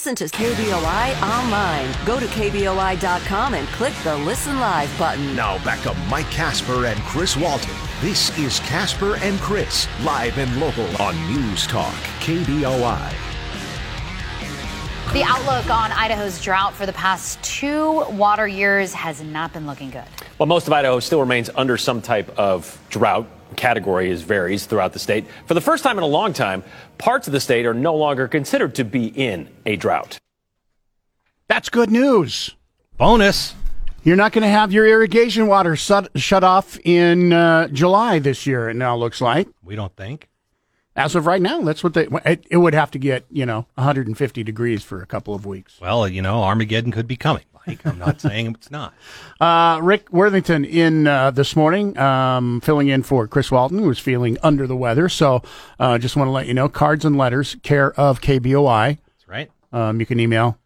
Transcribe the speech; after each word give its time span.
Listen 0.00 0.14
to 0.14 0.34
KBOI 0.34 1.20
online. 1.20 1.94
Go 2.06 2.18
to 2.18 2.24
KBOI.com 2.24 3.52
and 3.52 3.68
click 3.68 3.92
the 4.02 4.16
Listen 4.16 4.58
Live 4.58 4.90
button. 4.98 5.36
Now 5.36 5.62
back 5.62 5.82
to 5.82 5.92
Mike 6.08 6.30
Casper 6.30 6.86
and 6.86 6.98
Chris 7.00 7.36
Walton. 7.36 7.74
This 8.00 8.34
is 8.38 8.60
Casper 8.60 9.16
and 9.16 9.38
Chris, 9.40 9.86
live 10.02 10.38
and 10.38 10.58
local 10.58 10.86
on 11.02 11.14
News 11.30 11.66
Talk, 11.66 11.92
KBOI. 12.20 13.12
The 15.12 15.22
outlook 15.22 15.68
on 15.68 15.92
Idaho's 15.92 16.40
drought 16.40 16.72
for 16.72 16.86
the 16.86 16.94
past 16.94 17.42
two 17.42 18.02
water 18.12 18.48
years 18.48 18.94
has 18.94 19.20
not 19.20 19.52
been 19.52 19.66
looking 19.66 19.90
good. 19.90 20.04
Well, 20.38 20.46
most 20.46 20.66
of 20.66 20.72
Idaho 20.72 21.00
still 21.00 21.20
remains 21.20 21.50
under 21.54 21.76
some 21.76 22.00
type 22.00 22.30
of 22.38 22.80
drought. 22.88 23.26
Category 23.56 24.10
is 24.10 24.22
varies 24.22 24.66
throughout 24.66 24.92
the 24.92 24.98
state. 24.98 25.26
For 25.46 25.54
the 25.54 25.60
first 25.60 25.82
time 25.84 25.98
in 25.98 26.04
a 26.04 26.08
long 26.08 26.32
time, 26.32 26.62
parts 26.98 27.26
of 27.26 27.32
the 27.32 27.40
state 27.40 27.66
are 27.66 27.74
no 27.74 27.94
longer 27.94 28.28
considered 28.28 28.74
to 28.76 28.84
be 28.84 29.06
in 29.06 29.48
a 29.66 29.76
drought. 29.76 30.18
That's 31.48 31.68
good 31.68 31.90
news. 31.90 32.54
Bonus. 32.96 33.54
You're 34.02 34.16
not 34.16 34.32
going 34.32 34.42
to 34.42 34.48
have 34.48 34.72
your 34.72 34.86
irrigation 34.86 35.46
water 35.46 35.76
shut, 35.76 36.10
shut 36.14 36.42
off 36.42 36.78
in 36.84 37.32
uh, 37.32 37.68
July 37.68 38.18
this 38.18 38.46
year, 38.46 38.70
it 38.70 38.76
now 38.76 38.96
looks 38.96 39.20
like. 39.20 39.48
We 39.62 39.76
don't 39.76 39.94
think. 39.94 40.28
As 40.96 41.14
of 41.14 41.26
right 41.26 41.40
now, 41.40 41.60
that's 41.62 41.84
what 41.84 41.94
they. 41.94 42.08
It, 42.24 42.46
it 42.50 42.56
would 42.56 42.74
have 42.74 42.90
to 42.92 42.98
get 42.98 43.24
you 43.30 43.46
know 43.46 43.66
150 43.74 44.42
degrees 44.42 44.82
for 44.82 45.00
a 45.02 45.06
couple 45.06 45.34
of 45.34 45.46
weeks. 45.46 45.80
Well, 45.80 46.08
you 46.08 46.20
know, 46.20 46.42
Armageddon 46.42 46.92
could 46.92 47.06
be 47.06 47.16
coming. 47.16 47.44
Mike, 47.66 47.84
I'm 47.86 47.98
not 47.98 48.20
saying 48.20 48.54
it's 48.54 48.70
not. 48.70 48.94
Uh, 49.40 49.80
Rick 49.82 50.12
Worthington 50.12 50.66
in 50.66 51.06
uh, 51.06 51.30
this 51.30 51.56
morning, 51.56 51.96
um, 51.96 52.60
filling 52.60 52.88
in 52.88 53.02
for 53.02 53.26
Chris 53.26 53.50
Walton, 53.50 53.78
who 53.78 53.88
was 53.88 53.98
feeling 53.98 54.36
under 54.42 54.66
the 54.66 54.76
weather. 54.76 55.08
So, 55.08 55.42
uh, 55.78 55.96
just 55.96 56.14
want 56.14 56.28
to 56.28 56.32
let 56.32 56.46
you 56.46 56.52
know, 56.52 56.68
cards 56.68 57.06
and 57.06 57.16
letters, 57.16 57.56
care 57.62 57.98
of 57.98 58.20
KBOI. 58.20 58.98
That's 58.98 59.28
right. 59.28 59.50
Um, 59.72 59.98
you 59.98 60.04
can 60.04 60.20
email 60.20 60.58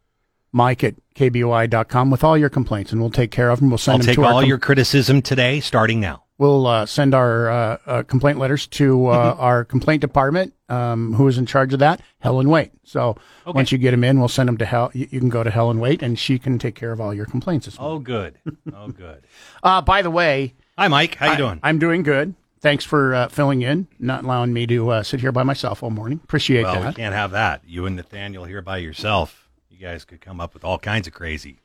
Mike 0.51 0.83
at 0.83 0.97
kboi.com 1.15 2.11
with 2.11 2.25
all 2.25 2.37
your 2.37 2.49
complaints, 2.49 2.91
and 2.91 3.01
we'll 3.01 3.11
take 3.11 3.31
care 3.31 3.51
of 3.51 3.61
them. 3.61 3.71
We'll 3.71 3.79
send 3.79 3.93
I'll 3.93 3.99
them 3.99 4.07
take 4.07 4.17
to 4.17 4.25
all 4.25 4.41
com- 4.41 4.49
your 4.49 4.59
criticism 4.59 5.23
today, 5.23 5.61
starting 5.61 6.01
now. 6.01 6.24
We'll 6.37 6.67
uh, 6.67 6.85
send 6.87 7.15
our 7.15 7.49
uh, 7.49 7.77
uh, 7.87 8.03
complaint 8.03 8.39
letters 8.41 8.67
to 8.69 9.07
uh, 9.07 9.37
our 9.39 9.65
complaint 9.65 10.01
department. 10.01 10.53
Um, 10.69 11.13
who 11.15 11.29
is 11.29 11.39
in 11.39 11.47
charge 11.47 11.73
of 11.73 11.79
that? 11.79 12.01
Helen 12.19 12.49
Wait. 12.49 12.73
So 12.83 13.11
Okay. 13.47 13.55
once 13.55 13.71
you 13.71 13.79
get 13.79 13.93
them 13.93 14.03
in, 14.03 14.19
we'll 14.19 14.29
send 14.29 14.49
them 14.49 14.57
to 14.59 14.65
Hel. 14.65 14.91
You, 14.95 15.07
you 15.11 15.21
can 15.21 15.29
go 15.29 15.45
to 15.45 15.51
Helen 15.51 15.79
Wait, 15.79 16.03
and 16.03 16.19
she 16.19 16.39
can 16.41 16.59
take 16.59 16.75
care 16.75 16.91
of 16.91 17.01
all 17.01 17.15
your 17.15 17.27
complaints. 17.27 17.67
This 17.67 17.79
morning. 17.79 17.97
Oh, 17.97 17.99
good. 18.01 18.39
Oh, 18.75 18.89
good. 18.89 19.27
Uh, 19.63 19.81
by 19.81 20.03
the 20.03 20.11
way, 20.11 20.55
Hi, 20.77 20.89
Mike. 20.89 21.15
How 21.17 21.27
you 21.27 21.33
I- 21.33 21.37
doing? 21.37 21.61
I'm 21.63 21.79
doing 21.79 22.03
good. 22.03 22.35
Thanks 22.61 22.85
for 22.85 23.15
uh, 23.15 23.29
filling 23.29 23.61
in, 23.63 23.87
not 23.99 24.25
allowing 24.25 24.53
me 24.55 24.67
to 24.69 24.89
uh, 24.91 25.03
sit 25.03 25.21
here 25.21 25.33
by 25.33 25.43
myself 25.43 25.83
all 25.83 25.91
morning. 25.91 26.19
Appreciate 26.25 26.63
well, 26.63 26.87
we 26.89 26.95
can't 26.95 27.15
have 27.15 27.31
that. 27.33 27.61
You 27.67 27.85
and 27.87 27.95
Nathaniel 27.95 28.45
here 28.45 28.63
by 28.63 28.79
yourself. 28.79 29.51
You 29.69 29.77
guys 29.79 30.05
could 30.07 30.23
come 30.23 30.41
up 30.41 30.55
with 30.55 30.65
all 30.65 30.79
kinds 30.79 31.07
of 31.07 31.13
crazy 31.13 31.59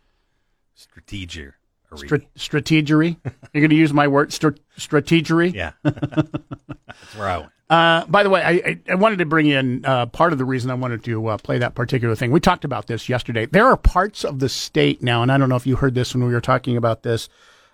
strategy. 0.75 1.51
Stra- 1.95 2.21
strategery. 2.37 3.17
You're 3.53 3.61
going 3.61 3.69
to 3.69 3.75
use 3.75 3.93
my 3.93 4.07
word, 4.07 4.31
stra- 4.31 4.55
strategery. 4.77 5.53
yeah. 5.53 5.71
That's 5.83 7.15
where 7.15 7.27
I 7.27 7.37
went. 7.39 7.51
Uh, 7.69 8.03
by 8.07 8.23
the 8.23 8.31
way, 8.31 8.41
I, 8.41 8.79
I, 8.91 8.95
wanted 8.95 9.19
to 9.19 9.25
bring 9.27 9.45
in 9.45 9.85
uh, 9.85 10.07
part 10.07 10.31
of 10.31 10.39
the 10.39 10.45
reason 10.45 10.71
I 10.71 10.73
wanted 10.73 11.03
to 11.03 11.27
uh, 11.27 11.37
play 11.37 11.59
that 11.59 11.75
particular 11.75 12.15
thing. 12.15 12.31
We 12.31 12.39
talked 12.39 12.65
about 12.65 12.87
this 12.87 13.07
yesterday. 13.07 13.45
There 13.45 13.67
are 13.67 13.77
parts 13.77 14.23
of 14.25 14.39
the 14.39 14.49
state 14.49 15.03
now, 15.03 15.21
and 15.21 15.31
I 15.31 15.37
don't 15.37 15.49
know 15.49 15.55
if 15.55 15.67
you 15.67 15.75
heard 15.75 15.93
this 15.93 16.15
when 16.15 16.25
we 16.25 16.33
were 16.33 16.41
talking 16.41 16.77
about 16.77 17.03
this 17.03 17.29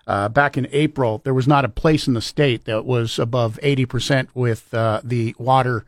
uh, 0.06 0.28
back 0.28 0.58
in 0.58 0.68
April. 0.70 1.22
There 1.24 1.32
was 1.32 1.48
not 1.48 1.64
a 1.64 1.70
place 1.70 2.06
in 2.06 2.12
the 2.12 2.20
state 2.20 2.66
that 2.66 2.84
was 2.84 3.18
above 3.18 3.58
80% 3.62 4.28
with 4.34 4.72
uh, 4.74 5.00
the 5.02 5.34
water. 5.38 5.86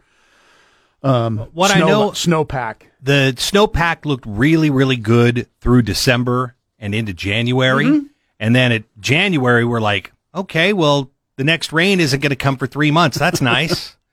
Um, 1.02 1.38
What 1.52 1.76
I 1.76 1.80
know- 1.80 2.12
snowpack. 2.12 2.76
The 3.02 3.34
snowpack 3.36 4.06
looked 4.06 4.24
really, 4.26 4.70
really 4.70 4.96
good 4.96 5.48
through 5.60 5.82
December 5.82 6.56
and 6.78 6.94
into 6.94 7.12
January. 7.12 7.84
Mm-hmm. 7.84 8.06
And 8.40 8.54
then 8.54 8.72
at 8.72 8.84
January, 9.00 9.64
we're 9.64 9.80
like, 9.80 10.12
okay, 10.34 10.72
well, 10.72 11.10
the 11.36 11.44
next 11.44 11.72
rain 11.72 12.00
isn't 12.00 12.20
going 12.20 12.30
to 12.30 12.36
come 12.36 12.56
for 12.56 12.66
three 12.66 12.90
months. 12.90 13.18
That's 13.18 13.40
nice. 13.40 13.96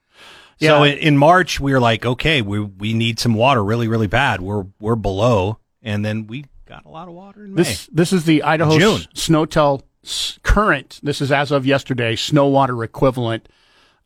So 0.58 0.84
Yeah. 0.84 0.92
in, 0.92 0.98
in 0.98 1.18
March, 1.18 1.60
we 1.60 1.74
were 1.74 1.80
like, 1.80 2.06
okay, 2.06 2.40
we 2.40 2.60
we 2.60 2.94
need 2.94 3.20
some 3.20 3.34
water 3.34 3.62
really, 3.62 3.88
really 3.88 4.06
bad. 4.06 4.40
We're 4.40 4.64
we're 4.80 4.96
below, 4.96 5.58
and 5.82 6.02
then 6.02 6.26
we 6.28 6.46
got 6.64 6.86
a 6.86 6.88
lot 6.88 7.08
of 7.08 7.14
water 7.14 7.44
in 7.44 7.52
May. 7.52 7.62
This 7.62 7.86
this 7.92 8.10
is 8.10 8.24
the 8.24 8.42
Idaho 8.42 8.78
June. 8.78 9.00
S- 9.14 9.28
SNOTEL 9.28 9.82
s- 10.02 10.38
current. 10.42 10.98
This 11.02 11.20
is 11.20 11.30
as 11.30 11.50
of 11.50 11.66
yesterday. 11.66 12.16
Snow 12.16 12.46
water 12.46 12.82
equivalent. 12.82 13.50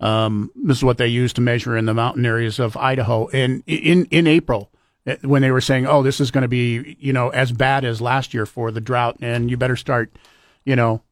Um, 0.01 0.51
this 0.57 0.79
is 0.79 0.83
what 0.83 0.99
they 0.99 1.07
use 1.07 1.33
to 1.35 1.41
measure 1.41 1.77
in 1.77 1.85
the 1.85 1.95
mountain 1.95 2.27
areas 2.27 2.59
of 2.59 2.77
Idaho. 2.77 3.29
And 3.29 3.63
in 3.69 4.07
in 4.07 4.27
April, 4.27 4.73
when 5.23 5.43
they 5.43 5.51
were 5.51 5.61
saying, 5.61 5.87
"Oh, 5.87 6.03
this 6.03 6.21
is 6.21 6.31
going 6.31 6.43
to 6.43 6.49
be 6.49 6.97
you 7.01 7.13
know 7.13 7.31
as 7.31 7.53
bad 7.53 7.85
as 7.85 8.01
last 8.01 8.35
year 8.35 8.47
for 8.47 8.71
the 8.71 8.81
drought," 8.81 9.19
and 9.21 9.51
you 9.51 9.57
better 9.57 9.77
start, 9.77 10.13
you 10.65 10.77
know, 10.77 11.03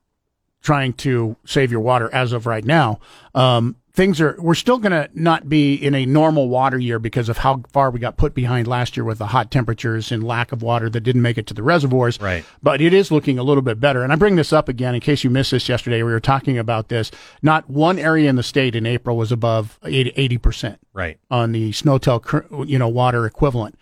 trying 0.62 0.92
to 0.92 1.36
save 1.44 1.70
your 1.70 1.80
water 1.80 2.12
as 2.12 2.32
of 2.32 2.46
right 2.46 2.64
now. 2.64 3.00
Um, 3.34 3.76
things 3.98 4.20
are, 4.20 4.36
we're 4.38 4.54
still 4.54 4.78
going 4.78 4.92
to 4.92 5.10
not 5.12 5.48
be 5.48 5.74
in 5.74 5.92
a 5.92 6.06
normal 6.06 6.48
water 6.48 6.78
year 6.78 7.00
because 7.00 7.28
of 7.28 7.38
how 7.38 7.62
far 7.72 7.90
we 7.90 7.98
got 7.98 8.16
put 8.16 8.32
behind 8.32 8.68
last 8.68 8.96
year 8.96 9.02
with 9.02 9.18
the 9.18 9.26
hot 9.26 9.50
temperatures 9.50 10.12
and 10.12 10.22
lack 10.22 10.52
of 10.52 10.62
water 10.62 10.88
that 10.88 11.00
didn't 11.00 11.20
make 11.20 11.36
it 11.36 11.48
to 11.48 11.54
the 11.54 11.64
reservoirs. 11.64 12.20
Right. 12.20 12.44
But 12.62 12.80
it 12.80 12.94
is 12.94 13.10
looking 13.10 13.40
a 13.40 13.42
little 13.42 13.62
bit 13.62 13.80
better. 13.80 14.04
And 14.04 14.12
I 14.12 14.16
bring 14.16 14.36
this 14.36 14.52
up 14.52 14.68
again 14.68 14.94
in 14.94 15.00
case 15.00 15.24
you 15.24 15.30
missed 15.30 15.50
this 15.50 15.68
yesterday. 15.68 16.04
We 16.04 16.12
were 16.12 16.20
talking 16.20 16.58
about 16.58 16.90
this. 16.90 17.10
Not 17.42 17.68
one 17.68 17.98
area 17.98 18.30
in 18.30 18.36
the 18.36 18.44
state 18.44 18.76
in 18.76 18.86
April 18.86 19.16
was 19.16 19.32
above 19.32 19.80
80, 19.84 20.38
percent 20.38 20.78
right. 20.92 21.18
on 21.28 21.50
the 21.50 21.72
SNOTEL, 21.72 22.22
cur- 22.22 22.46
you 22.66 22.78
know, 22.78 22.88
water 22.88 23.26
equivalent. 23.26 23.76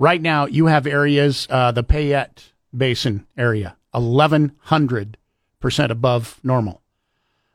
Right 0.00 0.22
now, 0.22 0.46
you 0.46 0.64
have 0.64 0.86
areas, 0.86 1.46
uh, 1.50 1.72
the 1.72 1.82
Payette 1.82 2.52
Basin 2.74 3.26
area, 3.36 3.76
1,100 3.92 5.18
percent 5.60 5.92
above 5.92 6.40
normal. 6.42 6.80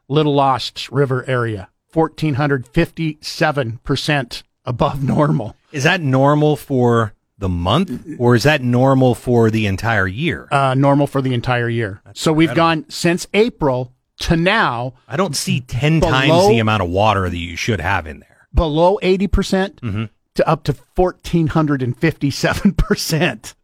Little 0.07 0.35
Lost 0.35 0.91
River 0.91 1.25
area, 1.27 1.69
1,457 1.93 3.79
percent 3.83 4.43
above 4.63 5.03
normal. 5.03 5.55
Is 5.71 5.85
that 5.85 6.01
normal 6.01 6.55
for 6.55 7.15
the 7.39 7.49
month, 7.49 8.05
or 8.19 8.35
is 8.35 8.43
that 8.43 8.61
normal 8.61 9.15
for 9.15 9.49
the 9.49 9.65
entire 9.65 10.05
year? 10.05 10.47
Uh, 10.51 10.75
normal 10.75 11.07
for 11.07 11.23
the 11.23 11.33
entire 11.33 11.67
year. 11.67 12.03
so 12.13 12.31
we've 12.31 12.53
gone 12.53 12.85
since 12.89 13.25
April 13.33 13.91
to 14.19 14.37
now 14.37 14.93
I 15.07 15.17
don't 15.17 15.35
see 15.35 15.61
ten 15.61 15.99
below- 15.99 16.11
times 16.11 16.47
the 16.49 16.59
amount 16.59 16.83
of 16.83 16.89
water 16.89 17.27
that 17.27 17.35
you 17.37 17.55
should 17.55 17.81
have 17.81 18.05
in 18.05 18.19
there. 18.19 18.47
below 18.53 18.99
80% 19.01 20.09
to 20.35 20.47
up 20.47 20.63
to 20.65 20.73
1457%. 20.73 23.55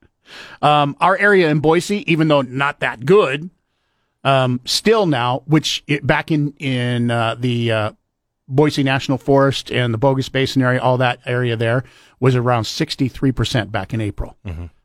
Um, 0.61 0.95
our 0.99 1.17
area 1.17 1.49
in 1.49 1.59
Boise, 1.59 2.11
even 2.11 2.27
though 2.27 2.41
not 2.41 2.79
that 2.79 3.05
good, 3.05 3.51
um, 4.23 4.61
still 4.65 5.05
now, 5.05 5.43
which 5.45 5.83
it, 5.87 6.07
back 6.07 6.31
in, 6.31 6.53
in, 6.59 7.11
uh, 7.11 7.35
the, 7.37 7.71
uh, 7.71 7.91
Boise 8.47 8.83
National 8.83 9.17
Forest 9.17 9.71
and 9.71 9.93
the 9.93 9.97
Bogus 9.97 10.29
Basin 10.29 10.61
area, 10.61 10.79
all 10.81 10.97
that 10.97 11.19
area 11.25 11.55
there 11.55 11.83
was 12.19 12.35
around 12.35 12.63
63% 12.63 13.71
back 13.71 13.93
in 13.93 14.01
April. 14.01 14.35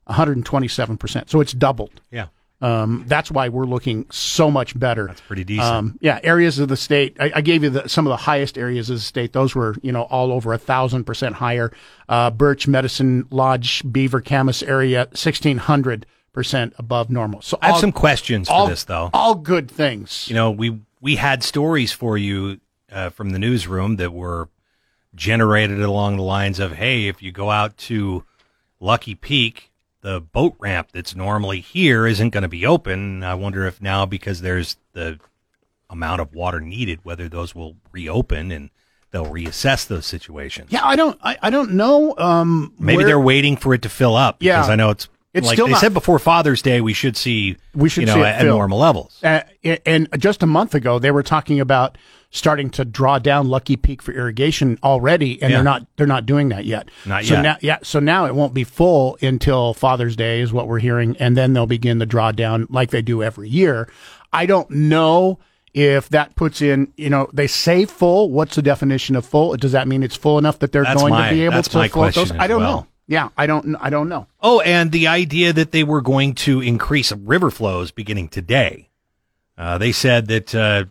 127%. 0.09 1.29
So 1.29 1.41
it's 1.41 1.53
doubled. 1.53 2.01
Yeah, 2.11 2.27
Um, 2.61 3.05
that's 3.07 3.31
why 3.31 3.51
we're 3.51 3.67
looking 3.67 4.07
so 4.11 4.51
much 4.51 4.79
better. 4.79 5.07
that's 5.09 5.21
pretty 5.21 5.45
decent. 5.45 5.67
Um, 5.69 5.99
yeah, 6.01 6.21
areas 6.23 6.59
of 6.59 6.69
the 6.69 6.77
state. 6.77 7.17
I, 7.21 7.31
I 7.37 7.41
gave 7.43 7.63
you 7.63 7.69
the, 7.71 7.89
some 7.89 8.07
of 8.07 8.11
the 8.11 8.17
highest 8.17 8.57
areas 8.57 8.89
of 8.89 8.97
the 8.97 9.03
state. 9.03 9.35
Those 9.35 9.55
were, 9.55 9.77
you 9.83 9.93
know, 9.93 10.03
all 10.05 10.33
over 10.33 10.55
a 10.55 10.59
thousand 10.59 11.05
percent 11.05 11.35
higher. 11.35 11.71
Uh, 12.09 12.31
Birch, 12.31 12.67
Medicine 12.67 13.27
Lodge, 13.31 13.83
Beaver, 13.93 14.23
Camas 14.23 14.63
area, 14.63 15.09
sixteen 15.13 15.59
hundred 15.59 16.07
percent 16.33 16.73
above 16.79 17.11
normal. 17.11 17.43
So 17.43 17.59
I 17.61 17.69
have 17.69 17.79
some 17.79 17.93
questions 17.93 18.49
for 18.49 18.69
this 18.69 18.85
though. 18.85 19.11
all 19.13 19.35
good 19.35 19.71
things. 19.71 20.27
you 20.29 20.35
know, 20.35 20.51
we 20.51 20.81
we 21.01 21.17
had 21.17 21.43
stories 21.43 21.93
for 21.93 22.17
you 22.17 22.61
uh, 22.91 23.11
from 23.11 23.31
the 23.31 23.39
newsroom 23.39 23.97
that 23.97 24.13
were 24.15 24.49
generated 25.15 25.81
along 25.83 26.17
the 26.17 26.23
lines 26.23 26.59
of, 26.59 26.73
"Hey, 26.73 27.09
if 27.09 27.23
you 27.23 27.33
go 27.33 27.51
out 27.51 27.77
to 27.79 28.25
Lucky 28.81 29.15
Peak, 29.15 29.71
the 30.07 30.21
boat 30.21 30.55
ramp 30.61 30.89
that's 30.93 31.15
normally 31.17 31.61
here 31.61 32.07
isn't 32.07 32.31
going 32.31 32.43
to 32.43 32.49
be 32.49 32.65
open." 32.65 33.23
I 33.23 33.35
wonder 33.35 33.67
if 33.67 33.83
now, 33.83 34.07
because 34.07 34.41
there's 34.41 34.77
the 34.93 35.19
amount 35.91 36.21
of 36.21 36.35
water 36.35 36.61
needed, 36.61 37.01
whether 37.03 37.29
those 37.29 37.55
will 37.55 37.77
reopen 37.93 38.51
and 38.51 38.71
they'll 39.11 39.27
reassess 39.27 39.87
those 39.87 40.05
situations. 40.07 40.69
Yeah, 40.73 40.85
I 40.85 40.97
don't, 40.97 41.19
I, 41.23 41.37
I 41.43 41.51
don't 41.51 41.73
know. 41.75 42.15
Um, 42.19 42.75
Maybe 42.79 42.99
where- 42.99 43.07
they're 43.07 43.21
waiting 43.21 43.57
for 43.57 43.73
it 43.75 43.83
to 43.83 43.89
fill 43.89 44.17
up. 44.17 44.37
Yeah. 44.41 44.57
because 44.59 44.71
I 44.71 44.77
know 44.77 44.91
it's. 44.91 45.09
It's 45.35 45.47
like 45.47 45.57
still 45.57 45.67
they 45.67 45.73
not- 45.73 45.81
said 45.83 45.93
before 45.93 46.19
Father's 46.19 46.63
Day, 46.63 46.81
we 46.81 46.95
should 46.95 47.15
see 47.15 47.57
We 47.75 47.91
should 47.91 48.03
you 48.03 48.07
know 48.07 48.15
see 48.15 48.23
at 48.23 48.47
normal 48.47 48.79
levels. 48.79 49.23
Uh, 49.23 49.43
and 49.85 50.09
just 50.19 50.43
a 50.43 50.47
month 50.47 50.75
ago, 50.75 50.99
they 50.99 51.11
were 51.11 51.23
talking 51.23 51.61
about 51.61 51.99
starting 52.37 52.71
to 52.71 52.85
draw 52.85 53.19
down 53.19 53.49
Lucky 53.49 53.77
Peak 53.77 54.03
for 54.03 54.13
irrigation 54.13 54.79
already, 54.83 55.41
and 55.43 55.51
Yeah. 55.51 55.57
they're 55.59 55.65
not 55.65 55.87
they're 55.97 56.07
not 56.07 56.27
doing 56.27 56.51
that 56.51 56.65
yet. 56.65 56.89
Not 57.05 57.25
so 57.25 57.35
yet. 57.35 57.43
Now, 57.43 57.57
yeah, 57.61 57.79
so 57.83 57.99
now 58.01 58.27
it 58.27 58.35
won't 58.35 58.55
be 58.55 58.65
full 58.65 59.19
until 59.23 59.75
Father's 59.75 60.17
Day 60.17 60.41
is 60.41 60.53
what 60.53 60.69
we're 60.69 60.79
hearing, 60.79 61.17
and 61.19 61.37
then 61.37 61.53
they'll 61.53 61.67
begin 61.67 61.99
the 61.99 62.07
drawdown 62.07 62.67
like 62.71 62.91
they 62.91 63.03
do 63.03 63.23
every 63.23 63.49
year. 63.49 63.89
I 64.33 64.47
don't 64.47 64.71
know 64.71 65.39
if 65.75 66.09
that 66.11 66.35
puts 66.37 66.63
in, 66.63 66.93
you 66.97 67.11
know, 67.11 67.29
they 67.33 67.47
say 67.47 67.85
full. 67.85 68.31
What's 68.31 68.57
the 68.57 68.63
definition 68.63 69.15
of 69.17 69.27
full? 69.27 69.57
Does 69.57 69.73
that 69.73 69.87
mean 69.89 70.03
it's 70.03 70.17
full 70.17 70.39
enough 70.39 70.59
that 70.61 70.73
they're 70.73 70.85
That's 70.85 71.01
going 71.01 71.13
my- 71.13 71.29
to 71.29 71.35
be 71.35 71.43
able 71.45 71.63
to 71.63 71.89
float 71.89 72.15
those? 72.15 72.33
I 72.33 72.47
don't 72.47 72.61
well. 72.63 72.77
know. 72.81 72.87
Yeah, 73.09 73.29
I 73.37 73.47
don't. 73.47 73.77
I 73.81 73.89
don't 73.89 74.09
know. 74.09 74.27
Oh, 74.41 74.61
and 74.61 74.91
the 74.91 75.07
idea 75.07 75.53
that 75.53 75.71
they 75.71 75.85
were 75.85 76.01
going 76.01 76.35
to 76.37 76.61
increase 76.61 77.13
river 77.13 77.51
flows 77.53 77.93
beginning 77.93 78.29
today. 78.29 78.89
Uh, 79.57 79.79
they 79.79 79.93
said 79.93 80.27
that 80.27 80.55
uh, 80.55 80.85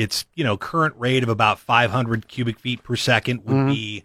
its 0.00 0.24
you 0.34 0.42
know 0.44 0.56
current 0.56 0.94
rate 0.98 1.22
of 1.22 1.28
about 1.28 1.58
500 1.58 2.26
cubic 2.28 2.58
feet 2.58 2.82
per 2.82 2.96
second 2.96 3.44
would 3.44 3.54
Mm-hmm. 3.54 3.68
be 3.72 4.04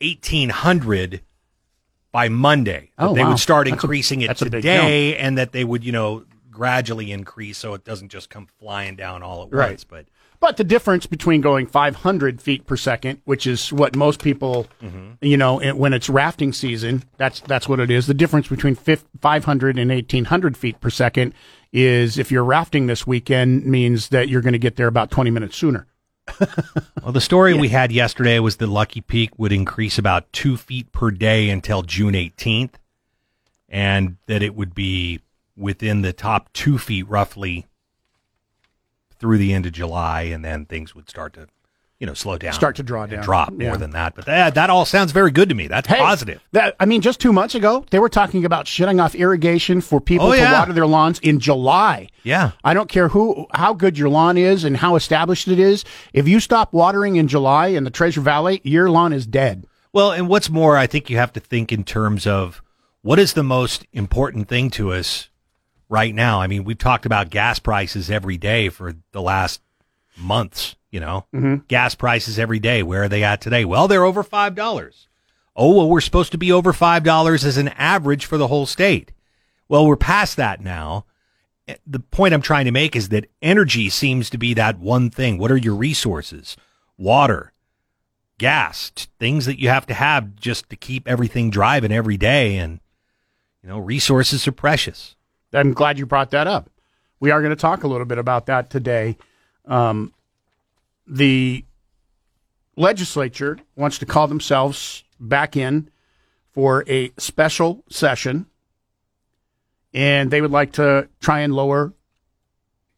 1800 0.00 1.20
by 2.12 2.28
Monday. 2.28 2.90
Oh, 2.98 3.14
they 3.14 3.22
wow. 3.22 3.30
would 3.30 3.38
start 3.38 3.66
That's 3.68 3.82
increasing 3.82 4.22
it 4.22 4.30
a 4.30 4.34
today, 4.34 5.16
and 5.16 5.38
that 5.38 5.52
they 5.52 5.64
would 5.64 5.84
you 5.84 5.92
know 5.92 6.24
gradually 6.50 7.12
increase 7.12 7.56
so 7.58 7.74
it 7.74 7.84
doesn't 7.84 8.10
just 8.10 8.28
come 8.28 8.46
flying 8.58 8.96
down 8.96 9.22
all 9.22 9.44
at 9.44 9.52
Right. 9.52 9.70
once. 9.70 9.84
But 9.84 10.06
But 10.40 10.56
the 10.56 10.64
difference 10.64 11.06
between 11.06 11.40
going 11.42 11.66
500 11.66 12.40
feet 12.42 12.66
per 12.66 12.76
second, 12.76 13.20
which 13.24 13.46
is 13.46 13.72
what 13.72 13.94
most 13.94 14.22
people, 14.22 14.66
you 15.20 15.36
know, 15.36 15.60
it- 15.60 15.76
when 15.76 15.92
it's 15.92 16.08
rafting 16.08 16.52
season, 16.52 17.04
that's 17.18 17.40
that's 17.40 17.68
what 17.68 17.78
it 17.78 17.90
is. 17.90 18.06
The 18.06 18.14
difference 18.14 18.48
between 18.48 18.74
500 18.74 19.78
and 19.78 19.90
1800 19.92 20.56
feet 20.56 20.80
per 20.80 20.90
second 20.90 21.34
is 21.72 22.18
if 22.18 22.30
you're 22.30 22.44
rafting 22.44 22.86
this 22.86 23.06
weekend 23.06 23.64
means 23.64 24.08
that 24.08 24.28
you're 24.28 24.40
going 24.40 24.52
to 24.52 24.58
get 24.58 24.76
there 24.76 24.88
about 24.88 25.10
20 25.10 25.30
minutes 25.30 25.56
sooner. 25.56 25.86
Well, 27.02 27.12
the 27.12 27.20
story 27.20 27.54
we 27.54 27.70
had 27.70 27.90
yesterday 27.90 28.38
was 28.38 28.56
that 28.56 28.66
Lucky 28.66 29.00
Peak 29.00 29.30
would 29.38 29.52
increase 29.52 29.98
about 29.98 30.30
two 30.32 30.56
feet 30.58 30.92
per 30.92 31.10
day 31.10 31.48
until 31.48 31.82
June 31.82 32.12
18th, 32.12 32.74
and 33.68 34.18
that 34.26 34.42
it 34.42 34.54
would 34.54 34.74
be 34.74 35.20
within 35.56 36.02
the 36.02 36.12
top 36.12 36.52
two 36.52 36.76
feet 36.78 37.08
roughly 37.08 37.66
through 39.18 39.38
the 39.38 39.54
end 39.54 39.66
of 39.66 39.72
July, 39.72 40.22
and 40.22 40.44
then 40.44 40.66
things 40.66 40.94
would 40.94 41.08
start 41.08 41.32
to, 41.32 41.48
you 42.00 42.06
know, 42.06 42.14
slow 42.14 42.38
down, 42.38 42.52
Start 42.54 42.76
to 42.76 42.82
draw 42.82 43.04
down. 43.06 43.22
drop 43.22 43.52
Yeah. 43.56 43.68
more 43.68 43.76
than 43.76 43.90
that. 43.90 44.14
But 44.16 44.24
that 44.24 44.54
that 44.54 44.70
all 44.70 44.84
sounds 44.84 45.12
very 45.12 45.30
good 45.30 45.48
to 45.50 45.54
me. 45.54 45.68
That's 45.68 45.86
Hey, 45.86 45.98
positive. 45.98 46.40
That 46.52 46.74
I 46.80 46.86
mean, 46.86 47.02
just 47.02 47.20
two 47.20 47.32
months 47.32 47.54
ago, 47.54 47.84
they 47.90 47.98
were 47.98 48.08
talking 48.08 48.44
about 48.44 48.66
shutting 48.66 48.98
off 48.98 49.14
irrigation 49.14 49.80
for 49.82 50.00
people 50.00 50.28
Oh, 50.28 50.32
to 50.32 50.38
yeah. 50.38 50.58
water 50.58 50.72
their 50.72 50.86
lawns 50.86 51.18
in 51.20 51.38
July. 51.38 52.08
Yeah. 52.24 52.52
I 52.64 52.72
don't 52.74 52.88
care 52.88 53.08
who, 53.08 53.46
how 53.52 53.74
good 53.74 53.98
your 53.98 54.08
lawn 54.08 54.36
is 54.38 54.64
and 54.64 54.78
how 54.78 54.96
established 54.96 55.46
it 55.46 55.58
is. 55.58 55.84
If 56.14 56.26
you 56.26 56.40
stop 56.40 56.72
watering 56.72 57.16
in 57.16 57.28
July 57.28 57.68
in 57.68 57.84
the 57.84 57.90
Treasure 57.90 58.22
Valley, 58.22 58.60
your 58.64 58.90
lawn 58.90 59.12
is 59.12 59.26
dead. 59.26 59.66
Well, 59.92 60.10
and 60.12 60.26
what's 60.26 60.48
more, 60.48 60.76
I 60.78 60.86
think 60.86 61.10
you 61.10 61.18
have 61.18 61.32
to 61.34 61.40
think 61.40 61.70
in 61.70 61.84
terms 61.84 62.26
of 62.26 62.62
what 63.02 63.18
is 63.18 63.34
the 63.34 63.42
most 63.42 63.86
important 63.92 64.48
thing 64.48 64.70
to 64.70 64.92
us 64.92 65.28
right 65.88 66.14
now. 66.14 66.40
I 66.40 66.46
mean, 66.46 66.64
we've 66.64 66.78
talked 66.78 67.04
about 67.04 67.28
gas 67.30 67.58
prices 67.58 68.10
every 68.10 68.36
day 68.38 68.68
for 68.70 68.94
the 69.12 69.20
last 69.20 69.60
months, 70.20 70.76
you 70.90 71.00
know, 71.00 71.26
gas 71.68 71.94
prices 71.94 72.38
every 72.38 72.58
day. 72.58 72.82
Where 72.82 73.04
are 73.04 73.08
they 73.08 73.24
at 73.24 73.40
today? 73.40 73.64
Well, 73.64 73.88
they're 73.88 74.04
over 74.04 74.22
$5. 74.24 75.06
Oh, 75.56 75.74
well, 75.76 75.88
we're 75.88 76.00
supposed 76.00 76.32
to 76.32 76.38
be 76.38 76.52
over 76.52 76.72
$5 76.72 77.44
as 77.44 77.56
an 77.56 77.68
average 77.68 78.24
for 78.26 78.38
the 78.38 78.46
whole 78.48 78.66
state. 78.66 79.12
Well, 79.68 79.86
we're 79.86 79.96
past 79.96 80.36
that 80.36 80.60
now. 80.60 81.04
Eh, 81.68 81.74
The 81.86 82.00
point 82.00 82.34
I'm 82.34 82.42
trying 82.42 82.64
to 82.66 82.70
make 82.70 82.94
is 82.96 83.08
that 83.10 83.30
energy 83.42 83.88
seems 83.90 84.30
to 84.30 84.38
be 84.38 84.54
that 84.54 84.78
one 84.78 85.10
thing. 85.10 85.38
What 85.38 85.50
are 85.50 85.56
your 85.56 85.74
resources? 85.74 86.56
Water, 86.96 87.52
gas, 88.38 88.90
things 89.18 89.46
that 89.46 89.60
you 89.60 89.68
have 89.68 89.86
to 89.86 89.94
have 89.94 90.34
just 90.36 90.68
to 90.70 90.76
keep 90.76 91.06
everything 91.08 91.50
driving 91.50 91.92
every 91.92 92.16
day. 92.16 92.56
And, 92.56 92.80
you 93.62 93.68
know, 93.68 93.78
resources 93.78 94.46
are 94.48 94.52
precious. 94.52 95.14
I'm 95.52 95.72
glad 95.72 95.98
you 95.98 96.06
brought 96.06 96.30
that 96.30 96.46
up. 96.46 96.70
We 97.18 97.30
are 97.30 97.40
going 97.42 97.50
to 97.54 97.60
talk 97.60 97.82
a 97.84 97.88
little 97.88 98.06
bit 98.06 98.18
about 98.18 98.46
that 98.46 98.70
today. 98.70 99.18
Um, 99.70 100.12
the 101.06 101.64
legislature 102.76 103.58
wants 103.76 103.98
to 103.98 104.06
call 104.06 104.26
themselves 104.28 105.04
back 105.18 105.56
in 105.56 105.88
for 106.52 106.84
a 106.88 107.12
special 107.16 107.84
session, 107.88 108.46
and 109.94 110.30
they 110.30 110.40
would 110.40 110.50
like 110.50 110.72
to 110.72 111.08
try 111.20 111.40
and 111.40 111.54
lower, 111.54 111.94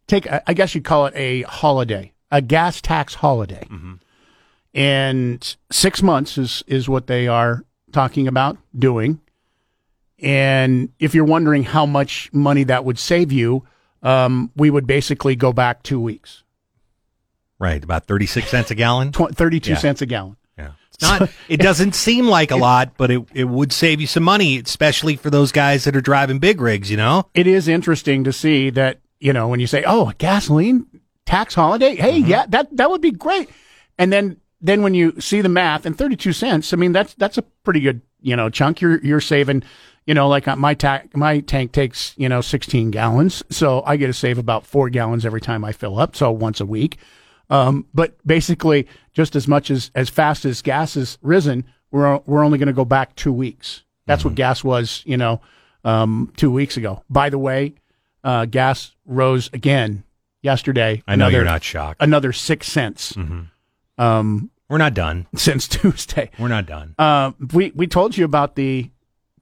take, 0.06 0.26
I 0.46 0.54
guess 0.54 0.74
you'd 0.74 0.84
call 0.84 1.06
it 1.06 1.14
a 1.14 1.42
holiday, 1.42 2.12
a 2.30 2.40
gas 2.40 2.80
tax 2.80 3.14
holiday. 3.14 3.66
And 4.74 5.56
six 5.70 6.02
months 6.02 6.38
is, 6.38 6.64
is 6.66 6.88
what 6.88 7.06
they 7.06 7.28
are 7.28 7.64
talking 7.92 8.26
about 8.26 8.56
doing. 8.76 9.20
And 10.18 10.90
if 10.98 11.14
you're 11.14 11.24
wondering 11.24 11.64
how 11.64 11.84
much 11.84 12.32
money 12.32 12.64
that 12.64 12.84
would 12.84 12.98
save 12.98 13.32
you, 13.32 13.66
um, 14.02 14.50
we 14.56 14.70
would 14.70 14.86
basically 14.86 15.36
go 15.36 15.52
back 15.52 15.82
two 15.82 16.00
weeks, 16.00 16.41
Right. 17.62 17.82
About 17.82 18.06
36 18.06 18.48
cents 18.48 18.70
a 18.72 18.74
gallon. 18.74 19.12
Tw- 19.12 19.32
32 19.32 19.70
Yeah. 19.70 19.76
cents 19.76 20.02
a 20.02 20.06
gallon. 20.06 20.36
Yeah. 20.58 20.72
It's 20.92 21.00
not, 21.02 21.30
it 21.48 21.58
doesn't 21.60 21.94
seem 21.94 22.26
like 22.26 22.50
a 22.50 22.56
lot, 22.56 22.94
but 22.96 23.10
it, 23.12 23.22
it 23.32 23.44
would 23.44 23.72
save 23.72 24.00
you 24.00 24.08
some 24.08 24.24
money, 24.24 24.58
especially 24.58 25.14
for 25.14 25.30
those 25.30 25.52
guys 25.52 25.84
that 25.84 25.94
are 25.94 26.00
driving 26.00 26.40
big 26.40 26.60
rigs, 26.60 26.90
you 26.90 26.96
know? 26.96 27.28
It 27.34 27.46
is 27.46 27.68
interesting 27.68 28.24
to 28.24 28.32
see 28.32 28.68
that, 28.70 28.98
you 29.20 29.32
know, 29.32 29.46
when 29.46 29.60
you 29.60 29.68
say, 29.68 29.84
oh, 29.86 30.08
a 30.08 30.14
gasoline 30.14 30.86
tax 31.24 31.54
holiday, 31.54 31.94
hey, 31.94 32.20
Mm-hmm. 32.20 32.30
yeah, 32.30 32.46
that, 32.48 32.76
that 32.76 32.90
would 32.90 33.00
be 33.00 33.12
great. 33.12 33.48
And 33.96 34.12
then, 34.12 34.38
then 34.60 34.82
when 34.82 34.94
you 34.94 35.20
see 35.20 35.40
the 35.40 35.48
math 35.48 35.86
and 35.86 35.96
32 35.96 36.32
cents, 36.32 36.72
I 36.72 36.76
mean, 36.76 36.90
that's, 36.92 37.14
that's 37.14 37.38
a 37.38 37.42
pretty 37.42 37.78
good, 37.80 38.00
you 38.20 38.34
know, 38.34 38.48
chunk. 38.50 38.80
You're, 38.80 38.98
you're 39.04 39.20
saving, 39.20 39.62
you 40.04 40.14
know, 40.14 40.28
like 40.28 40.48
uh, 40.48 40.56
my 40.56 40.74
ta- 40.74 41.02
my 41.14 41.38
tank 41.40 41.70
takes, 41.70 42.12
you 42.16 42.28
know, 42.28 42.40
16 42.40 42.90
gallons. 42.90 43.42
So 43.50 43.82
I 43.86 43.96
get 43.96 44.08
to 44.08 44.12
save 44.12 44.36
about 44.38 44.66
four 44.66 44.90
gallons 44.90 45.24
every 45.24 45.40
time 45.40 45.64
I 45.64 45.70
fill 45.72 45.98
up. 46.00 46.16
So 46.16 46.32
once 46.32 46.60
a 46.60 46.66
week. 46.66 46.98
Um, 47.52 47.86
but 47.92 48.16
basically, 48.26 48.88
just 49.12 49.36
as 49.36 49.46
much 49.46 49.70
as 49.70 49.90
as 49.94 50.08
fast 50.08 50.44
as 50.44 50.62
gas 50.62 50.94
has 50.94 51.18
risen, 51.22 51.64
we're 51.90 52.18
we're 52.26 52.44
only 52.44 52.58
going 52.58 52.66
to 52.68 52.72
go 52.72 52.84
back 52.84 53.14
two 53.14 53.32
weeks. 53.32 53.84
That's 54.06 54.20
Mm-hmm. 54.22 54.28
what 54.30 54.34
gas 54.36 54.64
was, 54.64 55.02
you 55.06 55.16
know, 55.16 55.40
um, 55.84 56.32
two 56.36 56.50
weeks 56.50 56.76
ago. 56.76 57.04
By 57.10 57.28
the 57.30 57.38
way, 57.38 57.74
uh, 58.24 58.46
gas 58.46 58.92
rose 59.06 59.50
again 59.52 60.02
yesterday. 60.42 61.02
I 61.06 61.14
know 61.16 61.26
Another- 61.26 61.36
you're 61.36 61.44
not 61.44 61.62
shocked. 61.62 62.02
Another 62.02 62.32
six 62.32 62.66
cents 62.66 63.14
um, 63.98 64.50
We're 64.68 64.78
not 64.78 64.94
done. 64.94 65.26
since 65.36 65.68
Tuesday. 65.68 66.30
We're 66.38 66.48
not 66.48 66.66
done. 66.66 66.94
Uh, 66.98 67.32
we 67.52 67.70
we 67.74 67.86
told 67.86 68.16
you 68.16 68.24
about 68.24 68.56
the 68.56 68.90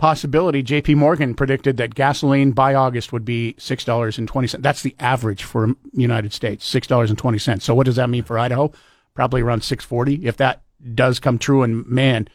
possibility. 0.01 0.63
J.P. 0.63 0.97
Morgan 0.97 1.35
predicted 1.35 1.77
that 1.77 1.95
gasoline 1.95 2.53
by 2.53 2.75
August 2.75 3.13
would 3.13 3.25
be 3.25 3.55
six 3.59 3.85
dollars 3.85 4.19
and 4.19 4.27
twenty 4.27 4.49
cents. 4.49 4.63
That's 4.63 4.83
the 4.83 4.97
average 4.99 5.45
for 5.45 5.75
United 5.93 6.33
States, 6.33 6.67
six 6.67 6.87
dollars 6.87 7.11
and 7.11 7.19
twenty 7.19 7.39
cents. 7.39 7.65
So 7.65 7.75
what 7.75 7.85
does 7.85 7.97
that 7.97 8.11
mean 8.11 8.25
for 8.25 8.39
Idaho? 8.39 8.73
Probably 9.15 9.43
around 9.43 9.63
six 9.63 9.85
forty. 9.85 10.27
If 10.27 10.39
that 10.39 10.63
does 10.95 11.21
come 11.21 11.39
true, 11.39 11.63
and 11.63 11.87
man, 11.87 12.29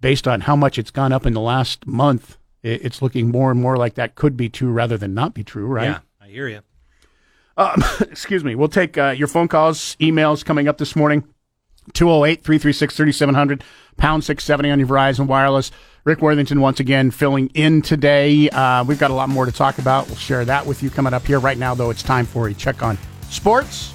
based 0.00 0.28
on 0.28 0.42
how 0.42 0.54
much 0.54 0.78
it's 0.78 0.90
gone 0.90 1.12
up 1.12 1.26
in 1.26 1.32
the 1.32 1.40
last 1.40 1.86
month, 1.86 2.36
it's 2.62 3.00
looking 3.00 3.30
more 3.30 3.50
and 3.50 3.60
more 3.60 3.76
like 3.76 3.94
that 3.94 4.14
could 4.14 4.36
be 4.36 4.48
true 4.48 4.70
rather 4.70 4.98
than 4.98 5.14
not 5.14 5.34
be 5.34 5.42
true. 5.42 5.66
Right? 5.66 5.84
Yeah, 5.84 5.98
I 6.20 6.28
hear 6.28 6.48
you. 6.48 6.60
excuse 8.02 8.44
me. 8.44 8.54
We'll 8.54 8.68
take 8.68 8.98
uh, 8.98 9.14
your 9.16 9.28
phone 9.28 9.48
calls, 9.48 9.96
emails 9.96 10.44
coming 10.44 10.68
up 10.68 10.78
this 10.78 10.94
morning. 10.94 11.24
208 11.92 12.42
336 12.42 12.96
3700, 12.96 13.64
pound 13.96 14.24
670 14.24 14.70
on 14.70 14.78
your 14.80 14.88
Verizon 14.88 15.26
Wireless. 15.26 15.70
Rick 16.06 16.22
Worthington 16.22 16.60
once 16.60 16.78
again 16.78 17.10
filling 17.10 17.48
in 17.48 17.82
today. 17.82 18.48
Uh, 18.50 18.84
we've 18.84 18.98
got 18.98 19.10
a 19.10 19.14
lot 19.14 19.28
more 19.28 19.44
to 19.44 19.50
talk 19.50 19.78
about. 19.78 20.06
We'll 20.06 20.14
share 20.14 20.44
that 20.44 20.64
with 20.64 20.80
you 20.80 20.88
coming 20.88 21.12
up 21.12 21.26
here. 21.26 21.40
Right 21.40 21.58
now, 21.58 21.74
though, 21.74 21.90
it's 21.90 22.04
time 22.04 22.26
for 22.26 22.46
a 22.46 22.54
check 22.54 22.80
on 22.80 22.96
sports. 23.28 23.92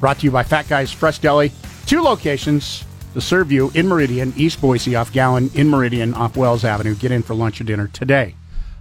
Brought 0.00 0.20
to 0.20 0.24
you 0.24 0.30
by 0.30 0.42
Fat 0.42 0.70
Guys 0.70 0.90
Fresh 0.90 1.18
Deli. 1.18 1.52
Two 1.84 2.00
locations 2.00 2.82
to 3.12 3.20
serve 3.20 3.52
you 3.52 3.70
in 3.74 3.86
Meridian, 3.88 4.32
East 4.38 4.58
Boise 4.58 4.96
off 4.96 5.12
Gowen, 5.12 5.50
in 5.52 5.68
Meridian 5.68 6.14
off 6.14 6.34
Wells 6.34 6.64
Avenue. 6.64 6.94
Get 6.94 7.12
in 7.12 7.22
for 7.22 7.34
lunch 7.34 7.60
or 7.60 7.64
dinner 7.64 7.88
today. 7.88 8.36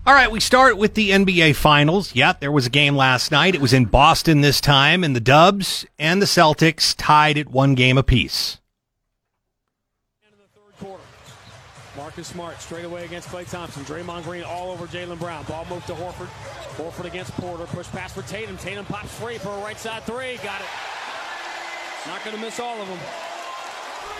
All 0.08 0.14
right, 0.14 0.32
we 0.32 0.40
start 0.40 0.78
with 0.78 0.94
the 0.94 1.10
NBA 1.10 1.56
Finals. 1.58 2.16
Yeah, 2.16 2.32
there 2.40 2.52
was 2.52 2.66
a 2.66 2.70
game 2.70 2.96
last 2.96 3.30
night. 3.30 3.56
It 3.56 3.62
was 3.62 3.74
in 3.74 3.86
Boston 3.86 4.40
this 4.40 4.62
time, 4.62 5.04
and 5.04 5.14
the 5.14 5.20
Dubs 5.20 5.86
and 6.00 6.22
the 6.22 6.28
Celtics 6.28 6.96
tied 6.98 7.38
at 7.38 7.50
one 7.50 7.76
game 7.76 7.98
apiece. 7.98 8.60
Marcus 12.16 12.32
Smart 12.32 12.62
straight 12.62 12.86
away 12.86 13.04
against 13.04 13.28
Klay 13.28 13.46
Thompson. 13.52 13.84
Draymond 13.84 14.24
Green 14.24 14.46
all 14.46 14.72
over 14.72 14.88
Jaylen 14.88 15.20
Brown. 15.20 15.44
Ball 15.50 15.66
moved 15.70 15.86
to 15.88 15.94
Horford. 15.94 16.30
Horford 16.78 17.04
against 17.04 17.34
Porter. 17.34 17.66
Push 17.66 17.88
pass 17.88 18.14
for 18.14 18.22
Tatum. 18.22 18.56
Tatum 18.56 18.86
pops 18.86 19.14
free 19.20 19.38
for 19.38 19.50
a 19.50 19.58
right 19.58 19.78
side 19.78 20.02
three. 20.04 20.38
Got 20.38 20.62
it. 20.62 20.68
Not 22.08 22.24
going 22.24 22.38
to 22.38 22.42
miss 22.42 22.58
all 22.58 22.82
of 22.82 22.88
them. 22.88 23.00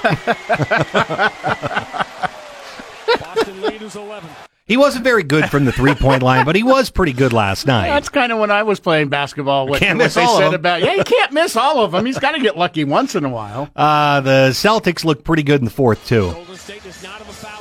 Boston 3.18 3.62
lead 3.62 3.82
is 3.82 3.96
11. 3.96 4.30
He 4.68 4.76
wasn't 4.76 5.06
very 5.06 5.24
good 5.24 5.50
from 5.50 5.64
the 5.64 5.72
three 5.72 5.96
point 5.96 6.22
line, 6.22 6.44
but 6.44 6.58
he 6.58 6.64
was 6.64 6.90
pretty 6.90 7.14
good 7.14 7.32
last 7.32 7.66
night. 7.66 7.88
That's 7.88 8.10
kind 8.10 8.34
of 8.34 8.40
when 8.40 8.52
I 8.52 8.64
was 8.64 8.82
playing 8.82 9.08
basketball. 9.08 9.68
What, 9.68 9.80
Can't 9.80 9.98
what 9.98 10.04
miss 10.06 10.16
they 10.16 10.24
all 10.24 10.42
of 10.42 10.52
them. 10.52 10.56
about 10.56 10.82
yeah, 10.82 10.96
he 10.96 11.04
can't 11.04 11.32
miss 11.32 11.56
all 11.56 11.82
of 11.82 11.94
them. 11.94 12.06
He's 12.06 12.20
got 12.20 12.34
to 12.34 12.42
get 12.42 12.58
lucky 12.58 12.84
once 12.84 13.16
in 13.16 13.24
a 13.24 13.30
while. 13.30 13.70
Uh, 13.74 14.20
the 14.20 14.50
Celtics 14.50 15.06
looked 15.06 15.24
pretty 15.24 15.44
good 15.44 15.62
in 15.62 15.66
the 15.66 15.72
fourth, 15.72 16.06
too. 16.06 16.34
Golden 16.34 16.58
State 16.58 16.84
does 16.84 17.02
not 17.02 17.20
have 17.20 17.30
a 17.30 17.32
foul 17.32 17.42
to 17.46 17.46
give. 17.46 17.46
Jalen 17.46 17.55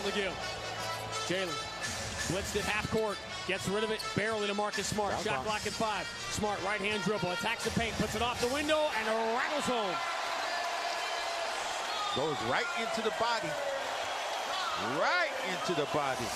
blitzed 2.54 2.58
at 2.61 2.64
half 2.64 2.90
court. 2.90 3.16
Gets 3.46 3.68
rid 3.68 3.84
of 3.84 3.90
it 3.90 4.00
barely 4.16 4.46
to 4.46 4.54
Marcus 4.54 4.87
Smart. 4.87 5.18
Shot 5.20 5.44
block 5.44 5.66
at 5.66 5.73
five. 5.73 6.06
Smart 6.30 6.62
right 6.64 6.80
hand 6.80 7.02
dribble. 7.02 7.30
Attacks 7.32 7.64
the 7.64 7.70
paint. 7.78 7.94
Puts 7.99 8.14
it 8.14 8.23
off 8.23 8.40
the 8.40 8.52
window 8.52 8.88
and 8.99 9.08
rattles 9.37 9.64
home. 9.64 9.94
Goes 12.16 12.37
right 12.50 12.66
into 12.78 13.02
the 13.02 13.14
body. 13.18 13.50
right 14.99 15.32
into 15.50 15.78
the 15.80 15.87
body. 15.92 16.26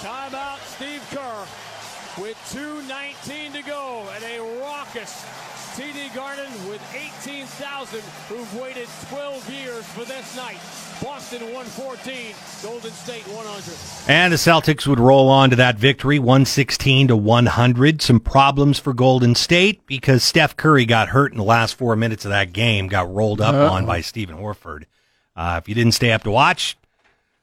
Timeout, 0.00 0.58
Steve 0.76 1.02
Kerr 1.10 1.46
with 2.20 2.36
2.19 2.52 3.52
to 3.52 3.62
go 3.62 4.06
and 4.14 4.24
a 4.24 4.38
raucous 4.60 5.24
TD 5.76 6.14
Garden 6.14 6.50
with 6.68 6.82
18,000 6.94 8.00
who've 8.28 8.60
waited 8.60 8.88
12 9.08 9.50
years 9.50 9.84
for 9.86 10.04
this 10.04 10.36
night. 10.36 10.58
Boston 11.02 11.42
114, 11.52 12.34
Golden 12.62 12.90
State 12.92 13.22
100. 13.22 14.08
And 14.08 14.32
the 14.32 14.36
Celtics 14.36 14.86
would 14.86 15.00
roll 15.00 15.28
on 15.28 15.50
to 15.50 15.56
that 15.56 15.76
victory, 15.76 16.18
116 16.20 17.08
to 17.08 17.16
100. 17.16 18.00
Some 18.00 18.20
problems 18.20 18.78
for 18.78 18.92
Golden 18.92 19.34
State 19.34 19.84
because 19.86 20.22
Steph 20.22 20.56
Curry 20.56 20.84
got 20.84 21.08
hurt 21.08 21.32
in 21.32 21.38
the 21.38 21.44
last 21.44 21.74
four 21.74 21.96
minutes 21.96 22.24
of 22.24 22.30
that 22.30 22.52
game, 22.52 22.86
got 22.86 23.12
rolled 23.12 23.40
up 23.40 23.54
Uh-oh. 23.54 23.68
on 23.68 23.84
by 23.86 24.00
Stephen 24.00 24.36
Horford. 24.36 24.84
Uh, 25.34 25.58
if 25.60 25.68
you 25.68 25.74
didn't 25.74 25.92
stay 25.92 26.12
up 26.12 26.22
to 26.22 26.30
watch, 26.30 26.76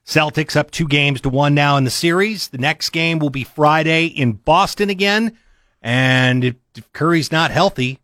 Celtics 0.06 0.56
up 0.56 0.70
two 0.70 0.88
games 0.88 1.20
to 1.20 1.28
one 1.28 1.54
now 1.54 1.76
in 1.76 1.84
the 1.84 1.90
series. 1.90 2.48
The 2.48 2.58
next 2.58 2.90
game 2.90 3.18
will 3.18 3.30
be 3.30 3.44
Friday 3.44 4.06
in 4.06 4.32
Boston 4.32 4.88
again. 4.88 5.36
And 5.82 6.44
if, 6.44 6.54
if 6.76 6.90
Curry's 6.92 7.30
not 7.30 7.50
healthy, 7.50 7.98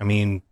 I 0.00 0.04
mean, 0.04 0.42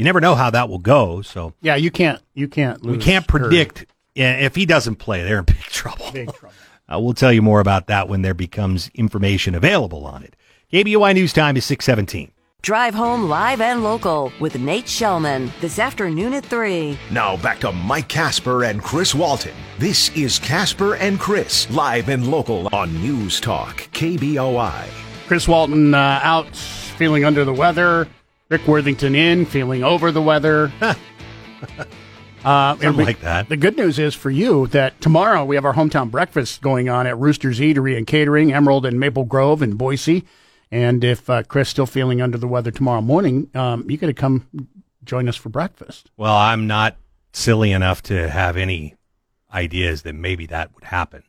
you 0.00 0.04
never 0.04 0.18
know 0.18 0.34
how 0.34 0.48
that 0.48 0.70
will 0.70 0.78
go. 0.78 1.20
So 1.20 1.52
yeah, 1.60 1.74
you 1.74 1.90
can't 1.90 2.22
you 2.32 2.48
can't 2.48 2.82
we 2.82 2.96
can't 2.96 3.28
predict 3.28 3.84
yeah, 4.14 4.38
if 4.38 4.54
he 4.54 4.64
doesn't 4.64 4.96
play. 4.96 5.22
They're 5.22 5.40
in 5.40 5.44
big 5.44 5.56
trouble. 5.58 6.10
Big 6.10 6.32
trouble. 6.32 6.54
uh, 6.88 6.98
we'll 6.98 7.12
tell 7.12 7.30
you 7.30 7.42
more 7.42 7.60
about 7.60 7.88
that 7.88 8.08
when 8.08 8.22
there 8.22 8.32
becomes 8.32 8.90
information 8.94 9.54
available 9.54 10.06
on 10.06 10.22
it. 10.22 10.36
KBOI 10.72 11.12
News 11.12 11.34
Time 11.34 11.54
is 11.58 11.66
six 11.66 11.84
seventeen. 11.84 12.32
Drive 12.62 12.94
home 12.94 13.28
live 13.28 13.60
and 13.60 13.84
local 13.84 14.32
with 14.40 14.58
Nate 14.58 14.86
Shellman 14.86 15.50
this 15.60 15.78
afternoon 15.78 16.32
at 16.34 16.44
3. 16.44 16.98
Now 17.10 17.36
back 17.36 17.58
to 17.60 17.72
Mike 17.72 18.08
Casper 18.08 18.64
and 18.64 18.82
Chris 18.82 19.14
Walton. 19.14 19.54
This 19.78 20.08
is 20.16 20.38
Casper 20.38 20.94
and 20.94 21.20
Chris, 21.20 21.70
live 21.70 22.08
and 22.08 22.30
local 22.30 22.74
on 22.74 22.94
News 23.02 23.38
Talk, 23.38 23.88
KBOI. 23.92 24.84
Chris 25.26 25.46
Walton 25.46 25.94
uh, 25.94 26.20
out 26.22 26.54
feeling 26.56 27.24
under 27.24 27.44
the 27.44 27.52
weather. 27.54 28.08
Rick 28.50 28.66
Worthington 28.66 29.14
in, 29.14 29.46
feeling 29.46 29.84
over 29.84 30.12
the 30.12 30.22
weather. 30.22 30.72
Uh, 32.42 32.74
Something 32.78 33.04
like 33.04 33.20
that. 33.20 33.50
The 33.50 33.56
good 33.58 33.76
news 33.76 33.98
is 33.98 34.14
for 34.14 34.30
you 34.30 34.66
that 34.68 34.98
tomorrow 35.02 35.44
we 35.44 35.56
have 35.56 35.66
our 35.66 35.74
hometown 35.74 36.10
breakfast 36.10 36.62
going 36.62 36.88
on 36.88 37.06
at 37.06 37.18
Rooster's 37.18 37.60
Eatery 37.60 37.98
and 37.98 38.06
Catering, 38.06 38.50
Emerald 38.50 38.86
and 38.86 38.98
Maple 38.98 39.26
Grove 39.26 39.60
in 39.60 39.74
Boise. 39.74 40.24
And 40.70 41.04
if 41.04 41.28
uh, 41.28 41.42
Chris 41.42 41.68
still 41.68 41.84
feeling 41.84 42.22
under 42.22 42.38
the 42.38 42.48
weather 42.48 42.70
tomorrow 42.70 43.02
morning, 43.02 43.50
um, 43.54 43.84
you 43.90 43.98
got 43.98 44.06
to 44.06 44.14
come 44.14 44.48
join 45.04 45.28
us 45.28 45.36
for 45.36 45.50
breakfast. 45.50 46.10
Well, 46.16 46.34
I'm 46.34 46.66
not 46.66 46.96
silly 47.34 47.72
enough 47.72 48.02
to 48.04 48.30
have 48.30 48.56
any 48.56 48.94
ideas 49.52 50.00
that 50.02 50.14
maybe 50.14 50.46
that 50.46 50.74
would 50.74 50.84
happen. 50.84 51.24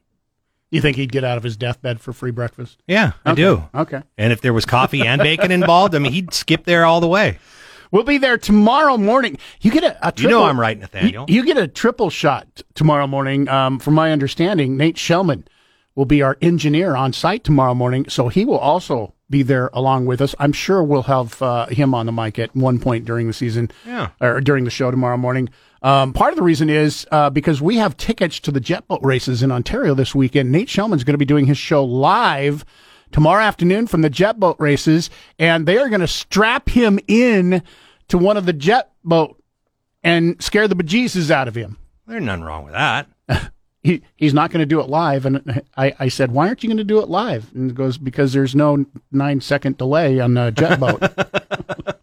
You 0.72 0.80
think 0.80 0.96
he'd 0.96 1.12
get 1.12 1.26
out 1.26 1.38
of 1.38 1.44
his 1.44 1.58
deathbed 1.58 2.00
for 2.00 2.14
free 2.14 2.32
breakfast? 2.32 2.82
Yeah, 2.88 3.12
I 3.26 3.36
do. 3.36 3.64
Okay. 3.76 4.02
And 4.18 4.32
if 4.32 4.40
there 4.40 4.54
was 4.54 4.66
coffee 4.66 5.06
and 5.06 5.22
bacon 5.22 5.52
involved, 5.52 5.94
I 5.94 6.00
mean, 6.00 6.14
he'd 6.14 6.34
skip 6.34 6.64
there 6.64 6.86
all 6.86 7.02
the 7.02 7.10
way. 7.10 7.40
We'll 7.92 8.04
be 8.04 8.18
there 8.18 8.38
tomorrow 8.38 8.98
morning. 8.98 9.38
You 9.60 9.70
get 9.70 9.84
a, 9.84 9.98
a 10.08 10.14
triple, 10.14 10.24
You 10.24 10.30
know 10.30 10.44
I'm 10.46 10.58
right, 10.58 10.80
Nathaniel. 10.80 11.26
You, 11.28 11.36
you 11.36 11.46
get 11.46 11.58
a 11.58 11.68
triple 11.68 12.10
shot 12.10 12.64
tomorrow 12.74 13.06
morning. 13.06 13.50
Um, 13.50 13.80
from 13.80 13.96
my 13.96 14.14
understanding, 14.14 14.78
Nate 14.78 14.96
Shellman 14.96 15.44
will 15.94 16.06
be 16.06 16.22
our 16.22 16.38
engineer 16.42 16.96
on 16.96 17.12
site 17.12 17.44
tomorrow 17.44 17.76
morning, 17.76 18.08
so 18.08 18.30
he 18.30 18.46
will 18.46 18.58
also 18.58 19.14
be 19.30 19.44
there 19.44 19.70
along 19.74 20.06
with 20.06 20.22
us. 20.22 20.34
I'm 20.40 20.54
sure 20.54 20.82
we'll 20.82 21.04
have 21.04 21.42
uh, 21.42 21.66
him 21.68 21.94
on 21.94 22.06
the 22.06 22.14
mic 22.14 22.40
at 22.40 22.56
one 22.56 22.80
point 22.80 23.04
during 23.04 23.28
the 23.28 23.34
season, 23.34 23.72
yeah. 23.86 24.10
or 24.22 24.40
during 24.40 24.64
the 24.64 24.72
show 24.72 24.90
tomorrow 24.90 25.18
morning. 25.18 25.50
Um, 25.82 26.14
part 26.14 26.32
of 26.32 26.38
the 26.38 26.44
reason 26.44 26.70
is 26.70 27.08
uh, 27.12 27.30
because 27.30 27.62
we 27.62 27.78
have 27.78 27.98
tickets 27.98 28.40
to 28.42 28.52
the 28.52 28.60
jet 28.60 28.88
boat 28.88 29.00
races 29.04 29.42
in 29.42 29.52
Ontario 29.52 29.96
this 29.96 30.14
weekend. 30.14 30.52
Nate 30.52 30.68
Shellman's 30.68 31.04
going 31.04 31.16
to 31.16 31.18
be 31.18 31.26
doing 31.26 31.48
his 31.48 31.58
show 31.58 31.84
live 31.84 32.64
tomorrow 33.12 33.44
afternoon 33.44 33.88
from 33.88 34.02
the 34.02 34.10
jet 34.10 34.40
boat 34.40 34.58
races, 34.60 35.10
and 35.40 35.66
they 35.66 35.78
are 35.78 35.90
going 35.90 36.02
to 36.02 36.08
strap 36.08 36.70
him 36.70 37.00
in 37.08 37.64
to 38.10 38.18
one 38.18 38.38
of 38.38 38.46
the 38.46 38.54
jet 38.54 38.92
boat 39.04 39.42
and 40.04 40.42
scare 40.42 40.68
the 40.68 40.76
bejesus 40.76 41.32
out 41.32 41.48
of 41.48 41.56
him. 41.56 41.78
There's 42.08 42.24
nothing 42.24 42.44
wrong 42.44 42.66
with 42.66 42.74
that. 42.74 43.08
he 43.84 44.04
he's 44.16 44.34
not 44.34 44.52
going 44.52 44.60
to 44.60 44.66
do 44.66 44.80
it 44.82 44.90
live. 44.90 45.26
And 45.26 45.64
I, 45.78 45.94
I 46.00 46.08
said, 46.10 46.32
why 46.32 46.48
aren't 46.48 46.64
you 46.64 46.70
going 46.70 46.78
to 46.78 46.84
do 46.84 47.00
it 47.00 47.10
live? 47.10 47.54
And 47.56 47.72
he 47.72 47.76
goes, 47.76 47.98
because 47.98 48.34
there's 48.34 48.56
no 48.56 48.86
nine 49.12 49.42
second 49.42 49.78
delay 49.78 50.20
on 50.20 50.38
a 50.38 50.52
jet 50.52 50.80
boat. 50.80 51.02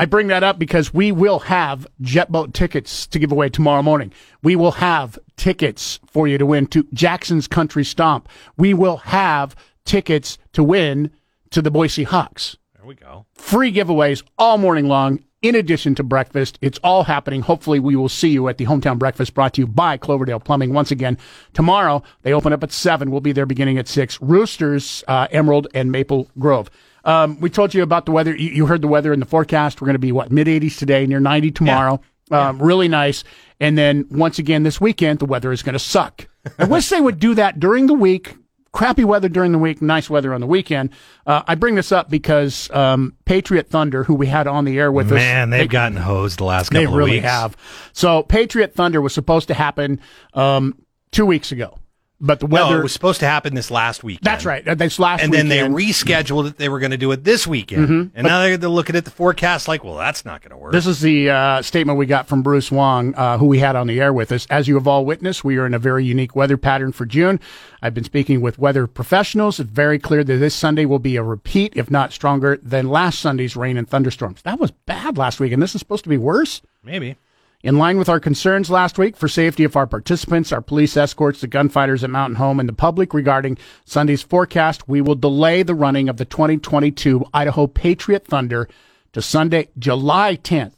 I 0.00 0.06
bring 0.06 0.28
that 0.28 0.42
up 0.42 0.58
because 0.58 0.94
we 0.94 1.12
will 1.12 1.40
have 1.40 1.86
jet 2.00 2.32
boat 2.32 2.54
tickets 2.54 3.06
to 3.08 3.18
give 3.18 3.32
away 3.32 3.50
tomorrow 3.50 3.82
morning. 3.82 4.14
We 4.42 4.56
will 4.56 4.70
have 4.70 5.18
tickets 5.36 6.00
for 6.06 6.26
you 6.26 6.38
to 6.38 6.46
win 6.46 6.68
to 6.68 6.86
Jackson's 6.94 7.46
Country 7.46 7.84
Stomp. 7.84 8.26
We 8.56 8.72
will 8.72 8.96
have 8.96 9.54
tickets 9.84 10.38
to 10.54 10.64
win 10.64 11.10
to 11.50 11.60
the 11.60 11.70
Boise 11.70 12.04
Hawks. 12.04 12.56
There 12.76 12.86
we 12.86 12.94
go. 12.94 13.26
Free 13.34 13.70
giveaways 13.70 14.22
all 14.38 14.56
morning 14.56 14.88
long. 14.88 15.22
In 15.42 15.54
addition 15.54 15.94
to 15.96 16.02
breakfast, 16.02 16.58
it's 16.62 16.78
all 16.82 17.04
happening. 17.04 17.42
Hopefully, 17.42 17.78
we 17.78 17.94
will 17.94 18.08
see 18.08 18.30
you 18.30 18.48
at 18.48 18.56
the 18.56 18.64
hometown 18.64 18.98
breakfast 18.98 19.34
brought 19.34 19.52
to 19.54 19.60
you 19.60 19.66
by 19.66 19.98
Cloverdale 19.98 20.40
Plumbing. 20.40 20.72
Once 20.72 20.90
again, 20.90 21.18
tomorrow 21.52 22.02
they 22.22 22.32
open 22.32 22.54
up 22.54 22.62
at 22.62 22.72
seven. 22.72 23.10
We'll 23.10 23.20
be 23.20 23.32
there 23.32 23.44
beginning 23.44 23.76
at 23.76 23.86
six. 23.86 24.18
Roosters, 24.22 25.04
uh, 25.08 25.28
Emerald, 25.30 25.68
and 25.74 25.92
Maple 25.92 26.30
Grove. 26.38 26.70
Um, 27.04 27.40
we 27.40 27.50
told 27.50 27.74
you 27.74 27.82
about 27.82 28.06
the 28.06 28.12
weather. 28.12 28.34
You, 28.34 28.50
you, 28.50 28.66
heard 28.66 28.82
the 28.82 28.88
weather 28.88 29.12
in 29.12 29.20
the 29.20 29.26
forecast. 29.26 29.80
We're 29.80 29.86
going 29.86 29.94
to 29.94 29.98
be 29.98 30.12
what 30.12 30.30
mid 30.30 30.46
80s 30.46 30.78
today, 30.78 31.06
near 31.06 31.20
90 31.20 31.50
tomorrow. 31.52 32.00
Yeah. 32.30 32.48
Um, 32.48 32.58
yeah. 32.58 32.66
Really 32.66 32.88
nice. 32.88 33.24
And 33.58 33.76
then 33.76 34.06
once 34.10 34.38
again 34.38 34.62
this 34.62 34.80
weekend, 34.80 35.18
the 35.18 35.26
weather 35.26 35.52
is 35.52 35.62
going 35.62 35.74
to 35.74 35.78
suck. 35.78 36.28
I 36.58 36.64
wish 36.64 36.88
they 36.88 37.00
would 37.00 37.18
do 37.18 37.34
that 37.34 37.60
during 37.60 37.86
the 37.86 37.94
week. 37.94 38.36
Crappy 38.72 39.02
weather 39.02 39.28
during 39.28 39.50
the 39.50 39.58
week, 39.58 39.82
nice 39.82 40.08
weather 40.08 40.32
on 40.32 40.40
the 40.40 40.46
weekend. 40.46 40.90
Uh, 41.26 41.42
I 41.44 41.56
bring 41.56 41.74
this 41.74 41.90
up 41.90 42.08
because 42.08 42.70
um, 42.70 43.16
Patriot 43.24 43.68
Thunder, 43.68 44.04
who 44.04 44.14
we 44.14 44.28
had 44.28 44.46
on 44.46 44.64
the 44.64 44.78
air 44.78 44.92
with 44.92 45.08
Man, 45.10 45.16
us, 45.16 45.20
man, 45.20 45.50
they've 45.50 45.60
they, 45.62 45.66
gotten 45.66 45.98
hosed 45.98 46.38
the 46.38 46.44
last 46.44 46.68
couple 46.68 46.86
of 46.86 46.94
really 46.94 47.10
weeks. 47.10 47.22
They 47.22 47.28
really 47.28 47.28
have. 47.28 47.56
So 47.92 48.22
Patriot 48.22 48.76
Thunder 48.76 49.00
was 49.00 49.12
supposed 49.12 49.48
to 49.48 49.54
happen 49.54 50.00
um, 50.34 50.80
two 51.10 51.26
weeks 51.26 51.50
ago. 51.50 51.79
But 52.22 52.40
the 52.40 52.46
weather 52.46 52.74
no, 52.74 52.80
it 52.80 52.82
was 52.82 52.92
supposed 52.92 53.20
to 53.20 53.26
happen 53.26 53.54
this 53.54 53.70
last 53.70 54.04
week. 54.04 54.20
That's 54.20 54.44
right. 54.44 54.66
Uh, 54.66 54.74
this 54.74 54.98
last 54.98 55.22
and 55.22 55.30
weekend. 55.30 55.50
then 55.50 55.72
they 55.72 55.84
rescheduled 55.84 56.48
it. 56.48 56.58
They 56.58 56.68
were 56.68 56.78
going 56.78 56.90
to 56.90 56.98
do 56.98 57.10
it 57.12 57.24
this 57.24 57.46
weekend, 57.46 57.84
mm-hmm. 57.84 58.00
and 58.14 58.22
but 58.22 58.22
now 58.22 58.56
they're 58.56 58.68
looking 58.68 58.94
at 58.94 59.06
the 59.06 59.10
forecast 59.10 59.68
like, 59.68 59.84
well, 59.84 59.96
that's 59.96 60.24
not 60.26 60.42
going 60.42 60.50
to 60.50 60.58
work. 60.58 60.72
This 60.72 60.86
is 60.86 61.00
the 61.00 61.30
uh, 61.30 61.62
statement 61.62 61.98
we 61.98 62.04
got 62.04 62.28
from 62.28 62.42
Bruce 62.42 62.70
Wong, 62.70 63.14
uh, 63.14 63.38
who 63.38 63.46
we 63.46 63.58
had 63.58 63.74
on 63.74 63.86
the 63.86 64.00
air 64.00 64.12
with 64.12 64.32
us. 64.32 64.46
As 64.50 64.68
you 64.68 64.74
have 64.74 64.86
all 64.86 65.06
witnessed, 65.06 65.44
we 65.44 65.56
are 65.56 65.64
in 65.64 65.72
a 65.72 65.78
very 65.78 66.04
unique 66.04 66.36
weather 66.36 66.58
pattern 66.58 66.92
for 66.92 67.06
June. 67.06 67.40
I've 67.80 67.94
been 67.94 68.04
speaking 68.04 68.42
with 68.42 68.58
weather 68.58 68.86
professionals. 68.86 69.58
It's 69.58 69.70
very 69.70 69.98
clear 69.98 70.22
that 70.22 70.36
this 70.36 70.54
Sunday 70.54 70.84
will 70.84 70.98
be 70.98 71.16
a 71.16 71.22
repeat, 71.22 71.72
if 71.74 71.90
not 71.90 72.12
stronger, 72.12 72.58
than 72.62 72.90
last 72.90 73.18
Sunday's 73.20 73.56
rain 73.56 73.78
and 73.78 73.88
thunderstorms. 73.88 74.42
That 74.42 74.60
was 74.60 74.70
bad 74.70 75.16
last 75.16 75.40
week, 75.40 75.52
and 75.52 75.62
this 75.62 75.74
is 75.74 75.78
supposed 75.78 76.04
to 76.04 76.10
be 76.10 76.18
worse. 76.18 76.60
Maybe. 76.84 77.16
In 77.62 77.76
line 77.76 77.98
with 77.98 78.08
our 78.08 78.20
concerns 78.20 78.70
last 78.70 78.98
week 78.98 79.16
for 79.16 79.28
safety 79.28 79.64
of 79.64 79.76
our 79.76 79.86
participants, 79.86 80.50
our 80.50 80.62
police 80.62 80.96
escorts, 80.96 81.42
the 81.42 81.46
gunfighters 81.46 82.02
at 82.02 82.08
Mountain 82.08 82.36
Home, 82.36 82.58
and 82.58 82.66
the 82.68 82.72
public 82.72 83.12
regarding 83.12 83.58
Sunday's 83.84 84.22
forecast, 84.22 84.88
we 84.88 85.02
will 85.02 85.14
delay 85.14 85.62
the 85.62 85.74
running 85.74 86.08
of 86.08 86.16
the 86.16 86.24
2022 86.24 87.22
Idaho 87.34 87.66
Patriot 87.66 88.24
Thunder 88.24 88.66
to 89.12 89.20
Sunday, 89.20 89.68
July 89.78 90.36
10th. 90.36 90.72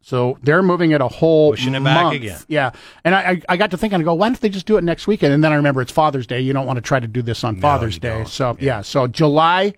So 0.00 0.38
they're 0.42 0.62
moving 0.62 0.92
it 0.92 1.00
a 1.00 1.08
whole 1.08 1.52
pushing 1.52 1.74
it 1.74 1.80
month. 1.80 2.12
back 2.12 2.14
again. 2.14 2.38
Yeah, 2.46 2.70
and 3.04 3.14
I, 3.14 3.40
I 3.48 3.56
got 3.56 3.70
to 3.72 3.76
thinking, 3.76 4.00
I 4.00 4.04
go, 4.04 4.14
why 4.14 4.28
don't 4.28 4.40
they 4.40 4.48
just 4.48 4.66
do 4.66 4.76
it 4.76 4.84
next 4.84 5.06
weekend? 5.08 5.32
And 5.32 5.42
then 5.42 5.52
I 5.52 5.56
remember 5.56 5.80
it's 5.80 5.92
Father's 5.92 6.26
Day. 6.26 6.40
You 6.40 6.52
don't 6.52 6.66
want 6.66 6.76
to 6.76 6.82
try 6.82 7.00
to 7.00 7.06
do 7.06 7.22
this 7.22 7.42
on 7.42 7.56
no, 7.56 7.60
Father's 7.60 7.98
Day. 7.98 8.18
Don't. 8.18 8.28
So 8.28 8.56
yeah. 8.58 8.76
yeah, 8.76 8.80
so 8.82 9.06
July 9.06 9.74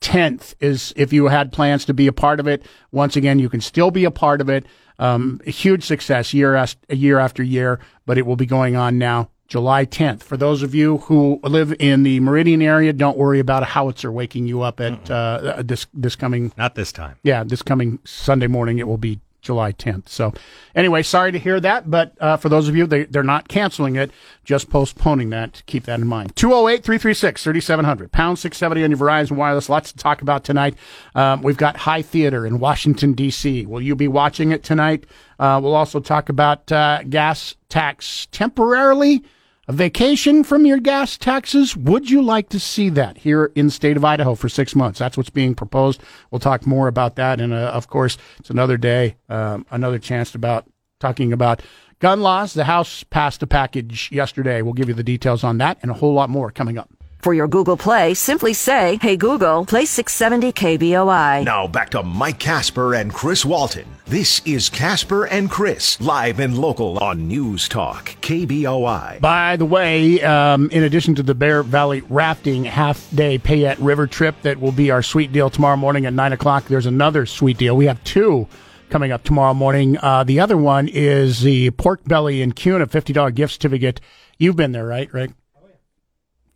10th 0.00 0.54
is 0.60 0.92
if 0.96 1.12
you 1.12 1.28
had 1.28 1.52
plans 1.52 1.84
to 1.86 1.94
be 1.94 2.08
a 2.08 2.12
part 2.12 2.40
of 2.40 2.46
it. 2.46 2.64
Once 2.90 3.16
again, 3.16 3.38
you 3.38 3.48
can 3.48 3.60
still 3.60 3.90
be 3.90 4.04
a 4.04 4.10
part 4.10 4.40
of 4.40 4.48
it. 4.48 4.66
Um, 4.98 5.40
a 5.46 5.50
huge 5.50 5.84
success 5.84 6.32
year 6.32 6.54
as, 6.54 6.76
year 6.88 7.18
after 7.18 7.42
year, 7.42 7.80
but 8.06 8.18
it 8.18 8.26
will 8.26 8.36
be 8.36 8.46
going 8.46 8.76
on 8.76 8.98
now 8.98 9.30
July 9.52 9.84
10th. 9.84 10.22
For 10.22 10.38
those 10.38 10.62
of 10.62 10.74
you 10.74 10.96
who 10.98 11.38
live 11.42 11.74
in 11.78 12.04
the 12.04 12.20
Meridian 12.20 12.62
area, 12.62 12.92
don't 12.92 13.18
worry 13.18 13.38
about 13.38 13.62
a 13.62 13.66
howitzer 13.66 14.10
waking 14.10 14.46
you 14.46 14.62
up 14.62 14.80
at 14.80 15.10
uh, 15.10 15.62
this 15.62 15.86
this 15.92 16.16
coming. 16.16 16.52
Not 16.56 16.74
this 16.74 16.90
time. 16.90 17.18
Yeah, 17.22 17.44
this 17.44 17.60
coming 17.60 17.98
Sunday 18.04 18.46
morning. 18.46 18.78
It 18.78 18.88
will 18.88 18.96
be 18.96 19.20
July 19.42 19.72
10th. 19.72 20.08
So, 20.08 20.32
anyway, 20.74 21.02
sorry 21.02 21.32
to 21.32 21.38
hear 21.38 21.60
that, 21.60 21.90
but 21.90 22.14
uh, 22.20 22.36
for 22.36 22.48
those 22.48 22.68
of 22.68 22.76
you, 22.76 22.86
they, 22.86 23.04
they're 23.04 23.22
not 23.22 23.48
canceling 23.48 23.96
it, 23.96 24.10
just 24.44 24.70
postponing 24.70 25.30
that. 25.30 25.62
Keep 25.66 25.84
that 25.84 26.00
in 26.00 26.06
mind. 26.06 26.34
208 26.36 26.82
336 26.82 27.42
3700, 27.42 28.12
pound 28.12 28.38
670 28.38 28.84
on 28.84 28.90
your 28.90 28.98
Verizon 28.98 29.32
Wireless. 29.32 29.68
Lots 29.68 29.92
to 29.92 29.98
talk 29.98 30.22
about 30.22 30.44
tonight. 30.44 30.76
Um, 31.14 31.42
we've 31.42 31.56
got 31.56 31.76
High 31.76 32.02
Theater 32.02 32.46
in 32.46 32.60
Washington, 32.60 33.12
D.C. 33.12 33.66
Will 33.66 33.82
you 33.82 33.96
be 33.96 34.08
watching 34.08 34.52
it 34.52 34.62
tonight? 34.62 35.04
Uh, 35.38 35.60
we'll 35.62 35.74
also 35.74 35.98
talk 36.00 36.28
about 36.28 36.70
uh, 36.70 37.02
gas 37.02 37.56
tax 37.68 38.28
temporarily 38.30 39.24
a 39.68 39.72
vacation 39.72 40.44
from 40.44 40.66
your 40.66 40.78
gas 40.78 41.16
taxes? 41.16 41.76
Would 41.76 42.10
you 42.10 42.22
like 42.22 42.48
to 42.50 42.60
see 42.60 42.88
that 42.90 43.18
here 43.18 43.52
in 43.54 43.66
the 43.66 43.72
state 43.72 43.96
of 43.96 44.04
Idaho 44.04 44.34
for 44.34 44.48
six 44.48 44.74
months? 44.74 44.98
That's 44.98 45.16
what's 45.16 45.30
being 45.30 45.54
proposed. 45.54 46.02
We'll 46.30 46.40
talk 46.40 46.66
more 46.66 46.88
about 46.88 47.16
that. 47.16 47.40
And 47.40 47.52
uh, 47.52 47.70
of 47.74 47.88
course, 47.88 48.18
it's 48.38 48.50
another 48.50 48.76
day, 48.76 49.16
um, 49.28 49.66
another 49.70 49.98
chance 49.98 50.34
about 50.34 50.66
talking 50.98 51.32
about 51.32 51.62
Gun 52.02 52.20
laws, 52.20 52.54
the 52.54 52.64
House 52.64 53.04
passed 53.04 53.44
a 53.44 53.46
package 53.46 54.10
yesterday. 54.10 54.60
We'll 54.60 54.72
give 54.72 54.88
you 54.88 54.94
the 54.94 55.04
details 55.04 55.44
on 55.44 55.58
that 55.58 55.78
and 55.82 55.90
a 55.90 55.94
whole 55.94 56.12
lot 56.12 56.30
more 56.30 56.50
coming 56.50 56.76
up. 56.76 56.90
For 57.22 57.34
your 57.34 57.46
Google 57.46 57.76
Play, 57.76 58.14
simply 58.14 58.52
say, 58.52 58.98
Hey 59.00 59.16
Google, 59.16 59.64
play 59.64 59.84
670 59.84 60.52
KBOI. 60.52 61.44
Now 61.44 61.68
back 61.68 61.90
to 61.90 62.02
Mike 62.02 62.40
Casper 62.40 62.94
and 62.96 63.14
Chris 63.14 63.44
Walton. 63.44 63.86
This 64.06 64.42
is 64.44 64.68
Casper 64.68 65.26
and 65.26 65.48
Chris, 65.48 66.00
live 66.00 66.40
and 66.40 66.58
local 66.58 66.98
on 66.98 67.28
News 67.28 67.68
Talk, 67.68 68.16
KBOI. 68.22 69.20
By 69.20 69.54
the 69.54 69.64
way, 69.64 70.20
um, 70.22 70.68
in 70.70 70.82
addition 70.82 71.14
to 71.14 71.22
the 71.22 71.36
Bear 71.36 71.62
Valley 71.62 72.00
rafting 72.08 72.64
half 72.64 73.08
day 73.14 73.38
Payette 73.38 73.78
River 73.78 74.08
trip 74.08 74.34
that 74.42 74.58
will 74.58 74.72
be 74.72 74.90
our 74.90 75.04
sweet 75.04 75.30
deal 75.30 75.48
tomorrow 75.48 75.76
morning 75.76 76.06
at 76.06 76.12
9 76.12 76.32
o'clock, 76.32 76.64
there's 76.64 76.86
another 76.86 77.24
sweet 77.24 77.56
deal. 77.56 77.76
We 77.76 77.86
have 77.86 78.02
two 78.02 78.48
coming 78.90 79.12
up 79.12 79.22
tomorrow 79.22 79.54
morning. 79.54 79.96
Uh, 79.96 80.24
the 80.24 80.40
other 80.40 80.56
one 80.56 80.88
is 80.88 81.42
the 81.42 81.70
pork 81.70 82.00
belly 82.04 82.42
and 82.42 82.56
Kuna 82.56 82.88
$50 82.88 83.32
gift 83.32 83.52
certificate. 83.52 84.00
You've 84.38 84.56
been 84.56 84.72
there, 84.72 84.86
right, 84.86 85.12
Rick? 85.14 85.30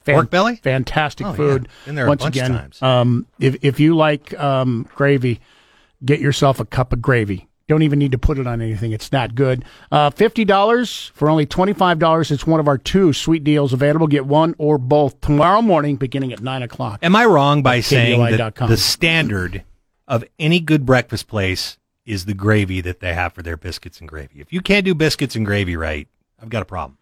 Fan- 0.07 0.15
Pork 0.15 0.31
belly? 0.31 0.57
Fantastic 0.57 1.27
Oh, 1.27 1.31
yeah. 1.31 1.37
food. 1.37 1.69
Been 1.85 1.95
there 1.97 2.07
a 2.07 2.09
Once 2.09 2.23
bunch 2.23 2.37
of 2.37 2.43
again, 2.43 2.59
times. 2.59 2.83
Um, 2.83 3.27
if, 3.39 3.57
if 3.63 3.79
you 3.81 3.95
like 3.97 4.39
um, 4.41 4.89
gravy, 4.95 5.41
get 6.05 6.21
yourself 6.21 6.61
a 6.61 6.65
cup 6.65 6.93
of 6.93 7.03
gravy. 7.03 7.49
Don't 7.69 7.83
even 7.83 7.99
need 7.99 8.13
to 8.13 8.19
put 8.19 8.39
it 8.39 8.47
on 8.47 8.63
anything. 8.63 8.93
It's 8.93 9.09
that 9.09 9.35
good. 9.35 9.65
Uh, 9.91 10.11
$50 10.11 11.11
for 11.11 11.29
only 11.29 11.47
$25. 11.47 12.31
It's 12.31 12.47
one 12.47 12.61
of 12.61 12.69
our 12.69 12.79
two 12.79 13.13
sweet 13.13 13.43
deals 13.43 13.73
available. 13.73 14.07
Get 14.07 14.25
one 14.25 14.55
or 14.59 14.79
both 14.79 15.21
tomorrow 15.21 15.61
morning 15.61 15.97
beginning 15.97 16.33
at 16.33 16.41
9 16.41 16.63
o'clock. 16.63 17.01
Am 17.03 17.17
I 17.17 17.25
wrong 17.25 17.63
by 17.65 17.81
saying 17.81 18.21
that 18.37 18.55
the 18.55 18.77
standard 18.77 19.65
of 20.07 20.25
any 20.39 20.61
good 20.61 20.87
breakfast 20.87 21.27
place 21.27 21.77
is 22.05 22.27
the 22.27 22.35
gravy 22.35 22.81
that 22.83 23.01
they 23.01 23.13
have 23.15 23.33
for 23.33 23.43
their 23.43 23.57
biscuits 23.57 23.99
and 23.99 24.09
gravy? 24.09 24.41
If 24.41 24.53
you 24.53 24.61
can't 24.61 24.85
do 24.85 24.95
biscuits 24.95 25.35
and 25.35 25.45
gravy 25.45 25.77
right, 25.77 26.07
I've 26.41 26.51
got 26.51 26.63
a 26.63 26.67
problem. 26.67 26.99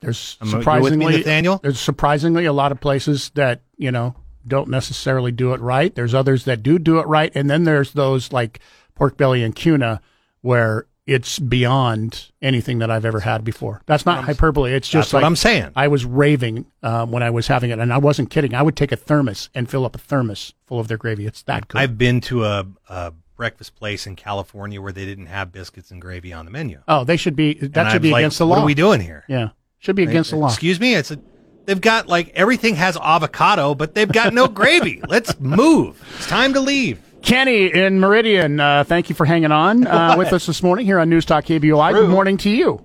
There's 0.00 0.36
Am 0.40 0.48
I- 0.48 0.50
you 0.50 0.56
with 0.56 0.60
me, 0.60 0.62
surprisingly 1.04 1.16
Nathaniel? 1.18 1.60
There's 1.62 1.80
surprisingly 1.80 2.44
a 2.44 2.52
lot 2.52 2.72
of 2.72 2.80
places 2.80 3.30
that 3.34 3.62
you 3.76 3.90
know 3.90 4.14
don't 4.46 4.68
necessarily 4.68 5.32
do 5.32 5.52
it 5.52 5.60
right. 5.60 5.94
There's 5.94 6.14
others 6.14 6.44
that 6.44 6.62
do 6.62 6.78
do 6.78 6.98
it 6.98 7.06
right, 7.06 7.32
and 7.34 7.50
then 7.50 7.64
there's 7.64 7.92
those 7.92 8.32
like 8.32 8.60
pork 8.94 9.16
belly 9.16 9.42
and 9.42 9.54
Kuna 9.54 10.00
where 10.40 10.86
it's 11.06 11.38
beyond 11.38 12.30
anything 12.42 12.78
that 12.80 12.90
I've 12.90 13.04
ever 13.06 13.20
had 13.20 13.42
before. 13.42 13.80
That's 13.86 14.04
not 14.04 14.24
hyperbole. 14.24 14.72
It's 14.74 14.88
just 14.88 15.06
That's 15.10 15.12
what 15.14 15.24
I'm 15.24 15.36
saying. 15.36 15.70
I 15.74 15.88
was 15.88 16.04
raving 16.04 16.66
uh, 16.82 17.06
when 17.06 17.22
I 17.22 17.30
was 17.30 17.46
having 17.46 17.70
it, 17.70 17.78
and 17.78 17.92
I 17.92 17.98
wasn't 17.98 18.28
kidding. 18.30 18.54
I 18.54 18.60
would 18.62 18.76
take 18.76 18.92
a 18.92 18.96
thermos 18.96 19.48
and 19.54 19.68
fill 19.70 19.84
up 19.86 19.96
a 19.96 19.98
thermos 19.98 20.52
full 20.66 20.78
of 20.78 20.88
their 20.88 20.98
gravy. 20.98 21.26
It's 21.26 21.42
that 21.44 21.66
good. 21.68 21.78
I've 21.80 21.96
been 21.96 22.20
to 22.22 22.44
a, 22.44 22.66
a 22.90 23.12
breakfast 23.36 23.74
place 23.74 24.06
in 24.06 24.16
California 24.16 24.82
where 24.82 24.92
they 24.92 25.06
didn't 25.06 25.26
have 25.26 25.50
biscuits 25.50 25.90
and 25.90 26.00
gravy 26.00 26.32
on 26.32 26.44
the 26.44 26.50
menu. 26.50 26.82
oh, 26.88 27.04
they 27.04 27.16
should 27.16 27.36
be. 27.36 27.54
That 27.54 27.62
And 27.64 27.74
should 27.88 27.96
I'm 27.96 28.02
be 28.02 28.10
like, 28.10 28.20
against 28.20 28.38
the 28.38 28.46
law. 28.46 28.56
What 28.56 28.62
are 28.64 28.66
we 28.66 28.74
doing 28.74 29.00
here? 29.00 29.24
Yeah, 29.28 29.48
should 29.78 29.96
be 29.96 30.04
against 30.04 30.30
the 30.30 30.36
law. 30.36 30.48
Excuse 30.48 30.80
me. 30.80 30.94
It's 30.94 31.10
a, 31.10 31.18
they've 31.64 31.80
got 31.80 32.08
like 32.08 32.30
everything 32.30 32.74
has 32.76 32.96
avocado, 32.96 33.74
but 33.74 33.94
they've 33.94 34.10
got 34.10 34.32
no 34.34 34.48
gravy. 34.48 35.00
Let's 35.08 35.38
move. 35.40 36.02
It's 36.16 36.26
time 36.26 36.54
to 36.54 36.60
leave. 36.60 37.00
Kenny 37.22 37.66
in 37.66 37.98
Meridian, 37.98 38.60
uh, 38.60 38.84
thank 38.84 39.08
you 39.08 39.14
for 39.14 39.24
hanging 39.26 39.50
on 39.52 39.86
uh, 39.86 40.14
with 40.16 40.32
us 40.32 40.46
this 40.46 40.62
morning 40.62 40.86
here 40.86 41.00
on 41.00 41.10
News 41.10 41.24
Talk 41.24 41.44
KBOI. 41.44 41.92
Good 41.92 42.10
morning 42.10 42.36
to 42.38 42.50
you. 42.50 42.84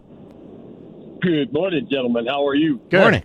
Good 1.21 1.53
morning, 1.53 1.87
gentlemen. 1.89 2.25
How 2.27 2.45
are 2.47 2.55
you? 2.55 2.81
Good. 2.89 2.99
Morning. 2.99 3.23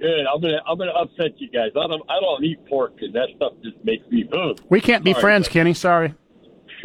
Good. 0.00 0.26
I'm 0.32 0.40
gonna 0.40 0.62
I'm 0.66 0.78
gonna 0.78 0.92
upset 0.92 1.32
you 1.40 1.50
guys. 1.50 1.70
I 1.76 1.86
don't 1.88 2.02
I 2.08 2.20
don't 2.20 2.44
eat 2.44 2.64
pork 2.66 2.94
because 2.94 3.12
that 3.14 3.28
stuff 3.36 3.54
just 3.62 3.76
makes 3.84 4.06
me 4.08 4.28
ugh. 4.32 4.60
We 4.70 4.80
can't 4.80 5.02
be 5.04 5.12
Sorry, 5.12 5.20
friends, 5.20 5.48
but- 5.48 5.52
Kenny. 5.52 5.74
Sorry. 5.74 6.14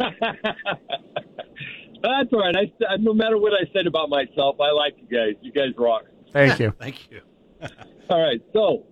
That's 2.04 2.28
all 2.34 2.40
right. 2.40 2.54
I, 2.54 2.84
I 2.84 2.96
no 2.98 3.14
matter 3.14 3.38
what 3.38 3.54
I 3.54 3.64
said 3.72 3.86
about 3.86 4.10
myself, 4.10 4.56
I 4.60 4.72
like 4.72 4.94
you 4.98 5.06
guys. 5.06 5.36
You 5.40 5.52
guys 5.52 5.72
rock. 5.78 6.02
Thank 6.34 6.60
you. 6.60 6.70
Thank 6.78 7.10
you. 7.10 7.20
All 8.10 8.20
right. 8.20 8.42
So 8.52 8.84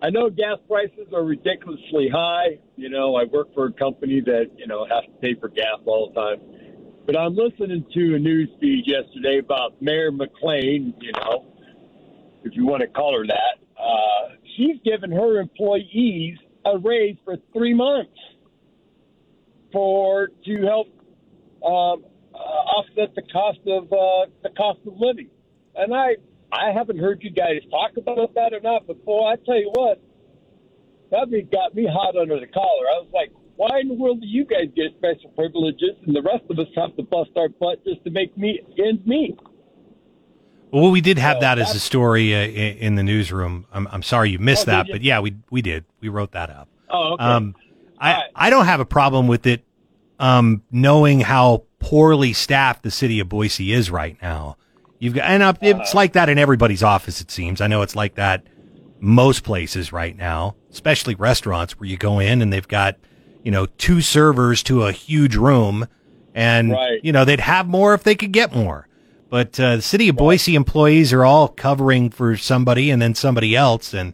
I 0.00 0.08
know 0.08 0.30
gas 0.30 0.56
prices 0.66 1.12
are 1.12 1.22
ridiculously 1.22 2.08
high. 2.08 2.58
You 2.76 2.88
know, 2.88 3.14
I 3.14 3.24
work 3.24 3.52
for 3.52 3.66
a 3.66 3.72
company 3.72 4.22
that 4.22 4.52
you 4.56 4.66
know 4.66 4.86
has 4.86 5.04
to 5.04 5.20
pay 5.20 5.34
for 5.34 5.48
gas 5.48 5.80
all 5.84 6.08
the 6.08 6.18
time. 6.18 6.40
But 7.04 7.18
I'm 7.18 7.36
listening 7.36 7.84
to 7.92 8.14
a 8.14 8.18
news 8.18 8.48
feed 8.58 8.84
yesterday 8.86 9.38
about 9.38 9.82
Mayor 9.82 10.10
McLean. 10.10 10.94
You 10.98 11.12
know, 11.12 11.44
if 12.44 12.56
you 12.56 12.64
want 12.64 12.80
to 12.80 12.88
call 12.88 13.18
her 13.18 13.26
that, 13.26 13.58
uh, 13.78 14.36
she's 14.56 14.76
given 14.82 15.12
her 15.12 15.40
employees 15.40 16.38
a 16.64 16.78
raise 16.78 17.16
for 17.22 17.36
three 17.52 17.74
months 17.74 18.16
for 19.72 20.28
to 20.46 20.62
help 20.62 20.86
um, 21.64 22.04
uh, 22.04 22.09
offset 22.50 23.14
the 23.14 23.22
cost 23.32 23.60
of 23.66 23.84
uh, 23.92 24.30
the 24.42 24.50
cost 24.56 24.80
of 24.86 24.94
living. 24.98 25.28
And 25.74 25.94
I 25.94 26.16
I 26.52 26.72
haven't 26.72 26.98
heard 26.98 27.22
you 27.22 27.30
guys 27.30 27.60
talk 27.70 27.92
about 27.96 28.34
that 28.34 28.52
or 28.52 28.60
not, 28.60 28.86
but 28.86 29.04
boy, 29.04 29.26
I 29.26 29.36
tell 29.44 29.56
you 29.58 29.70
what, 29.74 30.02
that 31.10 31.26
got 31.52 31.74
me 31.74 31.86
hot 31.90 32.16
under 32.16 32.38
the 32.38 32.46
collar. 32.46 32.66
I 32.66 32.98
was 33.00 33.08
like, 33.12 33.30
why 33.56 33.80
in 33.80 33.88
the 33.88 33.94
world 33.94 34.20
do 34.20 34.26
you 34.26 34.44
guys 34.44 34.66
get 34.74 34.92
special 34.96 35.30
privileges 35.30 35.96
and 36.06 36.14
the 36.16 36.22
rest 36.22 36.44
of 36.50 36.58
us 36.58 36.66
have 36.76 36.96
to 36.96 37.02
bust 37.02 37.30
our 37.36 37.48
butt 37.48 37.84
just 37.84 38.02
to 38.04 38.10
make 38.10 38.36
me 38.36 38.60
ends 38.78 39.04
meet? 39.06 39.38
Well, 40.72 40.90
we 40.90 41.00
did 41.00 41.18
have 41.18 41.36
So 41.36 41.40
that 41.40 41.58
as 41.58 41.74
a 41.74 41.80
story 41.80 42.34
uh, 42.34 42.38
in, 42.38 42.76
in 42.78 42.94
the 42.94 43.02
newsroom. 43.02 43.66
I'm, 43.72 43.88
I'm 43.90 44.02
sorry 44.02 44.30
you 44.30 44.38
missed 44.38 44.68
Oh, 44.68 44.70
that, 44.70 44.86
you? 44.86 44.94
but 44.94 45.02
yeah, 45.02 45.20
we 45.20 45.36
we 45.50 45.62
did. 45.62 45.84
We 46.00 46.08
wrote 46.08 46.32
that 46.32 46.48
up. 46.48 46.68
Oh, 46.88 47.14
okay. 47.14 47.24
Um, 47.24 47.54
I 47.98 48.12
right. 48.12 48.30
I 48.34 48.50
don't 48.50 48.66
have 48.66 48.80
a 48.80 48.84
problem 48.84 49.26
with 49.26 49.46
it. 49.46 49.64
Um, 50.20 50.62
knowing 50.70 51.20
how 51.20 51.64
poorly 51.80 52.32
staffed 52.32 52.82
the 52.84 52.90
city 52.90 53.18
of 53.18 53.28
Boise 53.28 53.72
is 53.72 53.90
right 53.90 54.16
now, 54.22 54.56
you've 55.00 55.14
got 55.14 55.24
and 55.28 55.42
it's 55.62 55.94
like 55.94 56.12
that 56.12 56.28
in 56.28 56.38
everybody's 56.38 56.82
office. 56.84 57.20
It 57.20 57.30
seems. 57.30 57.60
I 57.60 57.66
know 57.66 57.82
it's 57.82 57.96
like 57.96 58.14
that 58.14 58.46
most 59.00 59.42
places 59.42 59.92
right 59.92 60.16
now, 60.16 60.54
especially 60.70 61.14
restaurants 61.16 61.80
where 61.80 61.88
you 61.88 61.96
go 61.96 62.18
in 62.20 62.42
and 62.42 62.52
they've 62.52 62.68
got 62.68 62.96
you 63.42 63.50
know 63.50 63.66
two 63.78 64.00
servers 64.00 64.62
to 64.64 64.84
a 64.84 64.92
huge 64.92 65.34
room, 65.34 65.88
and 66.34 66.70
Right. 66.72 67.00
you 67.02 67.10
know 67.12 67.24
they'd 67.24 67.40
have 67.40 67.66
more 67.66 67.94
if 67.94 68.04
they 68.04 68.14
could 68.14 68.32
get 68.32 68.54
more. 68.54 68.86
But 69.30 69.58
uh, 69.60 69.76
the 69.76 69.82
city 69.82 70.08
of 70.08 70.16
Boise 70.16 70.54
employees 70.56 71.12
are 71.12 71.24
all 71.24 71.48
covering 71.48 72.10
for 72.10 72.36
somebody 72.36 72.90
and 72.90 73.00
then 73.00 73.14
somebody 73.14 73.54
else, 73.56 73.94
and 73.94 74.12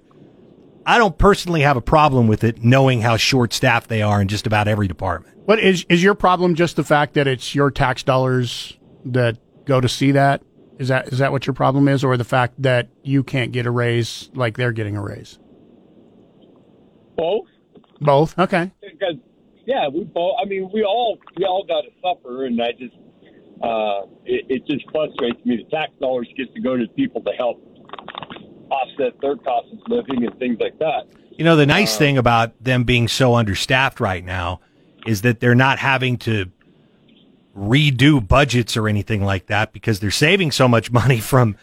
I 0.86 0.98
don't 0.98 1.18
personally 1.18 1.62
have 1.62 1.76
a 1.76 1.80
problem 1.80 2.28
with 2.28 2.44
it, 2.44 2.62
knowing 2.62 3.00
how 3.00 3.16
short 3.16 3.52
staffed 3.52 3.88
they 3.88 4.02
are 4.02 4.22
in 4.22 4.28
just 4.28 4.46
about 4.46 4.68
every 4.68 4.86
department. 4.86 5.36
What 5.44 5.58
is 5.58 5.84
is 5.88 6.02
your 6.02 6.14
problem? 6.14 6.54
Just 6.54 6.76
the 6.76 6.84
fact 6.84 7.14
that 7.14 7.26
it's 7.26 7.54
your 7.54 7.72
tax 7.72 8.04
dollars 8.04 8.78
that 9.04 9.36
go 9.64 9.80
to 9.80 9.88
see 9.88 10.12
that? 10.12 10.42
Is 10.78 10.88
that 10.88 11.08
is 11.08 11.18
that 11.18 11.32
what 11.32 11.46
your 11.46 11.54
problem 11.54 11.88
is, 11.88 12.04
or 12.04 12.16
the 12.16 12.24
fact 12.24 12.62
that 12.62 12.88
you 13.02 13.24
can't 13.24 13.50
get 13.50 13.66
a 13.66 13.70
raise 13.70 14.30
like 14.34 14.56
they're 14.56 14.72
getting 14.72 14.96
a 14.96 15.02
raise? 15.02 15.38
Both. 17.16 17.46
Both. 18.00 18.38
Okay. 18.38 18.70
because 18.80 19.16
yeah, 19.66 19.88
we 19.88 20.04
both. 20.04 20.34
I 20.40 20.46
mean, 20.46 20.70
we 20.72 20.84
all 20.84 21.18
we 21.36 21.44
all 21.44 21.64
got 21.66 21.82
to 21.82 21.90
suffer, 22.00 22.44
and 22.44 22.62
I 22.62 22.72
just 22.72 22.94
uh, 23.62 24.02
it, 24.24 24.44
it 24.48 24.66
just 24.66 24.88
frustrates 24.92 25.44
me. 25.44 25.56
The 25.64 25.70
tax 25.70 25.92
dollars 26.00 26.28
get 26.36 26.54
to 26.54 26.60
go 26.60 26.76
to 26.76 26.86
people 26.88 27.22
to 27.22 27.32
help 27.32 27.60
offset 28.70 29.20
their 29.20 29.36
costs 29.36 29.72
of 29.72 29.78
living 29.88 30.24
and 30.24 30.38
things 30.38 30.58
like 30.60 30.78
that. 30.78 31.06
You 31.32 31.44
know, 31.44 31.56
the 31.56 31.66
nice 31.66 31.96
uh, 31.96 31.98
thing 31.98 32.18
about 32.18 32.52
them 32.62 32.84
being 32.84 33.08
so 33.08 33.34
understaffed 33.34 34.00
right 34.00 34.24
now 34.24 34.60
is 35.06 35.22
that 35.22 35.40
they're 35.40 35.54
not 35.54 35.78
having 35.78 36.16
to 36.18 36.46
redo 37.56 38.26
budgets 38.26 38.76
or 38.76 38.88
anything 38.88 39.22
like 39.24 39.46
that 39.46 39.72
because 39.72 40.00
they're 40.00 40.10
saving 40.10 40.50
so 40.50 40.68
much 40.68 40.90
money 41.00 41.20
from 41.20 41.56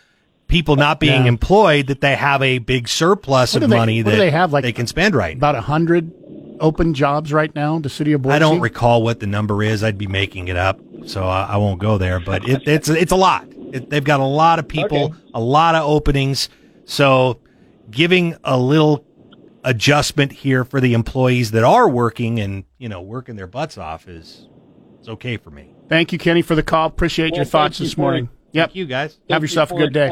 people 0.47 0.75
not 0.75 0.99
being 0.99 1.23
Yeah. 1.23 1.27
employed 1.29 1.87
that 1.87 2.01
they 2.01 2.15
have 2.15 2.41
a 2.41 2.59
big 2.59 2.87
surplus 2.87 3.53
What 3.53 3.63
of 3.63 3.69
they- 3.69 3.75
money 3.77 4.01
that 4.01 4.11
they 4.17 4.31
have, 4.31 4.53
like, 4.53 4.63
they 4.63 4.71
can 4.73 4.87
spend 4.87 5.15
right. 5.15 5.35
About 5.35 5.55
a 5.55 5.61
hundred 5.61 6.11
open 6.59 6.93
jobs 6.93 7.33
right 7.33 7.53
now. 7.55 7.79
The 7.79 7.89
city 7.89 8.13
of 8.13 8.21
Boise. 8.21 8.35
I 8.35 8.39
don't 8.39 8.59
recall 8.59 9.03
what 9.03 9.19
the 9.19 9.27
number 9.27 9.63
is. 9.63 9.83
I'd 9.83 9.97
be 9.97 10.07
making 10.07 10.47
it 10.49 10.55
up, 10.55 10.79
so 11.07 11.23
I, 11.23 11.43
I 11.51 11.57
won't 11.57 11.79
go 11.79 11.97
there. 11.97 12.19
But 12.19 12.47
it, 12.47 12.67
it's 12.67 12.89
it's 12.89 13.11
a 13.11 13.15
lot. 13.15 13.47
It, 13.73 13.89
they've 13.89 14.03
got 14.03 14.19
a 14.19 14.25
lot 14.25 14.59
of 14.59 14.67
people, 14.67 15.05
Okay. 15.05 15.15
a 15.33 15.41
lot 15.41 15.73
of 15.75 15.83
openings. 15.89 16.49
So 16.85 17.39
giving 17.89 18.35
a 18.43 18.57
little 18.57 19.05
adjustment 19.63 20.31
here 20.31 20.65
for 20.65 20.81
the 20.81 20.93
employees 20.93 21.51
that 21.51 21.63
are 21.63 21.87
working 21.87 22.39
and 22.39 22.65
you 22.77 22.89
know 22.89 23.01
working 23.01 23.35
their 23.35 23.47
butts 23.47 23.77
off 23.77 24.07
is 24.07 24.47
it's 24.99 25.07
okay 25.09 25.37
for 25.37 25.49
me. 25.51 25.69
Thank 25.89 26.11
you, 26.11 26.17
Kenny, 26.19 26.41
for 26.41 26.55
the 26.55 26.63
call. 26.63 26.87
Appreciate 26.87 27.31
Well, 27.31 27.37
your 27.39 27.45
thoughts 27.45 27.79
you 27.79 27.85
this 27.85 27.93
for- 27.93 28.01
morning. 28.01 28.29
Yep. 28.53 28.69
Thank 28.69 28.75
you 28.75 28.85
guys. 28.85 29.13
Have 29.13 29.21
Thank 29.29 29.41
yourself 29.43 29.71
a 29.71 29.75
good 29.75 29.93
day. 29.93 30.11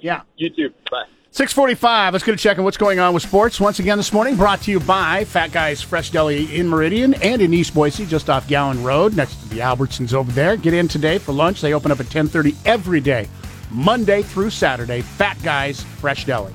Yeah. 0.00 0.22
You 0.36 0.50
too. 0.50 0.70
Bye. 0.90 1.04
645. 1.30 2.12
Let's 2.14 2.24
get 2.24 2.34
a 2.34 2.38
check 2.38 2.58
on 2.58 2.64
what's 2.64 2.76
going 2.76 2.98
on 2.98 3.14
with 3.14 3.22
sports. 3.22 3.60
Once 3.60 3.78
again 3.78 3.96
this 3.98 4.12
morning, 4.12 4.34
brought 4.34 4.62
to 4.62 4.70
you 4.72 4.80
by 4.80 5.24
Fat 5.24 5.52
Guys 5.52 5.80
Fresh 5.80 6.10
Deli 6.10 6.56
in 6.58 6.66
Meridian 6.68 7.14
and 7.22 7.40
in 7.40 7.54
East 7.54 7.74
Boise, 7.74 8.04
just 8.06 8.28
off 8.28 8.48
Gowen 8.48 8.82
Road, 8.82 9.14
next 9.14 9.36
to 9.42 9.48
the 9.50 9.58
Albertsons 9.60 10.12
over 10.12 10.32
there. 10.32 10.56
Get 10.56 10.74
in 10.74 10.88
today 10.88 11.18
for 11.18 11.32
lunch. 11.32 11.60
They 11.60 11.72
open 11.74 11.92
up 11.92 12.00
at 12.00 12.06
1030 12.06 12.56
every 12.64 13.00
day, 13.00 13.28
Monday 13.70 14.22
through 14.22 14.50
Saturday. 14.50 15.02
Fat 15.02 15.36
Guys 15.42 15.82
Fresh 15.82 16.26
Deli. 16.26 16.52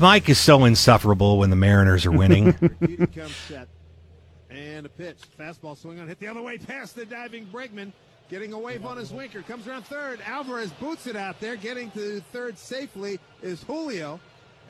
Mike 0.00 0.28
is 0.28 0.38
so 0.38 0.64
insufferable 0.64 1.38
when 1.38 1.50
the 1.50 1.56
Mariners 1.56 2.06
are 2.06 2.12
winning. 2.12 2.52
Keaton 2.86 3.06
comes 3.08 3.34
set. 3.34 3.68
And 4.50 4.86
a 4.86 4.88
pitch. 4.88 5.18
Fastball 5.38 5.76
swing 5.76 6.00
on, 6.00 6.08
hit 6.08 6.18
the 6.18 6.26
other 6.26 6.42
way 6.42 6.58
past 6.58 6.96
the 6.96 7.04
diving 7.04 7.46
Bregman. 7.46 7.92
Getting 8.28 8.52
a 8.52 8.58
wave 8.58 8.84
on 8.84 8.96
his 8.98 9.10
winker. 9.10 9.42
Comes 9.42 9.66
around 9.66 9.86
third. 9.86 10.20
Alvarez 10.26 10.70
boots 10.72 11.06
it 11.06 11.16
out 11.16 11.40
there. 11.40 11.56
Getting 11.56 11.90
to 11.92 12.20
third 12.32 12.58
safely 12.58 13.18
is 13.42 13.62
Julio. 13.62 14.20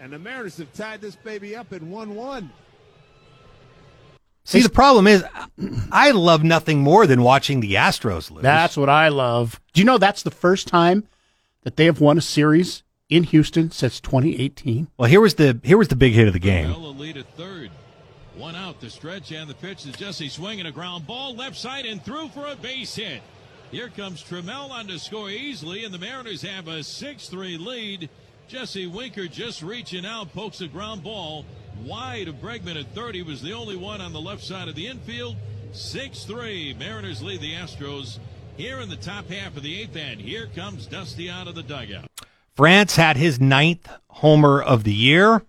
And 0.00 0.12
the 0.12 0.18
Mariners 0.18 0.58
have 0.58 0.72
tied 0.74 1.00
this 1.00 1.16
baby 1.16 1.56
up 1.56 1.72
in 1.72 1.90
1 1.90 2.14
1. 2.14 2.50
See, 4.44 4.60
the 4.62 4.70
problem 4.70 5.06
is, 5.06 5.24
I 5.92 6.12
love 6.12 6.42
nothing 6.42 6.80
more 6.80 7.06
than 7.06 7.22
watching 7.22 7.60
the 7.60 7.74
Astros 7.74 8.30
lose. 8.30 8.42
That's 8.42 8.76
what 8.76 8.88
I 8.88 9.08
love. 9.08 9.60
Do 9.74 9.80
you 9.80 9.84
know 9.84 9.98
that's 9.98 10.22
the 10.22 10.30
first 10.30 10.68
time 10.68 11.06
that 11.62 11.76
they 11.76 11.86
have 11.86 12.00
won 12.00 12.18
a 12.18 12.22
series 12.22 12.82
in 13.08 13.24
Houston 13.24 13.70
since 13.70 14.00
2018? 14.00 14.88
Well, 14.96 15.08
here 15.08 15.20
was 15.20 15.34
the 15.34 15.60
here 15.62 15.78
was 15.78 15.88
the 15.88 15.96
big 15.96 16.12
hit 16.12 16.26
of 16.26 16.32
the 16.32 16.38
game. 16.38 16.70
Bell 16.70 16.94
lead 16.94 17.16
at 17.16 17.26
third. 17.36 17.70
One 18.36 18.54
out 18.54 18.80
the 18.80 18.88
stretch, 18.88 19.32
and 19.32 19.50
the 19.50 19.54
pitch 19.54 19.84
is 19.84 19.96
Jesse 19.96 20.28
swinging 20.28 20.66
a 20.66 20.72
ground 20.72 21.06
ball 21.06 21.34
left 21.34 21.56
side 21.56 21.86
and 21.86 22.04
through 22.04 22.28
for 22.28 22.46
a 22.46 22.54
base 22.54 22.94
hit. 22.94 23.20
Here 23.72 23.88
comes 23.88 24.22
Trammell 24.22 24.70
on 24.70 24.86
to 24.86 24.98
score 24.98 25.28
easily, 25.28 25.84
and 25.84 25.92
the 25.92 25.98
Mariners 25.98 26.42
have 26.42 26.68
a 26.68 26.82
6 26.82 27.28
3 27.28 27.58
lead. 27.58 28.08
Jesse 28.46 28.86
Winker 28.86 29.26
just 29.26 29.60
reaching 29.60 30.06
out, 30.06 30.32
pokes 30.32 30.60
a 30.60 30.68
ground 30.68 31.02
ball 31.02 31.44
wide 31.84 32.28
of 32.28 32.36
Bregman 32.36 32.80
at 32.80 32.94
third. 32.94 33.14
He 33.14 33.22
was 33.22 33.42
the 33.42 33.52
only 33.52 33.76
one 33.76 34.00
on 34.00 34.12
the 34.12 34.20
left 34.20 34.42
side 34.42 34.68
of 34.68 34.74
the 34.74 34.86
infield. 34.86 35.36
6 35.72 36.24
3. 36.24 36.76
Mariners 36.78 37.22
lead 37.22 37.40
the 37.40 37.54
Astros 37.54 38.18
here 38.58 38.80
in 38.80 38.88
the 38.88 38.96
top 38.96 39.30
half 39.30 39.56
of 39.56 39.62
the 39.62 39.80
eighth, 39.80 39.96
and 39.96 40.20
here 40.20 40.48
comes 40.54 40.86
Dusty 40.86 41.30
out 41.30 41.46
of 41.46 41.54
the 41.54 41.62
dugout. 41.62 42.06
France 42.56 42.96
had 42.96 43.16
his 43.16 43.40
ninth 43.40 43.88
homer 44.08 44.60
of 44.60 44.82
the 44.82 44.92
year. 44.92 45.42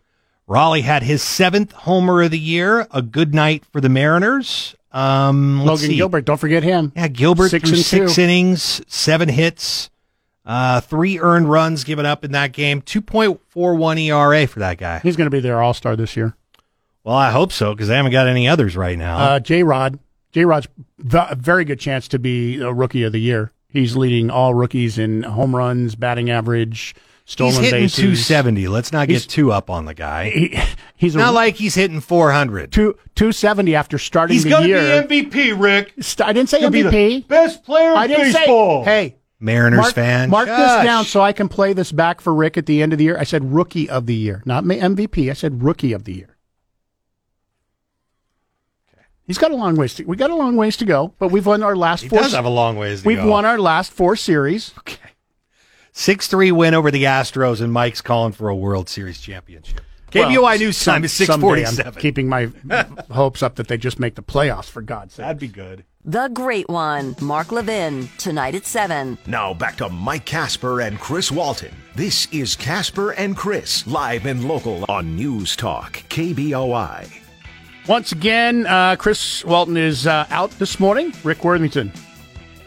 Raleigh 0.45 0.82
had 0.82 1.02
his 1.04 1.24
seventh 1.24 1.72
homer 1.72 2.22
of 2.22 2.32
the 2.32 2.39
year. 2.39 2.88
A 2.91 3.02
good 3.02 3.34
night 3.34 3.65
for 3.65 3.82
the 3.82 3.89
Mariners. 3.89 4.76
Um, 4.91 5.65
Logan 5.65 5.89
see. 5.89 5.95
Gilbert, 5.95 6.26
don't 6.26 6.38
forget 6.38 6.62
him. 6.62 6.91
Yeah, 6.95 7.08
Gilbert 7.08 7.50
Six 7.50 7.67
threw 7.67 7.78
six 7.80 8.15
two. 8.15 8.22
innings, 8.22 8.82
seven 8.88 9.28
hits, 9.28 9.89
uh, 10.45 10.82
three 10.82 11.19
earned 11.19 11.50
runs 11.50 11.84
given 11.84 12.06
up 12.06 12.24
in 12.24 12.32
that 12.34 12.52
game. 12.52 12.82
2.41 12.82 14.00
ERA 14.06 14.48
for 14.48 14.60
that 14.60 14.78
guy. 14.78 15.00
He's 15.00 15.15
going 15.15 15.28
to 15.28 15.36
be 15.36 15.39
their 15.39 15.62
all 15.62 15.74
star 15.74 15.95
this 15.95 16.15
year. 16.15 16.36
Well, 17.04 17.15
I 17.15 17.32
hope 17.32 17.52
so 17.52 17.74
because 17.74 17.88
they 17.88 17.95
haven't 17.95 18.12
got 18.12 18.28
any 18.28 18.48
others 18.48 18.78
right 18.78 18.98
now. 18.98 19.17
Uh, 19.17 19.39
J 19.39 19.63
Rod. 19.63 19.98
J 20.32 20.46
Rod's 20.46 20.68
a 21.13 21.36
very 21.36 21.65
good 21.65 21.80
chance 21.80 22.08
to 22.10 22.20
be 22.20 22.60
a 22.62 22.72
rookie 22.72 23.04
of 23.04 23.12
the 23.12 23.20
year. 23.20 23.52
He's 23.68 23.96
leading 23.96 24.30
all 24.30 24.54
rookies 24.54 24.98
in 24.98 25.24
home 25.24 25.56
runs, 25.56 25.96
batting 25.96 26.30
average, 26.30 26.96
stolen 27.26 27.54
he's 27.56 27.63
hitting 27.65 27.84
bases. 27.84 27.98
270. 28.00 28.68
Let's 28.68 28.92
not 28.92 29.08
He's- 29.10 29.24
get 29.24 29.30
too 29.32 29.52
up 29.52 29.70
on 29.70 29.86
the 29.86 29.94
guy. 29.94 30.30
He, 30.32 30.60
he's 30.96 31.15
not 31.15 31.30
a, 31.30 31.32
like 31.32 31.56
he's 31.56 31.76
hitting 31.76 32.00
400. 32.02 32.72
two, 32.72 32.94
270 33.15 33.76
after 33.76 33.98
starting 34.00 34.34
He's 34.34 34.44
the 34.44 34.50
going 34.50 34.63
to 34.63 34.70
year. 34.70 35.04
be 35.04 35.24
MVP, 35.26 35.60
Rick. 35.62 35.94
St- 36.00 36.28
I 36.28 36.34
didn't 36.34 36.50
say 36.50 36.60
He'll 36.60 36.70
be 36.72 36.82
the 36.82 36.89
MVP. 36.89 37.28
best 37.28 37.63
player 37.63 37.92
in 37.92 37.98
I 37.98 38.08
didn't 38.08 38.34
baseball. 38.34 38.84
say. 38.86 38.89
Hey, 39.10 39.15
Mariners 39.39 39.80
mark, 39.80 39.94
fan. 39.94 40.30
mark 40.30 40.48
Shush. 40.48 40.58
this 40.58 40.84
down 40.86 41.06
so 41.06 41.22
I 41.22 41.32
can 41.32 41.48
play 41.48 41.74
this 41.74 41.92
back 41.92 42.20
for 42.22 42.34
Rick 42.34 42.58
at 42.58 42.65
the 42.65 42.82
end 42.82 42.92
of 42.92 42.98
the 42.98 43.06
year. 43.06 43.18
I 43.18 43.24
said 43.24 43.54
rookie 43.54 43.89
of 43.89 44.06
the 44.08 44.15
year, 44.15 44.42
not 44.46 44.65
ma- 44.65 44.74
MVP. 44.74 45.30
I 45.30 45.34
said 45.34 45.63
rookie 45.63 45.94
of 45.94 46.04
the 46.06 46.13
year. 46.13 46.36
He's 49.30 49.38
got 49.38 49.52
a 49.52 49.56
long 49.56 49.76
ways 49.76 49.94
to. 49.94 50.04
We 50.06 50.18
got 50.18 50.32
a 50.32 50.36
long 50.36 50.56
ways 50.56 50.76
to 50.78 50.86
go, 50.86 51.13
but 51.20 51.28
we've 51.30 51.46
won 51.46 51.62
our 51.62 51.76
last 51.76 52.02
He 52.02 52.10
four. 52.10 52.18
does 52.20 52.32
have 52.34 52.46
a 52.46 52.50
long 52.50 52.78
ways 52.78 53.04
to 53.04 53.08
we've 53.08 53.20
go. 53.20 53.30
won 53.30 53.46
our 53.46 53.60
last 53.60 53.92
four 53.94 54.15
series. 54.15 54.74
Okay. 54.80 54.98
6 55.92 56.28
3 56.28 56.52
win 56.52 56.74
over 56.74 56.89
the 56.89 57.04
Astros, 57.04 57.62
and 57.62 57.72
Mike's 57.72 58.02
calling 58.02 58.32
for 58.32 58.50
a 58.50 58.56
World 58.56 58.89
Series 58.89 59.22
championship. 59.22 59.82
KBOI 60.12 60.42
Well, 60.42 60.58
News 60.58 60.78
some- 60.78 60.96
time 60.96 61.04
is 61.06 61.13
someday 61.13 61.63
I'm 61.63 61.76
647. 61.76 62.02
keeping 62.02 62.28
my 62.28 62.50
hopes 63.12 63.44
up 63.44 63.56
that 63.58 63.68
they 63.68 63.78
just 63.78 64.00
make 64.00 64.15
the 64.15 64.24
playoffs 64.24 64.65
for 64.70 64.82
God's 64.82 65.13
sake. 65.13 65.24
That'd 65.26 65.39
be 65.39 65.48
good. 65.48 65.84
The 66.04 66.30
Great 66.30 66.68
One, 66.68 67.15
Mark 67.22 67.52
Levin, 67.52 68.10
tonight 68.18 68.56
at 68.56 68.65
7. 68.65 69.20
Now 69.28 69.54
back 69.54 69.76
to 69.78 69.89
Mike 69.89 70.26
Casper 70.26 70.82
and 70.82 71.00
Chris 71.00 71.32
Walton. 71.32 71.72
This 71.96 72.26
is 72.32 72.56
Casper 72.56 73.12
and 73.12 73.38
Chris, 73.38 73.86
live 73.86 74.26
and 74.26 74.46
local 74.48 74.86
on 74.89 75.15
News 75.15 75.56
Talk, 75.56 76.02
KBOI. 76.10 77.08
Once 77.88 78.12
again, 78.12 78.65
uh, 78.68 78.96
Chris 78.98 79.44
Walton 79.46 79.78
is 79.78 80.06
uh, 80.06 80.26
out 80.30 80.52
this 80.52 80.80
morning. 80.80 81.13
Rick 81.24 81.44
Worthington 81.44 81.92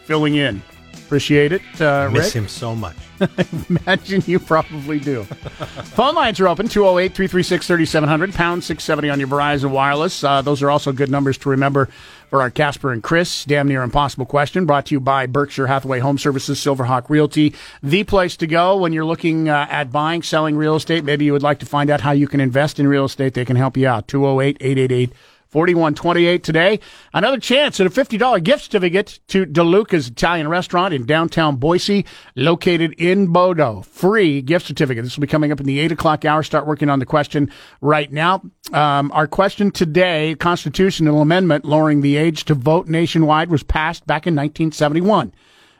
filling 0.05 0.35
in. 0.35 0.61
Appreciate 1.05 1.51
it, 1.51 1.61
uh, 1.79 2.09
Miss 2.11 2.25
Rick. 2.25 2.33
him 2.33 2.47
so 2.47 2.75
much. 2.75 2.95
Imagine 3.69 4.23
you 4.25 4.39
probably 4.39 4.99
do. 4.99 5.23
Phone 5.93 6.15
lines 6.15 6.39
are 6.39 6.47
open 6.47 6.67
208 6.67 7.13
336 7.13 7.67
3700, 7.67 8.33
pound 8.33 8.63
670 8.63 9.09
on 9.09 9.19
your 9.19 9.29
Verizon 9.29 9.69
Wireless. 9.69 10.23
Uh, 10.23 10.41
those 10.41 10.61
are 10.63 10.71
also 10.71 10.91
good 10.91 11.11
numbers 11.11 11.37
to 11.39 11.49
remember 11.49 11.87
for 12.33 12.41
our 12.41 12.49
Casper 12.49 12.91
and 12.91 13.03
Chris 13.03 13.45
damn 13.45 13.67
near 13.67 13.83
impossible 13.83 14.25
question 14.25 14.65
brought 14.65 14.87
to 14.87 14.95
you 14.95 14.99
by 14.99 15.27
Berkshire 15.27 15.67
Hathaway 15.67 15.99
Home 15.99 16.17
Services, 16.17 16.57
Silverhawk 16.57 17.07
Realty. 17.07 17.53
The 17.83 18.03
place 18.05 18.35
to 18.37 18.47
go 18.47 18.75
when 18.75 18.91
you're 18.91 19.05
looking 19.05 19.49
uh, 19.49 19.67
at 19.69 19.91
buying, 19.91 20.23
selling 20.23 20.55
real 20.55 20.75
estate. 20.75 21.03
Maybe 21.03 21.25
you 21.25 21.33
would 21.33 21.43
like 21.43 21.59
to 21.59 21.67
find 21.67 21.91
out 21.91 22.01
how 22.01 22.09
you 22.09 22.27
can 22.27 22.39
invest 22.39 22.79
in 22.79 22.87
real 22.87 23.05
estate. 23.05 23.35
They 23.35 23.45
can 23.45 23.55
help 23.55 23.77
you 23.77 23.87
out. 23.87 24.07
208 24.07 24.57
888 24.59 25.13
4128 25.53 26.43
today. 26.43 26.79
Another 27.13 27.39
chance 27.39 27.79
at 27.79 27.85
a 27.85 27.89
$50 27.91 28.43
gift 28.43 28.63
certificate 28.63 29.19
to 29.27 29.45
DeLuca's 29.45 30.07
Italian 30.07 30.47
restaurant 30.47 30.95
in 30.95 31.05
downtown 31.05 31.57
Boise, 31.57 32.07
located 32.35 32.93
in 32.97 33.27
Bodo. 33.27 33.83
Free 33.83 34.41
gift 34.41 34.65
certificate. 34.65 35.03
This 35.03 35.15
will 35.15 35.21
be 35.21 35.27
coming 35.27 35.51
up 35.51 35.59
in 35.59 35.67
the 35.67 35.77
8 35.79 35.91
o'clock 35.91 36.25
hour. 36.25 36.41
Start 36.41 36.65
working 36.65 36.89
on 36.89 36.97
the 36.97 37.05
question 37.05 37.51
right 37.81 38.11
now. 38.11 38.41
Um, 38.71 39.11
our 39.11 39.27
question 39.27 39.69
today, 39.69 40.33
constitutional 40.39 41.21
amendment 41.21 41.65
lowering 41.65 42.01
the 42.01 42.17
age 42.17 42.45
to 42.45 42.55
vote 42.55 42.87
nationwide 42.87 43.51
was 43.51 43.61
passed 43.61 44.07
back 44.07 44.25
in 44.25 44.33
1971. 44.33 45.35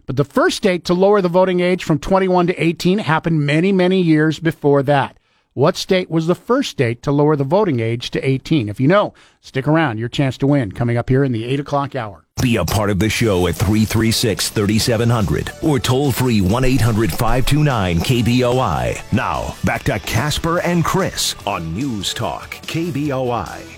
But 0.06 0.18
the 0.18 0.24
first 0.24 0.58
state 0.58 0.86
to 0.86 0.94
lower 0.94 1.20
the 1.20 1.30
voting 1.30 1.62
age 1.62 1.84
from 1.84 1.98
21 1.98 2.46
to 2.48 2.64
18 2.64 3.00
happened 3.00 3.44
many, 3.44 3.72
many 3.72 4.04
years 4.04 4.38
before 4.38 4.84
that. 4.84 5.18
What 5.54 5.76
state 5.76 6.10
was 6.10 6.26
the 6.26 6.34
first 6.34 6.72
state 6.72 7.04
to 7.04 7.12
lower 7.12 7.36
the 7.36 7.44
voting 7.44 7.80
age 7.80 8.10
to 8.12 8.28
18? 8.28 8.70
If 8.70 8.80
you 8.80 8.88
know, 8.88 9.14
stick 9.40 9.68
around. 9.68 10.00
Your 10.00 10.10
chance 10.10 10.36
to 10.40 10.48
win 10.48 10.72
coming 10.72 10.98
up 10.98 11.10
here 11.10 11.24
in 11.24 11.32
the 11.32 11.46
8 11.46 11.60
o'clock 11.60 11.96
hour. 11.96 12.26
Be 12.42 12.56
a 12.56 12.66
part 12.66 12.90
of 12.90 12.98
the 12.98 13.08
show 13.08 13.46
at 13.46 13.56
336 13.56 14.50
3700 14.50 15.52
or 15.62 15.78
toll 15.78 16.12
free 16.12 16.42
1 16.42 16.66
800 16.66 17.12
529 17.12 18.00
KBOI. 18.00 19.14
Now 19.14 19.56
back 19.64 19.84
to 19.84 20.00
Casper 20.00 20.60
and 20.62 20.84
Chris 20.84 21.36
on 21.46 21.72
News 21.76 22.16
Talk, 22.16 22.56
KBOI. 22.64 23.73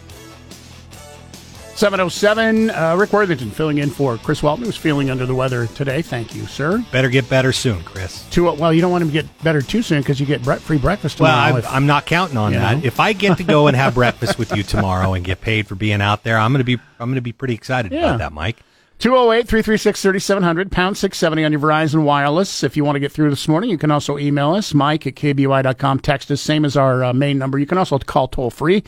707, 1.76 2.70
uh, 2.70 2.96
Rick 2.96 3.12
Worthington 3.12 3.52
filling 3.52 3.80
in 3.80 3.90
for 3.90 4.18
Chris 4.18 4.42
Walton, 4.42 4.64
who's 4.66 4.78
feeling 4.78 5.10
under 5.10 5.26
the 5.26 5.36
weather 5.36 5.68
today. 5.68 6.02
Thank 6.02 6.34
you, 6.34 6.46
sir. 6.46 6.84
Better 6.92 7.10
get 7.10 7.30
better 7.30 7.52
soon, 7.52 7.84
Chris. 7.84 8.26
Two, 8.30 8.50
well, 8.54 8.74
you 8.74 8.80
don't 8.80 8.92
want 8.92 9.02
him 9.02 9.10
to 9.10 9.14
get 9.14 9.44
better 9.44 9.62
too 9.62 9.82
soon 9.82 10.00
because 10.02 10.18
you 10.20 10.26
get 10.26 10.42
bre- 10.42 10.54
free 10.54 10.78
breakfast 10.78 11.20
Well, 11.20 11.30
tomorrow. 11.32 11.52
I'm, 11.54 11.58
if- 11.60 11.72
I'm 11.72 11.86
not 11.86 12.06
counting 12.06 12.38
on 12.38 12.54
you 12.54 12.60
that. 12.60 12.78
know? 12.78 12.84
If 12.86 13.02
I 13.02 13.12
get 13.12 13.38
to 13.40 13.44
go 13.44 13.68
and 13.68 13.76
have 13.76 13.94
breakfast 13.96 14.40
with 14.40 14.56
you 14.56 14.64
tomorrow 14.64 15.14
and 15.16 15.26
get 15.26 15.42
paid 15.42 15.68
for 15.68 15.76
being 15.76 16.02
out 16.02 16.24
there, 16.24 16.38
I'm 16.38 16.54
going 16.54 16.60
to 16.60 16.64
be 16.64 16.78
I'm 17.00 17.10
going 17.10 17.16
to 17.16 17.22
be 17.22 17.34
pretty 17.34 17.56
excited 17.56 17.92
Yeah. 17.92 18.06
about 18.06 18.20
that, 18.20 18.32
Mike. 18.32 18.62
208 19.00 19.46
336 19.46 20.02
3700, 20.02 20.72
pound 20.72 20.96
670 20.98 21.44
on 21.44 21.52
your 21.52 21.60
Verizon 21.60 22.04
Wireless. 22.06 22.64
If 22.64 22.78
you 22.78 22.86
want 22.86 22.96
to 22.96 23.02
get 23.02 23.12
through 23.12 23.30
this 23.30 23.46
morning, 23.50 23.70
you 23.70 23.78
can 23.78 23.92
also 23.92 24.18
email 24.18 24.54
us, 24.54 24.74
mike 24.74 25.06
at 25.06 25.16
kboi.com. 25.16 26.00
Text 26.00 26.32
us, 26.32 26.40
same 26.40 26.64
as 26.64 26.78
our 26.78 27.04
uh, 27.04 27.12
main 27.12 27.38
number. 27.38 27.60
You 27.60 27.66
can 27.66 27.78
also 27.78 28.00
call 28.00 28.30
toll 28.30 28.50
free, 28.50 28.86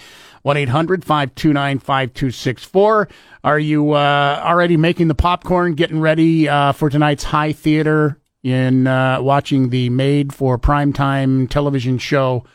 1 0.47 0.55
800 0.55 1.03
529 1.03 1.79
5264. 1.79 3.09
Are 3.43 3.59
you 3.59 3.91
uh, 3.91 4.41
already 4.45 4.77
making 4.77 5.09
the 5.09 5.13
popcorn, 5.13 5.73
getting 5.75 5.99
ready 5.99 6.47
uh, 6.47 6.71
for 6.71 6.89
tonight's 6.89 7.25
high 7.25 7.51
theater 7.51 8.17
in 8.43 8.87
uh, 8.87 9.21
watching 9.21 9.71
the 9.71 9.89
made 9.89 10.33
for 10.33 10.57
primetime 10.57 11.49
television 11.49 11.97
show 11.97 12.45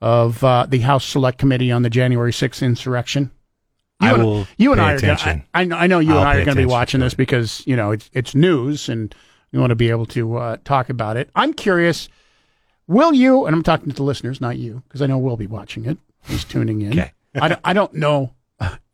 of 0.00 0.42
uh, 0.42 0.64
the 0.66 0.78
House 0.78 1.04
Select 1.04 1.36
Committee 1.36 1.70
on 1.70 1.82
the 1.82 1.90
January 1.90 2.32
6th 2.32 2.62
insurrection? 2.62 3.30
I 4.00 4.14
and- 4.14 4.24
will 4.24 4.46
you 4.56 4.72
and 4.72 4.80
I 4.80 4.94
are 4.94 5.00
gonna, 5.00 5.12
attention. 5.12 5.44
I, 5.52 5.60
I 5.60 5.64
know, 5.64 5.76
I 5.76 5.86
know 5.88 5.98
you 5.98 6.12
I'll 6.14 6.20
and 6.20 6.28
I 6.30 6.36
are 6.36 6.44
going 6.46 6.56
to 6.56 6.62
be 6.62 6.64
watching 6.64 7.00
this 7.00 7.12
because 7.12 7.62
you 7.66 7.76
know 7.76 7.90
it's 7.90 8.08
it's 8.14 8.34
news 8.34 8.88
and 8.88 9.14
we 9.52 9.58
want 9.58 9.72
to 9.72 9.76
be 9.76 9.90
able 9.90 10.06
to 10.06 10.38
uh, 10.38 10.56
talk 10.64 10.88
about 10.88 11.18
it. 11.18 11.28
I'm 11.34 11.52
curious. 11.52 12.08
Will 12.86 13.12
you? 13.12 13.44
And 13.44 13.54
I'm 13.54 13.62
talking 13.62 13.90
to 13.90 13.94
the 13.94 14.02
listeners, 14.04 14.40
not 14.40 14.56
you, 14.56 14.82
because 14.88 15.02
I 15.02 15.06
know 15.06 15.18
we'll 15.18 15.36
be 15.36 15.46
watching 15.46 15.84
it. 15.84 15.98
He's 16.24 16.44
tuning 16.44 16.80
in. 16.80 16.98
Okay. 16.98 17.12
I 17.34 17.48
don't, 17.48 17.60
I 17.64 17.72
don't 17.72 17.94
know 17.94 18.34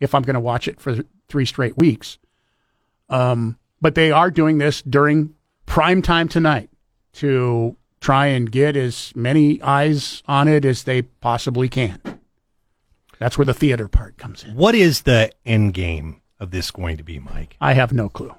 if 0.01 0.14
I'm 0.14 0.22
going 0.22 0.35
to 0.35 0.40
watch 0.40 0.68
it 0.68 0.81
for 0.81 0.96
three 1.29 1.44
straight 1.44 1.77
weeks. 1.77 2.18
Um, 3.09 3.59
but 3.81 3.94
they 3.94 4.11
are 4.11 4.31
doing 4.31 4.59
this 4.59 4.83
during 4.83 5.35
prime 5.66 6.03
time 6.03 6.29
tonight 6.29 6.70
to 7.14 7.77
try 8.01 8.27
and 8.27 8.51
get 8.51 8.77
as 8.77 9.12
many 9.16 9.61
eyes 9.62 10.22
on 10.27 10.48
it 10.48 10.64
as 10.64 10.85
they 10.85 11.03
possibly 11.03 11.68
can. 11.68 12.01
That's 13.18 13.37
where 13.37 13.44
the 13.44 13.55
theater 13.55 13.88
part 13.88 14.16
comes 14.16 14.44
in. 14.44 14.55
What 14.55 14.74
is 14.74 15.03
the 15.03 15.33
end 15.44 15.74
game 15.74 16.20
of 16.38 16.51
this 16.53 16.70
going 16.70 16.96
to 16.98 17.03
be, 17.03 17.18
Mike? 17.18 17.57
I 17.61 17.72
have 17.72 17.92
no 17.92 18.09
clue. 18.09 18.35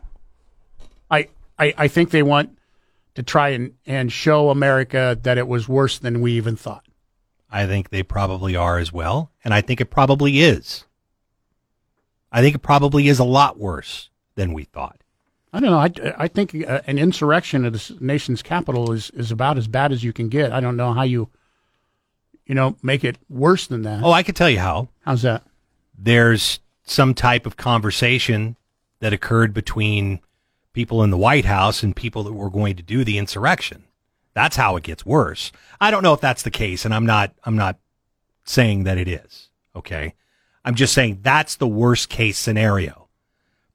I, 1.11 1.27
I 1.57 1.73
I 1.77 1.87
think 1.89 2.11
they 2.11 2.23
want 2.23 2.57
to 3.15 3.23
try 3.23 3.49
and, 3.49 3.73
and 3.85 4.11
show 4.11 4.49
America 4.49 5.17
that 5.23 5.37
it 5.37 5.47
was 5.47 5.67
worse 5.67 5.99
than 5.99 6.21
we 6.21 6.33
even 6.33 6.55
thought. 6.55 6.85
I 7.51 7.65
think 7.65 7.89
they 7.89 8.03
probably 8.03 8.55
are 8.55 8.77
as 8.77 8.93
well, 8.93 9.31
and 9.43 9.53
I 9.53 9.61
think 9.61 9.81
it 9.81 9.89
probably 9.89 10.41
is. 10.41 10.85
I 12.31 12.41
think 12.41 12.55
it 12.55 12.59
probably 12.59 13.07
is 13.07 13.19
a 13.19 13.23
lot 13.23 13.57
worse 13.57 14.09
than 14.35 14.53
we 14.53 14.65
thought. 14.65 15.01
I 15.51 15.59
don't 15.59 15.71
know. 15.71 15.79
I, 15.79 16.25
I 16.25 16.27
think 16.27 16.55
uh, 16.67 16.81
an 16.85 16.99
insurrection 16.99 17.65
at 17.65 17.73
the 17.73 17.97
nation's 17.99 18.43
capital 18.43 18.91
is, 18.91 19.09
is 19.11 19.31
about 19.31 19.57
as 19.57 19.67
bad 19.67 19.91
as 19.91 20.03
you 20.03 20.13
can 20.13 20.29
get. 20.29 20.51
I 20.51 20.59
don't 20.59 20.77
know 20.77 20.93
how 20.93 21.01
you, 21.01 21.29
you 22.45 22.53
know, 22.53 22.77
make 22.83 23.03
it 23.03 23.17
worse 23.29 23.65
than 23.65 23.81
that. 23.81 24.03
Oh, 24.03 24.11
I 24.11 24.21
can 24.21 24.35
tell 24.35 24.49
you 24.49 24.59
how. 24.59 24.89
How's 25.01 25.23
that? 25.23 25.43
There's 25.97 26.59
some 26.83 27.15
type 27.15 27.47
of 27.47 27.57
conversation 27.57 28.57
that 28.99 29.13
occurred 29.13 29.53
between 29.53 30.19
people 30.73 31.01
in 31.03 31.09
the 31.09 31.17
White 31.17 31.45
House 31.45 31.81
and 31.81 31.95
people 31.95 32.23
that 32.23 32.33
were 32.33 32.49
going 32.51 32.75
to 32.75 32.83
do 32.83 33.03
the 33.03 33.17
insurrection. 33.17 33.85
That's 34.39 34.55
how 34.55 34.77
it 34.77 34.83
gets 34.83 35.05
worse. 35.05 35.51
I 35.81 35.91
don't 35.91 36.01
know 36.01 36.13
if 36.13 36.21
that's 36.21 36.43
the 36.43 36.49
case, 36.49 36.85
and 36.85 36.93
I'm 36.93 37.05
not. 37.05 37.33
I'm 37.43 37.57
not 37.57 37.77
saying 38.45 38.85
that 38.85 38.97
it 38.97 39.09
is. 39.09 39.49
Okay, 39.75 40.13
I'm 40.63 40.75
just 40.75 40.93
saying 40.93 41.19
that's 41.23 41.57
the 41.57 41.67
worst 41.67 42.07
case 42.07 42.37
scenario. 42.37 43.09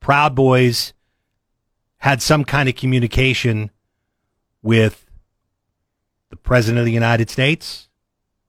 Proud 0.00 0.34
Boys 0.34 0.94
had 1.98 2.22
some 2.22 2.46
kind 2.46 2.66
of 2.66 2.76
communication 2.76 3.72
with 4.62 5.04
the 6.30 6.36
President 6.36 6.78
of 6.78 6.86
the 6.86 6.92
United 6.92 7.28
States. 7.28 7.90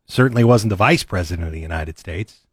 Certainly 0.06 0.45
wasn't 0.45 0.69
the 0.69 0.78
Vice 0.78 1.04
President 1.04 1.45
of 1.45 1.51
the 1.51 1.60
United 1.60 1.99
States. 1.99 2.47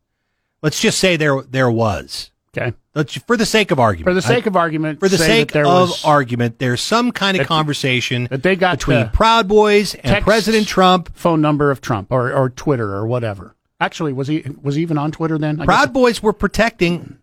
Let's 0.61 0.81
just 0.81 0.99
say 0.99 1.17
there 1.17 1.41
there 1.43 1.71
was. 1.71 2.32
Okay. 2.57 2.77
Let's, 2.95 3.15
for 3.17 3.39
the 3.39 3.47
sake 3.47 3.71
of 3.71 3.79
argument. 3.81 4.05
For 4.05 4.15
the 4.15 4.21
sake 4.21 4.45
of 4.47 4.57
argument. 4.57 5.01
For 5.01 5.09
the 5.09 5.17
sake 5.17 5.55
of 5.55 5.65
was, 5.65 6.05
argument, 6.05 6.59
there's 6.59 6.83
some 6.83 7.11
kind 7.11 7.37
of 7.37 7.41
that- 7.41 7.49
conversation 7.49 8.29
that 8.31 8.43
they 8.43 8.57
got 8.57 8.79
between 8.79 9.01
the 9.01 9.07
Proud 9.07 9.49
Boys 9.49 9.95
and 9.95 10.23
President 10.23 10.67
Trump. 10.67 11.17
phone 11.17 11.41
number 11.41 11.71
of 11.71 11.81
Trump 11.81 12.13
or, 12.13 12.33
or 12.33 12.51
Twitter 12.51 12.95
or 12.95 13.07
whatever. 13.07 13.57
Actually, 13.81 14.13
was 14.13 14.29
he 14.29 14.45
was 14.61 14.77
he 14.77 14.83
even 14.83 14.97
on 14.97 15.11
Twitter 15.11 15.39
then? 15.39 15.61
I 15.61 15.65
Proud 15.65 15.93
Boys 15.93 16.23
were 16.23 16.33
protecting 16.33 17.19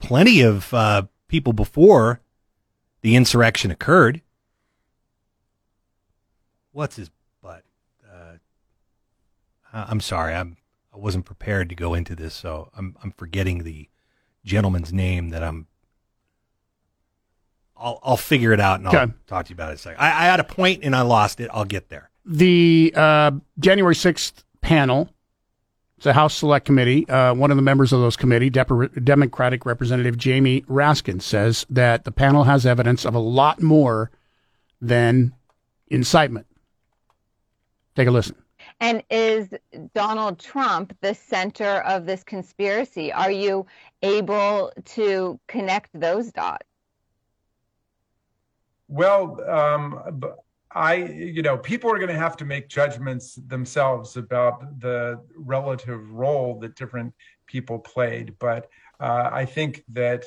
plenty 0.00 0.42
of 0.42 0.74
uh, 0.74 1.04
people 1.28 1.52
before 1.54 2.20
the 3.00 3.16
insurrection 3.16 3.70
occurred. 3.70 4.20
What's 6.72 6.96
his 6.96 7.10
butt? 7.40 7.62
Uh, 8.06 8.32
I'm 9.72 10.00
sorry, 10.00 10.34
I'm 10.34 10.56
I 10.94 10.98
wasn't 10.98 11.24
prepared 11.24 11.68
to 11.70 11.74
go 11.74 11.94
into 11.94 12.14
this, 12.14 12.34
so 12.34 12.70
I'm 12.76 12.96
I'm 13.02 13.12
forgetting 13.12 13.64
the 13.64 13.88
gentleman's 14.44 14.92
name 14.92 15.30
that 15.30 15.42
I'm. 15.42 15.66
I'll 17.76 17.98
I'll 18.02 18.16
figure 18.16 18.52
it 18.52 18.60
out 18.60 18.78
and 18.80 18.88
I'll 18.88 18.96
Okay. 18.96 19.12
talk 19.26 19.46
to 19.46 19.50
you 19.50 19.54
about 19.54 19.68
it 19.68 19.72
in 19.72 19.74
a 19.76 19.78
second. 19.78 20.00
I, 20.00 20.06
I 20.08 20.24
had 20.26 20.40
a 20.40 20.44
point 20.44 20.84
and 20.84 20.94
I 20.94 21.02
lost 21.02 21.40
it. 21.40 21.50
I'll 21.52 21.64
get 21.64 21.88
there. 21.88 22.10
the 22.24 22.92
uh, 22.94 23.32
January 23.58 23.94
6th 23.96 24.44
panel, 24.60 25.08
it's 25.96 26.06
a 26.06 26.12
House 26.12 26.34
Select 26.36 26.64
Committee. 26.64 27.08
Uh, 27.08 27.34
one 27.34 27.50
of 27.50 27.56
the 27.56 27.62
members 27.62 27.92
of 27.92 27.98
those 28.00 28.16
committee, 28.16 28.50
Dep- 28.50 28.70
Democratic 29.02 29.66
Representative 29.66 30.16
Jamie 30.16 30.60
Raskin, 30.62 31.20
says 31.20 31.66
that 31.70 32.04
the 32.04 32.12
panel 32.12 32.44
has 32.44 32.64
evidence 32.64 33.04
of 33.04 33.14
a 33.16 33.18
lot 33.18 33.60
more 33.60 34.12
than 34.80 35.34
incitement. 35.88 36.46
Take 37.96 38.06
a 38.06 38.12
listen. 38.12 38.36
And 38.82 39.04
is 39.10 39.48
Donald 39.94 40.40
Trump 40.40 40.96
the 41.02 41.14
center 41.14 41.82
of 41.82 42.04
this 42.04 42.24
conspiracy? 42.24 43.12
Are 43.12 43.30
you 43.30 43.64
able 44.02 44.72
to 44.96 45.38
connect 45.46 45.88
those 45.94 46.32
dots? 46.32 46.66
Well, 48.88 49.40
um, 49.48 50.24
I, 50.72 50.94
you 50.96 51.42
know, 51.42 51.56
people 51.56 51.92
are 51.92 51.98
going 51.98 52.08
to 52.08 52.18
have 52.18 52.36
to 52.38 52.44
make 52.44 52.68
judgments 52.68 53.36
themselves 53.46 54.16
about 54.16 54.80
the 54.80 55.22
relative 55.36 56.10
role 56.10 56.58
that 56.58 56.74
different 56.74 57.14
people 57.46 57.78
played. 57.78 58.34
But 58.40 58.68
uh, 58.98 59.30
I 59.32 59.44
think 59.44 59.84
that 59.90 60.24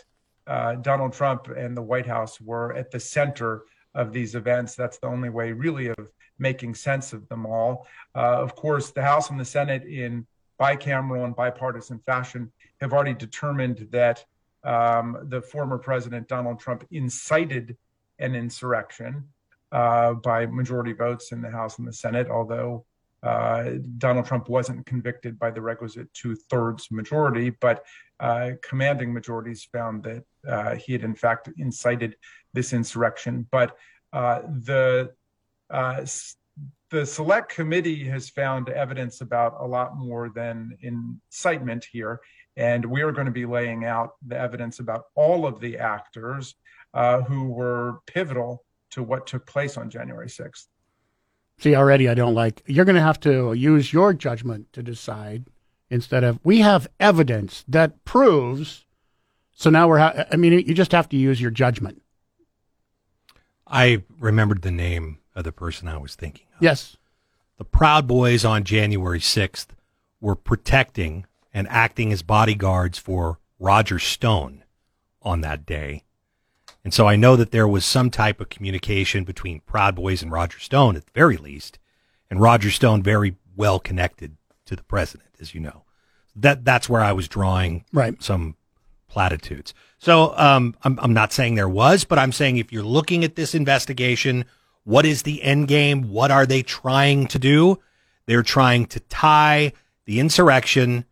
uh, 0.48 0.76
Donald 0.76 1.12
Trump 1.12 1.50
and 1.50 1.76
the 1.76 1.82
White 1.82 2.08
House 2.08 2.40
were 2.40 2.74
at 2.74 2.90
the 2.90 3.02
center 3.02 3.64
of 3.96 4.14
these 4.14 4.34
events. 4.34 4.76
That's 4.76 4.98
the 4.98 5.08
only 5.08 5.30
way, 5.30 5.52
really, 5.52 5.88
of 5.88 6.10
making 6.40 6.76
sense 6.76 7.14
of 7.14 7.28
them 7.30 7.46
all. 7.46 7.88
Uh, 8.16 8.42
of 8.42 8.56
course, 8.56 8.92
the 8.92 9.02
House 9.02 9.30
and 9.30 9.40
the 9.40 9.46
Senate, 9.46 9.84
in 9.84 10.26
bicameral 10.60 11.26
and 11.26 11.36
bipartisan 11.36 12.00
fashion, 12.00 12.52
have 12.82 12.94
already 12.94 13.14
determined 13.14 13.88
that 13.92 14.24
um, 14.64 15.18
the 15.30 15.42
former 15.42 15.78
president 15.78 16.28
Donald 16.28 16.60
Trump 16.60 16.86
incited 16.92 17.78
an 18.20 18.36
insurrection 18.36 19.24
uh, 19.72 20.14
by 20.14 20.46
majority 20.46 20.94
votes 20.94 21.32
in 21.32 21.42
the 21.42 21.50
House 21.50 21.80
and 21.80 21.88
the 21.88 21.94
Senate, 21.94 22.30
although 22.30 22.86
uh, 23.24 23.72
Donald 23.98 24.26
Trump 24.26 24.50
wasn't 24.50 24.86
convicted 24.86 25.40
by 25.40 25.50
the 25.50 25.62
requisite 25.62 26.14
two 26.14 26.36
thirds 26.36 26.92
majority, 26.92 27.50
but 27.50 27.84
uh, 28.20 28.52
commanding 28.62 29.14
majorities 29.14 29.68
found 29.72 30.04
that 30.04 30.24
uh, 30.48 30.76
he 30.76 30.94
had 30.94 31.04
in 31.04 31.16
fact 31.16 31.50
incited 31.58 32.16
this 32.54 32.72
insurrection. 32.72 33.48
But 33.52 33.76
uh, 34.14 34.42
the 34.42 35.12
the 36.90 37.06
select 37.06 37.54
committee 37.54 38.06
has 38.06 38.30
found 38.30 38.70
evidence 38.70 39.22
about 39.22 39.58
a 39.60 39.66
lot 39.66 39.98
more 39.98 40.30
than 40.30 40.78
incitement 40.82 41.86
here. 41.92 42.22
And 42.58 42.86
we 42.86 43.02
are 43.02 43.12
going 43.12 43.26
to 43.26 43.32
be 43.32 43.46
laying 43.46 43.84
out 43.84 44.12
the 44.26 44.38
evidence 44.40 44.80
about 44.80 45.04
all 45.16 45.46
of 45.46 45.60
the 45.60 45.78
actors 45.78 46.56
uh, 46.94 47.22
who 47.22 47.50
were 47.50 48.00
pivotal 48.08 48.64
to 48.92 49.04
what 49.04 49.28
took 49.28 49.46
place 49.46 49.76
on 49.76 49.90
January 49.90 50.28
6th. 50.28 50.68
See, 51.58 51.76
already 51.76 52.08
I 52.08 52.14
don't 52.14 52.34
like. 52.34 52.62
You're 52.66 52.86
going 52.86 52.96
to 52.96 53.02
have 53.02 53.20
to 53.22 53.54
use 53.54 53.92
your 53.92 54.14
judgment 54.14 54.72
to 54.74 54.84
decide 54.84 55.46
instead 55.90 56.24
of 56.24 56.40
we 56.44 56.60
have 56.60 56.88
evidence 57.00 57.66
that 57.68 58.04
proves. 58.06 58.86
So 59.52 59.70
now 59.70 59.88
we're. 59.88 60.00
Ha- 60.00 60.26
I 60.32 60.36
mean, 60.36 60.54
you 60.54 60.74
just 60.74 60.92
have 60.92 61.10
to 61.10 61.18
use 61.18 61.42
your 61.42 61.52
judgment. 61.52 62.02
I 63.68 64.04
remembered 64.20 64.62
the 64.62 64.72
name 64.72 65.20
of 65.36 65.44
the 65.44 65.52
person 65.52 65.88
I 65.88 65.98
was 65.98 66.16
thinking 66.16 66.46
of. 66.56 66.62
Yes. 66.64 66.98
The 67.58 67.66
Proud 67.66 68.08
Boys 68.08 68.44
on 68.46 68.64
January 68.64 69.20
6th 69.20 69.68
were 70.22 70.36
protecting 70.36 71.26
and 71.54 71.68
acting 71.70 72.12
as 72.12 72.22
bodyguards 72.22 72.98
for 73.00 73.40
Roger 73.60 74.00
Stone 74.00 74.64
on 75.22 75.42
that 75.42 75.66
day. 75.66 76.04
And 76.84 76.94
so 76.94 77.08
I 77.08 77.16
know 77.16 77.36
that 77.36 77.52
there 77.52 77.68
was 77.68 77.84
some 77.86 78.10
type 78.12 78.40
of 78.40 78.50
communication 78.50 79.24
between 79.24 79.62
Proud 79.62 79.96
Boys 79.96 80.22
and 80.22 80.32
Roger 80.32 80.60
Stone 80.60 80.96
at 80.98 81.06
the 81.06 81.12
very 81.16 81.38
least, 81.38 81.80
and 82.30 82.40
Roger 82.42 82.70
Stone 82.72 83.02
very 83.04 83.36
well 83.56 83.80
connected 83.80 84.36
to 84.66 84.76
the 84.76 84.84
president, 84.84 85.30
as 85.40 85.54
you 85.56 85.62
know. 85.62 85.84
That 86.36 86.66
that's 86.66 86.90
where 86.90 87.02
I 87.02 87.14
was 87.14 87.28
drawing 87.28 87.86
Right. 87.94 88.22
some 88.22 88.56
platitudes. 89.08 89.74
So 89.98 90.38
um, 90.38 90.76
I'm 90.84 91.00
I'm 91.02 91.14
not 91.14 91.32
saying 91.32 91.56
there 91.56 91.70
was, 91.70 92.04
but 92.04 92.20
I'm 92.20 92.32
saying 92.34 92.58
if 92.58 92.72
you're 92.74 92.84
looking 92.84 93.24
at 93.24 93.36
this 93.36 93.56
investigation, 93.56 94.46
what 94.86 95.06
is 95.06 95.24
the 95.24 95.44
end 95.44 95.68
game? 95.68 96.10
What 96.10 96.32
are 96.32 96.46
they 96.46 96.62
trying 96.62 97.28
to 97.28 97.40
do? 97.40 97.80
They're 98.28 98.44
trying 98.44 98.86
to 98.88 99.00
tie 99.02 99.74
the 100.06 100.20
insurrection 100.20 101.06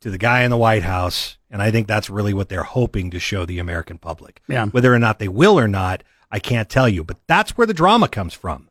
to 0.00 0.10
the 0.10 0.18
guy 0.18 0.42
in 0.42 0.50
the 0.50 0.56
White 0.56 0.82
House, 0.82 1.38
and 1.50 1.60
I 1.62 1.70
think 1.70 1.88
that's 1.88 2.10
really 2.10 2.34
what 2.34 2.48
they're 2.50 2.62
hoping 2.62 3.10
to 3.10 3.18
show 3.18 3.44
the 3.44 3.58
American 3.58 3.98
public. 3.98 4.42
Yeah. 4.46 4.66
Whether 4.66 4.94
or 4.94 4.98
not 4.98 5.18
they 5.18 5.28
will 5.28 5.58
or 5.58 5.66
not, 5.66 6.02
I 6.30 6.38
can't 6.38 6.68
tell 6.68 6.88
you, 6.88 7.02
but 7.02 7.16
that's 7.26 7.56
where 7.56 7.66
the 7.66 7.74
drama 7.74 8.08
comes 8.08 8.34
from. 8.34 8.68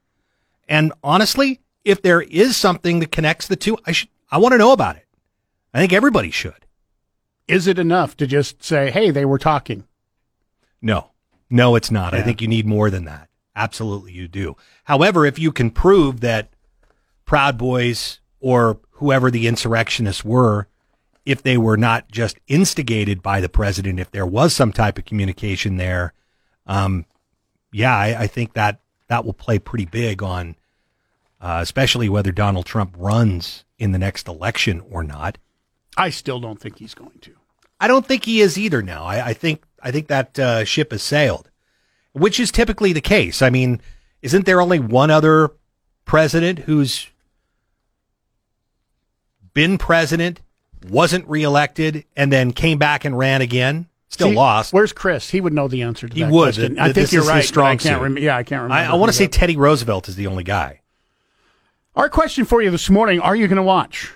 And 0.69 0.93
honestly, 1.03 1.59
if 1.83 2.01
there 2.01 2.21
is 2.21 2.55
something 2.55 2.99
that 2.99 3.11
connects 3.11 3.47
the 3.47 3.55
two, 3.55 3.77
I 3.85 3.91
should 3.91 4.09
I 4.31 4.37
want 4.37 4.53
to 4.53 4.57
know 4.57 4.71
about 4.71 4.95
it. 4.95 5.07
I 5.73 5.79
think 5.79 5.93
everybody 5.93 6.31
should. 6.31 6.65
Is 7.47 7.67
it 7.67 7.77
enough 7.77 8.15
to 8.17 8.27
just 8.27 8.63
say, 8.63 8.89
"Hey, 8.89 9.11
they 9.11 9.25
were 9.25 9.37
talking"? 9.37 9.85
No, 10.81 11.11
no, 11.49 11.75
it's 11.75 11.91
not. 11.91 12.13
I 12.13 12.21
think 12.21 12.41
you 12.41 12.47
need 12.47 12.65
more 12.65 12.89
than 12.89 13.05
that. 13.05 13.29
Absolutely, 13.55 14.11
you 14.11 14.27
do. 14.27 14.55
However, 14.85 15.25
if 15.25 15.37
you 15.37 15.51
can 15.51 15.69
prove 15.69 16.21
that 16.21 16.49
Proud 17.25 17.57
Boys 17.57 18.19
or 18.39 18.79
whoever 18.91 19.29
the 19.29 19.47
insurrectionists 19.47 20.25
were, 20.25 20.67
if 21.25 21.41
they 21.41 21.57
were 21.57 21.77
not 21.77 22.11
just 22.11 22.37
instigated 22.47 23.21
by 23.21 23.39
the 23.39 23.49
president, 23.49 23.99
if 23.99 24.11
there 24.11 24.25
was 24.25 24.53
some 24.53 24.73
type 24.73 24.97
of 24.97 25.05
communication 25.05 25.77
there, 25.77 26.13
um, 26.67 27.05
yeah, 27.71 27.95
I, 27.95 28.23
I 28.23 28.27
think 28.27 28.53
that 28.53 28.79
that 29.07 29.25
will 29.25 29.33
play 29.33 29.59
pretty 29.59 29.85
big 29.85 30.23
on, 30.23 30.55
uh, 31.39 31.59
especially 31.61 32.09
whether 32.09 32.31
Donald 32.31 32.65
Trump 32.65 32.95
runs 32.97 33.65
in 33.77 33.91
the 33.91 33.99
next 33.99 34.27
election 34.27 34.81
or 34.89 35.03
not. 35.03 35.37
I 35.95 36.09
still 36.09 36.39
don't 36.39 36.59
think 36.59 36.79
he's 36.79 36.93
going 36.95 37.19
to. 37.21 37.33
I 37.79 37.87
don't 37.87 38.05
think 38.05 38.25
he 38.25 38.41
is 38.41 38.57
either. 38.57 38.81
Now, 38.81 39.03
I, 39.03 39.27
I 39.27 39.33
think 39.33 39.63
I 39.81 39.91
think 39.91 40.07
that 40.07 40.39
uh, 40.39 40.63
ship 40.63 40.91
has 40.91 41.03
sailed, 41.03 41.49
which 42.13 42.39
is 42.39 42.51
typically 42.51 42.93
the 42.93 43.01
case. 43.01 43.41
I 43.41 43.49
mean, 43.49 43.81
isn't 44.21 44.45
there 44.45 44.61
only 44.61 44.79
one 44.79 45.11
other 45.11 45.51
president 46.05 46.59
who's 46.59 47.07
been 49.53 49.77
president, 49.77 50.41
wasn't 50.89 51.27
reelected, 51.27 52.05
and 52.15 52.31
then 52.31 52.51
came 52.51 52.77
back 52.77 53.05
and 53.05 53.17
ran 53.17 53.41
again? 53.41 53.87
Still 54.09 54.29
See, 54.29 54.35
lost. 54.35 54.73
Where's 54.73 54.93
Chris? 54.93 55.31
He 55.31 55.41
would 55.41 55.53
know 55.53 55.67
the 55.67 55.81
answer 55.81 56.07
to 56.07 56.13
He 56.13 56.21
that 56.21 56.31
would. 56.31 56.53
question. 56.53 56.77
I 56.77 56.93
think 56.93 57.11
you're 57.11 57.23
right. 57.23 57.43
strong 57.43 57.67
I 57.67 57.75
can't. 57.77 58.01
Rem- 58.01 58.17
yeah, 58.19 58.37
I 58.37 58.43
can't 58.43 58.61
remember. 58.61 58.91
I, 58.91 58.93
I 58.93 58.95
want 58.95 59.11
to 59.11 59.17
say 59.17 59.25
that- 59.25 59.31
Teddy 59.31 59.57
Roosevelt 59.57 60.07
is 60.07 60.15
the 60.15 60.27
only 60.27 60.43
guy. 60.43 60.81
Our 61.95 62.09
question 62.09 62.45
for 62.45 62.61
you 62.61 62.69
this 62.69 62.89
morning: 62.91 63.19
Are 63.19 63.35
you 63.35 63.47
going 63.47 63.57
to 63.57 63.63
watch? 63.63 64.11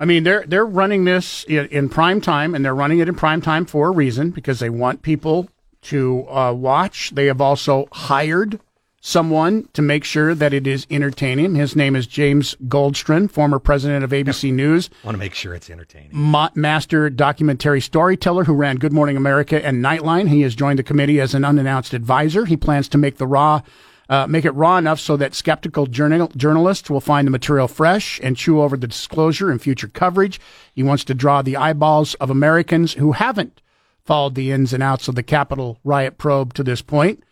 I 0.00 0.04
mean, 0.04 0.24
they're 0.24 0.44
they're 0.46 0.66
running 0.66 1.04
this 1.04 1.44
in, 1.44 1.66
in 1.66 1.88
prime 1.88 2.20
time, 2.20 2.54
and 2.54 2.64
they're 2.64 2.74
running 2.74 2.98
it 2.98 3.08
in 3.08 3.14
prime 3.14 3.40
time 3.40 3.64
for 3.64 3.88
a 3.88 3.90
reason 3.92 4.30
because 4.30 4.58
they 4.60 4.70
want 4.70 5.02
people 5.02 5.48
to 5.82 6.28
uh, 6.28 6.52
watch. 6.52 7.10
They 7.10 7.26
have 7.26 7.40
also 7.40 7.88
hired 7.92 8.60
someone 9.00 9.68
to 9.72 9.80
make 9.80 10.04
sure 10.04 10.34
that 10.34 10.52
it 10.52 10.66
is 10.66 10.86
entertaining. 10.90 11.54
His 11.54 11.76
name 11.76 11.94
is 11.94 12.06
James 12.06 12.56
Goldston, 12.66 13.30
former 13.30 13.58
president 13.58 14.04
of 14.04 14.10
ABC 14.10 14.52
News. 14.52 14.90
Want 15.04 15.14
to 15.14 15.18
make 15.18 15.34
sure 15.34 15.54
it's 15.54 15.70
entertaining. 15.70 16.10
Ma- 16.12 16.50
master 16.54 17.08
documentary 17.08 17.80
storyteller 17.80 18.44
who 18.44 18.54
ran 18.54 18.76
Good 18.76 18.92
Morning 18.92 19.16
America 19.16 19.64
and 19.64 19.82
Nightline. 19.84 20.28
He 20.28 20.42
has 20.42 20.54
joined 20.54 20.78
the 20.78 20.82
committee 20.82 21.20
as 21.20 21.34
an 21.34 21.44
unannounced 21.44 21.94
advisor. 21.94 22.44
He 22.44 22.56
plans 22.56 22.88
to 22.88 22.98
make 22.98 23.18
the 23.18 23.26
raw. 23.26 23.62
Uh, 24.10 24.26
make 24.26 24.46
it 24.46 24.52
raw 24.52 24.78
enough 24.78 24.98
so 24.98 25.18
that 25.18 25.34
skeptical 25.34 25.86
journal- 25.86 26.32
journalists 26.34 26.88
will 26.88 27.00
find 27.00 27.26
the 27.26 27.30
material 27.30 27.68
fresh 27.68 28.18
and 28.22 28.38
chew 28.38 28.62
over 28.62 28.74
the 28.74 28.86
disclosure 28.86 29.52
in 29.52 29.58
future 29.58 29.86
coverage. 29.88 30.40
He 30.72 30.82
wants 30.82 31.04
to 31.04 31.14
draw 31.14 31.42
the 31.42 31.58
eyeballs 31.58 32.14
of 32.14 32.30
Americans 32.30 32.94
who 32.94 33.12
haven't 33.12 33.60
followed 34.08 34.34
the 34.34 34.50
ins 34.50 34.72
and 34.72 34.82
outs 34.82 35.06
of 35.06 35.16
the 35.16 35.22
Capitol 35.22 35.78
riot 35.84 36.16
probe 36.16 36.54
to 36.54 36.62
this 36.62 36.80
point. 36.80 37.22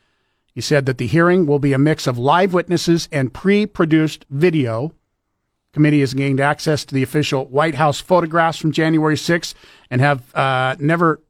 He 0.55 0.61
said 0.61 0.85
that 0.85 0.99
the 0.99 1.07
hearing 1.07 1.47
will 1.47 1.59
be 1.59 1.73
a 1.73 1.79
mix 1.79 2.07
of 2.07 2.19
live 2.19 2.53
witnesses 2.53 3.09
and 3.11 3.33
pre-produced 3.33 4.27
video. 4.29 4.93
Committee 5.73 6.01
has 6.01 6.13
gained 6.13 6.39
access 6.39 6.85
to 6.85 6.95
the 6.95 7.03
official 7.03 7.47
White 7.47 7.77
House 7.77 7.99
photographs 7.99 8.59
from 8.59 8.73
January 8.73 9.15
6th 9.15 9.55
and 9.91 10.03
have 10.03 10.35
uh, 10.35 10.77
never 10.79 11.23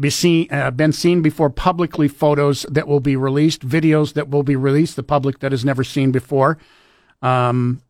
be 0.00 0.10
seen, 0.10 0.48
uh, 0.50 0.72
been 0.72 0.92
seen 0.92 1.22
before 1.22 1.48
publicly 1.48 2.08
photos 2.08 2.66
that 2.68 2.88
will 2.88 2.98
be 2.98 3.14
released, 3.14 3.64
videos 3.64 4.14
that 4.14 4.28
will 4.28 4.42
be 4.42 4.56
released, 4.56 4.96
the 4.96 5.04
public 5.04 5.38
that 5.38 5.52
has 5.52 5.64
never 5.64 5.84
seen 5.84 6.10
before. 6.10 6.58
Um, 7.22 7.82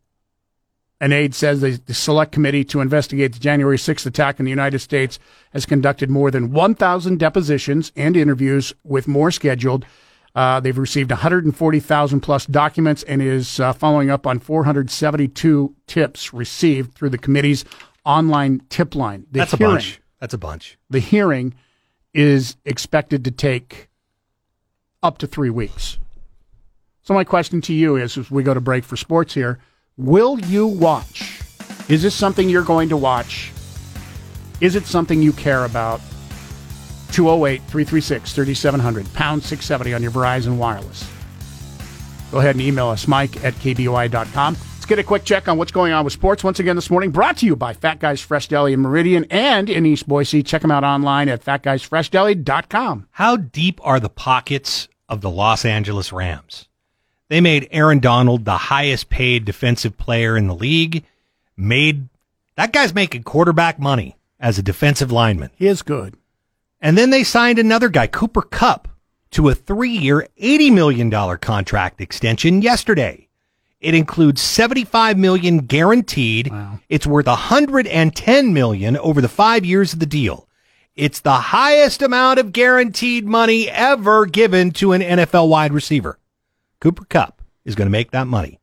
an 1.00 1.12
aide 1.12 1.34
says 1.34 1.60
the, 1.60 1.80
the 1.86 1.94
select 1.94 2.32
committee 2.32 2.64
to 2.64 2.80
investigate 2.80 3.32
the 3.32 3.38
January 3.38 3.76
6th 3.76 4.06
attack 4.06 4.38
in 4.38 4.44
the 4.44 4.50
United 4.50 4.80
States 4.80 5.18
has 5.52 5.64
conducted 5.64 6.10
more 6.10 6.30
than 6.30 6.50
1,000 6.50 7.18
depositions 7.18 7.92
and 7.94 8.16
interviews, 8.16 8.74
with 8.82 9.06
more 9.06 9.30
scheduled. 9.30 9.84
Uh, 10.34 10.60
they've 10.60 10.78
received 10.78 11.10
140,000 11.10 12.20
plus 12.20 12.46
documents 12.46 13.02
and 13.04 13.22
is 13.22 13.60
uh, 13.60 13.72
following 13.72 14.10
up 14.10 14.26
on 14.26 14.38
472 14.38 15.74
tips 15.86 16.32
received 16.34 16.94
through 16.94 17.10
the 17.10 17.18
committee's 17.18 17.64
online 18.04 18.62
tip 18.68 18.94
line. 18.94 19.26
The 19.30 19.40
That's 19.40 19.52
a 19.52 19.56
bunch. 19.56 20.00
That's 20.20 20.34
a 20.34 20.38
bunch. 20.38 20.78
The 20.90 21.00
hearing 21.00 21.54
is 22.12 22.56
expected 22.64 23.24
to 23.24 23.30
take 23.30 23.88
up 25.02 25.18
to 25.18 25.26
three 25.26 25.50
weeks. 25.50 25.98
So 27.02 27.14
my 27.14 27.24
question 27.24 27.60
to 27.62 27.72
you 27.72 27.96
is, 27.96 28.18
as 28.18 28.30
we 28.30 28.42
go 28.42 28.52
to 28.52 28.60
break 28.60 28.84
for 28.84 28.96
sports 28.96 29.34
here, 29.34 29.58
will 29.98 30.38
you 30.40 30.66
watch? 30.66 31.42
Is 31.88 32.02
this 32.02 32.14
something 32.14 32.48
you're 32.48 32.62
going 32.62 32.88
to 32.88 32.96
watch? 32.96 33.52
Is 34.60 34.76
it 34.76 34.86
something 34.86 35.20
you 35.20 35.32
care 35.32 35.64
about? 35.64 36.00
208 37.12 37.62
336 37.62 38.32
3700, 38.32 39.12
pound 39.12 39.42
670 39.42 39.94
on 39.94 40.02
your 40.02 40.12
Verizon 40.12 40.56
Wireless. 40.56 41.10
Go 42.30 42.38
ahead 42.38 42.54
and 42.54 42.60
email 42.62 42.88
us, 42.88 43.08
mike 43.08 43.42
at 43.44 43.54
kboi.com. 43.54 44.54
Let's 44.54 44.86
get 44.86 44.98
a 44.98 45.02
quick 45.02 45.24
check 45.24 45.48
on 45.48 45.58
what's 45.58 45.72
going 45.72 45.92
on 45.92 46.04
with 46.04 46.12
sports 46.12 46.44
once 46.44 46.60
again 46.60 46.76
this 46.76 46.90
morning. 46.90 47.10
Brought 47.10 47.38
to 47.38 47.46
you 47.46 47.56
by 47.56 47.72
Fat 47.72 47.98
Guys 47.98 48.20
Fresh 48.20 48.48
Deli 48.48 48.74
in 48.74 48.80
Meridian 48.80 49.24
and 49.30 49.68
in 49.70 49.86
East 49.86 50.06
Boise. 50.06 50.42
Check 50.42 50.62
them 50.62 50.70
out 50.70 50.84
online 50.84 51.28
at 51.28 51.42
fatguysfreshdeli.com. 51.44 53.08
How 53.12 53.36
deep 53.36 53.80
are 53.82 53.98
the 53.98 54.08
pockets 54.10 54.88
of 55.08 55.22
the 55.22 55.30
Los 55.30 55.64
Angeles 55.64 56.12
Rams? 56.12 56.67
They 57.28 57.40
made 57.40 57.68
Aaron 57.70 58.00
Donald 58.00 58.44
the 58.44 58.56
highest 58.56 59.10
paid 59.10 59.44
defensive 59.44 59.96
player 59.96 60.36
in 60.36 60.46
the 60.46 60.54
league. 60.54 61.04
Made 61.56 62.08
that 62.56 62.72
guy's 62.72 62.94
making 62.94 63.22
quarterback 63.22 63.78
money 63.78 64.16
as 64.40 64.58
a 64.58 64.62
defensive 64.62 65.12
lineman. 65.12 65.50
He 65.56 65.66
is 65.66 65.82
good. 65.82 66.16
And 66.80 66.96
then 66.96 67.10
they 67.10 67.24
signed 67.24 67.58
another 67.58 67.88
guy, 67.88 68.06
Cooper 68.06 68.42
Kupp, 68.42 68.88
to 69.32 69.48
a 69.48 69.54
three 69.54 69.90
year, 69.90 70.26
$80 70.40 70.72
million 70.72 71.38
contract 71.38 72.00
extension 72.00 72.62
yesterday. 72.62 73.28
It 73.80 73.94
includes 73.94 74.40
75 74.40 75.18
million 75.18 75.58
guaranteed. 75.58 76.50
Wow. 76.50 76.80
It's 76.88 77.06
worth 77.06 77.26
110 77.26 78.52
million 78.52 78.96
over 78.96 79.20
the 79.20 79.28
five 79.28 79.64
years 79.64 79.92
of 79.92 80.00
the 80.00 80.06
deal. 80.06 80.48
It's 80.96 81.20
the 81.20 81.34
highest 81.34 82.02
amount 82.02 82.40
of 82.40 82.50
guaranteed 82.50 83.24
money 83.24 83.70
ever 83.70 84.26
given 84.26 84.72
to 84.72 84.92
an 84.92 85.02
NFL 85.02 85.48
wide 85.48 85.72
receiver. 85.72 86.18
Cooper 86.80 87.04
Kupp 87.04 87.42
is 87.64 87.74
going 87.74 87.86
to 87.86 87.90
make 87.92 88.10
that 88.12 88.26
money. 88.26 88.60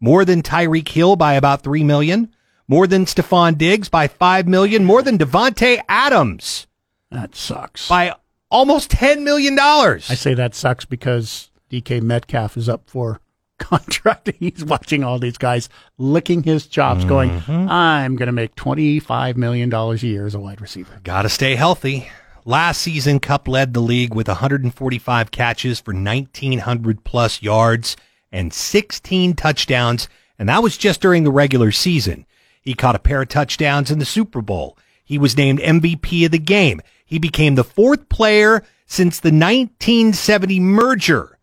More 0.00 0.24
than 0.24 0.42
Tyreek 0.42 0.88
Hill 0.88 1.16
by 1.16 1.34
about 1.34 1.62
3 1.62 1.84
million, 1.84 2.34
more 2.68 2.86
than 2.86 3.04
Stefon 3.04 3.58
Diggs 3.58 3.88
by 3.88 4.08
5 4.08 4.48
million, 4.48 4.84
more 4.84 5.02
than 5.02 5.18
Davante 5.18 5.80
Adams 5.88 6.66
That 7.10 7.34
sucks. 7.34 7.88
by 7.88 8.14
almost 8.50 8.90
10 8.92 9.24
million 9.24 9.54
dollars. 9.56 10.10
I 10.10 10.14
say 10.14 10.34
that 10.34 10.54
sucks 10.54 10.84
because 10.84 11.50
DK 11.70 12.00
Metcalf 12.02 12.56
is 12.56 12.68
up 12.68 12.88
for 12.88 13.20
contract. 13.58 14.30
He's 14.38 14.64
watching 14.64 15.04
all 15.04 15.18
these 15.18 15.36
guys 15.36 15.68
licking 15.98 16.42
his 16.44 16.66
chops, 16.66 17.04
going, 17.04 17.30
Mm-hmm. 17.30 17.68
I'm 17.68 18.16
going 18.16 18.26
to 18.28 18.32
make 18.32 18.54
$25 18.54 19.36
million 19.36 19.72
a 19.74 19.94
year 19.96 20.24
as 20.26 20.34
a 20.34 20.40
wide 20.40 20.60
receiver. 20.62 20.98
Got 21.04 21.22
to 21.22 21.28
stay 21.28 21.56
healthy. 21.56 22.08
Last 22.44 22.80
season, 22.80 23.20
Kupp 23.20 23.46
led 23.46 23.74
the 23.74 23.80
league 23.80 24.14
with 24.14 24.28
145 24.28 25.30
catches 25.30 25.80
for 25.80 25.92
1,900 25.92 27.04
plus 27.04 27.42
yards 27.42 27.96
and 28.32 28.52
16 28.52 29.34
touchdowns, 29.34 30.08
and 30.38 30.48
that 30.48 30.62
was 30.62 30.76
just 30.76 31.00
during 31.00 31.24
the 31.24 31.30
regular 31.30 31.70
season. 31.70 32.26
He 32.62 32.74
caught 32.74 32.94
a 32.94 33.00
pair 33.00 33.22
of 33.22 33.28
touchdowns 33.28 33.90
in 33.90 33.98
the 33.98 34.04
Super 34.04 34.40
Bowl. 34.42 34.78
He 35.04 35.18
was 35.18 35.36
named 35.36 35.60
MVP 35.60 36.24
of 36.24 36.32
the 36.32 36.38
game. 36.38 36.80
He 37.04 37.18
became 37.18 37.54
the 37.54 37.64
fourth 37.64 38.08
player 38.08 38.62
since 38.86 39.20
the 39.20 39.28
1970 39.28 40.60
merger 40.60 41.38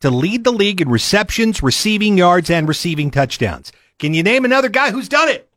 to 0.00 0.10
lead 0.10 0.44
the 0.44 0.52
league 0.52 0.80
in 0.80 0.88
receptions, 0.88 1.62
receiving 1.62 2.18
yards, 2.18 2.50
and 2.50 2.66
receiving 2.66 3.10
touchdowns. 3.10 3.72
Can 3.98 4.14
you 4.14 4.22
name 4.22 4.44
another 4.44 4.68
guy 4.68 4.90
who's 4.90 5.08
done 5.08 5.28
it? 5.28 5.48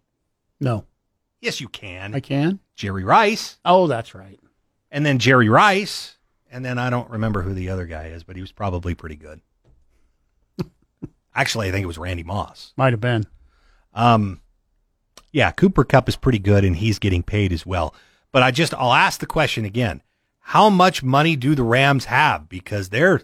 No, 0.59 0.85
Yes, 1.45 1.61
you 1.61 1.67
can. 1.67 2.15
I 2.15 2.21
can. 2.21 2.59
Jerry 2.75 3.03
Rice. 3.03 3.57
Oh, 3.63 3.85
that's 3.85 4.15
right. 4.15 4.39
And 4.95 5.05
then 5.05 5.19
Jerry 5.19 5.49
Rice, 5.49 6.15
and 6.49 6.63
then 6.63 6.77
I 6.77 6.89
don't 6.89 7.09
remember 7.09 7.41
who 7.41 7.53
the 7.53 7.67
other 7.67 7.85
guy 7.85 8.05
is, 8.05 8.23
but 8.23 8.37
he 8.37 8.41
was 8.41 8.53
probably 8.53 8.95
pretty 8.95 9.17
good. 9.17 9.41
Actually, 11.35 11.67
I 11.67 11.71
think 11.71 11.83
it 11.83 11.87
was 11.87 11.97
Randy 11.97 12.23
Moss. 12.23 12.71
Might 12.77 12.93
have 12.93 13.01
been. 13.01 13.25
Um, 13.93 14.39
yeah, 15.33 15.51
Cooper 15.51 15.83
Kupp 15.83 16.07
is 16.07 16.15
pretty 16.15 16.39
good, 16.39 16.63
and 16.63 16.77
he's 16.77 16.97
getting 16.97 17.23
paid 17.23 17.51
as 17.51 17.65
well. 17.65 17.93
But 18.31 18.41
I 18.41 18.51
just 18.51 18.73
I'll 18.73 18.93
ask 18.93 19.19
the 19.19 19.25
question 19.25 19.65
again: 19.65 20.01
How 20.39 20.69
much 20.69 21.03
money 21.03 21.35
do 21.35 21.55
the 21.55 21.63
Rams 21.63 22.05
have? 22.05 22.47
Because 22.47 22.87
they're 22.87 23.21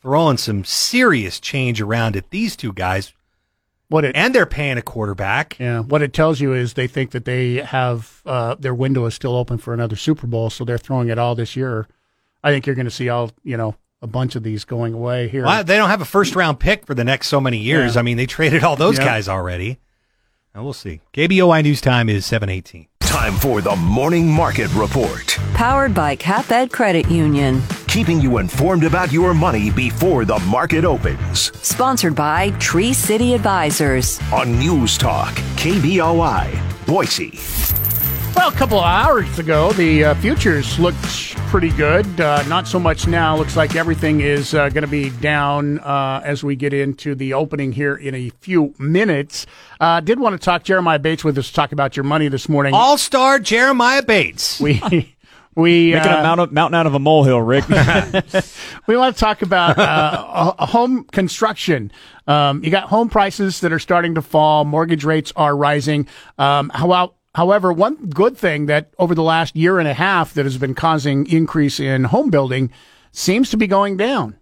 throwing 0.00 0.36
some 0.36 0.62
serious 0.62 1.40
change 1.40 1.80
around 1.80 2.14
at 2.14 2.30
these 2.30 2.54
two 2.54 2.72
guys, 2.72 3.12
What 3.92 4.04
it 4.04 4.16
and 4.16 4.34
they're 4.34 4.46
paying 4.46 4.78
a 4.78 4.82
quarterback. 4.82 5.56
yeah, 5.60 5.80
what 5.80 6.02
it 6.02 6.12
tells 6.12 6.40
you 6.40 6.52
is 6.54 6.74
they 6.74 6.86
think 6.86 7.12
that 7.12 7.24
they 7.24 7.56
have 7.56 8.22
uh, 8.26 8.54
their 8.56 8.74
window 8.74 9.04
is 9.06 9.14
still 9.14 9.36
open 9.36 9.58
for 9.58 9.72
another 9.74 9.96
Super 9.96 10.26
Bowl, 10.26 10.50
so 10.50 10.64
they're 10.64 10.78
throwing 10.78 11.08
it 11.10 11.18
all 11.18 11.34
this 11.34 11.54
year. 11.56 11.86
I 12.42 12.50
think 12.50 12.66
you're 12.66 12.74
going 12.74 12.86
to 12.86 12.90
see 12.90 13.08
all 13.08 13.30
you 13.44 13.56
know 13.56 13.76
a 14.00 14.06
bunch 14.08 14.34
of 14.34 14.42
these 14.42 14.64
going 14.64 14.94
away 14.94 15.28
here. 15.28 15.44
Well, 15.44 15.62
they 15.62 15.76
don't 15.76 15.90
have 15.90 16.00
a 16.00 16.04
first 16.06 16.34
round 16.34 16.58
pick 16.58 16.86
for 16.86 16.94
the 16.94 17.04
next 17.04 17.28
so 17.28 17.40
many 17.40 17.58
years. 17.58 17.94
Yeah. 17.94 18.00
I 18.00 18.02
mean, 18.02 18.16
they 18.16 18.26
traded 18.26 18.64
all 18.64 18.74
those 18.76 18.98
Yeah. 18.98 19.04
guys 19.04 19.28
already. 19.28 19.78
And 20.54 20.64
we'll 20.64 20.72
see. 20.72 21.00
KBOI 21.12 21.62
news 21.62 21.80
time 21.80 22.08
is 22.08 22.26
seven 22.26 22.48
eighteen. 22.48 22.88
Time 23.00 23.34
for 23.34 23.60
the 23.60 23.76
Morning 23.76 24.26
Market 24.28 24.72
Report. 24.74 25.38
Powered 25.54 25.94
by 25.94 26.16
CapEd 26.16 26.72
Credit 26.72 27.08
Union. 27.10 27.62
Keeping 27.92 28.22
you 28.22 28.38
informed 28.38 28.84
about 28.84 29.12
your 29.12 29.34
money 29.34 29.70
before 29.70 30.24
the 30.24 30.38
market 30.48 30.82
opens. 30.82 31.54
Sponsored 31.58 32.16
by 32.16 32.48
Tree 32.52 32.94
City 32.94 33.34
Advisors. 33.34 34.18
On 34.32 34.58
News 34.58 34.96
Talk, 34.96 35.34
KBOI, 35.56 36.86
Boise. 36.86 37.38
Well, 38.34 38.48
a 38.48 38.52
couple 38.54 38.78
of 38.78 38.86
hours 38.86 39.38
ago, 39.38 39.74
the 39.74 40.04
uh, 40.04 40.14
futures 40.14 40.78
looked 40.78 41.36
pretty 41.48 41.68
good. 41.68 42.18
Uh, 42.18 42.42
not 42.44 42.66
so 42.66 42.80
much 42.80 43.06
now. 43.06 43.36
Looks 43.36 43.58
like 43.58 43.76
everything 43.76 44.22
is 44.22 44.54
uh, 44.54 44.70
going 44.70 44.84
to 44.84 44.90
be 44.90 45.10
down 45.10 45.78
uh, 45.80 46.22
as 46.24 46.42
we 46.42 46.56
get 46.56 46.72
into 46.72 47.14
the 47.14 47.34
opening 47.34 47.72
here 47.72 47.94
in 47.94 48.14
a 48.14 48.30
few 48.40 48.74
minutes. 48.78 49.44
Uh, 49.80 50.00
did 50.00 50.18
want 50.18 50.32
to 50.32 50.42
talk 50.42 50.62
Jeremiah 50.62 50.98
Bates 50.98 51.24
with 51.24 51.36
us 51.36 51.48
to 51.48 51.52
talk 51.52 51.72
about 51.72 51.94
your 51.94 52.04
money 52.04 52.28
this 52.28 52.48
morning. 52.48 52.72
All 52.72 52.96
star 52.96 53.38
Jeremiah 53.38 54.02
Bates. 54.02 54.58
We 54.58 55.11
we 55.54 55.92
Making 55.92 56.12
uh, 56.12 56.18
a 56.18 56.22
mountain, 56.22 56.54
mountain 56.54 56.74
out 56.74 56.86
of 56.86 56.94
a 56.94 56.98
molehill, 56.98 57.40
Rick. 57.40 57.68
we 58.86 58.96
want 58.96 59.14
to 59.14 59.20
talk 59.20 59.42
about 59.42 59.78
uh, 59.78 60.66
home 60.66 61.04
construction. 61.04 61.92
Um, 62.26 62.64
you 62.64 62.70
got 62.70 62.84
home 62.84 63.08
prices 63.08 63.60
that 63.60 63.72
are 63.72 63.78
starting 63.78 64.14
to 64.14 64.22
fall. 64.22 64.64
Mortgage 64.64 65.04
rates 65.04 65.32
are 65.36 65.56
rising. 65.56 66.06
Um, 66.38 66.70
how, 66.74 67.14
however, 67.34 67.72
one 67.72 67.96
good 68.06 68.36
thing 68.36 68.66
that 68.66 68.94
over 68.98 69.14
the 69.14 69.22
last 69.22 69.54
year 69.54 69.78
and 69.78 69.88
a 69.88 69.94
half 69.94 70.34
that 70.34 70.44
has 70.44 70.56
been 70.56 70.74
causing 70.74 71.26
increase 71.26 71.78
in 71.78 72.04
home 72.04 72.30
building 72.30 72.70
seems 73.10 73.50
to 73.50 73.56
be 73.56 73.66
going 73.66 73.96
down. 73.96 74.36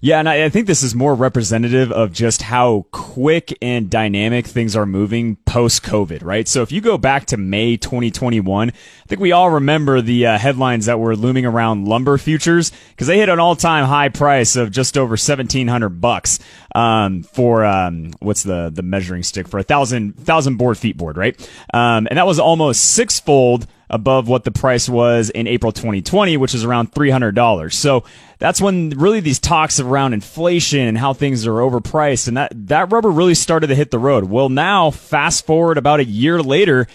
Yeah, 0.00 0.18
and 0.18 0.28
I, 0.28 0.44
I 0.44 0.48
think 0.48 0.66
this 0.66 0.82
is 0.82 0.94
more 0.94 1.14
representative 1.14 1.90
of 1.90 2.12
just 2.12 2.42
how 2.42 2.86
quick 2.90 3.56
and 3.62 3.88
dynamic 3.88 4.46
things 4.46 4.76
are 4.76 4.86
moving 4.86 5.36
post 5.46 5.82
COVID, 5.82 6.22
right? 6.24 6.46
So 6.46 6.62
if 6.62 6.70
you 6.72 6.80
go 6.80 6.98
back 6.98 7.26
to 7.26 7.36
May 7.36 7.76
2021, 7.76 8.68
I 8.68 8.72
think 9.06 9.20
we 9.20 9.32
all 9.32 9.50
remember 9.50 10.00
the 10.00 10.26
uh, 10.26 10.38
headlines 10.38 10.86
that 10.86 10.98
were 10.98 11.16
looming 11.16 11.46
around 11.46 11.86
lumber 11.86 12.18
futures 12.18 12.72
because 12.90 13.06
they 13.06 13.18
hit 13.18 13.28
an 13.28 13.38
all 13.38 13.56
time 13.56 13.86
high 13.86 14.08
price 14.08 14.56
of 14.56 14.70
just 14.70 14.98
over 14.98 15.12
1700 15.12 16.00
bucks 16.00 16.38
um, 16.74 17.22
for 17.22 17.64
um, 17.64 18.12
what's 18.20 18.42
the 18.42 18.70
the 18.72 18.82
measuring 18.82 19.22
stick 19.22 19.48
for 19.48 19.58
a 19.58 19.62
thousand 19.62 20.18
thousand 20.18 20.56
board 20.56 20.76
feet 20.76 20.96
board, 20.96 21.16
right? 21.16 21.40
Um, 21.72 22.06
and 22.08 22.18
that 22.18 22.26
was 22.26 22.38
almost 22.38 22.84
sixfold 22.84 23.66
above 23.88 24.28
what 24.28 24.44
the 24.44 24.50
price 24.50 24.88
was 24.88 25.30
in 25.30 25.46
April 25.46 25.72
2020, 25.72 26.36
which 26.36 26.54
is 26.54 26.64
around 26.64 26.92
$300. 26.92 27.72
So 27.72 28.04
that's 28.38 28.60
when 28.60 28.90
really 28.90 29.20
these 29.20 29.38
talks 29.38 29.80
around 29.80 30.12
inflation 30.12 30.80
and 30.80 30.98
how 30.98 31.12
things 31.12 31.46
are 31.46 31.52
overpriced 31.52 32.28
and 32.28 32.36
that, 32.36 32.52
that 32.68 32.92
rubber 32.92 33.10
really 33.10 33.34
started 33.34 33.68
to 33.68 33.74
hit 33.74 33.90
the 33.90 33.98
road. 33.98 34.24
Well, 34.24 34.48
now 34.48 34.90
fast 34.90 35.46
forward 35.46 35.78
about 35.78 36.00
a 36.00 36.04
year 36.04 36.42
later 36.42 36.86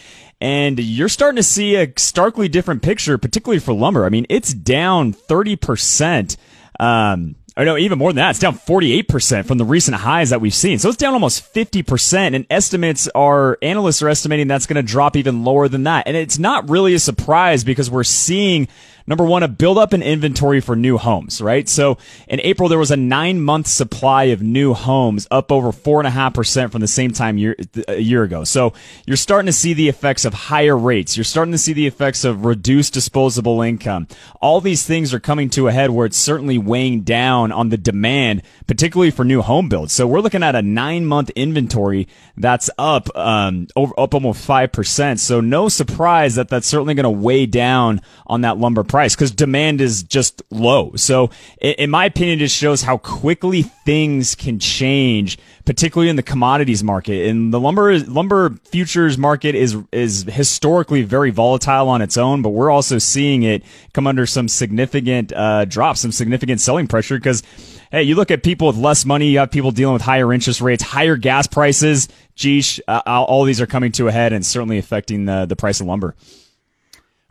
and 0.42 0.80
you're 0.80 1.08
starting 1.08 1.36
to 1.36 1.44
see 1.44 1.76
a 1.76 1.94
starkly 1.98 2.50
different 2.50 2.82
picture, 2.82 3.20
particularly 3.20 3.60
for 3.60 3.74
lumber. 3.74 4.06
I 4.06 4.10
mean, 4.10 4.26
it's 4.28 4.54
down 4.54 5.14
30%. 5.14 6.36
Um, 6.80 7.36
or 7.58 7.66
no, 7.66 7.78
even 7.78 7.98
more 8.00 8.12
than 8.12 8.18
that. 8.18 8.32
It's 8.32 8.40
down 8.40 8.56
48% 8.56 9.46
from 9.46 9.58
the 9.58 9.66
recent 9.66 9.98
highs 9.98 10.30
that 10.30 10.40
we've 10.40 10.54
seen. 10.54 10.80
So 10.80 10.88
it's 10.88 10.98
down 10.98 11.14
almost 11.14 11.54
50%. 11.54 12.36
And 12.36 12.46
estimates 12.50 13.10
are, 13.10 13.58
analysts 13.62 14.02
are 14.02 14.10
estimating 14.10 14.48
that's 14.48 14.66
going 14.66 14.84
to 14.84 14.90
drop 14.90 15.18
even 15.18 15.44
lower 15.44 15.68
than 15.68 15.84
that. 15.84 16.08
And 16.08 16.16
it's 16.16 16.40
not 16.40 16.70
really 16.70 16.94
a 16.94 17.00
surprise 17.00 17.64
because 17.64 17.92
we're 17.92 18.06
seeing 18.06 18.70
Number 19.08 19.24
one, 19.24 19.44
a 19.44 19.48
build 19.48 19.78
up 19.78 19.94
in 19.94 20.02
inventory 20.02 20.62
for 20.62 20.76
new 20.76 20.98
homes, 20.98 21.42
right? 21.42 21.68
So 21.68 21.98
in 22.28 22.40
April, 22.42 22.70
there 22.70 22.80
was 22.80 22.92
a 22.92 22.98
nine 22.98 23.42
month 23.42 23.68
supply 23.68 24.26
of 24.26 24.42
new 24.42 24.74
homes 24.74 25.28
up 25.32 25.52
over 25.52 25.72
four 25.72 26.00
and 26.00 26.08
a 26.08 26.12
half 26.12 26.34
percent 26.34 26.72
from 26.72 26.82
the 26.82 26.88
same 26.88 27.12
time 27.12 27.38
year, 27.38 27.56
a 27.88 28.00
year 28.00 28.24
ago. 28.24 28.44
So 28.44 28.74
you're 29.06 29.18
starting 29.18 29.48
to 29.48 29.54
see 29.54 29.74
the 29.74 29.90
effects 29.90 30.26
of 30.26 30.34
higher 30.34 30.78
rates. 30.78 31.18
You're 31.18 31.24
starting 31.24 31.52
to 31.52 31.58
see 31.58 31.74
the 31.74 31.88
effects 31.88 32.24
of 32.24 32.46
reduced 32.46 32.94
disposable 32.94 33.62
income. 33.62 34.08
All 34.42 34.62
these 34.62 34.86
things 34.86 35.14
are 35.14 35.20
coming 35.20 35.50
to 35.52 35.68
a 35.68 35.72
head 35.72 35.90
where 35.90 36.06
it's 36.06 36.18
certainly 36.18 36.58
weighing 36.58 37.02
down 37.02 37.52
on 37.52 37.70
the 37.70 37.78
demand, 37.78 38.44
particularly 38.68 39.12
for 39.12 39.26
new 39.26 39.42
home 39.42 39.70
builds. 39.70 39.94
So 39.94 40.08
we're 40.08 40.22
looking 40.22 40.44
at 40.44 40.56
a 40.56 40.62
nine 40.62 41.06
month 41.06 41.30
inventory 41.32 42.08
that's 42.38 42.70
up, 42.78 43.16
um, 43.18 43.68
over, 43.76 44.00
up 44.00 44.14
almost 44.14 44.48
5%. 44.48 45.20
So 45.20 45.42
no 45.42 45.70
surprise 45.70 46.36
that 46.36 46.50
that's 46.50 46.68
certainly 46.68 46.94
going 46.94 47.04
to 47.04 47.10
weigh 47.10 47.46
down 47.46 48.02
on 48.28 48.42
that 48.42 48.58
lumber 48.58 48.84
price 48.84 49.01
because 49.10 49.32
demand 49.32 49.82
is 49.82 50.04
just 50.04 50.42
low. 50.50 50.94
So, 50.96 51.30
in 51.60 51.90
my 51.90 52.06
opinion, 52.06 52.40
it 52.40 52.42
just 52.42 52.56
shows 52.56 52.82
how 52.82 52.98
quickly 52.98 53.64
things 53.64 54.36
can 54.36 54.60
change, 54.60 55.38
particularly 55.66 56.10
in 56.10 56.16
the 56.16 56.24
commodities 56.24 56.84
market. 56.84 57.28
And 57.28 57.54
the 57.54 57.60
lumber 57.60 58.00
lumber 58.00 58.52
futures 58.66 59.18
market 59.18 59.56
is 59.56 59.78
is 59.92 60.24
historically 60.24 61.04
very 61.04 61.32
volatile 61.32 61.90
on 61.90 62.02
its 62.02 62.18
own, 62.18 62.42
but 62.42 62.50
we're 62.50 62.72
also 62.72 62.98
seeing 62.98 63.44
it 63.44 63.64
come 63.94 64.08
under 64.08 64.26
some 64.26 64.48
significant 64.48 65.34
uh, 65.34 65.66
drops, 65.66 66.02
some 66.02 66.12
significant 66.12 66.62
selling 66.62 66.88
pressure 66.88 67.18
because. 67.18 67.44
Hey, 67.92 68.04
you 68.04 68.16
look 68.16 68.32
at 68.32 68.42
people 68.42 68.68
with 68.68 68.78
less 68.78 69.04
money. 69.04 69.28
You 69.28 69.40
have 69.40 69.52
people 69.52 69.72
dealing 69.72 69.92
with 69.92 70.02
higher 70.02 70.32
interest 70.32 70.62
rates, 70.62 70.82
higher 70.82 71.18
gas 71.18 71.46
prices. 71.46 72.08
Geesh, 72.38 72.80
uh, 72.88 73.02
all 73.06 73.44
these 73.44 73.60
are 73.60 73.68
coming 73.68 73.92
to 73.92 74.08
a 74.08 74.14
head 74.14 74.32
and 74.32 74.46
certainly 74.46 74.78
affecting 74.78 75.26
the, 75.26 75.46
the 75.46 75.58
price 75.58 75.82
of 75.82 75.88
lumber. 75.88 76.16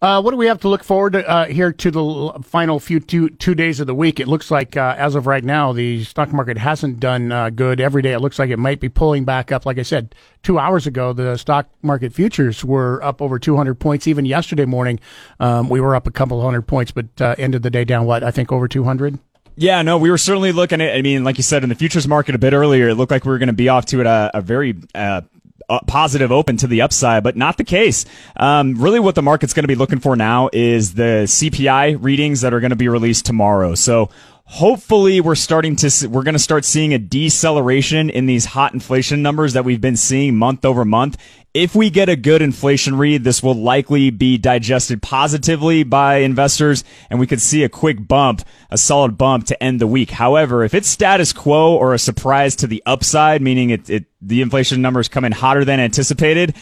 Uh, 0.02 0.22
what 0.22 0.30
do 0.30 0.36
we 0.38 0.46
have 0.46 0.58
to 0.60 0.68
look 0.68 0.82
forward 0.82 1.12
to 1.12 1.28
uh, 1.28 1.44
here 1.44 1.72
to 1.72 1.90
the 1.90 2.42
final 2.42 2.80
few 2.80 3.00
two 3.00 3.28
two 3.28 3.54
days 3.54 3.80
of 3.80 3.86
the 3.86 3.94
week? 3.94 4.18
It 4.18 4.28
looks 4.28 4.50
like 4.50 4.74
uh, 4.74 4.94
as 4.96 5.14
of 5.14 5.26
right 5.26 5.44
now, 5.44 5.74
the 5.74 6.04
stock 6.04 6.32
market 6.32 6.56
hasn't 6.56 7.00
done 7.00 7.30
uh, 7.30 7.50
good 7.50 7.80
every 7.80 8.00
day. 8.00 8.12
It 8.12 8.20
looks 8.20 8.38
like 8.38 8.48
it 8.48 8.58
might 8.58 8.80
be 8.80 8.88
pulling 8.88 9.26
back 9.26 9.52
up. 9.52 9.66
Like 9.66 9.78
I 9.78 9.82
said, 9.82 10.14
two 10.42 10.58
hours 10.58 10.86
ago, 10.86 11.12
the 11.12 11.36
stock 11.36 11.68
market 11.82 12.14
futures 12.14 12.64
were 12.64 13.02
up 13.04 13.20
over 13.20 13.38
200 13.38 13.74
points. 13.74 14.06
Even 14.06 14.24
yesterday 14.24 14.64
morning, 14.64 15.00
um, 15.38 15.68
we 15.68 15.82
were 15.82 15.94
up 15.94 16.06
a 16.06 16.10
couple 16.10 16.40
hundred 16.40 16.62
points, 16.62 16.92
but 16.92 17.06
uh, 17.20 17.34
ended 17.36 17.62
the 17.62 17.70
day 17.70 17.84
down 17.84 18.06
what 18.06 18.24
I 18.24 18.30
think 18.30 18.50
over 18.52 18.68
200. 18.68 19.18
Yeah, 19.56 19.82
no, 19.82 19.98
we 19.98 20.10
were 20.10 20.16
certainly 20.16 20.52
looking 20.52 20.80
at. 20.80 20.96
I 20.96 21.02
mean, 21.02 21.24
like 21.24 21.36
you 21.36 21.42
said 21.42 21.62
in 21.62 21.68
the 21.68 21.74
futures 21.74 22.08
market 22.08 22.34
a 22.34 22.38
bit 22.38 22.54
earlier, 22.54 22.88
it 22.88 22.94
looked 22.94 23.10
like 23.10 23.26
we 23.26 23.32
were 23.32 23.38
going 23.38 23.48
to 23.48 23.52
be 23.52 23.68
off 23.68 23.84
to 23.86 24.00
a, 24.00 24.30
a 24.32 24.40
very 24.40 24.76
uh, 24.94 25.20
positive 25.86 26.32
open 26.32 26.56
to 26.58 26.66
the 26.66 26.82
upside, 26.82 27.22
but 27.22 27.36
not 27.36 27.56
the 27.56 27.64
case. 27.64 28.04
Um, 28.36 28.74
really, 28.74 29.00
what 29.00 29.14
the 29.14 29.22
market's 29.22 29.52
going 29.52 29.64
to 29.64 29.68
be 29.68 29.74
looking 29.74 30.00
for 30.00 30.16
now 30.16 30.50
is 30.52 30.94
the 30.94 31.24
CPI 31.26 31.98
readings 32.00 32.40
that 32.40 32.52
are 32.52 32.60
going 32.60 32.70
to 32.70 32.76
be 32.76 32.88
released 32.88 33.26
tomorrow. 33.26 33.74
So 33.74 34.10
hopefully 34.50 35.20
we're 35.20 35.36
starting 35.36 35.76
to 35.76 36.08
we're 36.08 36.24
going 36.24 36.34
to 36.34 36.38
start 36.38 36.64
seeing 36.64 36.92
a 36.92 36.98
deceleration 36.98 38.10
in 38.10 38.26
these 38.26 38.44
hot 38.44 38.74
inflation 38.74 39.22
numbers 39.22 39.52
that 39.52 39.64
we've 39.64 39.80
been 39.80 39.96
seeing 39.96 40.34
month 40.34 40.64
over 40.64 40.84
month 40.84 41.16
if 41.52 41.74
we 41.74 41.90
get 41.90 42.08
a 42.08 42.16
good 42.16 42.42
inflation 42.42 42.96
read, 42.96 43.24
this 43.24 43.42
will 43.42 43.54
likely 43.54 44.10
be 44.10 44.38
digested 44.38 45.02
positively 45.02 45.82
by 45.82 46.16
investors 46.16 46.84
and 47.08 47.18
we 47.18 47.26
could 47.26 47.40
see 47.40 47.64
a 47.64 47.68
quick 47.68 48.06
bump, 48.06 48.42
a 48.70 48.78
solid 48.78 49.18
bump 49.18 49.46
to 49.46 49.60
end 49.62 49.80
the 49.80 49.86
week. 49.86 50.10
However, 50.10 50.62
if 50.62 50.74
it's 50.74 50.88
status 50.88 51.32
quo 51.32 51.74
or 51.74 51.92
a 51.92 51.98
surprise 51.98 52.54
to 52.56 52.66
the 52.66 52.82
upside, 52.86 53.42
meaning 53.42 53.70
it, 53.70 53.90
it 53.90 54.04
the 54.22 54.42
inflation 54.42 54.80
numbers 54.80 55.08
come 55.08 55.24
in 55.24 55.32
hotter 55.32 55.64
than 55.64 55.80
anticipated, 55.80 56.54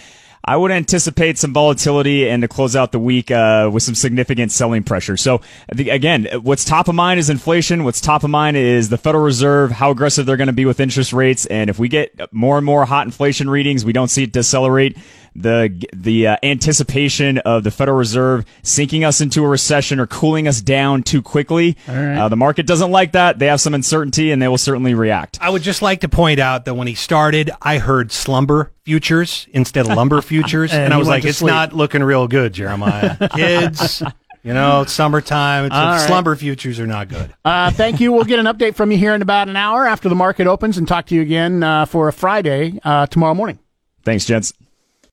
I 0.44 0.56
would 0.56 0.70
anticipate 0.70 1.38
some 1.38 1.52
volatility 1.52 2.28
and 2.28 2.42
to 2.42 2.48
close 2.48 2.76
out 2.76 2.92
the 2.92 2.98
week 2.98 3.30
uh, 3.30 3.70
with 3.72 3.82
some 3.82 3.94
significant 3.94 4.52
selling 4.52 4.82
pressure. 4.82 5.16
So 5.16 5.40
the, 5.74 5.90
again, 5.90 6.28
what's 6.42 6.64
top 6.64 6.88
of 6.88 6.94
mind 6.94 7.20
is 7.20 7.28
inflation. 7.28 7.84
What's 7.84 8.00
top 8.00 8.24
of 8.24 8.30
mind 8.30 8.56
is 8.56 8.88
the 8.88 8.98
Federal 8.98 9.24
Reserve, 9.24 9.72
how 9.72 9.90
aggressive 9.90 10.26
they're 10.26 10.36
going 10.36 10.46
to 10.48 10.52
be 10.52 10.64
with 10.64 10.80
interest 10.80 11.12
rates, 11.12 11.46
and 11.46 11.68
if 11.68 11.78
we 11.78 11.88
get 11.88 12.32
more 12.32 12.56
and 12.56 12.64
more 12.64 12.84
hot 12.84 13.06
inflation 13.06 13.50
readings, 13.50 13.84
we 13.84 13.92
don't 13.92 14.08
see 14.08 14.24
it 14.24 14.32
decelerate 14.32 14.96
the 15.42 15.86
the 15.94 16.26
uh, 16.26 16.36
anticipation 16.42 17.38
of 17.38 17.64
the 17.64 17.70
Federal 17.70 17.96
Reserve 17.96 18.44
sinking 18.62 19.04
us 19.04 19.20
into 19.20 19.44
a 19.44 19.48
recession 19.48 20.00
or 20.00 20.06
cooling 20.06 20.48
us 20.48 20.60
down 20.60 21.02
too 21.02 21.22
quickly. 21.22 21.76
Uh, 21.86 22.28
the 22.28 22.36
market 22.36 22.66
doesn't 22.66 22.90
like 22.90 23.12
that. 23.12 23.38
They 23.38 23.46
have 23.46 23.60
some 23.60 23.74
uncertainty, 23.74 24.30
and 24.30 24.42
they 24.42 24.48
will 24.48 24.58
certainly 24.58 24.94
react. 24.94 25.38
I 25.40 25.50
would 25.50 25.62
just 25.62 25.82
like 25.82 26.00
to 26.00 26.08
point 26.08 26.40
out 26.40 26.64
that 26.64 26.74
when 26.74 26.88
he 26.88 26.94
started, 26.94 27.50
I 27.62 27.78
heard 27.78 28.12
slumber 28.12 28.72
futures 28.84 29.46
instead 29.52 29.88
of 29.88 29.96
lumber 29.96 30.20
futures, 30.22 30.72
and, 30.72 30.84
and 30.84 30.94
I 30.94 30.96
was 30.96 31.08
like, 31.08 31.24
"It's 31.24 31.42
not 31.42 31.72
looking 31.72 32.02
real 32.02 32.26
good, 32.28 32.52
Jeremiah." 32.52 33.16
Kids. 33.34 34.02
You 34.44 34.54
know, 34.54 34.82
it's 34.82 34.92
summertime. 34.92 35.66
It's, 35.66 35.74
All 35.74 35.86
right. 35.92 36.06
slumber 36.06 36.36
futures 36.36 36.78
are 36.78 36.86
not 36.86 37.08
good. 37.08 37.34
Uh, 37.44 37.70
thank 37.72 38.00
you. 38.00 38.12
We'll 38.12 38.24
get 38.24 38.38
an 38.38 38.46
update 38.46 38.76
from 38.76 38.92
you 38.92 38.96
here 38.96 39.12
in 39.12 39.20
about 39.20 39.48
an 39.48 39.56
hour 39.56 39.86
after 39.86 40.08
the 40.08 40.14
market 40.14 40.46
opens 40.46 40.78
and 40.78 40.86
talk 40.86 41.06
to 41.06 41.14
you 41.14 41.22
again 41.22 41.62
uh, 41.62 41.84
for 41.86 42.08
a 42.08 42.12
Friday 42.12 42.78
uh, 42.84 43.06
tomorrow 43.06 43.34
morning. 43.34 43.58
Thanks, 44.04 44.24
gents. 44.24 44.52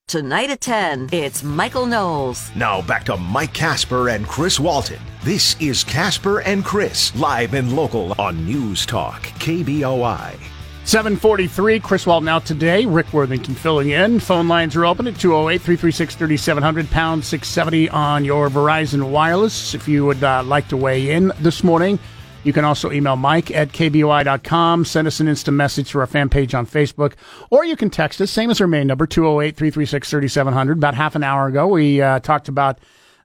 Tonight 0.07 0.51
at 0.51 0.61
10, 0.61 1.09
it's 1.13 1.41
Michael 1.41 1.87
Knowles. 1.87 2.55
Now 2.55 2.79
back 2.83 3.05
to 3.05 3.17
Mike 3.17 3.55
Casper 3.55 4.09
and 4.09 4.27
Chris 4.27 4.59
Walton. 4.59 4.99
This 5.23 5.59
is 5.59 5.83
Casper 5.83 6.41
and 6.41 6.63
Chris, 6.63 7.13
live 7.15 7.55
and 7.55 7.75
local 7.75 8.13
on 8.21 8.45
News 8.45 8.85
Talk, 8.85 9.23
KBOI. 9.39 10.37
743, 10.83 11.79
Chris 11.79 12.05
Walton 12.05 12.29
out 12.29 12.45
today. 12.45 12.85
Rick 12.85 13.13
Worthington 13.13 13.55
filling 13.55 13.89
in. 13.89 14.19
Phone 14.19 14.47
lines 14.47 14.75
are 14.75 14.85
open 14.85 15.07
at 15.07 15.19
208 15.19 15.59
336 15.59 16.13
3700, 16.15 16.91
pound 16.91 17.25
670 17.25 17.89
on 17.89 18.23
your 18.23 18.47
Verizon 18.51 19.09
Wireless. 19.09 19.73
If 19.73 19.87
you 19.87 20.05
would 20.05 20.23
uh, 20.23 20.43
like 20.43 20.67
to 20.67 20.77
weigh 20.77 21.09
in 21.09 21.31
this 21.39 21.63
morning, 21.63 21.97
you 22.45 22.53
can 22.53 22.63
also 22.63 22.91
email 22.91 23.15
Mike 23.15 23.49
at 23.51 23.69
KBOI.com, 23.69 24.85
send 24.85 25.07
us 25.07 25.19
an 25.19 25.27
instant 25.27 25.57
message 25.57 25.87
through 25.87 26.01
our 26.01 26.07
fan 26.07 26.29
page 26.29 26.53
on 26.53 26.67
Facebook, 26.67 27.13
or 27.49 27.65
you 27.65 27.75
can 27.75 27.89
text 27.89 28.21
us, 28.21 28.29
same 28.29 28.49
as 28.51 28.61
our 28.61 28.67
main 28.67 28.87
number, 28.87 29.07
208 29.07 29.55
336 29.55 30.09
3700. 30.09 30.77
About 30.77 30.93
half 30.93 31.15
an 31.15 31.23
hour 31.23 31.47
ago, 31.47 31.67
we 31.67 32.01
uh, 32.01 32.19
talked 32.19 32.47
about 32.47 32.79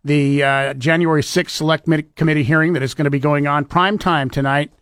the 0.05 0.43
uh, 0.43 0.75
January 0.75 1.23
6th 1.23 1.51
Select 1.51 1.87
Committee 2.17 2.43
hearing 2.43 2.73
that 2.73 2.83
is 2.83 2.95
going 2.95 3.05
to 3.05 3.11
be 3.11 3.19
going 3.19 3.47
on 3.47 3.65
prime 3.65 3.99
time 3.99 4.31
tonight. 4.31 4.73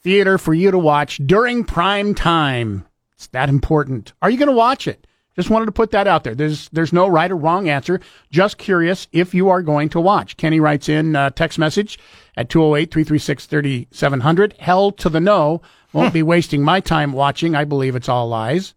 Theater 0.00 0.38
for 0.38 0.54
you 0.54 0.70
to 0.70 0.78
watch 0.78 1.18
during 1.18 1.64
prime 1.64 2.14
time. 2.14 2.86
It's 3.14 3.26
that 3.28 3.48
important. 3.48 4.12
Are 4.22 4.30
you 4.30 4.38
going 4.38 4.50
to 4.50 4.56
watch 4.56 4.88
it? 4.88 5.06
Just 5.36 5.50
wanted 5.50 5.66
to 5.66 5.72
put 5.72 5.90
that 5.90 6.06
out 6.06 6.22
there. 6.24 6.34
There's 6.34 6.68
there's 6.70 6.92
no 6.92 7.08
right 7.08 7.30
or 7.30 7.36
wrong 7.36 7.68
answer. 7.68 8.00
Just 8.30 8.56
curious 8.58 9.08
if 9.12 9.34
you 9.34 9.48
are 9.48 9.62
going 9.62 9.88
to 9.90 10.00
watch. 10.00 10.36
Kenny 10.36 10.60
writes 10.60 10.88
in 10.88 11.16
a 11.16 11.30
text 11.32 11.58
message 11.58 11.98
at 12.36 12.48
208-336-3700. 12.48 14.56
Hell 14.58 14.92
to 14.92 15.08
the 15.08 15.20
no. 15.20 15.60
Won't 15.92 16.14
be 16.14 16.22
wasting 16.22 16.62
my 16.62 16.80
time 16.80 17.12
watching. 17.12 17.54
I 17.54 17.64
believe 17.64 17.94
it's 17.96 18.08
all 18.08 18.28
lies. 18.28 18.74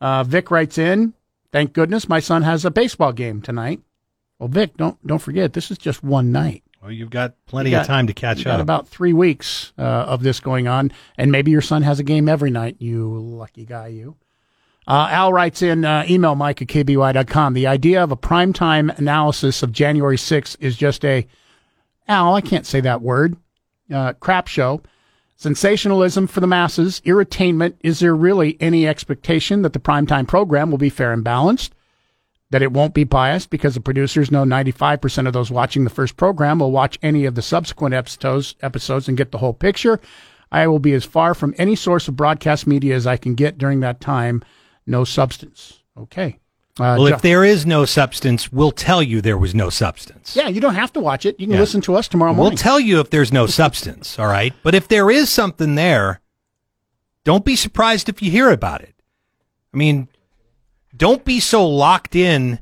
Uh, 0.00 0.24
Vic 0.24 0.50
writes 0.50 0.78
in, 0.78 1.14
thank 1.52 1.72
goodness 1.72 2.08
my 2.08 2.20
son 2.20 2.42
has 2.42 2.64
a 2.64 2.70
baseball 2.70 3.12
game 3.12 3.40
tonight. 3.40 3.80
Well, 4.38 4.48
Vic, 4.48 4.76
don't 4.76 5.04
don't 5.06 5.20
forget 5.20 5.52
this 5.54 5.70
is 5.70 5.78
just 5.78 6.02
one 6.04 6.30
night. 6.32 6.62
Well, 6.82 6.92
you've 6.92 7.10
got 7.10 7.34
plenty 7.46 7.70
You 7.70 7.78
of 7.78 7.86
time 7.86 8.06
to 8.08 8.12
catch 8.12 8.38
you 8.38 8.44
got 8.44 8.56
up. 8.56 8.60
about 8.60 8.86
three 8.86 9.14
weeks 9.14 9.72
uh, 9.78 9.82
of 9.82 10.22
this 10.22 10.40
going 10.40 10.68
on, 10.68 10.92
and 11.16 11.32
maybe 11.32 11.50
your 11.50 11.62
son 11.62 11.82
has 11.82 11.98
a 11.98 12.04
game 12.04 12.28
every 12.28 12.50
night. 12.50 12.76
You 12.78 13.18
lucky 13.18 13.64
guy, 13.64 13.86
you. 13.88 14.16
Uh, 14.88 15.08
Al 15.10 15.32
writes 15.32 15.62
in 15.62 15.84
uh, 15.84 16.04
email 16.08 16.36
Mike 16.36 16.62
at 16.62 16.68
kby.com. 16.68 17.54
The 17.54 17.66
idea 17.66 18.02
of 18.02 18.12
a 18.12 18.16
primetime 18.16 18.96
analysis 18.98 19.62
of 19.62 19.72
January 19.72 20.16
6th 20.16 20.56
is 20.60 20.76
just 20.76 21.04
a 21.04 21.26
Al. 22.06 22.34
I 22.34 22.40
can't 22.40 22.66
say 22.66 22.80
that 22.80 23.02
word. 23.02 23.36
Uh, 23.92 24.12
crap 24.14 24.46
show. 24.46 24.82
Sensationalism 25.36 26.28
for 26.28 26.40
the 26.40 26.46
masses, 26.46 27.02
irritainment. 27.04 27.74
Is 27.82 27.98
there 27.98 28.14
really 28.14 28.56
any 28.60 28.86
expectation 28.86 29.62
that 29.62 29.72
the 29.72 29.80
primetime 29.80 30.26
program 30.26 30.70
will 30.70 30.78
be 30.78 30.88
fair 30.88 31.12
and 31.12 31.22
balanced? 31.22 31.74
That 32.50 32.62
it 32.62 32.72
won't 32.72 32.94
be 32.94 33.04
biased 33.04 33.50
because 33.50 33.74
the 33.74 33.80
producers 33.80 34.30
know 34.30 34.44
95% 34.44 35.26
of 35.26 35.32
those 35.32 35.50
watching 35.50 35.82
the 35.82 35.90
first 35.90 36.16
program 36.16 36.60
will 36.60 36.70
watch 36.70 36.98
any 37.02 37.24
of 37.24 37.34
the 37.34 37.42
subsequent 37.42 37.92
episodes, 37.92 38.54
episodes 38.62 39.08
and 39.08 39.18
get 39.18 39.32
the 39.32 39.38
whole 39.38 39.52
picture. 39.52 40.00
I 40.52 40.68
will 40.68 40.78
be 40.78 40.94
as 40.94 41.04
far 41.04 41.34
from 41.34 41.54
any 41.58 41.74
source 41.74 42.06
of 42.06 42.16
broadcast 42.16 42.68
media 42.68 42.94
as 42.94 43.06
I 43.06 43.16
can 43.16 43.34
get 43.34 43.58
during 43.58 43.80
that 43.80 44.00
time. 44.00 44.42
No 44.86 45.04
substance. 45.04 45.82
Okay. 45.96 46.38
Uh, 46.78 46.96
well, 46.98 47.06
if 47.06 47.22
there 47.22 47.42
is 47.42 47.64
no 47.64 47.86
substance, 47.86 48.52
we'll 48.52 48.70
tell 48.70 49.02
you 49.02 49.22
there 49.22 49.38
was 49.38 49.54
no 49.54 49.70
substance. 49.70 50.36
Yeah, 50.36 50.48
you 50.48 50.60
don't 50.60 50.74
have 50.74 50.92
to 50.92 51.00
watch 51.00 51.24
it. 51.24 51.40
You 51.40 51.46
can 51.46 51.54
yeah. 51.54 51.60
listen 51.60 51.80
to 51.82 51.94
us 51.94 52.06
tomorrow 52.06 52.34
morning. 52.34 52.50
We'll 52.50 52.58
tell 52.58 52.78
you 52.78 53.00
if 53.00 53.08
there's 53.08 53.32
no 53.32 53.46
substance, 53.62 54.18
all 54.18 54.26
right? 54.26 54.52
But 54.62 54.74
if 54.74 54.86
there 54.86 55.10
is 55.10 55.30
something 55.30 55.74
there, 55.74 56.20
don't 57.24 57.46
be 57.46 57.56
surprised 57.56 58.10
if 58.10 58.20
you 58.20 58.30
hear 58.30 58.50
about 58.50 58.82
it. 58.82 58.94
I 59.72 59.76
mean, 59.78 60.08
don't 60.94 61.24
be 61.24 61.40
so 61.40 61.66
locked 61.66 62.14
in 62.14 62.60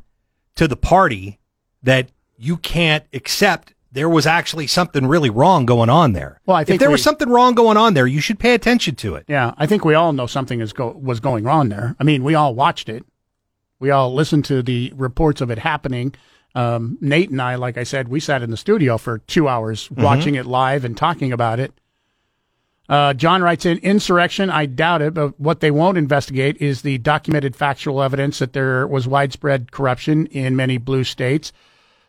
to 0.54 0.68
the 0.68 0.76
party 0.76 1.40
that 1.82 2.10
you 2.38 2.56
can't 2.56 3.04
accept 3.12 3.73
there 3.94 4.08
was 4.08 4.26
actually 4.26 4.66
something 4.66 5.06
really 5.06 5.30
wrong 5.30 5.64
going 5.66 5.88
on 5.88 6.12
there. 6.12 6.40
Well, 6.46 6.56
I 6.56 6.64
think 6.64 6.76
if 6.76 6.80
there 6.80 6.88
we, 6.90 6.94
was 6.94 7.02
something 7.02 7.28
wrong 7.28 7.54
going 7.54 7.76
on 7.76 7.94
there, 7.94 8.08
you 8.08 8.20
should 8.20 8.40
pay 8.40 8.52
attention 8.52 8.96
to 8.96 9.14
it. 9.14 9.24
Yeah, 9.28 9.54
I 9.56 9.66
think 9.66 9.84
we 9.84 9.94
all 9.94 10.12
know 10.12 10.26
something 10.26 10.60
is 10.60 10.72
go- 10.72 10.98
was 11.00 11.20
going 11.20 11.46
on 11.46 11.68
there. 11.68 11.94
I 11.98 12.04
mean, 12.04 12.24
we 12.24 12.34
all 12.34 12.54
watched 12.54 12.88
it. 12.88 13.04
We 13.78 13.90
all 13.90 14.12
listened 14.12 14.44
to 14.46 14.62
the 14.62 14.92
reports 14.96 15.40
of 15.40 15.50
it 15.50 15.58
happening. 15.58 16.14
Um, 16.56 16.98
Nate 17.00 17.30
and 17.30 17.40
I, 17.40 17.54
like 17.54 17.78
I 17.78 17.84
said, 17.84 18.08
we 18.08 18.18
sat 18.20 18.42
in 18.42 18.50
the 18.50 18.56
studio 18.56 18.98
for 18.98 19.18
two 19.18 19.48
hours 19.48 19.88
mm-hmm. 19.88 20.02
watching 20.02 20.34
it 20.34 20.46
live 20.46 20.84
and 20.84 20.96
talking 20.96 21.32
about 21.32 21.60
it. 21.60 21.72
Uh, 22.88 23.14
John 23.14 23.42
writes 23.42 23.64
in 23.64 23.78
insurrection. 23.78 24.50
I 24.50 24.66
doubt 24.66 25.02
it, 25.02 25.14
but 25.14 25.38
what 25.40 25.60
they 25.60 25.70
won't 25.70 25.98
investigate 25.98 26.56
is 26.58 26.82
the 26.82 26.98
documented 26.98 27.56
factual 27.56 28.02
evidence 28.02 28.40
that 28.40 28.52
there 28.52 28.86
was 28.86 29.08
widespread 29.08 29.72
corruption 29.72 30.26
in 30.26 30.56
many 30.56 30.78
blue 30.78 31.04
states. 31.04 31.52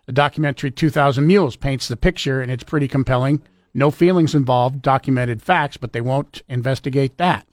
The 0.06 0.12
documentary 0.12 0.72
2000 0.72 1.26
Mules 1.26 1.56
paints 1.56 1.88
the 1.88 1.98
picture, 1.98 2.42
and 2.42 2.52
it's 2.52 2.64
pretty 2.64 2.88
compelling. 2.88 3.42
No 3.74 3.92
feelings 3.92 4.36
involved, 4.36 4.82
documented 4.82 5.42
facts, 5.42 5.78
but 5.78 5.94
they 5.94 6.02
won't 6.02 6.44
investigate 6.48 7.18
that. 7.18 7.48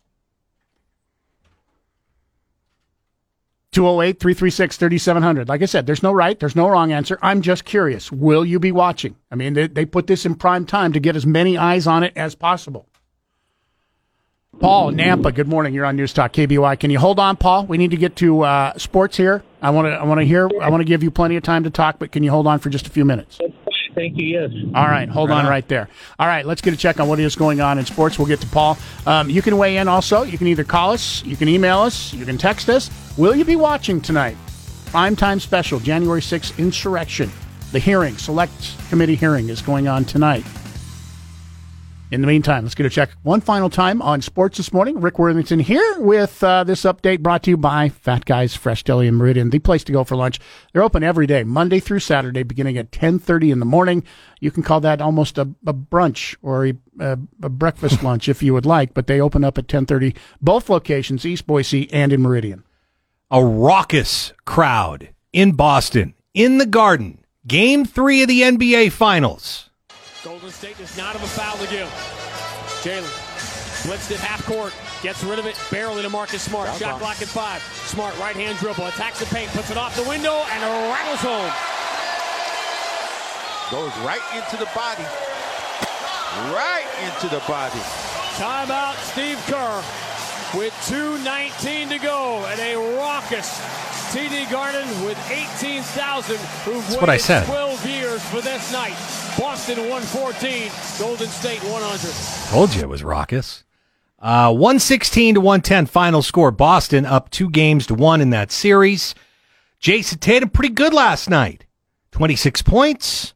208 3.72 4.20
336 4.20 4.76
3700. 4.76 5.48
Like 5.48 5.62
I 5.62 5.64
said, 5.64 5.86
there's 5.86 6.02
no 6.02 6.12
right, 6.12 6.38
there's 6.38 6.54
no 6.54 6.68
wrong 6.68 6.92
answer. 6.92 7.18
I'm 7.22 7.40
just 7.40 7.64
curious. 7.64 8.12
Will 8.12 8.44
you 8.44 8.60
be 8.60 8.70
watching? 8.70 9.16
I 9.30 9.34
mean, 9.34 9.54
they, 9.54 9.66
they 9.66 9.86
put 9.86 10.06
this 10.06 10.26
in 10.26 10.34
prime 10.34 10.66
time 10.66 10.92
to 10.92 11.00
get 11.00 11.16
as 11.16 11.24
many 11.24 11.56
eyes 11.56 11.86
on 11.86 12.02
it 12.02 12.12
as 12.14 12.34
possible. 12.34 12.86
Paul 14.60 14.92
Nampa, 14.92 15.34
good 15.34 15.48
morning. 15.48 15.72
You're 15.72 15.86
on 15.86 15.96
News 15.96 16.12
Talk 16.12 16.32
KBY. 16.34 16.78
Can 16.78 16.90
you 16.90 16.98
hold 16.98 17.18
on, 17.18 17.36
Paul? 17.36 17.66
We 17.66 17.78
need 17.78 17.90
to 17.90 17.96
get 17.96 18.16
to 18.16 18.42
uh, 18.42 18.76
sports 18.78 19.16
here. 19.16 19.42
I 19.62 19.70
want 19.70 19.86
to 19.86 19.92
I 19.92 20.04
want 20.04 20.20
to 20.20 20.26
hear. 20.26 20.48
I 20.60 20.68
want 20.68 20.82
to 20.82 20.84
give 20.84 21.02
you 21.02 21.10
plenty 21.10 21.36
of 21.36 21.42
time 21.42 21.64
to 21.64 21.70
talk, 21.70 21.98
but 21.98 22.12
can 22.12 22.22
you 22.22 22.30
hold 22.30 22.46
on 22.46 22.58
for 22.58 22.68
just 22.68 22.86
a 22.86 22.90
few 22.90 23.04
minutes? 23.04 23.38
Thank 23.94 24.16
you. 24.18 24.26
Yes. 24.26 24.50
All 24.74 24.84
right, 24.84 25.08
hold 25.08 25.30
right 25.30 25.38
on, 25.38 25.46
on 25.46 25.50
right 25.50 25.66
there. 25.68 25.88
All 26.18 26.26
right, 26.26 26.44
let's 26.46 26.60
get 26.60 26.74
a 26.74 26.76
check 26.76 27.00
on 27.00 27.08
what 27.08 27.18
is 27.18 27.34
going 27.34 27.60
on 27.60 27.78
in 27.78 27.86
sports. 27.86 28.18
We'll 28.18 28.28
get 28.28 28.40
to 28.42 28.46
Paul. 28.46 28.78
Um, 29.06 29.28
you 29.30 29.42
can 29.42 29.56
weigh 29.56 29.78
in 29.78 29.88
also. 29.88 30.22
You 30.22 30.38
can 30.38 30.46
either 30.46 30.64
call 30.64 30.92
us, 30.92 31.24
you 31.24 31.36
can 31.36 31.48
email 31.48 31.80
us, 31.80 32.12
you 32.12 32.24
can 32.24 32.38
text 32.38 32.68
us. 32.68 32.90
Will 33.18 33.34
you 33.34 33.44
be 33.44 33.56
watching 33.56 34.00
tonight? 34.00 34.36
Prime 34.86 35.16
time 35.16 35.40
special, 35.40 35.80
January 35.80 36.20
6th, 36.20 36.58
insurrection. 36.58 37.30
The 37.72 37.78
hearing, 37.78 38.16
select 38.18 38.76
committee 38.90 39.16
hearing, 39.16 39.48
is 39.48 39.62
going 39.62 39.88
on 39.88 40.04
tonight. 40.04 40.44
In 42.12 42.20
the 42.20 42.26
meantime, 42.26 42.64
let's 42.64 42.74
get 42.74 42.84
a 42.84 42.90
check 42.90 43.08
one 43.22 43.40
final 43.40 43.70
time 43.70 44.02
on 44.02 44.20
sports 44.20 44.58
this 44.58 44.70
morning. 44.70 45.00
Rick 45.00 45.18
Worthington 45.18 45.60
here 45.60 45.98
with 45.98 46.44
uh, 46.44 46.62
this 46.62 46.82
update 46.82 47.20
brought 47.20 47.42
to 47.44 47.50
you 47.50 47.56
by 47.56 47.88
Fat 47.88 48.26
Guys 48.26 48.54
Fresh 48.54 48.84
Deli 48.84 49.08
and 49.08 49.16
Meridian, 49.16 49.48
the 49.48 49.58
place 49.58 49.82
to 49.84 49.92
go 49.92 50.04
for 50.04 50.14
lunch. 50.14 50.38
They're 50.72 50.82
open 50.82 51.02
every 51.02 51.26
day, 51.26 51.42
Monday 51.42 51.80
through 51.80 52.00
Saturday, 52.00 52.42
beginning 52.42 52.76
at 52.76 52.90
10.30 52.90 53.52
in 53.52 53.60
the 53.60 53.64
morning. 53.64 54.04
You 54.40 54.50
can 54.50 54.62
call 54.62 54.78
that 54.80 55.00
almost 55.00 55.38
a, 55.38 55.48
a 55.66 55.72
brunch 55.72 56.36
or 56.42 56.66
a, 56.66 56.74
a, 57.00 57.18
a 57.44 57.48
breakfast 57.48 58.02
lunch 58.02 58.28
if 58.28 58.42
you 58.42 58.52
would 58.52 58.66
like, 58.66 58.92
but 58.92 59.06
they 59.06 59.18
open 59.18 59.42
up 59.42 59.56
at 59.56 59.66
10.30, 59.66 60.14
both 60.42 60.68
locations, 60.68 61.24
East 61.24 61.46
Boise 61.46 61.90
and 61.94 62.12
in 62.12 62.20
Meridian. 62.20 62.62
A 63.30 63.42
raucous 63.42 64.34
crowd 64.44 65.08
in 65.32 65.52
Boston, 65.52 66.12
in 66.34 66.58
the 66.58 66.66
Garden, 66.66 67.24
game 67.46 67.86
three 67.86 68.20
of 68.20 68.28
the 68.28 68.42
NBA 68.42 68.92
Finals. 68.92 69.70
Golden 70.24 70.50
State 70.50 70.78
does 70.78 70.96
not 70.96 71.16
have 71.16 71.22
a 71.22 71.26
foul 71.26 71.58
to 71.58 71.66
give. 71.66 71.90
Jaylen 72.86 73.10
blitzed 73.82 74.12
it 74.12 74.20
half 74.20 74.46
court, 74.46 74.72
gets 75.02 75.24
rid 75.24 75.40
of 75.40 75.46
it 75.46 75.58
barely 75.68 76.02
to 76.02 76.08
Marcus 76.08 76.42
Smart. 76.42 76.70
Shot 76.78 76.92
bomb. 76.92 77.00
clock 77.00 77.20
at 77.22 77.26
five. 77.26 77.60
Smart 77.90 78.16
right 78.20 78.36
hand 78.36 78.56
dribble, 78.58 78.86
attacks 78.86 79.18
the 79.18 79.26
paint, 79.34 79.50
puts 79.50 79.70
it 79.70 79.76
off 79.76 79.96
the 79.96 80.08
window, 80.08 80.46
and 80.54 80.62
rattles 80.94 81.18
home. 81.18 81.50
Goes 83.74 83.90
right 84.06 84.22
into 84.30 84.56
the 84.62 84.70
body. 84.78 85.02
Right 86.54 86.86
into 87.02 87.26
the 87.26 87.42
body. 87.50 87.82
Timeout, 88.38 88.94
Steve 89.10 89.42
Kerr 89.50 89.82
with 90.56 90.72
2.19 90.86 91.88
to 91.88 91.98
go 91.98 92.46
and 92.46 92.60
a 92.60 92.76
raucous 92.96 93.58
TD 94.14 94.48
Garden 94.50 94.86
with 95.04 95.18
18,000 95.30 96.36
who've 96.36 96.86
That's 96.86 97.00
what 97.00 97.10
I 97.10 97.16
said. 97.16 97.46
12 97.46 97.86
years 97.86 98.22
for 98.28 98.40
this 98.40 98.70
night. 98.70 99.21
Boston 99.38 99.78
114, 99.88 100.70
Golden 100.98 101.28
State 101.28 101.62
100. 101.62 102.50
Told 102.50 102.74
you 102.74 102.82
it 102.82 102.88
was 102.88 103.02
raucous. 103.02 103.64
Uh, 104.18 104.52
116 104.52 105.34
to 105.34 105.40
110 105.40 105.86
final 105.86 106.22
score. 106.22 106.50
Boston 106.50 107.06
up 107.06 107.30
two 107.30 107.50
games 107.50 107.86
to 107.86 107.94
one 107.94 108.20
in 108.20 108.30
that 108.30 108.52
series. 108.52 109.14
Jayson 109.80 110.18
Tatum 110.18 110.48
pretty 110.50 110.74
good 110.74 110.92
last 110.92 111.28
night. 111.28 111.66
26 112.12 112.62
points, 112.62 113.34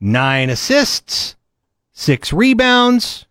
nine 0.00 0.50
assists, 0.50 1.36
six 1.92 2.32
rebounds, 2.32 3.26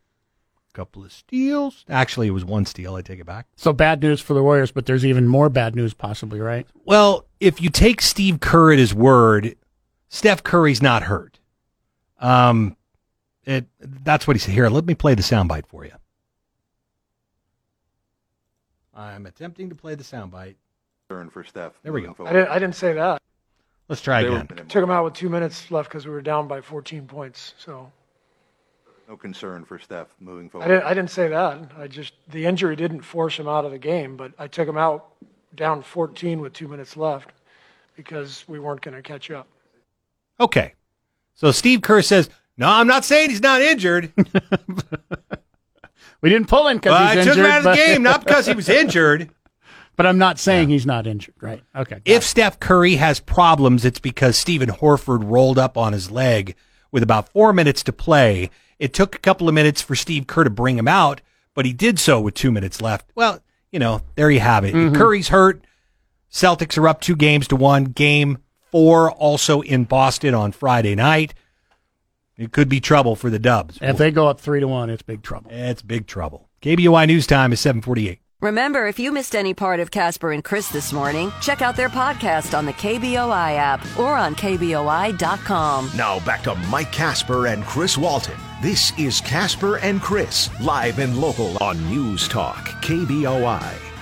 couple 0.77 1.03
of 1.03 1.11
steals. 1.11 1.83
Actually, 1.89 2.27
it 2.27 2.31
was 2.31 2.45
one 2.45 2.63
steal. 2.63 2.93
I 2.93 3.01
take 3.01 3.19
it 3.19 3.25
back. 3.25 3.47
So 3.55 3.73
bad 3.73 3.99
news 3.99 4.21
for 4.21 4.35
the 4.35 4.43
Warriors, 4.43 4.71
but 4.71 4.85
there's 4.85 5.03
even 5.03 5.27
more 5.27 5.49
bad 5.49 5.75
news 5.75 5.95
possibly, 5.95 6.39
right? 6.39 6.67
Well, 6.85 7.25
if 7.39 7.59
you 7.59 7.71
take 7.71 7.99
Steve 7.99 8.39
Kerr 8.39 8.73
at 8.73 8.77
his 8.77 8.93
word, 8.93 9.55
Steph 10.07 10.43
Curry's 10.43 10.79
not 10.79 11.03
hurt. 11.03 11.36
Um, 12.20 12.76
it 13.45 13.65
that's 13.80 14.28
what 14.28 14.36
he 14.36 14.39
said. 14.39 14.53
Here, 14.53 14.70
let 14.70 14.86
me 14.86 14.95
play 14.95 15.15
the 15.15 15.22
soundbite 15.22 15.68
for 15.68 15.86
you. 15.86 15.93
I'm 18.93 19.26
attempting 19.26 19.70
to 19.70 19.76
play 19.76 19.95
the 19.95 20.03
soundbite. 20.03 20.55
Turn 21.09 21.30
for 21.30 21.43
Steph. 21.43 21.74
There 21.84 21.93
we 21.93 22.01
go. 22.01 22.15
I 22.26 22.34
didn't, 22.34 22.49
I 22.49 22.59
didn't 22.59 22.76
say 22.76 22.93
that. 22.93 23.22
Let's 23.88 24.01
try 24.01 24.24
they 24.24 24.30
again. 24.30 24.47
Took 24.68 24.84
him 24.84 24.89
out 24.89 25.05
with 25.05 25.13
two 25.13 25.30
minutes 25.30 25.72
left 25.72 25.89
because 25.89 26.05
we 26.05 26.11
were 26.11 26.22
down 26.22 26.47
by 26.47 26.59
14 26.59 27.05
points. 27.07 27.53
So 27.57 27.89
no 29.07 29.15
concern 29.15 29.63
for 29.63 29.80
Steph 29.80 30.07
moving 30.20 30.49
forward. 30.49 30.65
I 30.65 30.68
didn't, 30.68 30.84
I 30.84 30.93
didn't 30.93 31.11
say 31.11 31.30
that. 31.30 31.72
I 31.78 31.88
just 31.88 32.13
the 32.30 32.45
injury 32.45 32.76
didn't 32.76 33.01
force 33.01 33.38
him 33.38 33.47
out 33.47 33.63
of 33.63 33.72
the 33.72 33.78
game, 33.78 34.18
but 34.18 34.34
I 34.38 34.47
took 34.47 34.68
him 34.68 34.78
out 34.78 35.13
down 35.55 35.82
14 35.82 36.41
with 36.41 36.53
two 36.53 36.68
minutes 36.68 36.97
left 36.97 37.32
because 37.95 38.43
we 38.47 38.59
weren't 38.59 38.82
going 38.82 38.95
to 38.95 39.01
catch 39.01 39.32
up. 39.32 39.47
Okay, 40.39 40.74
so 41.38 41.51
Steve 41.51 41.81
Kerr 41.81 42.01
says, 42.01 42.29
"No, 42.57 42.67
I'm 42.67 42.88
not 42.88 43.05
saying 43.05 43.29
he's 43.29 43.41
not 43.41 43.61
injured. 43.61 44.11
we 46.21 46.29
didn't 46.29 46.49
pull 46.49 46.67
him 46.67 46.77
because 46.77 46.91
well, 46.91 47.07
I 47.07 47.23
took 47.23 47.38
him 47.38 47.45
out 47.45 47.59
of 47.59 47.63
the 47.63 47.75
game, 47.75 48.03
not 48.03 48.25
because 48.25 48.47
he 48.47 48.53
was 48.53 48.67
injured." 48.83 49.29
But 49.95 50.05
I'm 50.05 50.17
not 50.19 50.38
saying 50.38 50.69
yeah. 50.69 50.73
he's 50.73 50.85
not 50.85 51.07
injured, 51.07 51.33
right? 51.41 51.63
Okay. 51.75 52.01
If 52.05 52.21
it. 52.21 52.25
Steph 52.25 52.59
Curry 52.59 52.97
has 52.97 53.19
problems, 53.19 53.83
it's 53.83 53.99
because 53.99 54.38
Stephen 54.38 54.69
Horford 54.69 55.27
rolled 55.27 55.57
up 55.57 55.75
on 55.75 55.93
his 55.93 56.11
leg 56.11 56.55
with 56.91 57.01
about 57.01 57.29
four 57.29 57.51
minutes 57.51 57.81
to 57.83 57.93
play 57.93 58.51
it 58.79 58.93
took 58.93 59.15
a 59.15 59.19
couple 59.19 59.47
of 59.47 59.55
minutes 59.55 59.81
for 59.81 59.95
Steve 59.95 60.27
Kerr 60.27 60.43
to 60.43 60.49
bring 60.49 60.77
him 60.77 60.88
out, 60.88 61.21
but 61.53 61.65
he 61.65 61.73
did 61.73 61.99
so 61.99 62.21
with 62.21 62.35
two 62.35 62.51
minutes 62.51 62.81
left. 62.81 63.09
Well, 63.15 63.41
you 63.71 63.79
know, 63.79 64.01
there 64.15 64.29
you 64.29 64.39
have 64.39 64.65
it. 64.65 64.73
Mm-hmm. 64.73 64.95
Curry's 64.95 65.29
hurt. 65.29 65.65
Celtics 66.31 66.77
are 66.77 66.88
up 66.88 67.01
two 67.01 67.15
games 67.15 67.47
to 67.47 67.55
one. 67.55 67.85
Game 67.85 68.38
four 68.72 69.11
also 69.11 69.61
in 69.61 69.86
Boston 69.86 70.34
on 70.34 70.51
Friday 70.51 70.95
night. 70.95 71.34
It 72.38 72.51
could 72.51 72.70
be 72.70 72.80
trouble 72.80 73.15
for 73.15 73.30
the 73.30 73.39
Dubs. 73.39 73.80
If 73.82 73.97
they 73.97 74.11
go 74.11 74.28
up 74.28 74.39
three 74.39 74.59
to 74.59 74.68
one, 74.68 74.89
it's 74.89 75.01
big 75.01 75.24
trouble. 75.24 75.49
It's 75.51 75.82
big 75.82 76.05
trouble. 76.05 76.49
KBOI 76.61 77.07
News 77.07 77.26
Time 77.26 77.51
is 77.51 77.59
748. 77.59 78.20
Remember, 78.39 78.86
if 78.86 78.99
you 78.99 79.11
missed 79.11 79.36
any 79.36 79.55
part 79.55 79.80
of 79.80 79.89
Casper 79.89 80.32
and 80.32 80.43
Chris 80.43 80.70
this 80.70 80.93
morning, 80.93 81.32
check 81.41 81.63
out 81.63 81.76
their 81.76 81.89
podcast 81.89 82.55
on 82.55 82.68
the 82.68 82.74
KBOI 82.74 83.55
app 83.57 83.84
or 83.97 84.15
on 84.15 84.36
KBOI.com. 84.36 85.89
Now 85.95 86.20
back 86.20 86.43
to 86.43 86.53
Mike 86.53 86.91
Casper 86.91 87.47
and 87.47 87.63
Chris 87.63 87.97
Walton. 87.97 88.38
This 88.61 88.91
is 88.99 89.22
Casper 89.22 89.78
and 89.78 89.99
Chris, 90.01 90.49
live 90.61 90.99
and 90.99 91.18
local 91.18 91.57
on 91.63 91.84
News 91.89 92.28
Talk, 92.28 92.68
KBOI. 92.84 93.96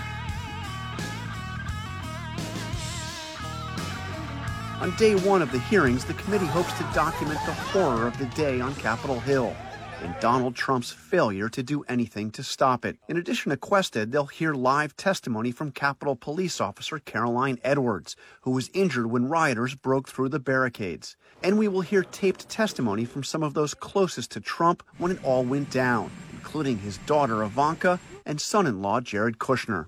On 4.86 4.96
day 4.98 5.16
one 5.16 5.42
of 5.42 5.52
the 5.52 5.58
hearings, 5.58 6.06
the 6.06 6.14
committee 6.14 6.46
hopes 6.46 6.72
to 6.74 6.84
document 6.94 7.40
the 7.48 7.54
horror 7.54 8.06
of 8.06 8.16
the 8.20 8.28
day 8.28 8.62
on 8.62 8.76
Capitol 8.76 9.20
Hill 9.20 9.56
and 10.04 10.16
Donald 10.20 10.56
Trump's 10.56 10.92
failure 10.92 11.50
to 11.50 11.64
do 11.64 11.84
anything 11.90 12.30
to 12.30 12.44
stop 12.44 12.86
it. 12.86 13.00
In 13.10 13.18
addition 13.18 13.50
to 13.50 13.58
Quested, 13.58 14.12
they'll 14.12 14.28
hear 14.28 14.54
live 14.54 14.96
testimony 14.96 15.50
from 15.50 15.72
Capitol 15.72 16.16
Police 16.16 16.62
Officer 16.62 17.00
Caroline 17.00 17.58
Edwards, 17.64 18.16
who 18.42 18.52
was 18.52 18.70
injured 18.76 19.08
when 19.08 19.28
rioters 19.28 19.74
broke 19.74 20.08
through 20.08 20.30
the 20.30 20.40
barricades. 20.40 21.16
And 21.42 21.58
we 21.58 21.68
will 21.68 21.82
hear 21.82 22.04
taped 22.04 22.48
testimony 22.48 23.06
from 23.06 23.24
some 23.24 23.42
of 23.42 23.56
those 23.56 23.74
closest 23.74 24.30
to 24.34 24.40
Trump 24.40 24.84
when 25.00 25.14
it 25.14 25.24
all 25.24 25.44
went 25.44 25.72
down, 25.72 26.12
including 26.32 26.78
his 26.78 27.00
daughter 27.08 27.44
Ivanka 27.44 28.00
and 28.24 28.40
son 28.40 28.68
in 28.68 28.84
law 28.84 29.02
Jared 29.02 29.40
Kushner. 29.40 29.88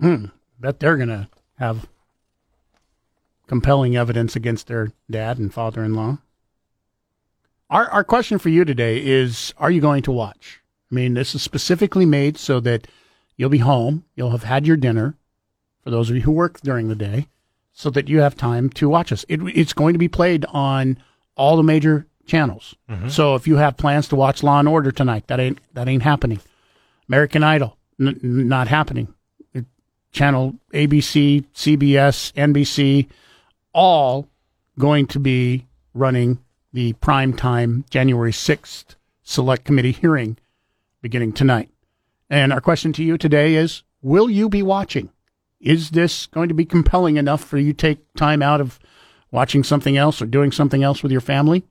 Hmm. 0.00 0.28
Bet 0.58 0.80
they're 0.80 0.96
going 0.96 1.10
to 1.10 1.28
have 1.58 1.86
compelling 3.56 3.94
evidence 3.94 4.34
against 4.34 4.66
their 4.66 4.90
dad 5.10 5.36
and 5.38 5.52
father 5.52 5.84
in 5.84 5.92
law. 5.92 6.16
Our, 7.68 7.86
our 7.90 8.02
question 8.02 8.38
for 8.38 8.48
you 8.48 8.64
today 8.64 8.96
is 9.04 9.52
Are 9.58 9.70
you 9.70 9.82
going 9.82 10.02
to 10.04 10.10
watch? 10.12 10.62
I 10.90 10.94
mean, 10.94 11.12
this 11.12 11.34
is 11.34 11.42
specifically 11.42 12.06
made 12.06 12.38
so 12.38 12.60
that 12.60 12.88
you'll 13.36 13.50
be 13.50 13.58
home, 13.58 14.06
you'll 14.16 14.30
have 14.30 14.44
had 14.44 14.66
your 14.66 14.78
dinner, 14.78 15.16
for 15.84 15.90
those 15.90 16.08
of 16.08 16.16
you 16.16 16.22
who 16.22 16.30
work 16.32 16.62
during 16.62 16.88
the 16.88 16.94
day, 16.94 17.28
so 17.74 17.90
that 17.90 18.08
you 18.08 18.20
have 18.20 18.34
time 18.36 18.70
to 18.70 18.88
watch 18.88 19.12
us. 19.12 19.26
It, 19.28 19.40
it's 19.54 19.74
going 19.74 19.92
to 19.92 19.98
be 19.98 20.08
played 20.08 20.46
on 20.48 20.96
all 21.36 21.58
the 21.58 21.62
major 21.62 22.06
channels. 22.24 22.74
Mhm. 22.88 23.10
So 23.10 23.34
if 23.34 23.46
you 23.46 23.56
have 23.56 23.76
plans 23.76 24.08
to 24.08 24.16
watch 24.16 24.42
Law 24.42 24.60
and 24.60 24.68
Order 24.68 24.92
tonight, 24.92 25.26
that 25.26 25.40
ain't 25.40 25.58
that 25.74 25.88
ain't 25.88 26.02
happening. 26.04 26.40
American 27.06 27.42
Idol, 27.44 27.76
n- 28.00 28.18
not 28.22 28.68
happening. 28.68 29.12
Channel 30.12 30.54
ABC, 30.72 31.44
CBS, 31.54 32.32
NBC, 32.34 33.08
all 33.72 34.28
going 34.78 35.06
to 35.08 35.18
be 35.18 35.66
running 35.94 36.38
the 36.72 36.92
prime 36.94 37.34
time 37.34 37.84
January 37.90 38.32
6th 38.32 38.96
select 39.22 39.64
committee 39.64 39.92
hearing 39.92 40.36
beginning 41.00 41.32
tonight. 41.32 41.68
And 42.30 42.52
our 42.52 42.60
question 42.60 42.92
to 42.94 43.04
you 43.04 43.18
today 43.18 43.54
is 43.54 43.82
Will 44.00 44.28
you 44.28 44.48
be 44.48 44.62
watching? 44.62 45.10
Is 45.60 45.90
this 45.90 46.26
going 46.26 46.48
to 46.48 46.54
be 46.54 46.64
compelling 46.64 47.16
enough 47.16 47.44
for 47.44 47.56
you 47.56 47.72
to 47.72 47.76
take 47.76 48.14
time 48.14 48.42
out 48.42 48.60
of 48.60 48.80
watching 49.30 49.62
something 49.62 49.96
else 49.96 50.20
or 50.20 50.26
doing 50.26 50.50
something 50.50 50.82
else 50.82 51.02
with 51.02 51.12
your 51.12 51.20
family? 51.20 51.62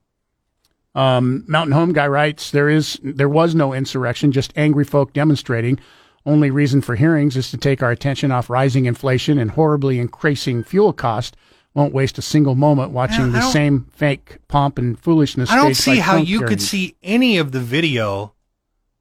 Um, 0.94 1.44
Mountain 1.46 1.72
Home 1.72 1.92
Guy 1.92 2.06
writes 2.06 2.50
there 2.50 2.68
is 2.68 2.98
there 3.02 3.28
was 3.28 3.54
no 3.54 3.72
insurrection, 3.72 4.32
just 4.32 4.52
angry 4.56 4.84
folk 4.84 5.12
demonstrating. 5.12 5.78
Only 6.24 6.50
reason 6.50 6.80
for 6.80 6.94
hearings 6.94 7.36
is 7.36 7.50
to 7.50 7.56
take 7.56 7.82
our 7.82 7.90
attention 7.90 8.30
off 8.30 8.48
rising 8.48 8.86
inflation 8.86 9.38
and 9.38 9.50
horribly 9.50 9.98
increasing 9.98 10.62
fuel 10.62 10.92
cost. 10.92 11.36
Won't 11.74 11.94
waste 11.94 12.18
a 12.18 12.22
single 12.22 12.54
moment 12.54 12.92
watching 12.92 13.32
the 13.32 13.40
same 13.40 13.86
fake 13.92 14.38
pomp 14.46 14.78
and 14.78 14.98
foolishness. 14.98 15.50
I 15.50 15.56
don't 15.56 15.74
see 15.74 15.98
how 15.98 16.12
Trump 16.14 16.28
you 16.28 16.42
could 16.42 16.60
see 16.60 16.96
any 17.02 17.38
of 17.38 17.52
the 17.52 17.60
video 17.60 18.34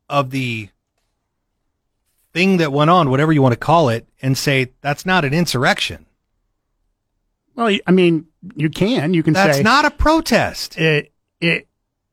of 0.10 0.32
the 0.32 0.70
thing 2.34 2.58
that 2.58 2.72
went 2.72 2.90
on, 2.90 3.10
whatever 3.10 3.34
you 3.34 3.42
want 3.42 3.54
to 3.54 3.60
call 3.60 3.90
it, 3.90 4.08
and 4.22 4.38
say 4.38 4.72
that's 4.80 5.06
not 5.06 5.26
an 5.26 5.34
insurrection. 5.34 6.06
Well, 7.56 7.78
I 7.86 7.92
mean, 7.92 8.28
you 8.56 8.70
can. 8.70 9.14
You 9.14 9.24
can 9.24 9.36
say 9.36 9.44
That's 9.44 9.58
say 9.58 9.64
not 9.64 9.86
a 9.86 9.92
protest. 9.92 10.78
It, 10.78 11.12
it. 11.40 11.68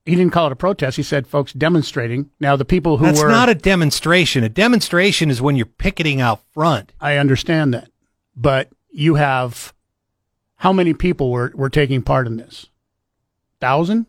He 0.05 0.15
didn't 0.15 0.33
call 0.33 0.47
it 0.47 0.53
a 0.53 0.57
protest. 0.57 0.97
He 0.97 1.03
said 1.03 1.27
folks 1.27 1.53
demonstrating. 1.53 2.31
Now 2.41 2.57
the 2.57 2.65
people 2.65 2.97
who 2.97 3.05
That's 3.05 3.23
were 3.23 3.29
not 3.29 3.49
a 3.49 3.55
demonstration. 3.55 4.43
A 4.43 4.49
demonstration 4.49 5.31
is 5.31 5.43
when 5.43 5.55
you're 5.55 5.67
picketing 5.67 6.21
out 6.21 6.41
front. 6.53 6.93
I 7.01 7.17
understand 7.17 7.75
that, 7.75 7.91
but 8.35 8.71
you 8.91 9.17
have 9.17 9.75
how 10.59 10.73
many 10.73 10.95
people 10.95 11.31
were 11.31 11.53
were 11.55 11.71
taking 11.71 12.03
part 12.03 12.27
in 12.27 12.37
this? 12.37 12.67
Thousand 13.61 14.07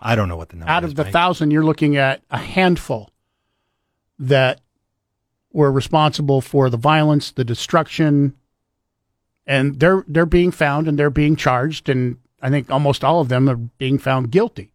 I 0.00 0.14
don't 0.14 0.28
know 0.28 0.36
what 0.36 0.50
the 0.50 0.56
number 0.56 0.70
is. 0.70 0.76
out 0.76 0.84
is, 0.84 0.90
of 0.90 0.96
the 0.96 1.04
Mike. 1.04 1.12
thousand, 1.12 1.50
you're 1.50 1.64
looking 1.64 1.96
at 1.96 2.22
a 2.30 2.38
handful 2.38 3.10
that 4.18 4.60
were 5.52 5.72
responsible 5.72 6.40
for 6.40 6.70
the 6.70 6.76
violence, 6.76 7.30
the 7.32 7.44
destruction, 7.44 8.34
and 9.46 9.80
they're 9.80 10.04
they're 10.06 10.26
being 10.26 10.50
found 10.50 10.88
and 10.88 10.98
they're 10.98 11.10
being 11.10 11.36
charged, 11.36 11.88
and 11.88 12.18
I 12.40 12.50
think 12.50 12.70
almost 12.70 13.02
all 13.02 13.20
of 13.20 13.28
them 13.28 13.48
are 13.48 13.56
being 13.56 13.98
found 13.98 14.30
guilty. 14.30 14.72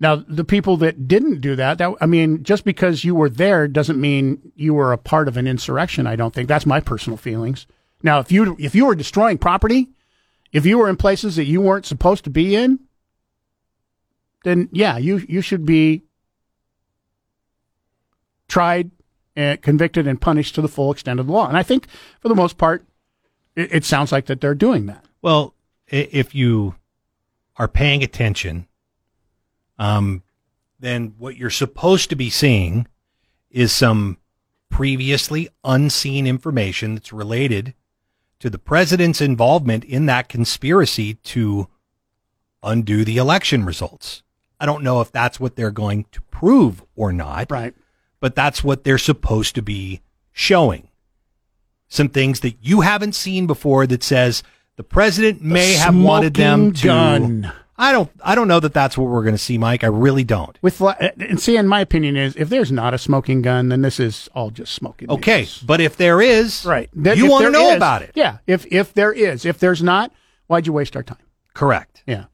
Now, 0.00 0.16
the 0.16 0.44
people 0.44 0.76
that 0.76 1.08
didn't 1.08 1.40
do 1.40 1.56
that, 1.56 1.78
that 1.78 1.94
I 2.00 2.06
mean, 2.06 2.44
just 2.44 2.64
because 2.64 3.04
you 3.04 3.16
were 3.16 3.28
there 3.28 3.66
doesn't 3.66 4.00
mean 4.00 4.52
you 4.54 4.72
were 4.74 4.92
a 4.92 4.98
part 4.98 5.26
of 5.26 5.36
an 5.36 5.48
insurrection. 5.48 6.06
I 6.06 6.14
don't 6.14 6.32
think 6.32 6.48
that's 6.48 6.66
my 6.66 6.78
personal 6.78 7.16
feelings. 7.16 7.66
Now, 8.02 8.20
if 8.20 8.30
you 8.30 8.56
if 8.60 8.76
you 8.76 8.86
were 8.86 8.94
destroying 8.94 9.38
property, 9.38 9.88
if 10.52 10.64
you 10.64 10.78
were 10.78 10.88
in 10.88 10.96
places 10.96 11.34
that 11.34 11.46
you 11.46 11.60
weren't 11.60 11.84
supposed 11.84 12.22
to 12.24 12.30
be 12.30 12.54
in, 12.54 12.78
then 14.44 14.68
yeah, 14.70 14.98
you 14.98 15.26
you 15.28 15.40
should 15.40 15.66
be 15.66 16.02
tried, 18.46 18.92
and 19.34 19.60
convicted, 19.60 20.06
and 20.06 20.20
punished 20.20 20.54
to 20.54 20.62
the 20.62 20.68
full 20.68 20.92
extent 20.92 21.18
of 21.18 21.26
the 21.26 21.32
law. 21.32 21.48
And 21.48 21.56
I 21.56 21.64
think, 21.64 21.88
for 22.20 22.28
the 22.28 22.36
most 22.36 22.56
part, 22.56 22.84
it, 23.56 23.74
it 23.74 23.84
sounds 23.84 24.12
like 24.12 24.26
that 24.26 24.40
they're 24.40 24.54
doing 24.54 24.86
that. 24.86 25.04
Well, 25.22 25.54
if 25.88 26.36
you 26.36 26.76
are 27.56 27.66
paying 27.66 28.04
attention, 28.04 28.67
um, 29.78 30.22
then 30.80 31.14
what 31.18 31.36
you're 31.36 31.50
supposed 31.50 32.10
to 32.10 32.16
be 32.16 32.30
seeing 32.30 32.86
is 33.50 33.72
some 33.72 34.18
previously 34.68 35.48
unseen 35.64 36.26
information 36.26 36.94
that's 36.94 37.12
related 37.12 37.74
to 38.38 38.50
the 38.50 38.58
president's 38.58 39.20
involvement 39.20 39.84
in 39.84 40.06
that 40.06 40.28
conspiracy 40.28 41.14
to 41.14 41.68
undo 42.62 43.04
the 43.04 43.16
election 43.16 43.64
results. 43.64 44.22
I 44.60 44.66
don't 44.66 44.82
know 44.82 45.00
if 45.00 45.10
that's 45.10 45.40
what 45.40 45.56
they're 45.56 45.70
going 45.70 46.06
to 46.12 46.20
prove 46.22 46.84
or 46.96 47.12
not. 47.12 47.50
Right. 47.50 47.74
But 48.20 48.34
that's 48.34 48.64
what 48.64 48.84
they're 48.84 48.98
supposed 48.98 49.54
to 49.54 49.62
be 49.62 50.00
showing. 50.32 50.88
Some 51.88 52.08
things 52.08 52.40
that 52.40 52.56
you 52.60 52.80
haven't 52.80 53.14
seen 53.14 53.46
before 53.46 53.86
that 53.86 54.02
says 54.02 54.42
the 54.76 54.82
president 54.82 55.40
may 55.40 55.74
have 55.74 55.96
wanted 55.96 56.34
them 56.34 56.72
to 56.72 56.84
gun. 56.84 57.52
I 57.80 57.92
don't 57.92 58.10
I 58.22 58.34
don't 58.34 58.48
know 58.48 58.58
that 58.58 58.74
that's 58.74 58.98
what 58.98 59.08
we're 59.08 59.22
going 59.22 59.34
to 59.34 59.38
see, 59.38 59.56
Mike. 59.56 59.84
I 59.84 59.86
really 59.86 60.24
don't. 60.24 60.58
With 60.60 60.80
and 60.80 61.40
see, 61.40 61.56
and 61.56 61.68
my 61.68 61.80
opinion 61.80 62.16
is, 62.16 62.34
if 62.36 62.48
there's 62.48 62.72
not 62.72 62.92
a 62.92 62.98
smoking 62.98 63.40
gun, 63.40 63.68
then 63.68 63.82
this 63.82 64.00
is 64.00 64.28
all 64.34 64.50
just 64.50 64.74
smoking. 64.74 65.08
Okay, 65.10 65.46
but 65.64 65.80
if 65.80 65.96
there 65.96 66.20
is, 66.20 66.64
right, 66.64 66.90
you 66.92 67.30
want 67.30 67.44
to 67.44 67.50
know 67.50 67.76
about 67.76 68.02
it. 68.02 68.10
Yeah, 68.14 68.38
if 68.48 68.66
if 68.66 68.92
there 68.94 69.12
is, 69.12 69.44
if 69.44 69.58
there's 69.58 69.82
not, 69.82 70.12
why'd 70.48 70.66
you 70.66 70.72
waste 70.72 70.96
our 70.96 71.04
time? 71.04 71.18
Correct. 71.54 72.02
Yeah. 72.06 72.24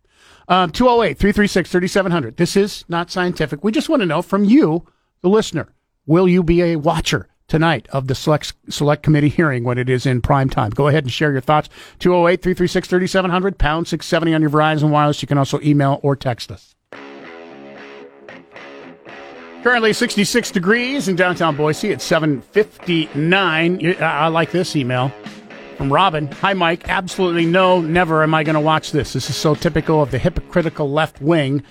Um, 0.49 0.71
208 0.71 1.19
336 1.19 1.71
3700. 1.71 2.37
This 2.37 2.57
is 2.57 2.85
not 2.89 3.11
scientific. 3.11 3.63
We 3.63 3.73
just 3.73 3.89
want 3.89 4.01
to 4.01 4.07
know 4.07 4.23
from 4.23 4.45
you, 4.45 4.87
the 5.21 5.29
listener, 5.29 5.69
will 6.07 6.29
you 6.29 6.43
be 6.43 6.63
a 6.63 6.77
watcher 6.77 7.29
tonight 7.49 7.89
of 7.93 8.07
the 8.07 8.15
select, 8.15 8.53
select 8.69 9.03
committee 9.03 9.29
hearing 9.29 9.65
when 9.65 9.79
it 9.79 9.89
is 9.89 10.07
in 10.07 10.21
prime 10.21 10.49
time? 10.51 10.71
Go 10.71 10.89
ahead 10.89 11.05
and 11.05 11.13
share 11.13 11.33
your 11.33 11.41
thoughts. 11.41 11.69
208 11.99 12.43
336 12.43 12.89
3700, 12.89 13.59
pound 13.59 13.89
670 13.89 14.35
on 14.35 14.41
your 14.43 14.51
Verizon 14.51 14.91
Wireless. 14.91 15.23
You 15.23 15.29
can 15.29 15.39
also 15.39 15.61
email 15.61 16.01
or 16.03 16.17
text 16.17 16.51
us. 16.51 16.75
Currently 19.63 19.95
66 19.95 20.51
degrees 20.51 21.09
in 21.09 21.17
downtown 21.17 21.57
Boise 21.57 21.91
at 21.91 22.03
759. 22.03 23.87
I 23.87 24.03
I 24.03 24.27
like 24.27 24.51
this 24.51 24.77
email 24.77 25.11
from 25.79 25.91
Robin. 25.91 26.27
Hi, 26.33 26.53
Mike. 26.53 26.87
Absolutely 26.89 27.47
no, 27.47 27.81
never 27.81 28.23
am 28.23 28.35
I 28.35 28.45
going 28.45 28.55
to 28.55 28.61
watch 28.61 28.93
this. 28.93 29.15
This 29.15 29.31
is 29.31 29.37
so 29.37 29.55
typical 29.55 30.03
of 30.03 30.11
the 30.11 30.19
hypocritical 30.19 30.91
left 30.91 31.23
wing, 31.23 31.63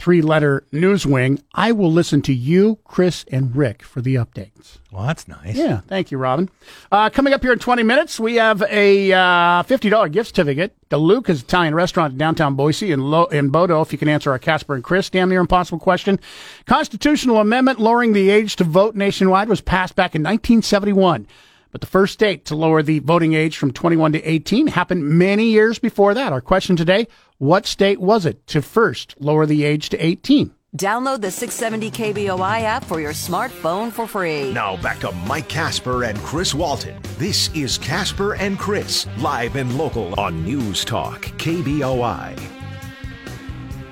three 0.00 0.22
letter 0.22 0.64
news 0.72 1.04
wing. 1.04 1.42
I 1.54 1.72
will 1.72 1.92
listen 1.92 2.22
to 2.22 2.32
you, 2.32 2.78
Chris, 2.84 3.26
and 3.30 3.54
Rick 3.54 3.82
for 3.82 4.00
the 4.00 4.14
updates. 4.14 4.78
Well, 4.90 5.06
that's 5.06 5.28
nice. 5.28 5.56
Yeah, 5.56 5.82
thank 5.86 6.10
you, 6.10 6.16
Robin. 6.16 6.48
Uh, 6.90 7.10
coming 7.10 7.34
up 7.34 7.42
here 7.42 7.52
in 7.52 7.58
20 7.58 7.82
minutes, 7.82 8.18
we 8.18 8.36
have 8.36 8.62
a 8.62 9.12
uh, 9.12 9.62
$50 9.62 10.10
gift 10.10 10.34
certificate 10.34 10.74
to 10.88 10.96
Luca's 10.96 11.42
Italian 11.42 11.74
restaurant 11.74 12.12
in 12.12 12.18
downtown 12.18 12.56
Boise 12.56 12.90
and 12.90 13.10
Lo- 13.10 13.26
in 13.26 13.50
Bodo. 13.50 13.82
If 13.82 13.92
you 13.92 13.98
can 13.98 14.08
answer 14.08 14.30
our 14.32 14.38
Casper 14.38 14.74
and 14.74 14.82
Chris 14.82 15.10
damn 15.10 15.28
near 15.28 15.40
impossible 15.40 15.78
question. 15.78 16.18
Constitutional 16.64 17.36
amendment 17.36 17.78
lowering 17.78 18.14
the 18.14 18.30
age 18.30 18.56
to 18.56 18.64
vote 18.64 18.96
nationwide 18.96 19.48
was 19.50 19.60
passed 19.60 19.94
back 19.96 20.14
in 20.14 20.22
1971. 20.22 21.26
But 21.70 21.80
the 21.80 21.86
first 21.86 22.14
state 22.14 22.44
to 22.46 22.56
lower 22.56 22.82
the 22.82 22.98
voting 23.00 23.34
age 23.34 23.56
from 23.56 23.72
21 23.72 24.12
to 24.12 24.22
18 24.22 24.68
happened 24.68 25.04
many 25.04 25.50
years 25.50 25.78
before 25.78 26.14
that. 26.14 26.32
Our 26.32 26.40
question 26.40 26.76
today 26.76 27.06
what 27.38 27.66
state 27.66 28.00
was 28.00 28.26
it 28.26 28.46
to 28.48 28.60
first 28.60 29.14
lower 29.18 29.46
the 29.46 29.64
age 29.64 29.88
to 29.90 30.04
18? 30.04 30.52
Download 30.76 31.20
the 31.20 31.30
670 31.30 31.90
KBOI 31.90 32.62
app 32.62 32.84
for 32.84 33.00
your 33.00 33.12
smartphone 33.12 33.90
for 33.90 34.06
free. 34.06 34.52
Now 34.52 34.76
back 34.76 35.00
to 35.00 35.10
Mike 35.26 35.48
Casper 35.48 36.04
and 36.04 36.18
Chris 36.20 36.54
Walton. 36.54 37.00
This 37.18 37.50
is 37.54 37.76
Casper 37.78 38.34
and 38.34 38.58
Chris, 38.58 39.06
live 39.18 39.56
and 39.56 39.76
local 39.76 40.18
on 40.20 40.44
News 40.44 40.84
Talk, 40.84 41.22
KBOI. 41.38 42.59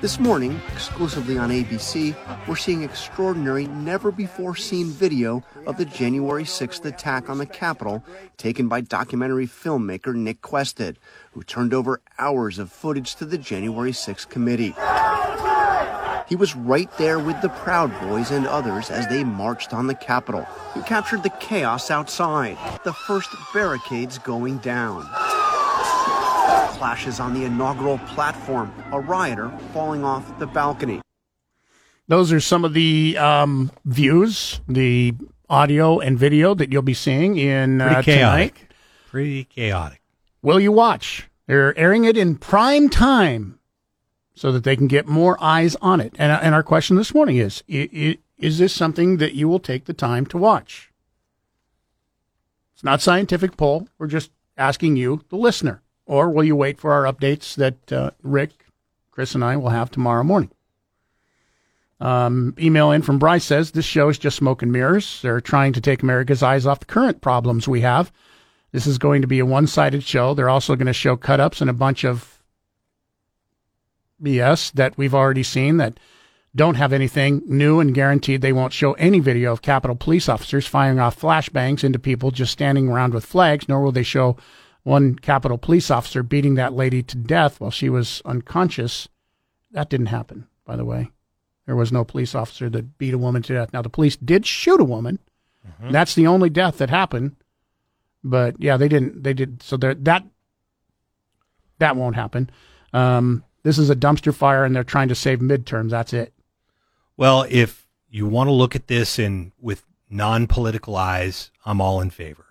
This 0.01 0.17
morning, 0.17 0.61
exclusively 0.71 1.37
on 1.37 1.49
ABC, 1.49 2.15
we're 2.47 2.55
seeing 2.55 2.83
extraordinary, 2.83 3.67
never 3.67 4.13
before 4.13 4.55
seen 4.55 4.87
video 4.87 5.43
of 5.67 5.75
the 5.75 5.83
January 5.83 6.45
6th 6.45 6.85
attack 6.85 7.29
on 7.29 7.37
the 7.37 7.45
Capitol 7.45 8.01
taken 8.37 8.69
by 8.69 8.79
documentary 8.79 9.45
filmmaker 9.45 10.15
Nick 10.15 10.41
Quested, 10.41 10.97
who 11.33 11.43
turned 11.43 11.73
over 11.73 11.99
hours 12.17 12.59
of 12.59 12.71
footage 12.71 13.15
to 13.15 13.25
the 13.25 13.37
January 13.37 13.91
6th 13.91 14.29
committee. 14.29 14.73
He 16.29 16.37
was 16.37 16.55
right 16.55 16.89
there 16.97 17.19
with 17.19 17.41
the 17.41 17.49
Proud 17.49 17.91
Boys 17.99 18.31
and 18.31 18.47
others 18.47 18.89
as 18.89 19.05
they 19.07 19.25
marched 19.25 19.73
on 19.73 19.87
the 19.87 19.95
Capitol. 19.95 20.47
He 20.75 20.81
captured 20.83 21.23
the 21.23 21.33
chaos 21.41 21.91
outside, 21.91 22.57
the 22.85 22.93
first 22.93 23.35
barricades 23.53 24.17
going 24.17 24.59
down 24.59 25.09
clashes 26.77 27.19
on 27.19 27.33
the 27.33 27.43
inaugural 27.45 27.97
platform, 27.99 28.71
a 28.91 28.99
rioter 28.99 29.49
falling 29.73 30.03
off 30.03 30.37
the 30.39 30.47
balcony. 30.47 31.01
Those 32.07 32.31
are 32.31 32.39
some 32.39 32.65
of 32.65 32.73
the 32.73 33.17
um, 33.17 33.71
views, 33.85 34.61
the 34.67 35.13
audio 35.49 35.99
and 35.99 36.17
video 36.17 36.55
that 36.55 36.71
you'll 36.71 36.81
be 36.81 36.93
seeing 36.93 37.37
in 37.37 37.81
uh, 37.81 37.87
Pretty 37.95 38.03
chaotic. 38.13 38.55
tonight. 38.55 38.71
Pretty 39.09 39.43
chaotic. 39.45 40.01
Will 40.41 40.59
you 40.59 40.71
watch? 40.71 41.29
They're 41.47 41.77
airing 41.77 42.05
it 42.05 42.17
in 42.17 42.35
prime 42.37 42.89
time 42.89 43.59
so 44.35 44.51
that 44.51 44.63
they 44.63 44.75
can 44.75 44.87
get 44.87 45.07
more 45.07 45.37
eyes 45.43 45.75
on 45.81 45.99
it. 45.99 46.13
And, 46.17 46.31
and 46.31 46.55
our 46.55 46.63
question 46.63 46.95
this 46.95 47.13
morning 47.13 47.37
is, 47.37 47.63
i- 47.69 47.89
i- 47.93 48.17
is 48.37 48.57
this 48.57 48.73
something 48.73 49.17
that 49.17 49.33
you 49.33 49.47
will 49.49 49.59
take 49.59 49.85
the 49.85 49.93
time 49.93 50.25
to 50.27 50.37
watch? 50.37 50.91
It's 52.73 52.83
not 52.83 53.01
scientific 53.01 53.57
poll. 53.57 53.87
We're 53.97 54.07
just 54.07 54.31
asking 54.57 54.95
you, 54.95 55.21
the 55.29 55.35
listener. 55.35 55.81
Or 56.09 56.31
will 56.31 56.43
you 56.43 56.55
wait 56.55 56.79
for 56.79 56.91
our 56.91 57.03
updates 57.03 57.53
that 57.57 57.93
uh, 57.93 58.09
Rick, 58.23 58.65
Chris, 59.11 59.35
and 59.35 59.43
I 59.43 59.57
will 59.57 59.69
have 59.69 59.91
tomorrow 59.91 60.23
morning? 60.23 60.49
Um, 61.99 62.55
email 62.59 62.89
in 62.89 63.03
from 63.03 63.19
Bryce 63.19 63.43
says 63.43 63.71
this 63.71 63.85
show 63.85 64.09
is 64.09 64.17
just 64.17 64.37
smoke 64.37 64.63
and 64.63 64.71
mirrors. 64.71 65.21
They're 65.21 65.39
trying 65.39 65.71
to 65.73 65.81
take 65.81 66.01
America's 66.01 66.41
eyes 66.41 66.65
off 66.65 66.79
the 66.79 66.87
current 66.87 67.21
problems 67.21 67.67
we 67.67 67.81
have. 67.81 68.11
This 68.71 68.87
is 68.87 68.97
going 68.97 69.21
to 69.21 69.27
be 69.27 69.37
a 69.37 69.45
one 69.45 69.67
sided 69.67 70.01
show. 70.01 70.33
They're 70.33 70.49
also 70.49 70.75
going 70.75 70.87
to 70.87 70.93
show 70.93 71.15
cut 71.15 71.39
ups 71.39 71.61
and 71.61 71.69
a 71.69 71.73
bunch 71.73 72.03
of 72.03 72.41
BS 74.19 74.71
that 74.71 74.97
we've 74.97 75.13
already 75.13 75.43
seen 75.43 75.77
that 75.77 75.99
don't 76.55 76.75
have 76.75 76.91
anything 76.91 77.43
new 77.45 77.79
and 77.79 77.93
guaranteed 77.93 78.41
they 78.41 78.51
won't 78.51 78.73
show 78.73 78.93
any 78.93 79.19
video 79.19 79.51
of 79.51 79.61
Capitol 79.61 79.95
police 79.95 80.27
officers 80.27 80.65
firing 80.65 80.99
off 80.99 81.21
flashbangs 81.21 81.83
into 81.83 81.99
people 81.99 82.31
just 82.31 82.51
standing 82.51 82.87
around 82.89 83.13
with 83.13 83.27
flags, 83.27 83.69
nor 83.69 83.83
will 83.83 83.91
they 83.91 84.01
show 84.01 84.37
one 84.83 85.15
Capitol 85.15 85.57
police 85.57 85.91
officer 85.91 86.23
beating 86.23 86.55
that 86.55 86.73
lady 86.73 87.03
to 87.03 87.17
death 87.17 87.59
while 87.59 87.71
she 87.71 87.89
was 87.89 88.21
unconscious. 88.25 89.07
That 89.71 89.89
didn't 89.89 90.07
happen, 90.07 90.47
by 90.65 90.75
the 90.75 90.85
way. 90.85 91.11
There 91.65 91.75
was 91.75 91.91
no 91.91 92.03
police 92.03 92.33
officer 92.33 92.69
that 92.71 92.97
beat 92.97 93.13
a 93.13 93.17
woman 93.19 93.43
to 93.43 93.53
death. 93.53 93.73
Now, 93.73 93.83
the 93.83 93.89
police 93.89 94.15
did 94.15 94.45
shoot 94.45 94.81
a 94.81 94.85
woman. 94.85 95.19
That's 95.91 96.15
the 96.15 96.27
only 96.27 96.49
death 96.49 96.79
that 96.79 96.89
happened. 96.89 97.35
But 98.23 98.55
yeah, 98.59 98.75
they 98.77 98.87
didn't. 98.87 99.23
They 99.23 99.33
did. 99.33 99.61
So 99.61 99.77
there, 99.77 99.93
that 99.93 100.25
that 101.77 101.95
won't 101.95 102.15
happen. 102.15 102.49
Um, 102.91 103.43
this 103.63 103.77
is 103.77 103.89
a 103.89 103.95
dumpster 103.95 104.33
fire, 104.33 104.65
and 104.65 104.75
they're 104.75 104.83
trying 104.83 105.09
to 105.09 105.15
save 105.15 105.39
midterms. 105.39 105.91
That's 105.91 106.11
it. 106.11 106.33
Well, 107.17 107.45
if 107.49 107.87
you 108.09 108.25
want 108.25 108.47
to 108.47 108.51
look 108.51 108.75
at 108.75 108.87
this 108.87 109.19
in 109.19 109.51
with 109.59 109.83
non-political 110.09 110.95
eyes, 110.95 111.51
I'm 111.65 111.79
all 111.79 112.01
in 112.01 112.09
favor. 112.09 112.45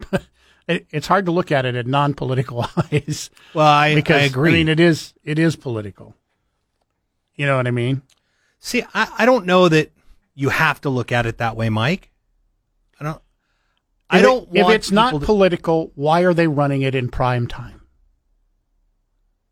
it. 0.68 0.86
It's 0.90 1.06
hard 1.06 1.26
to 1.26 1.32
look 1.32 1.50
at 1.52 1.64
it 1.64 1.74
at 1.74 1.86
non-political 1.86 2.66
eyes. 2.92 3.30
Well, 3.54 3.66
I- 3.66 4.02
I 4.06 4.18
agree. 4.20 4.50
I 4.50 4.54
mean, 4.54 4.68
it 4.68 4.80
is 4.80 5.14
it 5.24 5.38
is 5.38 5.56
political. 5.56 6.14
You 7.34 7.46
know 7.46 7.56
what 7.56 7.66
I 7.66 7.70
mean? 7.70 8.02
See, 8.60 8.82
I, 8.94 9.08
I 9.18 9.26
don't 9.26 9.44
know 9.46 9.68
that 9.68 9.92
you 10.34 10.48
have 10.48 10.80
to 10.82 10.88
look 10.90 11.12
at 11.12 11.26
it 11.26 11.38
that 11.38 11.56
way, 11.56 11.68
Mike. 11.68 12.10
I 12.98 13.04
don't. 13.04 13.22
I 14.08 14.16
If 14.18 14.22
it- 14.22 14.26
don't. 14.26 14.48
If 14.56 14.62
want 14.64 14.74
it's 14.74 14.90
not 14.90 15.10
to- 15.12 15.20
political, 15.20 15.92
why 15.94 16.22
are 16.22 16.32
they 16.34 16.46
running 16.48 16.82
it 16.82 16.94
in 16.94 17.08
prime 17.10 17.46
time? 17.46 17.82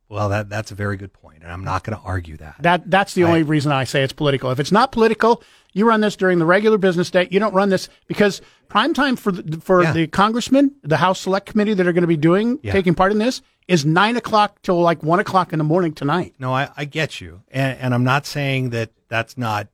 well, 0.09 0.28
that 0.28 0.49
that's 0.49 0.70
a 0.70 0.74
very 0.74 0.97
good 0.97 1.12
point, 1.12 1.42
and 1.42 1.51
I'm 1.51 1.64
not 1.64 1.82
going 1.82 1.99
to 1.99 2.05
argue 2.05 2.36
that. 2.36 2.57
That 2.61 2.88
that's 2.90 3.14
the 3.14 3.24
only 3.24 3.42
reason 3.42 3.72
I 3.72 3.84
say 3.84 4.03
it's 4.05 4.12
political. 4.12 4.51
If 4.51 4.61
it's 4.61 4.70
not 4.72 4.92
political, 4.92 5.42
you 5.74 5.86
run 5.86 6.00
this 6.00 6.16
during 6.16 6.38
the 6.38 6.46
regular 6.46 6.78
business 6.78 7.10
day. 7.10 7.28
You 7.30 7.38
don't 7.40 7.52
run 7.52 7.68
this 7.68 7.88
because 8.06 8.40
prime 8.68 8.94
time 8.94 9.16
for 9.16 9.30
the, 9.32 9.60
for 9.60 9.84
the 9.92 10.06
congressmen, 10.06 10.74
the 10.82 10.96
House 10.96 11.20
Select 11.20 11.46
Committee 11.46 11.74
that 11.74 11.86
are 11.86 11.92
going 11.92 12.02
to 12.02 12.08
be 12.08 12.16
doing 12.16 12.58
Yeah. 12.62 12.72
taking 12.72 12.94
part 12.94 13.12
in 13.12 13.18
this 13.18 13.42
is 13.68 13.84
nine 13.84 14.16
o'clock 14.16 14.62
till 14.62 14.80
like 14.80 15.02
one 15.02 15.20
o'clock 15.20 15.52
in 15.52 15.58
the 15.58 15.64
morning 15.64 15.92
tonight. 15.92 16.34
No, 16.38 16.54
I, 16.54 16.70
I 16.76 16.84
get 16.86 17.20
you, 17.20 17.42
and, 17.50 17.78
and 17.78 17.94
I'm 17.94 18.04
not 18.04 18.24
saying 18.26 18.70
that 18.70 18.90
that's 19.08 19.36
not 19.36 19.68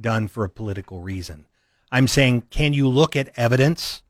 done 0.00 0.28
for 0.28 0.44
a 0.44 0.48
political 0.48 1.00
reason. 1.00 1.46
I'm 1.92 2.06
saying, 2.08 2.42
can 2.50 2.72
you 2.72 2.88
look 2.88 3.16
at 3.16 3.30
evidence? 3.36 4.02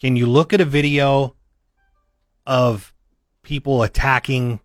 Can 0.00 0.16
you 0.16 0.26
look 0.26 0.52
at 0.52 0.60
a 0.60 0.64
video 0.64 1.34
of 2.46 2.92
people 3.42 3.82
attacking 3.82 4.60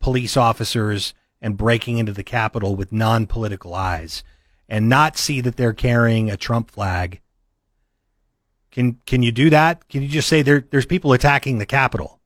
police 0.00 0.36
officers 0.36 1.14
and 1.40 1.56
breaking 1.56 1.98
into 1.98 2.12
the 2.12 2.22
Capitol 2.22 2.76
with 2.76 2.92
non-political 2.92 3.74
eyes, 3.74 4.22
and 4.70 4.88
not 4.88 5.18
see 5.18 5.42
that 5.42 5.56
they're 5.56 5.74
carrying 5.74 6.30
a 6.30 6.38
Trump 6.38 6.70
flag? 6.70 7.20
Can 8.70 8.98
can 9.04 9.22
you 9.22 9.32
do 9.32 9.50
that? 9.50 9.86
Can 9.88 10.00
you 10.00 10.08
just 10.08 10.28
say 10.28 10.40
there 10.40 10.64
there's 10.70 10.86
people 10.86 11.12
attacking 11.12 11.58
the 11.58 11.66
Capitol? 11.66 12.20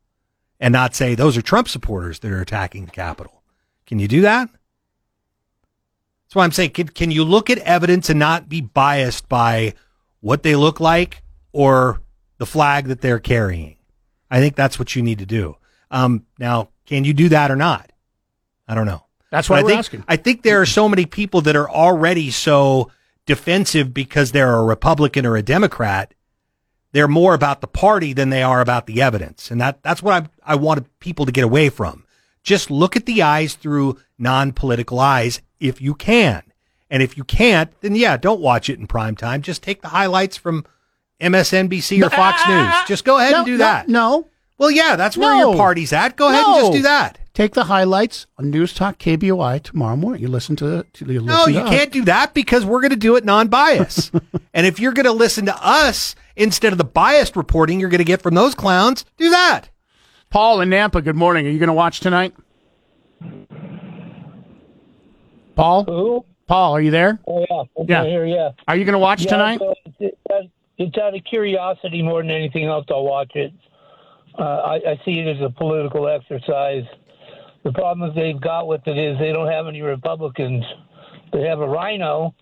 and 0.60 0.72
not 0.72 0.94
say 0.94 1.14
those 1.14 1.36
are 1.36 1.42
Trump 1.42 1.68
supporters 1.68 2.20
that 2.20 2.30
are 2.30 2.40
attacking 2.40 2.86
the 2.86 2.90
Capitol. 2.90 3.42
Can 3.86 3.98
you 3.98 4.08
do 4.08 4.22
that? 4.22 4.48
That's 4.50 6.34
why 6.34 6.44
I'm 6.44 6.52
saying, 6.52 6.70
can, 6.70 6.88
can 6.88 7.10
you 7.10 7.22
look 7.22 7.50
at 7.50 7.58
evidence 7.58 8.08
and 8.08 8.18
not 8.18 8.48
be 8.48 8.62
biased 8.62 9.28
by 9.28 9.74
what 10.20 10.42
they 10.42 10.56
look 10.56 10.80
like 10.80 11.22
or 11.52 12.00
the 12.38 12.46
flag 12.46 12.86
that 12.86 13.02
they're 13.02 13.18
carrying? 13.18 13.76
I 14.30 14.40
think 14.40 14.56
that's 14.56 14.78
what 14.78 14.96
you 14.96 15.02
need 15.02 15.18
to 15.18 15.26
do. 15.26 15.56
Um, 15.90 16.24
now, 16.38 16.70
can 16.86 17.04
you 17.04 17.12
do 17.12 17.28
that 17.28 17.50
or 17.50 17.56
not? 17.56 17.92
I 18.66 18.74
don't 18.74 18.86
know. 18.86 19.04
That's 19.34 19.50
why 19.50 19.58
I 19.58 19.62
think, 19.62 19.78
asking. 19.78 20.04
I 20.08 20.16
think 20.16 20.42
there 20.42 20.60
are 20.60 20.66
so 20.66 20.88
many 20.88 21.06
people 21.06 21.40
that 21.42 21.56
are 21.56 21.68
already 21.68 22.30
so 22.30 22.90
defensive 23.26 23.92
because 23.92 24.32
they're 24.32 24.54
a 24.54 24.64
Republican 24.64 25.26
or 25.26 25.36
a 25.36 25.42
Democrat 25.42 26.14
they're 26.94 27.08
more 27.08 27.34
about 27.34 27.60
the 27.60 27.66
party 27.66 28.12
than 28.12 28.30
they 28.30 28.44
are 28.44 28.60
about 28.60 28.86
the 28.86 29.02
evidence. 29.02 29.50
And 29.50 29.60
that, 29.60 29.82
that's 29.82 30.00
what 30.00 30.30
I, 30.46 30.52
I 30.52 30.54
wanted 30.54 30.86
people 31.00 31.26
to 31.26 31.32
get 31.32 31.42
away 31.42 31.68
from. 31.68 32.04
Just 32.44 32.70
look 32.70 32.94
at 32.94 33.04
the 33.04 33.20
eyes 33.20 33.54
through 33.54 33.98
non-political 34.16 35.00
eyes 35.00 35.42
if 35.58 35.82
you 35.82 35.94
can. 35.96 36.44
And 36.88 37.02
if 37.02 37.16
you 37.16 37.24
can't, 37.24 37.72
then 37.80 37.96
yeah, 37.96 38.16
don't 38.16 38.40
watch 38.40 38.68
it 38.68 38.78
in 38.78 38.86
prime 38.86 39.16
time. 39.16 39.42
Just 39.42 39.60
take 39.60 39.82
the 39.82 39.88
highlights 39.88 40.36
from 40.36 40.64
MSNBC 41.20 42.00
or 42.00 42.10
Fox 42.10 42.40
News. 42.46 42.72
Just 42.86 43.04
go 43.04 43.18
ahead 43.18 43.32
No, 43.32 43.38
and 43.38 43.46
do 43.46 43.52
no, 43.52 43.58
that. 43.58 43.88
No. 43.88 44.28
Well, 44.58 44.70
yeah, 44.70 44.94
that's 44.94 45.16
where 45.16 45.34
No. 45.34 45.48
your 45.50 45.56
party's 45.56 45.92
at. 45.92 46.14
Go 46.14 46.28
ahead 46.28 46.44
and 46.44 46.60
just 46.60 46.72
do 46.72 46.82
that. 46.82 47.18
Take 47.34 47.54
the 47.54 47.64
highlights 47.64 48.28
on 48.38 48.50
News 48.50 48.72
Talk 48.72 48.96
KBOI 48.98 49.60
tomorrow 49.64 49.96
morning. 49.96 50.22
You 50.22 50.28
listen 50.28 50.54
to, 50.56 50.86
to 50.92 51.04
you 51.12 51.20
No, 51.20 51.34
listen 51.46 51.54
you 51.54 51.60
us. 51.60 51.68
can't 51.68 51.90
do 51.90 52.04
that 52.04 52.32
because 52.32 52.64
we're 52.64 52.80
going 52.80 52.90
to 52.92 52.96
do 52.96 53.16
it 53.16 53.24
non-bias. 53.24 54.12
and 54.54 54.66
if 54.68 54.78
you're 54.78 54.92
going 54.92 55.06
to 55.06 55.12
listen 55.12 55.46
to 55.46 55.56
us 55.66 56.14
instead 56.36 56.70
of 56.72 56.78
the 56.78 56.84
biased 56.84 57.34
reporting 57.34 57.80
you're 57.80 57.88
going 57.88 57.98
to 57.98 58.04
get 58.04 58.22
from 58.22 58.34
those 58.34 58.54
clowns, 58.54 59.04
do 59.18 59.30
that. 59.30 59.68
Paul 60.30 60.60
in 60.60 60.70
Nampa, 60.70 61.02
good 61.02 61.16
morning. 61.16 61.44
Are 61.46 61.50
you 61.50 61.58
going 61.58 61.66
to 61.66 61.72
watch 61.72 61.98
tonight? 61.98 62.34
Paul? 65.56 65.84
Who? 65.84 66.24
Paul, 66.46 66.74
are 66.76 66.80
you 66.80 66.90
there? 66.92 67.18
Oh 67.26 67.44
yeah, 67.50 67.62
I'm 67.80 67.86
Yeah. 67.88 68.04
here. 68.04 68.26
Yeah. 68.26 68.50
Are 68.68 68.76
you 68.76 68.84
going 68.84 68.92
to 68.92 68.98
watch 69.00 69.22
Yeah, 69.24 69.30
tonight? 69.30 69.58
so 69.58 69.74
It's, 69.86 69.96
it's- 70.30 70.48
it's 70.76 70.98
out 70.98 71.14
of 71.16 71.22
curiosity 71.24 72.02
more 72.02 72.20
than 72.20 72.32
anything 72.32 72.64
else. 72.64 72.84
I'll 72.90 73.04
watch 73.04 73.30
it. 73.36 73.52
Uh, 74.36 74.42
I, 74.42 74.74
I 74.74 75.00
see 75.04 75.20
it 75.20 75.36
as 75.36 75.40
a 75.40 75.48
political 75.48 76.08
exercise. 76.08 76.82
The 77.64 77.72
problem 77.72 78.12
they've 78.14 78.40
got 78.40 78.66
with 78.66 78.86
it 78.86 78.98
is 78.98 79.18
they 79.18 79.32
don't 79.32 79.50
have 79.50 79.66
any 79.66 79.80
Republicans. 79.80 80.64
They 81.32 81.42
have 81.42 81.60
a 81.60 81.68
RINO, 81.68 82.34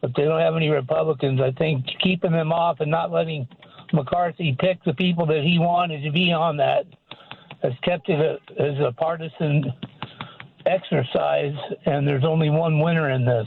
but 0.00 0.10
they 0.16 0.24
don't 0.24 0.40
have 0.40 0.56
any 0.56 0.68
Republicans. 0.68 1.40
I 1.40 1.52
think 1.52 1.86
keeping 2.02 2.32
them 2.32 2.52
off 2.52 2.80
and 2.80 2.90
not 2.90 3.12
letting 3.12 3.46
McCarthy 3.92 4.56
pick 4.58 4.82
the 4.84 4.94
people 4.94 5.24
that 5.26 5.42
he 5.42 5.58
wanted 5.58 6.02
to 6.02 6.10
be 6.10 6.32
on 6.32 6.56
that 6.56 6.84
has 7.62 7.72
kept 7.82 8.08
it 8.08 8.20
a, 8.20 8.62
as 8.62 8.78
a 8.80 8.92
partisan 8.92 9.72
exercise, 10.66 11.54
and 11.86 12.06
there's 12.06 12.24
only 12.24 12.50
one 12.50 12.80
winner 12.80 13.10
in 13.10 13.24
this. 13.24 13.46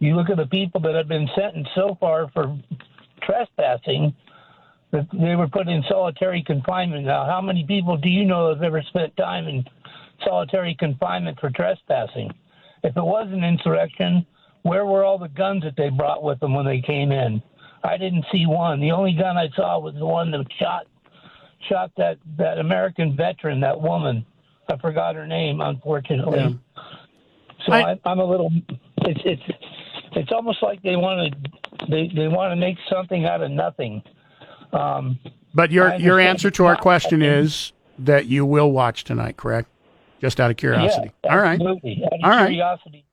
You 0.00 0.16
look 0.16 0.30
at 0.30 0.36
the 0.36 0.46
people 0.46 0.80
that 0.82 0.94
have 0.94 1.08
been 1.08 1.28
sentenced 1.34 1.70
so 1.74 1.96
far 2.00 2.28
for 2.32 2.58
trespassing, 3.22 4.14
that 4.90 5.06
they 5.12 5.36
were 5.36 5.48
put 5.48 5.68
in 5.68 5.82
solitary 5.88 6.42
confinement. 6.46 7.04
Now, 7.04 7.26
how 7.26 7.40
many 7.40 7.64
people 7.64 7.96
do 7.96 8.08
you 8.08 8.24
know 8.24 8.48
have 8.48 8.62
ever 8.62 8.82
spent 8.88 9.16
time 9.16 9.46
in 9.46 9.64
solitary 10.24 10.76
confinement 10.78 11.38
for 11.40 11.50
trespassing? 11.50 12.30
If 12.84 12.96
it 12.96 13.02
was 13.02 13.28
an 13.32 13.44
insurrection, 13.44 14.26
where 14.62 14.86
were 14.86 15.04
all 15.04 15.18
the 15.18 15.28
guns 15.28 15.62
that 15.64 15.74
they 15.76 15.88
brought 15.90 16.22
with 16.22 16.40
them 16.40 16.54
when 16.54 16.66
they 16.66 16.80
came 16.80 17.12
in? 17.12 17.42
I 17.84 17.96
didn't 17.96 18.24
see 18.32 18.44
one. 18.46 18.80
The 18.80 18.90
only 18.90 19.12
gun 19.12 19.36
I 19.36 19.48
saw 19.54 19.78
was 19.78 19.94
the 19.94 20.06
one 20.06 20.30
that 20.32 20.44
shot 20.58 20.86
shot 21.68 21.90
that 21.96 22.18
that 22.36 22.58
American 22.58 23.16
veteran, 23.16 23.60
that 23.60 23.80
woman. 23.80 24.24
I 24.70 24.76
forgot 24.76 25.14
her 25.14 25.26
name, 25.26 25.60
unfortunately. 25.60 26.38
Yeah. 26.38 26.82
So 27.66 27.72
I, 27.72 27.98
I'm 28.04 28.18
a 28.18 28.24
little. 28.24 28.50
It's 29.02 29.20
it's 29.24 29.42
it's 30.12 30.32
almost 30.32 30.62
like 30.62 30.82
they 30.82 30.96
want 30.96 31.32
to 31.32 31.86
they 31.88 32.10
they 32.14 32.28
want 32.28 32.52
to 32.52 32.56
make 32.56 32.76
something 32.90 33.24
out 33.24 33.42
of 33.42 33.50
nothing. 33.50 34.02
Um, 34.72 35.18
But 35.54 35.70
your 35.70 35.94
your 35.96 36.20
answer 36.20 36.50
to 36.50 36.66
our 36.66 36.76
question 36.76 37.22
is 37.22 37.72
that 37.98 38.26
you 38.26 38.44
will 38.44 38.70
watch 38.70 39.04
tonight, 39.04 39.36
correct? 39.36 39.68
Just 40.20 40.40
out 40.40 40.50
of 40.50 40.56
curiosity. 40.56 41.12
Yeah, 41.24 41.32
All 41.32 41.38
right. 41.40 41.52
absolutely. 41.54 42.02
Out 42.04 42.12
of 42.12 42.20
All 42.24 42.30
right. 42.30 42.46
curiosity. 42.48 43.04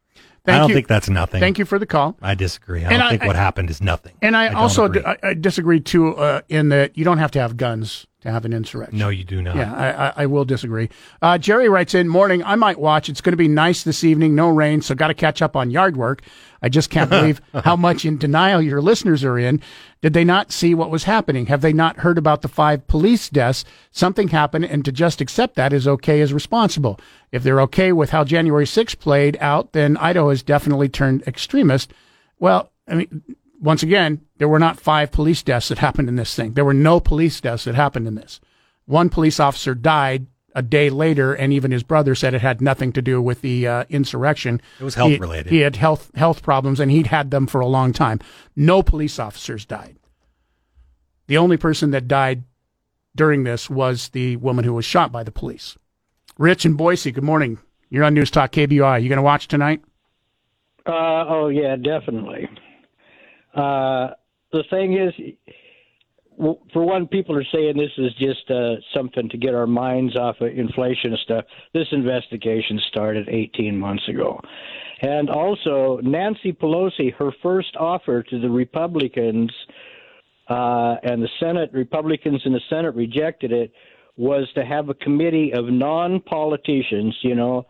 Thank 0.46 0.56
I 0.56 0.60
don't 0.60 0.70
you. 0.70 0.76
think 0.76 0.88
that's 0.88 1.10
nothing. 1.10 1.40
Thank 1.40 1.58
you 1.58 1.66
for 1.66 1.80
the 1.80 1.88
call. 1.88 2.16
I 2.22 2.36
disagree. 2.36 2.82
I 2.86 2.90
And 2.90 3.00
don't 3.00 3.02
I- 3.02 3.10
think 3.10 3.24
what 3.26 3.36
I- 3.36 3.40
happened 3.40 3.70
is 3.72 3.82
nothing. 3.82 4.14
And 4.22 4.38
I, 4.38 4.48
don't 4.50 4.58
also 4.58 4.86
agree. 4.86 5.02
d- 5.02 5.08
I, 5.08 5.30
I 5.30 5.34
disagree 5.34 5.80
too 5.80 6.16
uh, 6.18 6.42
in 6.50 6.70
that 6.70 6.96
you 6.98 7.04
don't 7.04 7.18
have 7.18 7.32
to 7.32 7.40
have 7.40 7.58
guns 7.58 8.06
to 8.22 8.32
have 8.32 8.46
an 8.46 8.54
insurrection. 8.54 8.98
No, 9.00 9.10
you 9.10 9.24
do 9.24 9.42
not. 9.42 9.56
Yeah, 9.56 9.74
I, 9.74 10.08
I, 10.10 10.14
I 10.18 10.26
will 10.28 10.46
disagree. 10.46 10.90
Uh, 11.22 11.40
Jerry 11.40 11.68
writes 11.68 11.96
in, 11.96 12.08
morning, 12.08 12.44
I 12.44 12.56
might 12.56 12.80
watch. 12.80 13.10
It's 13.10 13.22
going 13.22 13.34
to 13.34 13.38
be 13.38 13.48
nice 13.48 13.84
this 13.84 14.04
evening, 14.04 14.36
no 14.36 14.48
rain, 14.50 14.82
so 14.82 14.94
got 14.94 15.08
to 15.08 15.14
catch 15.16 15.42
up 15.42 15.56
on 15.56 15.72
yard 15.72 15.98
work. 15.98 16.22
I 16.66 16.70
just 16.70 16.90
can't 16.90 17.10
believe 17.12 17.42
how 17.54 17.76
much 17.76 18.06
in 18.06 18.18
denial 18.18 18.60
your 18.60 18.82
listeners 18.82 19.24
are 19.24 19.38
in. 19.38 19.62
Did 20.02 20.14
they 20.14 20.24
not 20.24 20.52
see 20.52 20.74
what 20.74 20.90
was 20.90 21.04
happening? 21.04 21.46
Have 21.46 21.62
they 21.62 21.74
not 21.74 21.98
heard 21.98 22.18
about 22.18 22.42
the 22.42 22.48
five 22.48 22.88
police 22.88 23.30
deaths? 23.30 23.64
Something 23.92 24.30
happened, 24.30 24.66
and 24.66 24.84
to 24.84 24.92
just 24.92 25.22
accept 25.22 25.56
that 25.56 25.74
is 25.74 25.88
okay 25.88 26.22
is 26.22 26.34
responsible. 26.34 27.00
If 27.32 27.44
they're 27.44 27.62
okay 27.62 27.92
with 27.92 28.10
how 28.10 28.24
January 28.24 28.66
6th 28.66 28.98
played 28.98 29.38
out, 29.40 29.74
then 29.74 29.96
Idaho 29.98 30.30
has 30.30 30.42
definitely 30.42 30.90
turned 30.90 31.22
extremist. 31.28 31.94
Well, 32.40 32.72
I 32.88 32.96
mean, 32.96 33.24
once 33.62 33.84
again, 33.84 34.22
there 34.38 34.50
were 34.50 34.60
not 34.60 34.80
five 34.80 35.12
police 35.12 35.44
deaths 35.44 35.68
that 35.68 35.78
happened 35.78 36.10
in 36.10 36.16
this 36.16 36.36
thing. 36.36 36.54
There 36.54 36.66
were 36.66 36.74
no 36.74 37.00
police 37.00 37.40
deaths 37.40 37.66
that 37.66 37.76
happened 37.76 38.08
in 38.08 38.16
this. 38.16 38.42
One 38.86 39.10
police 39.10 39.40
officer 39.40 39.76
died 39.76 40.26
a 40.56 40.62
day 40.64 40.90
later, 40.90 41.34
and 41.34 41.52
even 41.54 41.70
his 41.72 41.84
brother 41.84 42.16
said 42.16 42.34
it 42.34 42.42
had 42.42 42.62
nothing 42.62 42.92
to 42.94 43.02
do 43.02 43.22
with 43.22 43.42
the 43.42 43.68
uh, 43.68 43.84
insurrection. 43.90 44.62
It 44.80 44.84
was 44.84 44.96
health 44.96 45.12
He- 45.12 45.18
related. 45.18 45.52
He 45.52 45.60
had 45.60 45.76
health 45.76 46.10
health 46.16 46.42
problems, 46.42 46.80
and 46.80 46.90
he'd 46.90 47.08
had 47.08 47.30
them 47.30 47.46
for 47.46 47.60
a 47.62 47.68
long 47.68 47.94
time. 47.94 48.20
No 48.56 48.82
police 48.82 49.20
officers 49.20 49.66
died. 49.66 49.98
The 51.28 51.38
only 51.38 51.58
person 51.58 51.92
that 51.92 52.08
died 52.08 52.44
during 53.16 53.44
this 53.44 53.70
was 53.70 54.10
the 54.10 54.38
woman 54.38 54.64
who 54.66 54.74
was 54.74 54.86
shot 54.86 55.12
by 55.12 55.24
the 55.24 55.32
police. 55.32 55.78
Rich 56.38 56.66
in 56.66 56.74
Boise, 56.74 57.12
good 57.12 57.24
morning. 57.24 57.60
You're 57.90 58.04
on 58.04 58.14
News 58.14 58.32
Talk 58.32 58.52
KBOI. 58.52 59.02
You 59.02 59.10
going 59.10 59.18
to 59.18 59.22
watch 59.24 59.48
tonight? 59.48 59.82
Uh, 60.86 61.26
oh 61.28 61.48
yeah, 61.50 61.76
definitely. 61.78 62.48
Uh, 63.56 64.10
the 64.52 64.64
thing 64.70 64.94
is, 64.98 65.14
w- 65.16 65.36
for 66.38 66.86
one, 66.86 67.08
people 67.08 67.36
are 67.38 67.46
saying 67.54 67.78
this 67.78 67.92
is 67.98 68.14
just 68.20 68.50
uh, 68.52 68.76
something 68.94 69.30
to 69.30 69.38
get 69.38 69.54
our 69.54 69.68
minds 69.68 70.16
off 70.16 70.36
of 70.42 70.50
inflation 70.50 71.12
and 71.12 71.20
stuff. 71.24 71.46
This 71.74 71.88
investigation 71.92 72.80
started 72.90 73.30
18 73.30 73.78
months 73.78 74.08
ago, 74.08 74.40
and 75.02 75.30
also 75.30 76.00
Nancy 76.04 76.52
Pelosi, 76.52 77.14
her 77.16 77.32
first 77.42 77.76
offer 77.78 78.24
to 78.24 78.40
the 78.40 78.50
Republicans 78.50 79.52
uh, 80.50 80.96
and 81.04 81.22
the 81.22 81.30
Senate 81.40 81.72
Republicans 81.74 82.42
in 82.46 82.54
the 82.54 82.62
Senate 82.70 82.96
rejected 82.96 83.52
it 83.52 83.72
was 84.18 84.48
to 84.56 84.64
have 84.64 84.90
a 84.90 84.94
committee 84.94 85.52
of 85.54 85.66
non-politicians, 85.66 87.16
you 87.22 87.36
know, 87.36 87.66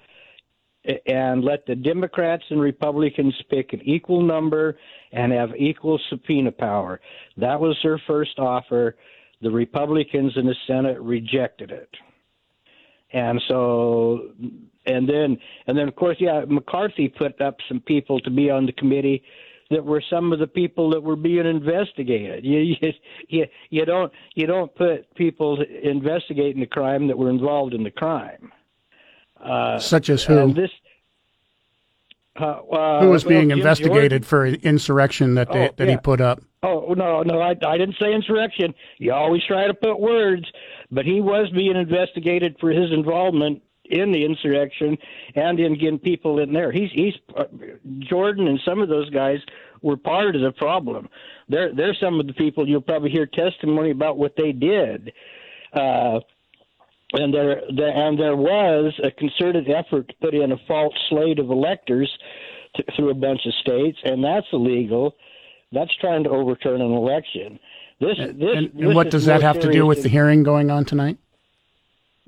and 1.07 1.43
let 1.43 1.65
the 1.65 1.75
Democrats 1.75 2.43
and 2.49 2.61
Republicans 2.61 3.33
pick 3.49 3.73
an 3.73 3.81
equal 3.83 4.21
number 4.21 4.77
and 5.15 5.31
have 5.31 5.55
equal 5.57 5.99
subpoena 6.09 6.51
power. 6.51 6.99
That 7.37 7.59
was 7.59 7.77
her 7.81 7.99
first 8.05 8.37
offer. 8.37 8.97
The 9.41 9.49
Republicans 9.49 10.33
in 10.35 10.45
the 10.45 10.55
Senate 10.67 10.99
rejected 10.99 11.71
it. 11.71 11.89
And 13.13 13.41
so 13.47 14.31
and 14.85 15.07
then 15.07 15.37
and 15.67 15.77
then 15.77 15.87
of 15.87 15.95
course 15.95 16.17
yeah 16.19 16.43
McCarthy 16.47 17.07
put 17.07 17.39
up 17.39 17.55
some 17.69 17.79
people 17.79 18.19
to 18.19 18.29
be 18.29 18.49
on 18.49 18.65
the 18.65 18.73
committee 18.73 19.23
that 19.71 19.83
were 19.83 20.03
some 20.09 20.33
of 20.33 20.39
the 20.39 20.47
people 20.47 20.89
that 20.91 21.01
were 21.01 21.15
being 21.15 21.45
investigated. 21.45 22.43
You 22.43 22.59
you 22.59 22.93
you, 23.29 23.45
you 23.69 23.85
don't 23.85 24.11
you 24.35 24.47
don't 24.47 24.73
put 24.75 25.13
people 25.15 25.63
investigating 25.83 26.59
the 26.59 26.67
crime 26.67 27.07
that 27.07 27.17
were 27.17 27.29
involved 27.29 27.73
in 27.73 27.83
the 27.83 27.91
crime. 27.91 28.51
Uh, 29.41 29.79
Such 29.79 30.09
as 30.09 30.23
who? 30.23 30.53
This, 30.53 30.71
uh, 32.39 32.43
uh, 32.43 33.01
who 33.01 33.09
was 33.09 33.23
being 33.23 33.51
investigated 33.51 34.25
for 34.25 34.45
insurrection 34.45 35.35
that 35.35 35.51
they, 35.51 35.69
Oh, 35.69 35.73
that 35.77 35.87
he 35.87 35.97
put 35.97 36.19
up? 36.21 36.41
Oh 36.63 36.93
no, 36.97 37.21
no, 37.23 37.39
I, 37.41 37.55
I 37.65 37.77
didn't 37.77 37.95
say 38.01 38.13
insurrection. 38.13 38.73
You 38.97 39.13
always 39.13 39.43
try 39.45 39.67
to 39.67 39.73
put 39.73 39.99
words, 39.99 40.45
but 40.91 41.05
he 41.05 41.21
was 41.21 41.49
being 41.51 41.75
investigated 41.75 42.57
for 42.59 42.71
his 42.71 42.91
involvement 42.91 43.61
in 43.85 44.11
the 44.11 44.25
insurrection 44.25 44.97
and 45.35 45.59
in 45.59 45.77
getting 45.77 45.99
people 45.99 46.39
in 46.39 46.51
there. 46.51 46.71
He's 46.71 46.89
he's 46.91 47.13
uh, 47.37 47.45
Jordan 47.99 48.47
and 48.47 48.59
some 48.65 48.81
of 48.81 48.89
those 48.89 49.09
guys 49.11 49.37
were 49.81 49.97
part 49.97 50.35
of 50.35 50.41
the 50.41 50.51
problem. 50.51 51.07
They're 51.47 51.73
they're 51.73 51.95
some 52.01 52.19
of 52.19 52.27
the 52.27 52.33
people 52.33 52.67
you'll 52.67 52.81
probably 52.81 53.11
hear 53.11 53.27
testimony 53.27 53.91
about 53.91 54.17
what 54.17 54.33
they 54.35 54.51
did. 54.51 55.13
Uh, 55.71 56.19
and 57.15 57.33
there, 57.33 57.61
there 57.75 57.89
and 57.95 58.19
there 58.19 58.35
was 58.35 58.93
a 59.03 59.11
concerted 59.11 59.69
effort 59.69 60.07
to 60.09 60.13
put 60.21 60.33
in 60.33 60.51
a 60.51 60.57
false 60.67 60.93
slate 61.09 61.39
of 61.39 61.49
electors 61.49 62.11
to, 62.75 62.83
through 62.95 63.09
a 63.09 63.13
bunch 63.15 63.45
of 63.45 63.53
states, 63.55 63.97
and 64.03 64.23
that's 64.23 64.47
illegal. 64.53 65.15
That's 65.71 65.93
trying 65.95 66.23
to 66.25 66.29
overturn 66.29 66.81
an 66.81 66.91
election. 66.91 67.59
This, 67.99 68.17
this, 68.17 68.27
And, 68.29 68.39
this 68.41 68.57
and 68.85 68.95
what 68.95 69.09
does 69.09 69.25
that 69.25 69.41
have 69.41 69.59
to 69.61 69.71
do 69.71 69.85
with 69.85 70.03
the 70.03 70.09
hearing 70.09 70.43
going 70.43 70.69
on 70.69 70.85
tonight? 70.85 71.17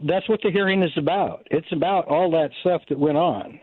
That's 0.04 0.28
what 0.30 0.42
the 0.44 0.52
hearing 0.52 0.84
is 0.84 0.92
about. 0.98 1.48
It's 1.52 1.72
about 1.72 2.08
all 2.08 2.30
that 2.32 2.52
stuff 2.62 2.82
that 2.90 3.00
went 3.00 3.18
on. 3.18 3.60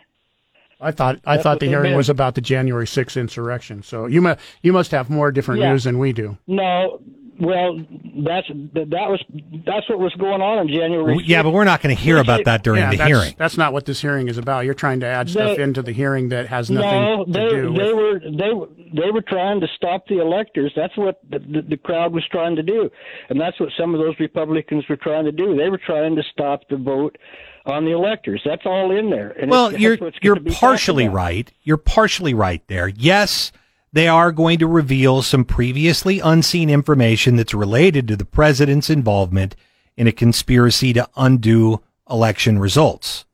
I 0.81 0.91
thought 0.91 1.21
I 1.25 1.35
That's 1.37 1.45
thought 1.45 1.61
the 1.61 1.67
hearing 1.67 1.91
meant. 1.93 1.97
was 1.97 2.11
about 2.11 2.35
the 2.35 2.41
January 2.41 2.85
6th 2.87 3.19
insurrection. 3.19 3.83
So 3.83 4.07
you 4.07 4.21
must 4.21 4.41
you 4.61 4.73
must 4.73 4.91
have 4.91 5.09
more 5.09 5.31
different 5.31 5.61
Yeah. 5.61 5.71
news 5.71 5.85
than 5.85 5.99
we 5.99 6.13
do. 6.13 6.37
No, 6.47 7.01
well, 7.41 7.77
that's 8.25 8.47
that 8.49 9.09
was 9.09 9.23
that's 9.67 9.89
what 9.89 9.99
was 9.99 10.15
going 10.15 10.41
on 10.41 10.59
in 10.61 10.69
January. 10.69 11.19
Yeah, 11.25 11.43
but 11.43 11.51
we're 11.51 11.65
not 11.65 11.83
going 11.83 11.95
to 11.95 12.01
hear 12.01 12.19
about 12.19 12.45
that 12.45 12.63
during 12.63 12.81
Yeah, 12.81 12.91
the 12.91 12.97
that's, 12.99 13.09
hearing. 13.09 13.35
That's 13.37 13.57
not 13.57 13.73
what 13.73 13.87
this 13.87 14.01
hearing 14.01 14.29
is 14.29 14.39
about. 14.39 14.65
You're 14.65 14.75
trying 14.75 15.01
to 15.01 15.07
add 15.07 15.29
stuff 15.31 15.57
They- 15.57 15.63
into 15.63 15.83
the 15.83 15.93
hearing 15.93 16.29
that 16.29 16.47
has 16.47 16.71
nothing 16.71 16.91
no, 16.91 17.25
to 17.25 17.33
do 17.51 17.73
with. 17.73 17.81
they 17.81 17.93
were 17.93 18.21
they 18.21 18.53
were 18.55 18.69
they 18.95 19.11
were 19.11 19.23
trying 19.23 19.61
to 19.61 19.67
stop 19.75 20.07
the 20.07 20.19
electors. 20.21 20.73
That's 20.77 20.97
what 20.97 21.21
the, 21.29 21.41
the, 21.41 21.63
the 21.71 21.77
crowd 21.77 22.13
was 22.13 22.25
trying 22.31 22.55
to 22.57 22.63
do, 22.63 22.91
and 23.29 23.41
that's 23.41 23.59
what 23.59 23.71
some 23.79 23.95
of 23.95 24.01
those 24.01 24.15
Republicans 24.21 24.85
were 24.89 24.97
trying 24.97 25.25
to 25.25 25.33
do. 25.33 25.57
They 25.57 25.69
were 25.71 25.81
trying 25.85 26.15
to 26.17 26.23
stop 26.31 26.69
the 26.69 26.77
vote 26.77 27.19
on 27.67 27.85
the 27.85 27.93
electors. 27.93 28.43
That's 28.45 28.67
all 28.67 28.91
in 28.97 29.11
there. 29.11 29.31
And 29.31 29.51
well, 29.51 29.69
it's, 29.69 29.79
you're 29.81 29.97
you're 30.23 30.35
gonna 30.35 30.41
be 30.45 30.51
talked 30.51 30.61
partially 30.61 31.09
right. 31.09 31.51
You're 31.63 31.79
partially 31.79 32.35
right 32.35 32.63
there. 32.69 32.89
Yes, 32.89 33.51
they 33.95 34.09
are 34.09 34.33
going 34.33 34.59
to 34.59 34.67
reveal 34.67 35.23
some 35.23 35.45
previously 35.45 36.19
unseen 36.19 36.69
information 36.69 37.37
that's 37.37 37.55
related 37.55 38.09
to 38.09 38.17
the 38.17 38.25
president's 38.25 38.91
involvement 38.91 39.55
in 39.97 40.09
a 40.09 40.13
conspiracy 40.13 40.93
to 40.93 41.09
undo 41.17 41.81
election 42.11 42.59
results. 42.59 43.25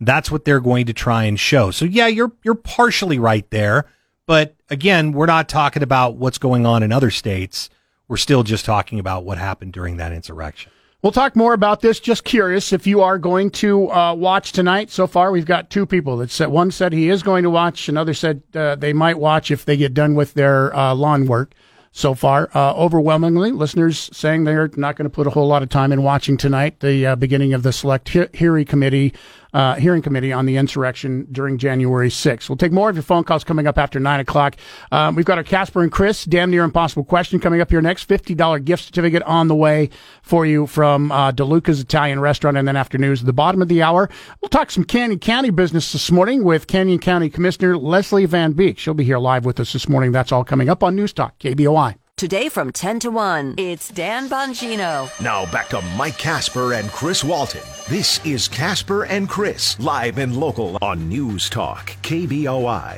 That's 0.00 0.32
what 0.32 0.44
they're 0.44 0.58
going 0.58 0.86
to 0.86 0.92
try 0.92 1.24
and 1.24 1.38
show. 1.38 1.70
So 1.70 1.84
yeah, 1.84 2.08
you're 2.08 2.32
you're 2.42 2.56
partially 2.56 3.20
right 3.20 3.48
there, 3.50 3.86
but 4.26 4.56
again, 4.68 5.12
we're 5.12 5.26
not 5.26 5.48
talking 5.48 5.84
about 5.84 6.16
what's 6.16 6.38
going 6.38 6.66
on 6.66 6.82
in 6.82 6.90
other 6.90 7.12
states. 7.12 7.70
We're 8.08 8.16
still 8.16 8.42
just 8.42 8.64
talking 8.64 8.98
about 8.98 9.24
what 9.24 9.38
happened 9.38 9.74
during 9.74 9.96
that 9.98 10.12
insurrection. 10.12 10.72
We'll 11.00 11.12
talk 11.12 11.36
more 11.36 11.52
about 11.52 11.80
this. 11.80 12.00
Just 12.00 12.24
curious 12.24 12.72
if 12.72 12.84
you 12.84 13.02
are 13.02 13.18
going 13.18 13.50
to 13.50 13.88
uh, 13.92 14.14
watch 14.14 14.50
tonight. 14.50 14.90
So 14.90 15.06
far, 15.06 15.30
we've 15.30 15.46
got 15.46 15.70
two 15.70 15.86
people 15.86 16.16
that 16.16 16.28
said 16.28 16.48
one 16.48 16.72
said 16.72 16.92
he 16.92 17.08
is 17.08 17.22
going 17.22 17.44
to 17.44 17.50
watch, 17.50 17.88
another 17.88 18.12
said 18.14 18.42
uh, 18.52 18.74
they 18.74 18.92
might 18.92 19.16
watch 19.16 19.52
if 19.52 19.64
they 19.64 19.76
get 19.76 19.94
done 19.94 20.16
with 20.16 20.34
their 20.34 20.74
uh, 20.74 20.94
lawn 20.94 21.26
work. 21.26 21.54
So 21.92 22.14
far, 22.14 22.50
uh, 22.52 22.74
overwhelmingly, 22.74 23.52
listeners 23.52 24.10
saying 24.12 24.42
they're 24.42 24.70
not 24.76 24.96
going 24.96 25.08
to 25.08 25.14
put 25.14 25.28
a 25.28 25.30
whole 25.30 25.46
lot 25.46 25.62
of 25.62 25.68
time 25.68 25.92
in 25.92 26.02
watching 26.02 26.36
tonight. 26.36 26.80
The 26.80 27.06
uh, 27.06 27.16
beginning 27.16 27.54
of 27.54 27.62
the 27.62 27.72
select 27.72 28.08
hearing 28.34 28.66
committee, 28.66 29.14
uh, 29.52 29.74
hearing 29.76 30.02
committee 30.02 30.32
on 30.32 30.46
the 30.46 30.56
insurrection 30.56 31.26
during 31.32 31.58
January 31.58 32.08
6th. 32.08 32.48
We'll 32.48 32.56
take 32.56 32.72
more 32.72 32.90
of 32.90 32.96
your 32.96 33.02
phone 33.02 33.24
calls 33.24 33.44
coming 33.44 33.66
up 33.66 33.78
after 33.78 33.98
nine 33.98 34.20
o'clock. 34.20 34.56
Um, 34.92 35.14
we've 35.14 35.24
got 35.24 35.38
our 35.38 35.44
Casper 35.44 35.82
and 35.82 35.90
Chris 35.90 36.24
damn 36.24 36.50
near 36.50 36.64
impossible 36.64 37.04
question 37.04 37.40
coming 37.40 37.60
up 37.60 37.70
here 37.70 37.80
next. 37.80 38.04
Fifty 38.04 38.34
dollar 38.34 38.58
gift 38.58 38.84
certificate 38.84 39.22
on 39.22 39.48
the 39.48 39.54
way 39.54 39.90
for 40.22 40.46
you 40.46 40.66
from 40.66 41.10
uh, 41.12 41.32
DeLuca's 41.32 41.80
Italian 41.80 42.20
Restaurant, 42.20 42.56
and 42.56 42.66
then 42.66 42.76
after 42.76 42.98
news 42.98 43.20
at 43.20 43.26
the 43.26 43.32
bottom 43.32 43.62
of 43.62 43.68
the 43.68 43.82
hour, 43.82 44.08
we'll 44.40 44.48
talk 44.48 44.70
some 44.70 44.84
Canyon 44.84 45.18
County 45.18 45.50
business 45.50 45.92
this 45.92 46.10
morning 46.10 46.44
with 46.44 46.66
Canyon 46.66 46.98
County 46.98 47.30
Commissioner 47.30 47.76
Leslie 47.76 48.26
Van 48.26 48.52
Beek. 48.52 48.78
She'll 48.78 48.94
be 48.94 49.04
here 49.04 49.18
live 49.18 49.44
with 49.44 49.60
us 49.60 49.72
this 49.72 49.88
morning. 49.88 50.12
That's 50.12 50.32
all 50.32 50.44
coming 50.44 50.68
up 50.68 50.82
on 50.82 50.96
News 50.96 51.12
Talk 51.12 51.38
KBOI. 51.38 52.07
Today 52.18 52.48
from 52.48 52.72
10 52.72 52.98
to 52.98 53.10
1, 53.12 53.54
it's 53.58 53.90
Dan 53.90 54.28
Bongino. 54.28 55.08
Now 55.22 55.48
back 55.52 55.68
to 55.68 55.80
Mike 55.96 56.18
Casper 56.18 56.72
and 56.72 56.90
Chris 56.90 57.22
Walton. 57.22 57.60
This 57.88 58.20
is 58.26 58.48
Casper 58.48 59.04
and 59.04 59.28
Chris, 59.28 59.78
live 59.78 60.18
and 60.18 60.36
local 60.36 60.76
on 60.82 61.08
News 61.08 61.48
Talk, 61.48 61.92
KBOI. 62.02 62.96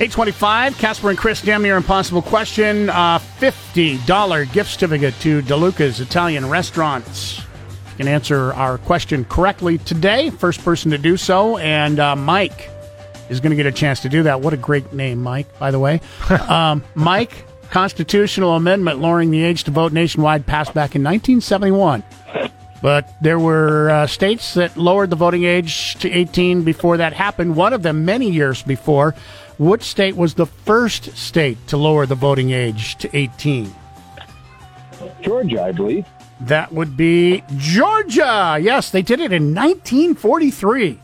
825, 0.00 0.78
Casper 0.78 1.10
and 1.10 1.16
Chris, 1.16 1.40
damn 1.40 1.62
near 1.62 1.76
impossible 1.76 2.22
question. 2.22 2.90
Uh, 2.90 3.20
$50 3.20 4.52
gift 4.52 4.72
certificate 4.72 5.14
to 5.20 5.40
DeLuca's 5.42 6.00
Italian 6.00 6.48
Restaurants. 6.48 7.38
You 7.38 7.98
can 7.98 8.08
answer 8.08 8.52
our 8.54 8.78
question 8.78 9.24
correctly 9.26 9.78
today. 9.78 10.30
First 10.30 10.64
person 10.64 10.90
to 10.90 10.98
do 10.98 11.16
so, 11.16 11.56
and 11.58 12.00
uh, 12.00 12.16
Mike 12.16 12.68
is 13.28 13.40
going 13.40 13.50
to 13.50 13.56
get 13.56 13.66
a 13.66 13.72
chance 13.72 14.00
to 14.00 14.08
do 14.08 14.22
that. 14.24 14.40
What 14.40 14.52
a 14.52 14.56
great 14.56 14.92
name, 14.92 15.22
Mike, 15.22 15.58
by 15.58 15.70
the 15.70 15.78
way. 15.78 16.00
um, 16.48 16.82
Mike, 16.94 17.46
constitutional 17.70 18.54
amendment 18.54 19.00
lowering 19.00 19.30
the 19.30 19.42
age 19.42 19.64
to 19.64 19.70
vote 19.70 19.92
nationwide 19.92 20.46
passed 20.46 20.74
back 20.74 20.94
in 20.94 21.02
1971. 21.02 22.02
But 22.80 23.12
there 23.20 23.38
were 23.38 23.90
uh, 23.90 24.06
states 24.06 24.54
that 24.54 24.76
lowered 24.76 25.10
the 25.10 25.16
voting 25.16 25.44
age 25.44 25.96
to 25.96 26.10
18 26.10 26.62
before 26.62 26.98
that 26.98 27.12
happened, 27.12 27.56
one 27.56 27.72
of 27.72 27.82
them 27.82 28.04
many 28.04 28.30
years 28.30 28.62
before. 28.62 29.14
Which 29.58 29.82
state 29.82 30.14
was 30.14 30.34
the 30.34 30.46
first 30.46 31.16
state 31.16 31.58
to 31.68 31.76
lower 31.76 32.06
the 32.06 32.14
voting 32.14 32.50
age 32.50 32.94
to 32.98 33.16
18? 33.16 33.74
Georgia, 35.20 35.64
I 35.64 35.72
believe. 35.72 36.06
That 36.40 36.72
would 36.72 36.96
be 36.96 37.42
Georgia. 37.56 38.58
Yes, 38.60 38.90
they 38.90 39.02
did 39.02 39.18
it 39.18 39.32
in 39.32 39.54
1943. 39.54 41.00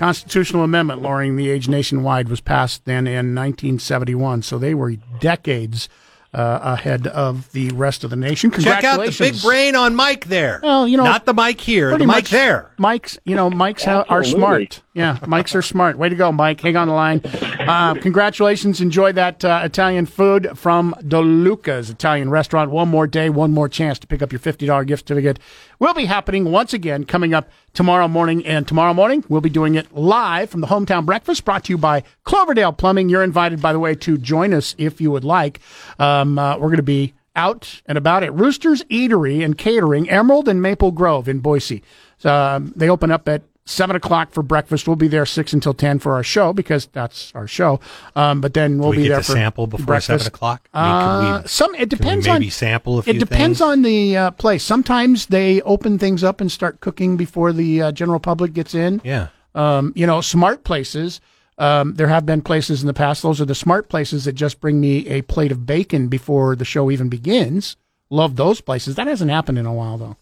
Constitutional 0.00 0.64
amendment 0.64 1.02
lowering 1.02 1.36
the 1.36 1.50
age 1.50 1.68
nationwide 1.68 2.30
was 2.30 2.40
passed 2.40 2.86
then 2.86 3.06
in 3.06 3.34
1971. 3.34 4.40
So 4.40 4.56
they 4.56 4.72
were 4.72 4.92
decades 5.20 5.90
uh, 6.32 6.58
ahead 6.62 7.06
of 7.06 7.52
the 7.52 7.68
rest 7.72 8.02
of 8.02 8.08
the 8.08 8.16
nation. 8.16 8.50
Check 8.50 8.82
out 8.82 9.04
the 9.04 9.14
big 9.18 9.42
brain 9.42 9.76
on 9.76 9.94
Mike 9.94 10.24
there. 10.24 10.58
Well, 10.62 10.88
you 10.88 10.96
know, 10.96 11.04
not 11.04 11.26
the 11.26 11.34
Mike 11.34 11.60
here, 11.60 11.90
the 11.90 12.06
Mike 12.06 12.16
much 12.24 12.30
there. 12.30 12.70
Mike's, 12.78 13.18
you 13.26 13.36
know, 13.36 13.50
Mike's 13.50 13.84
ha- 13.84 14.06
are 14.08 14.24
smart. 14.24 14.80
Yeah, 14.92 15.18
Mike's 15.24 15.54
are 15.54 15.62
smart. 15.62 15.98
Way 15.98 16.08
to 16.08 16.16
go, 16.16 16.32
Mike. 16.32 16.60
Hang 16.60 16.76
on 16.76 16.88
the 16.88 16.94
line. 16.94 17.20
Uh, 17.24 17.94
congratulations. 17.94 18.80
Enjoy 18.80 19.12
that 19.12 19.44
uh, 19.44 19.60
Italian 19.62 20.04
food 20.04 20.58
from 20.58 20.94
DeLuca's 21.02 21.90
Italian 21.90 22.28
restaurant. 22.28 22.72
One 22.72 22.88
more 22.88 23.06
day, 23.06 23.30
one 23.30 23.52
more 23.52 23.68
chance 23.68 24.00
to 24.00 24.08
pick 24.08 24.20
up 24.20 24.32
your 24.32 24.40
$50 24.40 24.86
gift 24.88 25.06
certificate. 25.06 25.38
Will 25.78 25.94
be 25.94 26.06
happening 26.06 26.50
once 26.50 26.72
again 26.72 27.04
coming 27.04 27.32
up 27.32 27.48
tomorrow 27.72 28.08
morning. 28.08 28.44
And 28.44 28.66
tomorrow 28.66 28.92
morning, 28.92 29.24
we'll 29.28 29.40
be 29.40 29.48
doing 29.48 29.76
it 29.76 29.94
live 29.94 30.50
from 30.50 30.60
the 30.60 30.66
Hometown 30.66 31.06
Breakfast 31.06 31.44
brought 31.44 31.64
to 31.64 31.72
you 31.72 31.78
by 31.78 32.02
Cloverdale 32.24 32.72
Plumbing. 32.72 33.08
You're 33.08 33.22
invited, 33.22 33.62
by 33.62 33.72
the 33.72 33.78
way, 33.78 33.94
to 33.94 34.18
join 34.18 34.52
us 34.52 34.74
if 34.76 35.00
you 35.00 35.12
would 35.12 35.24
like. 35.24 35.60
Um, 36.00 36.36
uh, 36.36 36.56
we're 36.56 36.66
going 36.66 36.78
to 36.78 36.82
be 36.82 37.14
out 37.36 37.80
and 37.86 37.96
about 37.96 38.24
at 38.24 38.34
Rooster's 38.34 38.82
Eatery 38.84 39.44
and 39.44 39.56
Catering, 39.56 40.10
Emerald 40.10 40.48
and 40.48 40.60
Maple 40.60 40.90
Grove 40.90 41.28
in 41.28 41.38
Boise. 41.38 41.84
Um, 42.24 42.72
they 42.74 42.90
open 42.90 43.12
up 43.12 43.28
at 43.28 43.42
seven 43.66 43.94
o'clock 43.96 44.32
for 44.32 44.42
breakfast. 44.42 44.86
We'll 44.88 44.96
be 44.96 45.08
there 45.08 45.24
six 45.26 45.52
until 45.52 45.74
ten 45.74 45.98
for 45.98 46.14
our 46.14 46.22
show 46.24 46.52
because 46.52 46.86
that's 46.86 47.32
our 47.34 47.46
show. 47.46 47.78
Um, 48.16 48.40
but 48.40 48.54
then 48.54 48.78
we'll 48.78 48.90
we 48.90 48.96
be 48.98 49.08
there 49.08 49.18
for 49.22 49.32
sample 49.32 49.66
before 49.66 49.86
breakfast. 49.86 50.06
seven 50.24 50.26
o'clock? 50.26 50.68
I 50.74 50.82
mean, 51.22 51.32
Uh, 51.32 51.42
we- 51.42 51.48
some 51.48 51.74
it 51.76 51.88
depends 51.88 52.26
maybe 52.26 52.46
on 52.46 52.50
sample 52.50 52.98
It 53.00 53.18
depends 53.18 53.58
things? 53.58 53.60
on 53.60 53.82
the 53.82 54.16
uh, 54.16 54.30
place. 54.32 54.64
Sometimes 54.64 55.26
they 55.26 55.60
open 55.62 55.98
things 55.98 56.24
up 56.24 56.40
and 56.40 56.50
start 56.50 56.80
cooking 56.80 57.16
before 57.16 57.52
the 57.52 57.82
uh, 57.82 57.92
general 57.92 58.18
public 58.20 58.52
gets 58.52 58.74
in. 58.74 59.00
Yeah. 59.04 59.28
Um, 59.54 59.92
you 59.96 60.06
know, 60.06 60.20
smart 60.20 60.64
places. 60.64 61.20
Um, 61.58 61.94
there 61.94 62.08
have 62.08 62.24
been 62.24 62.40
places 62.40 62.80
in 62.80 62.86
the 62.86 62.94
past. 62.94 63.22
Those 63.22 63.40
are 63.40 63.44
the 63.44 63.54
smart 63.54 63.88
places 63.90 64.24
that 64.24 64.32
just 64.32 64.60
bring 64.60 64.80
me 64.80 65.06
a 65.08 65.22
plate 65.22 65.52
of 65.52 65.66
bacon 65.66 66.08
before 66.08 66.56
the 66.56 66.64
show 66.64 66.90
even 66.90 67.08
begins. 67.10 67.76
Love 68.08 68.36
those 68.36 68.60
places. 68.62 68.94
That 68.94 69.06
hasn't 69.08 69.30
happened 69.30 69.58
in 69.58 69.66
a 69.66 69.74
while 69.74 69.98
though. 69.98 70.16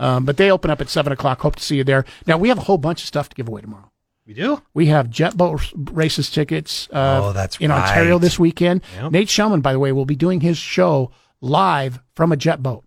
Um, 0.00 0.24
but 0.24 0.36
they 0.38 0.50
open 0.50 0.70
up 0.70 0.80
at 0.80 0.88
seven 0.88 1.12
o'clock. 1.12 1.40
Hope 1.42 1.54
to 1.56 1.62
see 1.62 1.76
you 1.76 1.84
there. 1.84 2.04
Now 2.26 2.38
we 2.38 2.48
have 2.48 2.58
a 2.58 2.62
whole 2.62 2.78
bunch 2.78 3.02
of 3.02 3.06
stuff 3.06 3.28
to 3.28 3.34
give 3.36 3.46
away 3.46 3.60
tomorrow. 3.60 3.92
We 4.26 4.34
do. 4.34 4.62
We 4.74 4.86
have 4.86 5.10
jet 5.10 5.36
boat 5.36 5.60
races 5.76 6.30
tickets. 6.30 6.88
Uh, 6.92 7.20
Oh, 7.24 7.32
that's 7.32 7.56
in 7.58 7.70
Ontario 7.70 8.18
this 8.18 8.38
weekend. 8.38 8.82
Yep. 8.96 9.12
Nate 9.12 9.28
Shelman, 9.28 9.60
by 9.62 9.72
the 9.72 9.78
way, 9.78 9.92
will 9.92 10.04
be 10.06 10.16
doing 10.16 10.40
his 10.40 10.56
show 10.58 11.10
live 11.40 12.00
from 12.14 12.32
a 12.32 12.36
jet 12.36 12.62
boat. 12.62 12.84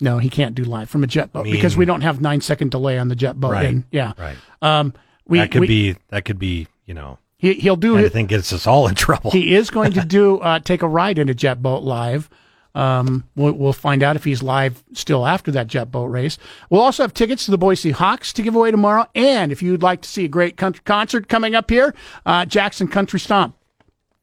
No, 0.00 0.18
he 0.18 0.28
can't 0.28 0.54
do 0.54 0.64
live 0.64 0.90
from 0.90 1.02
a 1.04 1.06
jet 1.06 1.32
boat 1.32 1.44
mean- 1.44 1.52
because 1.54 1.76
we 1.76 1.84
don't 1.84 2.00
have 2.02 2.20
nine 2.20 2.40
second 2.40 2.70
delay 2.70 2.98
on 2.98 3.08
the 3.08 3.16
jet 3.16 3.38
boat. 3.40 3.52
Right, 3.52 3.66
And, 3.66 3.84
yeah. 3.90 4.12
right. 4.18 4.36
Um, 4.60 4.92
we, 5.26 5.38
that 5.38 5.50
could 5.50 5.60
we- 5.62 5.66
be 5.66 5.96
that 6.08 6.24
could 6.24 6.38
be 6.38 6.66
you 6.84 6.94
know 6.94 7.18
He, 7.38 7.54
he'll 7.54 7.76
do 7.76 7.92
kind 7.94 8.04
it. 8.04 8.06
of 8.08 8.12
thing 8.12 8.26
gets 8.26 8.52
us 8.52 8.66
all 8.66 8.86
in 8.88 8.94
trouble. 8.94 9.30
He 9.30 9.54
is 9.54 9.70
going 9.70 9.92
to 9.92 10.04
do 10.04 10.38
uh, 10.38 10.58
take 10.58 10.82
a 10.82 10.88
ride 10.88 11.18
in 11.18 11.28
a 11.28 11.34
jet 11.34 11.62
boat 11.62 11.82
live. 11.82 12.28
Um, 12.74 13.24
we'll, 13.36 13.52
we'll 13.52 13.72
find 13.72 14.02
out 14.02 14.16
if 14.16 14.24
he's 14.24 14.42
live 14.42 14.82
still 14.92 15.26
after 15.26 15.50
that 15.52 15.66
jet 15.66 15.90
boat 15.90 16.06
race. 16.06 16.38
We'll 16.70 16.80
also 16.82 17.02
have 17.02 17.14
tickets 17.14 17.44
to 17.44 17.50
the 17.50 17.58
Boise 17.58 17.92
Hawks 17.92 18.32
to 18.34 18.42
give 18.42 18.54
away 18.54 18.70
tomorrow. 18.70 19.06
And 19.14 19.52
if 19.52 19.62
you'd 19.62 19.82
like 19.82 20.02
to 20.02 20.08
see 20.08 20.24
a 20.24 20.28
great 20.28 20.56
country 20.56 20.82
concert 20.84 21.28
coming 21.28 21.54
up 21.54 21.70
here, 21.70 21.94
uh, 22.26 22.44
Jackson 22.44 22.88
Country 22.88 23.20
Stomp 23.20 23.56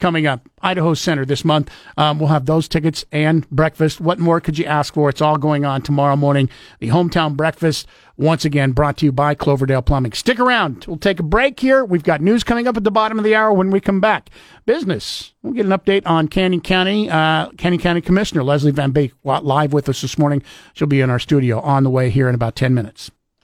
coming 0.02 0.28
up, 0.28 0.50
Idaho 0.62 0.94
Center 0.94 1.24
this 1.24 1.46
month. 1.46 1.70
Um, 1.96 2.20
we'll 2.20 2.28
have 2.28 2.46
those 2.46 2.68
tickets 2.68 3.06
and 3.12 3.50
breakfast. 3.50 4.02
What 4.02 4.20
more 4.20 4.42
could 4.42 4.58
you 4.58 4.66
ask 4.66 4.94
for? 4.94 5.08
It's 5.10 5.22
all 5.22 5.38
going 5.38 5.64
on 5.64 5.82
tomorrow 5.82 6.18
morning. 6.18 6.50
The 6.80 6.90
hometown 6.90 7.38
breakfast, 7.38 7.88
once 8.18 8.44
again, 8.44 8.74
brought 8.74 8.98
to 8.98 9.06
you 9.06 9.12
by 9.12 9.36
Cloverdale 9.36 9.82
Plumbing. 9.82 10.12
Stick 10.12 10.40
around. 10.40 10.86
We'll 10.88 10.98
take 10.98 11.20
a 11.20 11.24
break 11.24 11.60
here. 11.60 11.86
We've 11.86 12.04
got 12.04 12.20
news 12.20 12.44
coming 12.44 12.68
up 12.68 12.76
at 12.76 12.84
the 12.84 12.92
bottom 12.92 13.18
of 13.18 13.24
the 13.24 13.36
hour 13.36 13.54
when 13.54 13.72
we 13.72 13.80
come 13.80 14.02
back. 14.02 14.30
Business. 14.66 15.34
We'll 15.44 15.54
get 15.54 15.66
an 15.66 15.72
update 15.72 16.04
on 16.06 16.28
Canyon 16.28 16.62
County. 16.62 17.10
Uh, 17.10 17.50
Canyon 17.52 17.82
County 17.82 18.02
Commissioner 18.02 18.44
Leslie 18.44 18.72
Van 18.72 18.92
Beek 18.92 19.14
live 19.24 19.72
with 19.72 19.88
us 19.88 20.02
this 20.02 20.18
morning. 20.18 20.44
She'll 20.74 20.88
be 20.88 21.02
in 21.02 21.10
our 21.10 21.20
studio 21.20 21.62
on 21.62 21.84
the 21.84 21.90
way 21.90 22.10
here 22.10 22.28
in 22.28 22.36
about 22.36 22.56
10 22.56 22.74
minutes. 22.74 23.12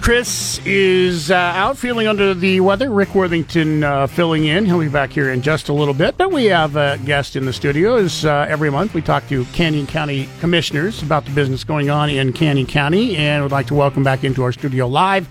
Chris 0.00 0.58
is 0.64 1.30
uh, 1.30 1.34
out 1.34 1.76
feeling 1.76 2.06
under 2.06 2.32
the 2.32 2.60
weather. 2.60 2.90
Rick 2.90 3.14
Worthington 3.14 3.84
uh, 3.84 4.06
filling 4.06 4.46
in. 4.46 4.64
He'll 4.64 4.80
be 4.80 4.88
back 4.88 5.10
here 5.10 5.30
in 5.30 5.42
just 5.42 5.68
a 5.68 5.72
little 5.72 5.92
bit. 5.92 6.16
But 6.16 6.32
we 6.32 6.46
have 6.46 6.76
a 6.76 6.98
guest 7.04 7.36
in 7.36 7.44
the 7.44 7.52
studio. 7.52 7.96
As 7.96 8.24
uh, 8.24 8.46
every 8.48 8.70
month, 8.70 8.94
we 8.94 9.02
talk 9.02 9.28
to 9.28 9.44
Canyon 9.46 9.86
County 9.86 10.28
commissioners 10.40 11.02
about 11.02 11.24
the 11.24 11.30
business 11.32 11.64
going 11.64 11.90
on 11.90 12.08
in 12.08 12.32
Canyon 12.32 12.66
County, 12.66 13.16
and 13.16 13.42
would 13.42 13.52
like 13.52 13.66
to 13.66 13.74
welcome 13.74 14.02
back 14.02 14.24
into 14.24 14.42
our 14.42 14.52
studio 14.52 14.86
live 14.86 15.28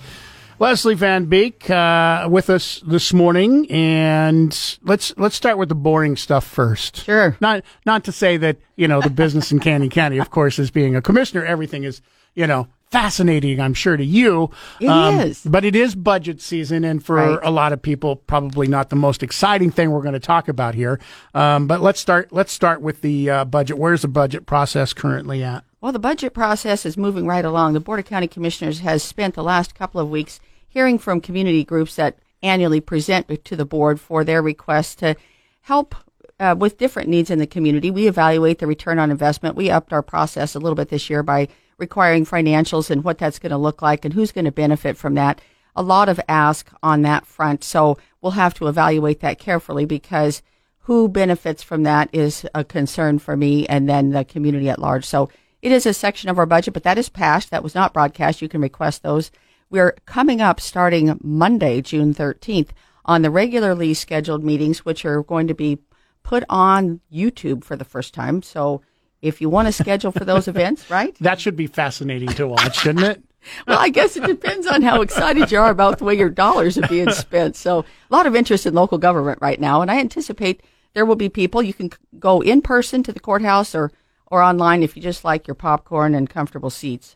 Leslie 0.59 0.95
Van 0.95 1.25
Beek 1.25 1.69
uh, 1.69 2.27
with 2.29 2.49
us 2.49 2.81
this 2.85 3.13
morning. 3.13 3.69
And 3.69 4.77
let's 4.83 5.15
let's 5.17 5.35
start 5.35 5.57
with 5.57 5.69
the 5.69 5.75
boring 5.75 6.15
stuff 6.15 6.45
first. 6.45 7.05
Sure. 7.05 7.37
Not 7.39 7.63
not 7.85 8.03
to 8.05 8.11
say 8.11 8.37
that 8.37 8.57
you 8.75 8.87
know 8.87 9.01
the 9.01 9.09
business 9.09 9.51
in 9.51 9.59
Canyon 9.59 9.89
County, 9.89 10.17
of 10.17 10.29
course, 10.29 10.57
as 10.59 10.71
being 10.71 10.95
a 10.95 11.01
commissioner, 11.01 11.45
everything 11.45 11.83
is 11.83 12.01
you 12.33 12.47
know 12.47 12.67
fascinating. 12.91 13.59
I'm 13.59 13.73
sure 13.73 13.97
to 13.97 14.05
you. 14.05 14.49
It 14.79 14.87
It 14.89 15.27
is. 15.27 15.41
but 15.45 15.65
it 15.65 15.75
is 15.75 15.95
budget 15.95 16.41
season, 16.41 16.83
and 16.83 17.03
for 17.03 17.15
Right. 17.15 17.39
a 17.43 17.51
lot 17.51 17.73
of 17.73 17.81
people, 17.81 18.15
probably 18.15 18.67
not 18.67 18.89
the 18.89 18.95
most 18.95 19.23
exciting 19.23 19.71
thing 19.71 19.91
we're 19.91 20.01
going 20.01 20.13
to 20.13 20.19
talk 20.19 20.47
about 20.47 20.75
here. 20.75 20.99
Um, 21.33 21.67
but 21.67 21.81
let's 21.81 21.99
start. 21.99 22.29
Let's 22.31 22.51
start 22.53 22.81
with 22.81 23.01
the 23.01 23.29
uh, 23.29 23.45
budget. 23.45 23.77
Where's 23.77 24.01
the 24.03 24.07
budget 24.07 24.45
process 24.45 24.93
currently 24.93 25.43
at? 25.43 25.63
Well, 25.81 25.91
the 25.91 25.99
budget 25.99 26.33
process 26.33 26.85
is 26.85 26.97
moving 26.97 27.27
right 27.27 27.45
along. 27.45 27.73
The 27.73 27.79
Board 27.79 27.99
of 27.99 28.05
County 28.05 28.27
Commissioners 28.27 28.79
has 28.79 29.03
spent 29.03 29.35
the 29.35 29.43
last 29.43 29.75
couple 29.75 30.01
of 30.01 30.09
weeks 30.09 30.39
hearing 30.67 30.97
from 30.97 31.21
community 31.21 31.63
groups 31.63 31.95
that 31.95 32.17
annually 32.41 32.81
present 32.81 33.27
to 33.45 33.55
the 33.55 33.65
board 33.65 33.99
for 33.99 34.23
their 34.23 34.41
requests 34.41 34.95
to 34.95 35.15
help 35.61 35.95
uh, 36.39 36.55
with 36.57 36.77
different 36.77 37.09
needs 37.09 37.29
in 37.29 37.39
the 37.39 37.47
community. 37.47 37.89
We 37.91 38.07
evaluate 38.07 38.59
the 38.59 38.67
return 38.67 38.99
on 38.99 39.11
investment. 39.11 39.55
We 39.55 39.69
upped 39.69 39.91
our 39.93 40.03
process 40.03 40.55
a 40.55 40.59
little 40.59 40.75
bit 40.75 40.89
this 40.89 41.09
year 41.09 41.23
by 41.23 41.47
requiring 41.77 42.25
financials 42.25 42.89
and 42.89 43.03
what 43.03 43.17
that's 43.17 43.39
going 43.39 43.51
to 43.51 43.57
look 43.57 43.81
like 43.81 44.03
and 44.03 44.13
who's 44.13 44.31
going 44.31 44.45
to 44.45 44.51
benefit 44.51 44.97
from 44.97 45.15
that. 45.15 45.41
A 45.75 45.83
lot 45.83 46.09
of 46.09 46.19
ask 46.27 46.69
on 46.81 47.03
that 47.03 47.25
front. 47.25 47.63
So 47.63 47.97
we'll 48.21 48.31
have 48.31 48.53
to 48.55 48.67
evaluate 48.67 49.19
that 49.19 49.39
carefully 49.39 49.85
because 49.85 50.41
who 50.79 51.07
benefits 51.07 51.61
from 51.61 51.83
that 51.83 52.09
is 52.13 52.45
a 52.55 52.63
concern 52.63 53.19
for 53.19 53.37
me 53.37 53.67
and 53.67 53.87
then 53.87 54.11
the 54.11 54.25
community 54.25 54.69
at 54.69 54.79
large. 54.79 55.05
So 55.05 55.29
it 55.61 55.71
is 55.71 55.85
a 55.85 55.93
section 55.93 56.29
of 56.29 56.39
our 56.39 56.45
budget, 56.45 56.73
but 56.73 56.83
that 56.83 56.97
is 56.97 57.09
passed. 57.09 57.51
That 57.51 57.63
was 57.63 57.75
not 57.75 57.93
broadcast. 57.93 58.41
You 58.41 58.49
can 58.49 58.61
request 58.61 59.03
those. 59.03 59.31
We're 59.69 59.97
coming 60.05 60.39
up 60.39 60.61
starting 60.61 61.19
Monday, 61.21 61.81
June 61.81 62.13
13th, 62.13 62.69
on 63.05 63.21
the 63.21 63.29
regularly 63.29 63.93
scheduled 63.93 64.43
meetings, 64.43 64.85
which 64.85 65.03
are 65.03 65.23
going 65.23 65.47
to 65.47 65.53
be 65.53 65.79
put 66.23 66.43
on 66.49 67.01
YouTube 67.11 67.63
for 67.63 67.75
the 67.75 67.85
first 67.85 68.13
time. 68.13 68.41
So 68.41 68.81
if 69.27 69.41
you 69.41 69.49
want 69.49 69.67
to 69.67 69.71
schedule 69.71 70.11
for 70.11 70.25
those 70.25 70.47
events, 70.47 70.89
right? 70.89 71.15
That 71.19 71.39
should 71.39 71.55
be 71.55 71.67
fascinating 71.67 72.29
to 72.29 72.47
watch, 72.47 72.79
shouldn't 72.79 73.05
it? 73.05 73.23
Well, 73.65 73.79
I 73.79 73.87
guess 73.87 74.17
it 74.17 74.25
depends 74.25 74.67
on 74.67 74.81
how 74.81 75.01
excited 75.01 75.53
you 75.53 75.59
are 75.59 75.69
about 75.69 75.99
the 75.99 76.03
way 76.03 76.15
your 76.15 76.29
dollars 76.29 76.77
are 76.77 76.87
being 76.89 77.09
spent. 77.11 77.55
So, 77.55 77.79
a 77.79 77.85
lot 78.09 78.25
of 78.25 78.35
interest 78.35 78.65
in 78.65 78.73
local 78.73 78.97
government 78.97 79.39
right 79.41 79.57
now, 79.57 79.81
and 79.81 79.89
I 79.89 79.99
anticipate 79.99 80.61
there 80.93 81.05
will 81.05 81.15
be 81.15 81.29
people. 81.29 81.63
You 81.63 81.73
can 81.73 81.91
go 82.19 82.41
in 82.41 82.61
person 82.61 83.03
to 83.03 83.13
the 83.13 83.21
courthouse 83.21 83.73
or 83.73 83.93
or 84.25 84.41
online 84.41 84.83
if 84.83 84.97
you 84.97 85.01
just 85.01 85.23
like 85.23 85.47
your 85.47 85.55
popcorn 85.55 86.13
and 86.13 86.29
comfortable 86.29 86.69
seats. 86.69 87.15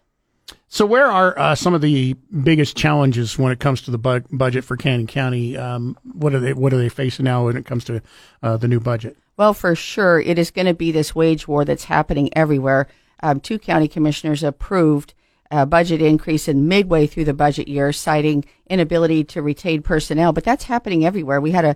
So, 0.68 0.86
where 0.86 1.07
are 1.07 1.38
uh, 1.38 1.55
some 1.55 1.74
of 1.74 1.82
the 1.82 2.16
biggest 2.43 2.78
challenges 2.78 3.38
when 3.38 3.51
it 3.51 3.59
comes 3.59 3.82
to 3.84 3.91
the 3.91 3.97
bu- 3.97 4.22
budget 4.32 4.64
for 4.64 4.78
Canyon 4.78 5.07
County? 5.07 5.57
Um, 5.57 5.97
what 6.14 6.34
are 6.34 6.39
they 6.39 6.53
What 6.53 6.74
are 6.74 6.78
they 6.78 6.89
facing 6.89 7.26
now 7.26 7.45
when 7.45 7.57
it 7.57 7.66
comes 7.66 7.84
to 7.86 8.01
uh, 8.41 8.57
the 8.57 8.68
new 8.68 8.80
budget? 8.80 9.18
Well, 9.41 9.55
for 9.55 9.73
sure, 9.73 10.19
it 10.19 10.37
is 10.37 10.51
going 10.51 10.67
to 10.67 10.75
be 10.75 10.91
this 10.91 11.15
wage 11.15 11.47
war 11.47 11.65
that's 11.65 11.85
happening 11.85 12.29
everywhere. 12.37 12.85
Um, 13.23 13.39
two 13.39 13.57
county 13.57 13.87
commissioners 13.87 14.43
approved 14.43 15.15
a 15.49 15.65
budget 15.65 15.99
increase 15.99 16.47
in 16.47 16.67
midway 16.67 17.07
through 17.07 17.25
the 17.25 17.33
budget 17.33 17.67
year, 17.67 17.91
citing 17.91 18.45
inability 18.69 19.23
to 19.23 19.41
retain 19.41 19.81
personnel. 19.81 20.31
But 20.31 20.43
that's 20.43 20.65
happening 20.65 21.03
everywhere. 21.03 21.41
We 21.41 21.53
had 21.53 21.65
a 21.65 21.75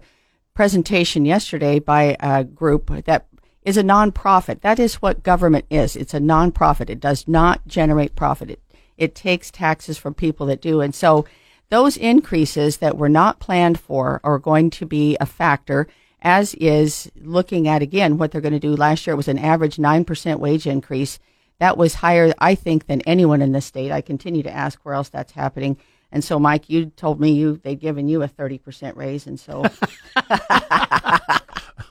presentation 0.53 1.25
yesterday 1.25 1.79
by 1.79 2.15
a 2.19 2.43
group 2.43 3.03
that 3.05 3.25
is 3.63 3.77
a 3.77 3.83
nonprofit. 3.83 4.61
That 4.61 4.77
is 4.77 5.01
what 5.01 5.23
government 5.23 5.65
is. 5.71 5.95
It's 5.95 6.13
a 6.13 6.19
nonprofit. 6.19 6.91
It 6.91 6.99
does 6.99 7.27
not 7.27 7.65
generate 7.65 8.15
profit. 8.15 8.51
It, 8.51 8.61
it 8.95 9.15
takes 9.15 9.49
taxes 9.49 9.97
from 9.97 10.13
people 10.13 10.45
that 10.45 10.61
do. 10.61 10.81
And 10.81 10.93
so 10.93 11.25
those 11.71 11.97
increases 11.97 12.77
that 12.77 12.95
were 12.95 13.09
not 13.09 13.39
planned 13.39 13.79
for 13.79 14.21
are 14.23 14.37
going 14.37 14.69
to 14.69 14.85
be 14.85 15.17
a 15.19 15.25
factor, 15.25 15.87
as 16.25 16.53
is 16.55 17.09
looking 17.21 17.67
at 17.69 17.81
again 17.81 18.17
what 18.17 18.31
they're 18.31 18.41
going 18.41 18.51
to 18.53 18.59
do. 18.59 18.75
Last 18.75 19.05
year 19.07 19.13
it 19.13 19.17
was 19.17 19.27
an 19.29 19.37
average 19.39 19.77
9% 19.77 20.39
wage 20.39 20.67
increase. 20.67 21.19
That 21.59 21.77
was 21.77 21.93
higher, 21.93 22.33
I 22.39 22.55
think, 22.55 22.87
than 22.87 22.99
anyone 23.01 23.41
in 23.41 23.53
the 23.53 23.61
state. 23.61 23.91
I 23.91 24.01
continue 24.01 24.43
to 24.43 24.51
ask 24.51 24.79
where 24.83 24.95
else 24.95 25.07
that's 25.07 25.31
happening. 25.31 25.77
And 26.11 26.23
so, 26.23 26.39
Mike, 26.39 26.69
you 26.69 26.87
told 26.87 27.21
me 27.21 27.31
you 27.31 27.57
they'd 27.63 27.79
given 27.79 28.09
you 28.09 28.23
a 28.23 28.27
30% 28.27 28.95
raise. 28.97 29.27
And 29.27 29.39
so 29.39 29.63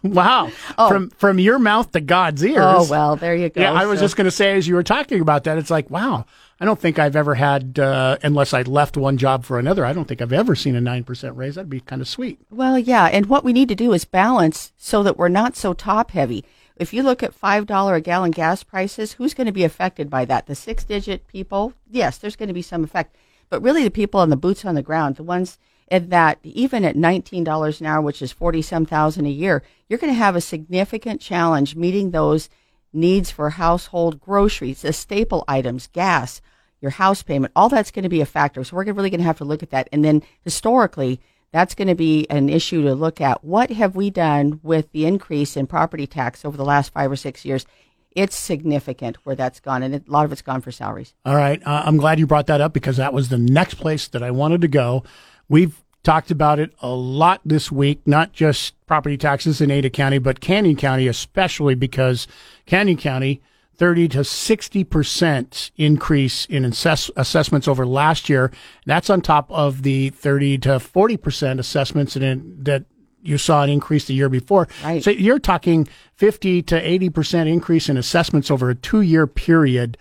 Wow. 0.03 0.51
Oh. 0.77 0.89
From 0.89 1.11
from 1.11 1.39
your 1.39 1.59
mouth 1.59 1.91
to 1.93 2.01
God's 2.01 2.45
ears. 2.45 2.59
Oh, 2.63 2.87
well, 2.91 3.17
there 3.17 3.35
you 3.35 3.49
go. 3.49 3.63
Yeah, 3.63 3.73
I 3.73 3.87
was 3.87 4.01
So- 4.01 4.05
just 4.05 4.17
going 4.17 4.27
to 4.27 4.31
say 4.31 4.55
as 4.57 4.69
you 4.69 4.75
were 4.75 4.83
talking 4.83 5.21
about 5.21 5.45
that, 5.45 5.57
it's 5.57 5.71
like, 5.71 5.89
wow, 5.91 6.27
I 6.61 6.65
don't 6.65 6.79
think 6.79 6.99
I've 6.99 7.17
ever 7.17 7.35
had, 7.35 7.79
uh, 7.79 8.19
unless 8.23 8.55
I 8.55 8.63
left 8.63 8.97
one 8.97 9.17
job 9.19 9.45
for 9.45 9.59
another, 9.59 9.85
I 9.85 9.93
don't 9.93 10.07
think 10.07 10.23
I've 10.23 10.33
ever 10.33 10.55
seen 10.55 10.77
a 10.77 10.81
9% 10.81 11.37
raise. 11.37 11.57
That'd 11.57 11.69
be 11.69 11.81
kind 11.81 12.01
of 12.01 12.09
sweet. 12.09 12.39
Well, 12.51 12.79
yeah, 12.79 13.07
and 13.07 13.27
what 13.27 13.45
we 13.45 13.53
need 13.53 13.69
to 13.69 13.75
do 13.75 13.93
is 13.93 14.05
balance 14.05 14.73
so 14.77 15.03
that 15.03 15.17
we're 15.17 15.29
not 15.29 15.57
so 15.57 15.73
top 15.73 16.13
heavy. 16.13 16.45
If 16.77 16.93
you 16.93 17.03
look 17.03 17.23
at 17.23 17.35
five 17.35 17.67
dollar 17.67 17.95
a 17.95 18.01
gallon 18.01 18.33
gas 18.33 18.63
prices, 18.63 19.13
who's 19.13 19.35
going 19.35 19.47
to 19.47 19.53
be 19.53 19.65
affected 19.65 20.11
by 20.11 20.25
that? 20.25 20.47
The 20.47 20.55
six 20.55 20.83
digit 20.85 21.27
people, 21.29 21.73
yes, 21.89 22.19
there's 22.19 22.37
going 22.37 22.49
to 22.49 22.55
be 22.55 22.63
some 22.63 22.83
effect, 22.83 23.17
but 23.49 23.63
really 23.63 23.85
the 23.85 23.91
people 23.91 24.19
on 24.21 24.31
the 24.31 24.37
boots 24.37 24.65
on 24.65 24.75
the 24.75 24.83
ground, 24.83 25.17
the 25.17 25.23
ones 25.23 25.59
at 25.91 26.11
that 26.11 26.39
even 26.43 26.85
at 26.85 26.97
nineteen 26.97 27.45
dollars 27.45 27.81
an 27.81 27.87
hour, 27.87 28.01
which 28.01 28.21
is 28.23 28.33
forty 28.33 28.61
some 28.61 28.87
thousand 28.87 29.27
a 29.27 29.31
year, 29.31 29.63
you're 29.89 30.01
going 30.01 30.13
to 30.13 30.19
have 30.19 30.35
a 30.35 30.41
significant 30.41 31.21
challenge 31.21 31.77
meeting 31.77 32.11
those 32.11 32.49
needs 32.95 33.31
for 33.31 33.51
household 33.51 34.21
groceries, 34.21 34.83
the 34.83 34.93
staple 34.93 35.45
items, 35.49 35.89
gas, 35.89 36.41
your 36.81 36.93
house 36.93 37.23
payment, 37.23 37.53
all 37.57 37.69
that's 37.69 37.91
going 37.91 38.03
to 38.03 38.09
be 38.09 38.21
a 38.21 38.27
factor. 38.27 38.63
So 38.63 38.77
we're 38.77 38.85
really 38.93 39.11
going 39.11 39.21
to 39.21 39.27
have 39.27 39.39
to 39.39 39.45
look 39.45 39.63
at 39.63 39.71
that. 39.71 39.89
And 39.91 40.05
then 40.05 40.23
historically, 40.43 41.21
that's 41.51 41.75
going 41.75 41.89
to 41.89 41.95
be 41.95 42.27
an 42.31 42.49
issue 42.49 42.83
to 42.83 42.95
look 42.95 43.21
at. 43.21 43.45
What 43.45 43.71
have 43.71 43.95
we 43.95 44.11
done 44.11 44.61
with 44.63 44.91
the 44.93 45.07
increase 45.07 45.57
in 45.57 45.67
property 45.67 46.07
tax 46.07 46.45
over 46.45 46.57
the 46.57 46.65
last 46.65 46.93
five 46.93 47.11
or 47.11 47.17
six 47.17 47.45
years? 47.45 47.65
It's 48.11 48.37
significant 48.37 49.17
where 49.25 49.37
that's 49.37 49.61
gone, 49.61 49.83
and 49.83 49.95
a 49.95 50.03
lot 50.07 50.25
of 50.25 50.33
it's 50.33 50.43
gone 50.43 50.61
for 50.61 50.71
salaries. 50.71 51.15
All 51.25 51.37
right. 51.37 51.63
Uh, 51.65 51.83
I'm 51.85 51.97
glad 51.97 52.19
you 52.19 52.27
brought 52.27 52.47
that 52.47 52.61
up 52.61 52.73
because 52.73 52.97
that 52.97 53.13
was 53.13 53.29
the 53.29 53.39
next 53.39 53.75
place 53.75 54.09
that 54.09 54.23
I 54.23 54.31
wanted 54.31 54.61
to 54.63 54.69
go. 54.69 55.05
We've 55.49 55.84
talked 56.05 56.31
about 56.31 56.61
it 56.61 56.73
a 56.81 56.91
lot 56.91 57.41
this 57.45 57.73
week, 57.73 58.01
not 58.07 58.33
just 58.33 58.75
property 58.87 59.17
taxes 59.17 59.61
in 59.61 59.71
Ada 59.71 59.91
County, 59.91 60.19
but 60.19 60.41
Canyon 60.41 60.77
County, 60.77 61.09
especially 61.09 61.75
because 61.75 62.29
Canyon 62.67 62.99
County, 62.99 63.43
30 63.77 64.09
to 64.09 64.19
60% 64.19 65.71
increase 65.77 66.45
in 66.47 66.65
assess- 66.65 67.11
assessments 67.17 67.67
over 67.67 67.85
last 67.85 68.29
year. 68.29 68.53
That's 68.87 69.11
on 69.11 69.21
top 69.21 69.51
of 69.51 69.83
the 69.83 70.11
30 70.11 70.59
to 70.59 70.69
40% 70.79 71.59
assessments 71.59 72.15
in, 72.15 72.57
that 72.63 72.85
you 73.23 73.39
saw 73.39 73.63
an 73.63 73.71
increase 73.71 74.05
the 74.05 74.15
year 74.15 74.29
before. 74.29 74.69
Right. 74.85 75.03
So 75.03 75.11
you're 75.11 75.39
talking 75.39 75.89
50 76.15 76.63
to 76.63 76.81
80% 76.81 77.49
increase 77.49 77.89
in 77.89 77.97
assessments 77.97 78.51
over 78.51 78.71
a 78.71 78.75
two 78.75 79.01
year 79.01 79.27
period. 79.27 79.99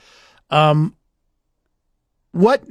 Um, 0.49 0.95
what 2.33 2.61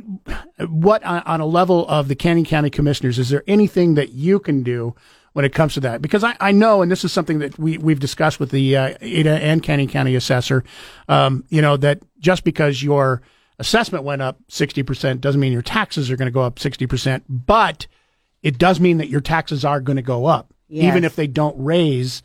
what 0.69 1.03
on, 1.05 1.23
on 1.25 1.41
a 1.41 1.47
level 1.47 1.89
of 1.89 2.09
the 2.09 2.15
Canyon 2.15 2.45
County 2.45 2.69
Commissioners 2.69 3.19
is 3.19 3.31
there 3.31 3.43
anything 3.47 3.95
that 3.95 4.11
you 4.13 4.39
can 4.39 4.63
do 4.63 4.95
when 5.33 5.45
it 5.47 5.55
comes 5.55 5.73
to 5.75 5.81
that? 5.81 6.03
Because 6.03 6.23
I, 6.25 6.37
I 6.41 6.53
know, 6.53 6.83
and 6.83 6.93
this 6.93 7.05
is 7.05 7.13
something 7.13 7.39
that 7.39 7.59
we 7.59 7.79
we've 7.79 8.01
discussed 8.01 8.39
with 8.39 8.51
the 8.51 8.77
uh, 8.77 8.95
Ada 9.01 9.31
and 9.43 9.63
Canyon 9.63 9.89
County 9.89 10.15
assessor, 10.15 10.63
um, 11.09 11.45
you 11.49 11.63
know 11.63 11.77
that 11.79 12.01
just 12.19 12.45
because 12.45 12.83
your 12.83 13.23
assessment 13.59 14.05
went 14.05 14.21
up 14.21 14.39
sixty 14.49 14.83
percent 14.83 15.21
doesn't 15.21 15.41
mean 15.41 15.53
your 15.53 15.63
taxes 15.63 16.11
are 16.11 16.17
going 16.17 16.27
to 16.27 16.33
go 16.33 16.43
up 16.43 16.59
sixty 16.59 16.87
percent, 16.87 17.25
but 17.29 17.87
it 18.43 18.59
does 18.59 18.81
mean 18.81 18.99
that 18.99 19.09
your 19.09 19.21
taxes 19.21 19.65
are 19.65 19.81
going 19.81 19.97
to 19.97 20.03
go 20.03 20.27
up, 20.27 20.53
Yes. 20.69 20.91
even 20.91 21.05
if 21.05 21.15
they 21.15 21.29
don't 21.29 21.55
raise, 21.63 22.23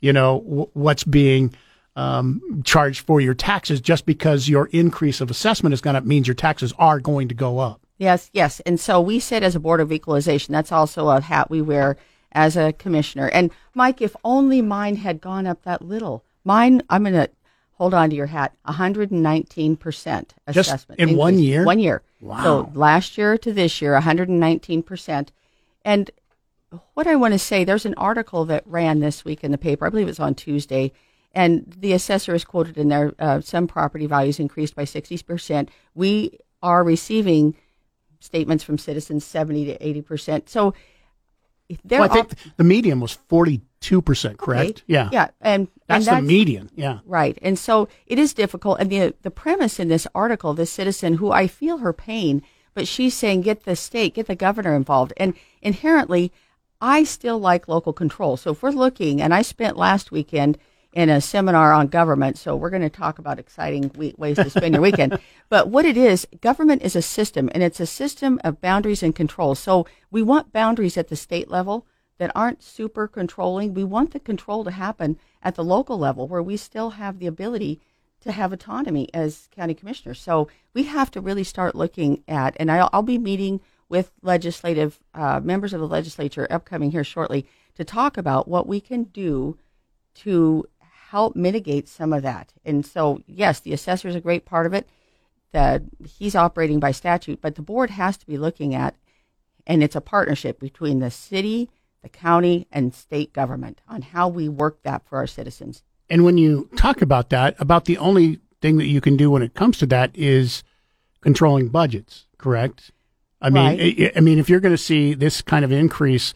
you 0.00 0.12
know, 0.12 0.40
w- 0.40 0.70
what's 0.72 1.04
being 1.04 1.54
um, 2.00 2.62
charged 2.64 3.04
for 3.04 3.20
your 3.20 3.34
taxes. 3.34 3.80
Just 3.80 4.06
because 4.06 4.48
your 4.48 4.66
increase 4.72 5.20
of 5.20 5.30
assessment 5.30 5.72
is 5.74 5.80
going 5.80 5.96
up 5.96 6.04
means 6.04 6.26
your 6.26 6.34
taxes 6.34 6.72
are 6.78 6.98
going 6.98 7.28
to 7.28 7.34
go 7.34 7.58
up. 7.58 7.82
Yes, 7.98 8.30
yes. 8.32 8.60
And 8.60 8.80
so 8.80 9.00
we 9.00 9.20
sit 9.20 9.42
as 9.42 9.54
a 9.54 9.60
board 9.60 9.80
of 9.80 9.92
equalization. 9.92 10.52
That's 10.52 10.72
also 10.72 11.10
a 11.10 11.20
hat 11.20 11.50
we 11.50 11.60
wear 11.60 11.98
as 12.32 12.56
a 12.56 12.72
commissioner. 12.72 13.28
And 13.28 13.50
Mike, 13.74 14.00
if 14.00 14.16
only 14.24 14.62
mine 14.62 14.96
had 14.96 15.20
gone 15.20 15.46
up 15.46 15.62
that 15.64 15.82
little. 15.82 16.24
Mine, 16.42 16.82
I'm 16.88 17.02
going 17.02 17.12
to 17.12 17.28
hold 17.72 17.92
on 17.92 18.08
to 18.08 18.16
your 18.16 18.26
hat. 18.26 18.54
119% 18.66 19.78
Just 20.50 20.68
assessment. 20.70 21.00
in 21.00 21.16
one 21.16 21.38
year? 21.38 21.64
One 21.64 21.78
year. 21.78 22.02
Wow. 22.22 22.42
So 22.42 22.72
last 22.74 23.18
year 23.18 23.36
to 23.36 23.52
this 23.52 23.82
year, 23.82 23.98
119%. 24.00 25.28
And 25.84 26.10
what 26.94 27.06
I 27.06 27.16
want 27.16 27.34
to 27.34 27.38
say, 27.38 27.64
there's 27.64 27.86
an 27.86 27.94
article 27.98 28.46
that 28.46 28.66
ran 28.66 29.00
this 29.00 29.26
week 29.26 29.44
in 29.44 29.50
the 29.50 29.58
paper. 29.58 29.84
I 29.84 29.90
believe 29.90 30.06
it 30.06 30.10
was 30.10 30.20
on 30.20 30.34
Tuesday. 30.34 30.92
And 31.32 31.74
the 31.78 31.92
assessor 31.92 32.34
is 32.34 32.44
quoted 32.44 32.76
in 32.76 32.88
there 32.88 33.12
uh, 33.18 33.40
some 33.40 33.66
property 33.66 34.06
values 34.06 34.40
increased 34.40 34.74
by 34.74 34.84
60%. 34.84 35.68
We 35.94 36.38
are 36.62 36.82
receiving 36.82 37.54
statements 38.18 38.64
from 38.64 38.78
citizens 38.78 39.24
70 39.24 39.66
to 39.66 39.78
80%. 39.78 40.48
So 40.48 40.74
there 41.84 42.00
Well, 42.00 42.10
I 42.10 42.20
are 42.20 42.24
think 42.24 42.56
the 42.56 42.64
median 42.64 43.00
was 43.00 43.12
forty 43.12 43.62
two 43.80 44.02
percent, 44.02 44.38
correct? 44.38 44.70
Okay. 44.70 44.82
Yeah, 44.86 45.08
Yeah, 45.12 45.28
and 45.40 45.68
that's, 45.86 46.06
and 46.08 46.18
the 46.18 46.22
median. 46.22 46.70
Yeah, 46.74 46.98
Right. 47.04 47.38
And 47.42 47.58
so 47.58 47.88
it 48.06 48.18
is 48.18 48.34
difficult. 48.34 48.80
And 48.80 48.90
the, 48.90 49.14
the 49.22 49.30
premise 49.30 49.78
in 49.78 49.88
this 49.88 50.06
article, 50.14 50.54
this 50.54 50.72
citizen 50.72 51.14
who 51.14 51.30
I 51.30 51.46
feel 51.46 51.78
her 51.78 51.92
pain, 51.92 52.42
but 52.74 52.88
she's 52.88 53.14
saying 53.14 53.42
get 53.42 53.64
the 53.64 53.76
state, 53.76 54.14
get 54.14 54.26
the 54.26 54.34
governor 54.34 54.74
involved. 54.74 55.12
And 55.16 55.34
inherently, 55.62 56.32
I 56.80 57.04
still 57.04 57.38
like 57.38 57.68
local 57.68 57.92
control. 57.92 58.36
So 58.36 58.52
if 58.52 58.62
we're 58.62 58.70
looking, 58.70 59.20
and 59.20 59.34
I 59.34 59.42
spent 59.42 59.76
last 59.76 60.10
weekend 60.10 60.58
in 60.92 61.08
a 61.08 61.20
seminar 61.20 61.72
on 61.72 61.86
government, 61.86 62.36
so 62.36 62.56
we're 62.56 62.70
going 62.70 62.82
to 62.82 62.90
talk 62.90 63.18
about 63.18 63.38
exciting 63.38 63.90
we- 63.96 64.14
ways 64.18 64.36
to 64.36 64.50
spend 64.50 64.74
your 64.74 64.82
weekend. 64.82 65.18
But 65.48 65.68
what 65.68 65.84
it 65.84 65.96
is, 65.96 66.28
government 66.40 66.82
is 66.82 66.94
a 66.94 67.02
system, 67.02 67.50
and 67.52 67.60
it's 67.60 67.80
a 67.80 67.86
system 67.86 68.40
of 68.44 68.60
boundaries 68.60 69.02
and 69.02 69.12
controls. 69.12 69.58
So 69.58 69.84
we 70.08 70.22
want 70.22 70.52
boundaries 70.52 70.96
at 70.96 71.08
the 71.08 71.16
state 71.16 71.50
level 71.50 71.86
that 72.18 72.30
aren't 72.36 72.62
super 72.62 73.08
controlling. 73.08 73.74
We 73.74 73.82
want 73.82 74.12
the 74.12 74.20
control 74.20 74.62
to 74.62 74.70
happen 74.70 75.18
at 75.42 75.56
the 75.56 75.64
local 75.64 75.98
level 75.98 76.28
where 76.28 76.42
we 76.42 76.56
still 76.56 76.90
have 76.90 77.18
the 77.18 77.26
ability 77.26 77.80
to 78.20 78.30
have 78.30 78.52
autonomy 78.52 79.08
as 79.14 79.48
county 79.50 79.74
commissioners. 79.74 80.20
So 80.20 80.48
we 80.74 80.84
have 80.84 81.10
to 81.12 81.20
really 81.20 81.44
start 81.44 81.74
looking 81.74 82.22
at, 82.28 82.56
and 82.60 82.70
I'll, 82.70 82.90
I'll 82.92 83.02
be 83.02 83.18
meeting 83.18 83.60
with 83.88 84.12
legislative 84.22 85.00
uh, 85.14 85.40
members 85.42 85.72
of 85.72 85.80
the 85.80 85.88
legislature 85.88 86.46
upcoming 86.50 86.92
here 86.92 87.02
shortly 87.02 87.46
to 87.74 87.84
talk 87.84 88.16
about 88.16 88.46
what 88.46 88.66
we 88.66 88.80
can 88.80 89.04
do 89.04 89.58
to 90.14 90.66
help 91.10 91.34
mitigate 91.34 91.88
some 91.88 92.12
of 92.12 92.22
that. 92.22 92.52
And 92.64 92.86
so, 92.86 93.20
yes, 93.26 93.60
the 93.60 93.72
assessor 93.72 94.08
is 94.08 94.14
a 94.14 94.20
great 94.20 94.44
part 94.44 94.66
of 94.66 94.72
it. 94.72 94.88
The, 95.52 95.82
he's 96.06 96.36
operating 96.36 96.78
by 96.78 96.92
statute, 96.92 97.40
but 97.40 97.56
the 97.56 97.62
board 97.62 97.90
has 97.90 98.16
to 98.18 98.26
be 98.26 98.38
looking 98.38 98.74
at, 98.74 98.94
and 99.66 99.82
it's 99.82 99.96
a 99.96 100.00
partnership 100.00 100.60
between 100.60 101.00
the 101.00 101.10
city, 101.10 101.68
the 102.02 102.08
county, 102.08 102.68
and 102.70 102.94
state 102.94 103.32
government 103.32 103.80
on 103.88 104.02
how 104.02 104.28
we 104.28 104.48
work 104.48 104.82
that 104.84 105.02
for 105.06 105.18
our 105.18 105.26
citizens. 105.26 105.82
and 106.08 106.24
when 106.24 106.38
you 106.38 106.68
talk 106.76 107.02
about 107.02 107.30
that, 107.30 107.54
about 107.60 107.84
the 107.84 107.98
only 107.98 108.40
thing 108.60 108.76
that 108.78 108.86
you 108.86 109.00
can 109.00 109.16
do 109.16 109.30
when 109.30 109.42
it 109.42 109.54
comes 109.54 109.78
to 109.78 109.86
that 109.86 110.10
is 110.14 110.62
controlling 111.20 111.68
budgets. 111.68 112.26
Correct? 112.38 112.90
I 113.40 113.50
mean, 113.50 113.64
Right. 113.64 114.12
I, 114.14 114.18
I 114.18 114.20
mean, 114.20 114.38
if 114.38 114.48
you're 114.48 114.60
going 114.60 114.74
to 114.74 114.78
see 114.78 115.14
this 115.14 115.40
kind 115.42 115.64
of 115.64 115.72
increase, 115.72 116.34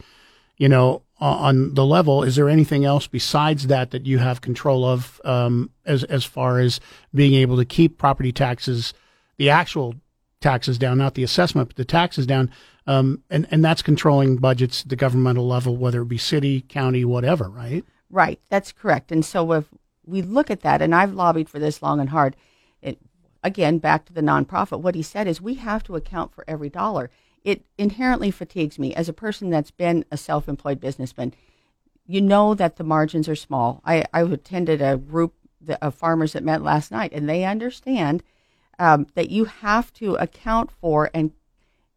you 0.57 0.67
know, 0.69 1.03
on 1.19 1.73
the 1.73 1.85
level, 1.85 2.23
is 2.23 2.35
there 2.35 2.49
anything 2.49 2.83
else 2.83 3.07
besides 3.07 3.67
that 3.67 3.91
that 3.91 4.05
you 4.05 4.17
have 4.17 4.41
control 4.41 4.83
of, 4.83 5.21
um, 5.23 5.69
as 5.85 6.03
as 6.05 6.25
far 6.25 6.59
as 6.59 6.79
being 7.13 7.33
able 7.33 7.57
to 7.57 7.65
keep 7.65 7.97
property 7.97 8.31
taxes, 8.31 8.93
the 9.37 9.49
actual 9.49 9.95
taxes 10.41 10.77
down, 10.77 10.97
not 10.97 11.13
the 11.15 11.23
assessment, 11.23 11.69
but 11.69 11.77
the 11.77 11.85
taxes 11.85 12.27
down, 12.27 12.51
um, 12.85 13.23
and 13.29 13.47
and 13.49 13.63
that's 13.63 13.81
controlling 13.81 14.37
budgets 14.37 14.81
at 14.83 14.89
the 14.89 14.95
governmental 14.95 15.47
level, 15.47 15.77
whether 15.77 16.01
it 16.01 16.09
be 16.09 16.17
city, 16.17 16.61
county, 16.61 17.05
whatever, 17.05 17.49
right? 17.49 17.85
Right, 18.09 18.39
that's 18.49 18.71
correct. 18.71 19.11
And 19.11 19.25
so 19.25 19.53
if 19.53 19.65
we 20.05 20.21
look 20.21 20.51
at 20.51 20.61
that, 20.61 20.81
and 20.81 20.93
I've 20.93 21.13
lobbied 21.13 21.49
for 21.49 21.59
this 21.59 21.81
long 21.81 21.99
and 21.99 22.09
hard, 22.09 22.35
it, 22.81 22.99
again, 23.43 23.79
back 23.79 24.05
to 24.05 24.13
the 24.13 24.21
nonprofit, 24.21 24.81
what 24.81 24.95
he 24.95 25.01
said 25.01 25.27
is 25.27 25.41
we 25.41 25.55
have 25.55 25.83
to 25.85 25.95
account 25.95 26.33
for 26.33 26.43
every 26.47 26.69
dollar. 26.69 27.09
It 27.45 27.63
inherently 27.77 28.31
fatigues 28.31 28.79
me 28.79 28.93
as 28.95 29.07
a 29.07 29.13
person 29.13 29.51
that's 29.51 29.71
been 29.71 30.03
a 30.11 30.17
self 30.17 30.49
employed 30.49 30.81
businessman. 30.81 31.33
you 32.07 32.21
know 32.21 32.53
that 32.55 32.75
the 32.75 32.83
margins 32.83 33.29
are 33.29 33.35
small. 33.35 33.81
I, 33.85 34.03
I 34.13 34.21
attended 34.21 34.81
a 34.81 34.97
group 34.97 35.33
of 35.81 35.95
farmers 35.95 36.33
that 36.33 36.43
met 36.43 36.61
last 36.61 36.91
night, 36.91 37.13
and 37.13 37.29
they 37.29 37.45
understand 37.45 38.23
um, 38.79 39.07
that 39.15 39.29
you 39.29 39.45
have 39.45 39.93
to 39.93 40.15
account 40.15 40.71
for 40.71 41.09
and 41.13 41.31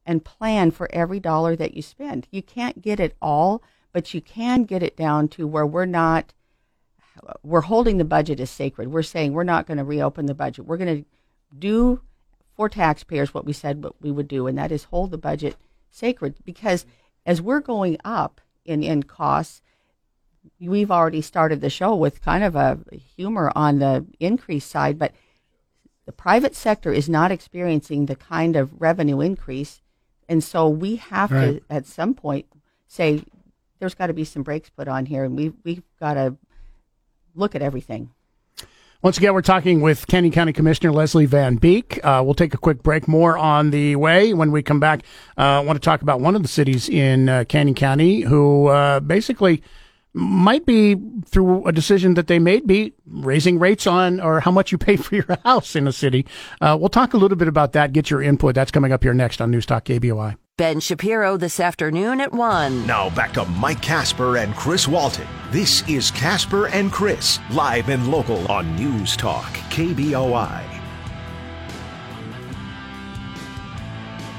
and 0.06 0.24
plan 0.24 0.70
for 0.70 0.88
every 0.92 1.20
dollar 1.20 1.56
that 1.56 1.74
you 1.74 1.82
spend. 1.82 2.26
You 2.30 2.42
can't 2.42 2.80
get 2.80 3.00
it 3.00 3.14
all, 3.20 3.62
but 3.92 4.14
you 4.14 4.22
can 4.22 4.64
get 4.64 4.82
it 4.82 4.96
down 4.96 5.28
to 5.28 5.46
where 5.46 5.66
we're 5.66 5.84
not 5.84 6.32
we're 7.42 7.62
holding 7.62 7.98
the 7.98 8.04
budget 8.04 8.40
as 8.40 8.50
sacred. 8.50 8.88
We're 8.88 9.02
saying 9.02 9.32
we're 9.32 9.44
not 9.44 9.66
going 9.66 9.78
to 9.78 9.84
reopen 9.84 10.26
the 10.26 10.34
budget. 10.34 10.66
We're 10.66 10.76
going 10.76 11.02
to 11.02 11.08
do 11.58 12.00
for 12.58 12.68
taxpayers 12.68 13.32
what 13.32 13.44
we 13.44 13.52
said 13.52 13.84
what 13.84 13.94
we 14.02 14.10
would 14.10 14.26
do, 14.26 14.48
and 14.48 14.58
that 14.58 14.72
is 14.72 14.84
hold 14.84 15.12
the 15.12 15.16
budget 15.16 15.54
sacred. 15.92 16.34
Because 16.44 16.84
as 17.24 17.40
we're 17.40 17.60
going 17.60 17.96
up 18.04 18.40
in, 18.64 18.82
in 18.82 19.04
costs, 19.04 19.62
we've 20.60 20.90
already 20.90 21.22
started 21.22 21.60
the 21.60 21.70
show 21.70 21.94
with 21.94 22.20
kind 22.20 22.42
of 22.42 22.56
a 22.56 22.80
humor 23.16 23.52
on 23.54 23.78
the 23.78 24.04
increase 24.18 24.64
side, 24.64 24.98
but 24.98 25.12
the 26.04 26.10
private 26.10 26.56
sector 26.56 26.92
is 26.92 27.08
not 27.08 27.30
experiencing 27.30 28.06
the 28.06 28.16
kind 28.16 28.56
of 28.56 28.80
revenue 28.80 29.20
increase. 29.20 29.80
And 30.28 30.42
so 30.42 30.68
we 30.68 30.96
have 30.96 31.30
right. 31.30 31.60
to, 31.60 31.62
at 31.70 31.86
some 31.86 32.12
point, 32.12 32.46
say 32.88 33.22
there's 33.78 33.94
got 33.94 34.08
to 34.08 34.12
be 34.12 34.24
some 34.24 34.42
brakes 34.42 34.68
put 34.68 34.88
on 34.88 35.06
here, 35.06 35.22
and 35.22 35.36
we, 35.36 35.52
we've 35.62 35.84
got 36.00 36.14
to 36.14 36.36
look 37.36 37.54
at 37.54 37.62
everything. 37.62 38.10
Once 39.00 39.16
again, 39.16 39.32
we're 39.32 39.40
talking 39.40 39.80
with 39.80 40.08
Canyon 40.08 40.32
County 40.32 40.52
Commissioner 40.52 40.90
Leslie 40.90 41.24
Van 41.24 41.54
Beek. 41.54 42.04
Uh, 42.04 42.20
we'll 42.24 42.34
take 42.34 42.52
a 42.52 42.58
quick 42.58 42.82
break. 42.82 43.06
More 43.06 43.38
on 43.38 43.70
the 43.70 43.94
way. 43.94 44.34
When 44.34 44.50
we 44.50 44.60
come 44.60 44.80
back, 44.80 45.04
uh, 45.36 45.42
I 45.42 45.60
want 45.60 45.76
to 45.76 45.80
talk 45.80 46.02
about 46.02 46.20
one 46.20 46.34
of 46.34 46.42
the 46.42 46.48
cities 46.48 46.88
in 46.88 47.28
uh, 47.28 47.44
Canyon 47.48 47.76
County 47.76 48.22
who 48.22 48.66
uh, 48.66 48.98
basically 48.98 49.62
might 50.14 50.66
be 50.66 50.96
through 51.26 51.64
a 51.64 51.70
decision 51.70 52.14
that 52.14 52.26
they 52.26 52.40
made 52.40 52.66
be 52.66 52.92
raising 53.06 53.60
rates 53.60 53.86
on 53.86 54.18
or 54.20 54.40
how 54.40 54.50
much 54.50 54.72
you 54.72 54.78
pay 54.78 54.96
for 54.96 55.14
your 55.14 55.38
house 55.44 55.76
in 55.76 55.86
a 55.86 55.92
city. 55.92 56.26
Uh, 56.60 56.76
we'll 56.78 56.88
talk 56.88 57.14
a 57.14 57.18
little 57.18 57.36
bit 57.36 57.46
about 57.46 57.74
that. 57.74 57.92
Get 57.92 58.10
your 58.10 58.20
input. 58.20 58.56
That's 58.56 58.72
coming 58.72 58.90
up 58.90 59.04
here 59.04 59.14
next 59.14 59.40
on 59.40 59.52
News 59.52 59.64
Talk 59.64 59.84
KBOI. 59.84 60.36
Ben 60.58 60.80
Shapiro 60.80 61.36
this 61.36 61.60
afternoon 61.60 62.20
at 62.20 62.32
1. 62.32 62.84
Now 62.84 63.10
back 63.10 63.32
to 63.34 63.44
Mike 63.44 63.80
Casper 63.80 64.38
and 64.38 64.52
Chris 64.56 64.88
Walton. 64.88 65.28
This 65.52 65.88
is 65.88 66.10
Casper 66.10 66.66
and 66.66 66.90
Chris, 66.90 67.38
live 67.52 67.88
and 67.88 68.10
local 68.10 68.44
on 68.50 68.74
News 68.74 69.16
Talk 69.16 69.46
KBOI. 69.70 70.64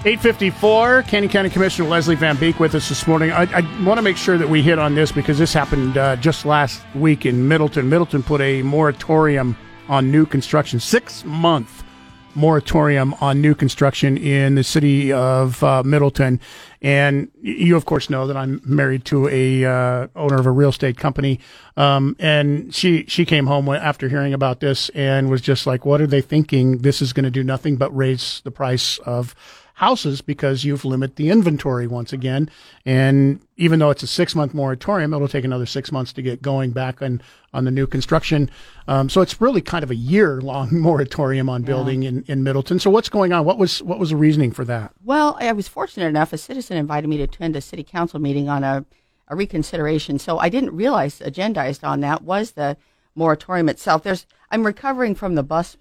854, 0.04 1.04
Canyon 1.04 1.32
County 1.32 1.50
Commissioner 1.50 1.88
Leslie 1.88 2.16
Van 2.16 2.36
Beek 2.36 2.60
with 2.60 2.76
us 2.76 2.90
this 2.90 3.08
morning. 3.08 3.32
I, 3.32 3.44
I 3.54 3.84
want 3.86 3.98
to 3.98 4.02
make 4.02 4.18
sure 4.18 4.38
that 4.38 4.50
we 4.50 4.62
hit 4.62 4.78
on 4.78 4.96
this 4.96 5.14
because 5.14 5.38
this 5.38 5.54
happened 5.54 5.98
uh, 5.98 6.18
just 6.18 6.46
last 6.46 6.82
week 6.96 7.26
in 7.26 7.48
Middleton. 7.48 7.88
Middleton 7.88 8.24
put 8.24 8.42
a 8.42 8.62
moratorium 8.64 9.56
on 9.88 10.12
new 10.12 10.26
construction, 10.26 10.82
six 10.82 11.24
month 11.24 11.86
moratorium 12.36 13.14
on 13.16 13.42
new 13.42 13.56
construction 13.56 14.18
in 14.18 14.56
the 14.56 14.64
city 14.64 15.12
of 15.12 15.64
uh, 15.64 15.84
Middleton. 15.84 16.40
And 16.82 17.30
you, 17.42 17.76
of 17.76 17.86
course, 17.86 18.10
know 18.10 18.28
that 18.28 18.38
I'm 18.38 18.62
married 18.66 19.06
to 19.06 19.28
a 19.28 19.66
uh, 19.66 20.08
owner 20.16 20.38
of 20.38 20.46
a 20.46 20.52
real 20.52 20.70
estate 20.70 20.98
company. 20.98 21.40
Um, 21.76 22.16
and 22.20 22.74
she 22.74 23.06
she 23.08 23.26
came 23.26 23.48
home 23.48 23.68
after 23.70 24.08
hearing 24.10 24.34
about 24.34 24.60
this 24.60 24.90
and 24.90 25.30
was 25.30 25.42
just 25.42 25.68
like, 25.68 25.86
"What 25.86 26.02
are 26.02 26.08
they 26.08 26.22
thinking? 26.22 26.80
This 26.80 27.02
is 27.02 27.14
going 27.14 27.26
to 27.26 27.32
do 27.32 27.44
nothing 27.44 27.76
but 27.76 27.96
raise 27.96 28.42
the 28.44 28.52
price 28.52 28.98
of." 29.00 29.36
Houses 29.80 30.20
because 30.20 30.66
you've 30.66 30.84
limited 30.84 31.16
the 31.16 31.30
inventory 31.30 31.88
once 31.88 32.12
again. 32.12 32.50
And 32.86 33.40
even 33.56 33.80
though 33.80 33.92
it's 33.92 34.04
a 34.04 34.08
six 34.08 34.36
month 34.36 34.54
moratorium, 34.54 35.14
it'll 35.14 35.30
take 35.30 35.46
another 35.46 35.66
six 35.66 35.90
months 35.90 36.12
to 36.14 36.22
get 36.22 36.42
going 36.42 36.72
back 36.72 37.02
on, 37.02 37.22
on 37.54 37.64
the 37.64 37.72
new 37.72 37.88
construction. 37.88 38.52
Um, 38.90 39.08
so 39.08 39.22
it's 39.22 39.40
really 39.40 39.62
kind 39.62 39.86
of 39.86 39.90
a 39.90 39.96
year 39.96 40.42
long 40.42 40.68
moratorium 40.82 41.48
on 41.48 41.62
building 41.62 42.02
yeah. 42.02 42.10
in, 42.10 42.26
in 42.28 42.44
Middleton. 42.44 42.78
So 42.80 42.90
what's 42.90 43.08
going 43.08 43.32
on? 43.32 43.46
What 43.46 43.58
was 43.58 43.82
what 43.82 44.00
was 44.00 44.10
the 44.10 44.18
reasoning 44.18 44.52
for 44.52 44.66
that? 44.66 44.92
Well, 45.02 45.38
I 45.40 45.50
was 45.54 45.70
fortunate 45.70 46.08
enough. 46.08 46.34
A 46.34 46.38
citizen 46.38 46.76
invited 46.76 47.08
me 47.08 47.16
to 47.16 47.24
attend 47.24 47.56
a 47.56 47.62
city 47.62 47.86
council 47.86 48.20
meeting 48.20 48.50
on 48.50 48.66
a, 48.66 48.84
a 49.30 49.36
reconsideration. 49.38 50.20
So 50.20 50.40
I 50.40 50.50
didn't 50.50 50.76
realize 50.76 51.20
agendized 51.20 51.88
on 51.88 52.02
that 52.02 52.24
was 52.24 52.52
the 52.52 52.76
moratorium 53.16 53.70
itself. 53.70 54.04
There's 54.04 54.26
I'm 54.52 54.66
recovering 54.66 55.16
from 55.16 55.36
the 55.36 55.44
bus 55.44 55.78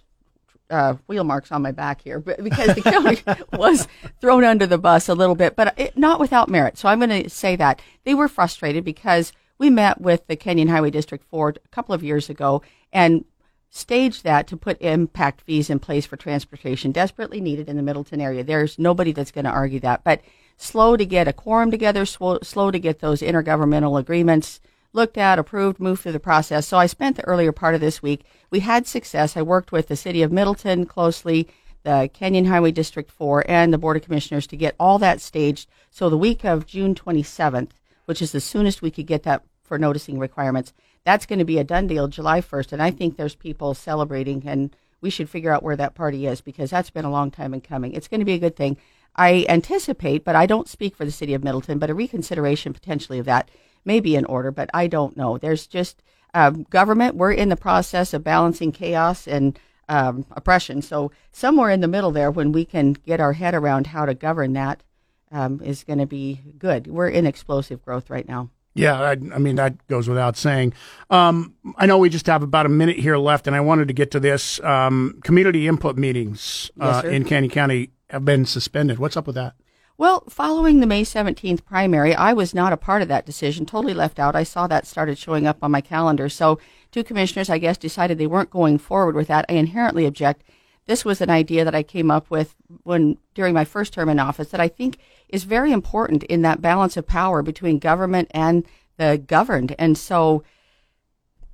uh, 0.70 0.94
wheel 1.06 1.24
marks 1.24 1.50
on 1.52 1.62
my 1.62 1.72
back 1.72 2.02
here, 2.02 2.20
but 2.20 2.42
because 2.42 2.74
the 2.74 2.82
county 2.82 3.18
was 3.58 3.88
thrown 4.20 4.44
under 4.44 4.66
the 4.66 4.78
bus 4.78 5.08
a 5.08 5.14
little 5.14 5.34
bit, 5.34 5.56
but 5.56 5.78
it, 5.78 5.96
not 5.96 6.20
without 6.20 6.48
merit. 6.48 6.78
So 6.78 6.88
I'm 6.88 7.00
going 7.00 7.22
to 7.22 7.30
say 7.30 7.56
that 7.56 7.80
they 8.04 8.14
were 8.14 8.28
frustrated 8.28 8.84
because 8.84 9.32
we 9.58 9.70
met 9.70 10.00
with 10.00 10.26
the 10.26 10.36
Canyon 10.36 10.68
Highway 10.68 10.90
District 10.90 11.24
4 11.30 11.50
a 11.50 11.68
couple 11.68 11.94
of 11.94 12.04
years 12.04 12.30
ago 12.30 12.62
and 12.92 13.24
staged 13.70 14.24
that 14.24 14.46
to 14.46 14.56
put 14.56 14.80
impact 14.80 15.40
fees 15.42 15.68
in 15.68 15.78
place 15.78 16.06
for 16.06 16.16
transportation 16.16 16.92
desperately 16.92 17.40
needed 17.40 17.68
in 17.68 17.76
the 17.76 17.82
Middleton 17.82 18.20
area. 18.20 18.42
There's 18.42 18.78
nobody 18.78 19.12
that's 19.12 19.32
going 19.32 19.44
to 19.44 19.50
argue 19.50 19.80
that, 19.80 20.04
but 20.04 20.22
slow 20.56 20.96
to 20.96 21.04
get 21.04 21.28
a 21.28 21.32
quorum 21.32 21.70
together, 21.70 22.06
slow 22.06 22.70
to 22.70 22.78
get 22.78 23.00
those 23.00 23.20
intergovernmental 23.20 23.98
agreements 23.98 24.60
looked 24.92 25.18
at, 25.18 25.38
approved, 25.38 25.80
moved 25.80 26.02
through 26.02 26.12
the 26.12 26.20
process. 26.20 26.66
So 26.66 26.78
I 26.78 26.86
spent 26.86 27.16
the 27.16 27.24
earlier 27.24 27.52
part 27.52 27.74
of 27.74 27.80
this 27.80 28.02
week. 28.02 28.24
We 28.50 28.60
had 28.60 28.86
success. 28.86 29.36
I 29.36 29.42
worked 29.42 29.72
with 29.72 29.88
the 29.88 29.96
city 29.96 30.22
of 30.22 30.32
Middleton 30.32 30.86
closely, 30.86 31.48
the 31.82 32.10
Canyon 32.12 32.46
Highway 32.46 32.72
District 32.72 33.10
4, 33.10 33.44
and 33.48 33.72
the 33.72 33.78
Board 33.78 33.96
of 33.96 34.02
Commissioners 34.02 34.46
to 34.48 34.56
get 34.56 34.74
all 34.80 34.98
that 34.98 35.20
staged. 35.20 35.68
So 35.90 36.08
the 36.08 36.18
week 36.18 36.44
of 36.44 36.66
June 36.66 36.94
27th, 36.94 37.70
which 38.06 38.22
is 38.22 38.32
the 38.32 38.40
soonest 38.40 38.82
we 38.82 38.90
could 38.90 39.06
get 39.06 39.22
that 39.24 39.42
for 39.62 39.78
noticing 39.78 40.18
requirements, 40.18 40.72
that's 41.04 41.26
going 41.26 41.38
to 41.38 41.44
be 41.44 41.58
a 41.58 41.64
done 41.64 41.86
deal 41.86 42.08
July 42.08 42.40
1st. 42.40 42.72
And 42.72 42.82
I 42.82 42.90
think 42.90 43.16
there's 43.16 43.34
people 43.34 43.74
celebrating, 43.74 44.42
and 44.46 44.74
we 45.00 45.10
should 45.10 45.28
figure 45.28 45.52
out 45.52 45.62
where 45.62 45.76
that 45.76 45.94
party 45.94 46.26
is 46.26 46.40
because 46.40 46.70
that's 46.70 46.90
been 46.90 47.04
a 47.04 47.10
long 47.10 47.30
time 47.30 47.54
in 47.54 47.60
coming. 47.60 47.92
It's 47.92 48.08
going 48.08 48.20
to 48.20 48.26
be 48.26 48.34
a 48.34 48.38
good 48.38 48.56
thing. 48.56 48.78
I 49.14 49.46
anticipate, 49.48 50.24
but 50.24 50.36
I 50.36 50.46
don't 50.46 50.68
speak 50.68 50.96
for 50.96 51.04
the 51.04 51.10
city 51.10 51.34
of 51.34 51.44
Middleton, 51.44 51.78
but 51.78 51.90
a 51.90 51.94
reconsideration 51.94 52.72
potentially 52.72 53.18
of 53.18 53.26
that 53.26 53.50
may 53.84 54.00
be 54.00 54.16
in 54.16 54.24
order, 54.24 54.50
but 54.50 54.70
I 54.74 54.86
don't 54.86 55.16
know. 55.16 55.38
There's 55.38 55.66
just 55.66 56.02
um, 56.34 56.64
government. 56.70 57.16
We're 57.16 57.32
in 57.32 57.48
the 57.48 57.56
process 57.56 58.12
of 58.12 58.24
balancing 58.24 58.72
chaos 58.72 59.26
and 59.26 59.58
um, 59.88 60.26
oppression. 60.32 60.82
So 60.82 61.10
somewhere 61.32 61.70
in 61.70 61.80
the 61.80 61.88
middle 61.88 62.10
there, 62.10 62.30
when 62.30 62.52
we 62.52 62.64
can 62.64 62.92
get 62.92 63.20
our 63.20 63.32
head 63.32 63.54
around 63.54 63.88
how 63.88 64.06
to 64.06 64.14
govern 64.14 64.52
that, 64.54 64.82
um, 65.30 65.60
is 65.62 65.84
going 65.84 65.98
to 65.98 66.06
be 66.06 66.40
good. 66.58 66.86
We're 66.86 67.08
in 67.08 67.26
explosive 67.26 67.84
growth 67.84 68.10
right 68.10 68.26
now. 68.26 68.50
Yeah, 68.74 69.00
I, 69.00 69.10
I, 69.10 69.38
mean 69.38 69.56
that 69.56 69.86
goes 69.88 70.08
without 70.08 70.36
saying. 70.36 70.72
Um, 71.10 71.54
I 71.76 71.86
know 71.86 71.98
we 71.98 72.08
just 72.08 72.26
have 72.26 72.42
about 72.42 72.64
a 72.64 72.68
minute 72.68 72.96
here 72.96 73.16
left, 73.16 73.46
and 73.48 73.56
I 73.56 73.60
wanted 73.60 73.88
to 73.88 73.94
get 73.94 74.12
to 74.12 74.20
this. 74.20 74.60
Um, 74.60 75.18
community 75.24 75.66
input 75.66 75.96
meetings 75.96 76.70
uh, 76.78 77.02
yes, 77.02 77.12
in 77.12 77.24
Canyon 77.24 77.50
County 77.50 77.90
have 78.10 78.24
been 78.24 78.46
suspended. 78.46 78.98
What's 78.98 79.16
up 79.16 79.26
with 79.26 79.34
that? 79.34 79.54
Well, 79.98 80.22
following 80.28 80.78
the 80.78 80.86
May 80.86 81.02
17th 81.02 81.64
primary, 81.64 82.14
I 82.14 82.32
was 82.32 82.54
not 82.54 82.72
a 82.72 82.76
part 82.76 83.02
of 83.02 83.08
that 83.08 83.26
decision, 83.26 83.66
totally 83.66 83.94
left 83.94 84.20
out. 84.20 84.36
I 84.36 84.44
saw 84.44 84.68
that 84.68 84.86
started 84.86 85.18
showing 85.18 85.44
up 85.44 85.58
on 85.60 85.72
my 85.72 85.80
calendar. 85.80 86.28
So, 86.28 86.60
two 86.92 87.02
commissioners, 87.02 87.50
I 87.50 87.58
guess, 87.58 87.76
decided 87.76 88.16
they 88.16 88.28
weren't 88.28 88.48
going 88.48 88.78
forward 88.78 89.16
with 89.16 89.26
that. 89.26 89.44
I 89.48 89.54
inherently 89.54 90.06
object. 90.06 90.44
This 90.86 91.04
was 91.04 91.20
an 91.20 91.30
idea 91.30 91.64
that 91.64 91.74
I 91.74 91.82
came 91.82 92.12
up 92.12 92.30
with 92.30 92.54
when 92.84 93.18
during 93.34 93.54
my 93.54 93.64
first 93.64 93.92
term 93.92 94.08
in 94.08 94.20
office 94.20 94.50
that 94.50 94.60
I 94.60 94.68
think 94.68 94.98
is 95.28 95.42
very 95.42 95.72
important 95.72 96.22
in 96.22 96.42
that 96.42 96.62
balance 96.62 96.96
of 96.96 97.04
power 97.04 97.42
between 97.42 97.80
government 97.80 98.30
and 98.30 98.64
the 98.98 99.20
governed. 99.26 99.74
And 99.80 99.98
so, 99.98 100.44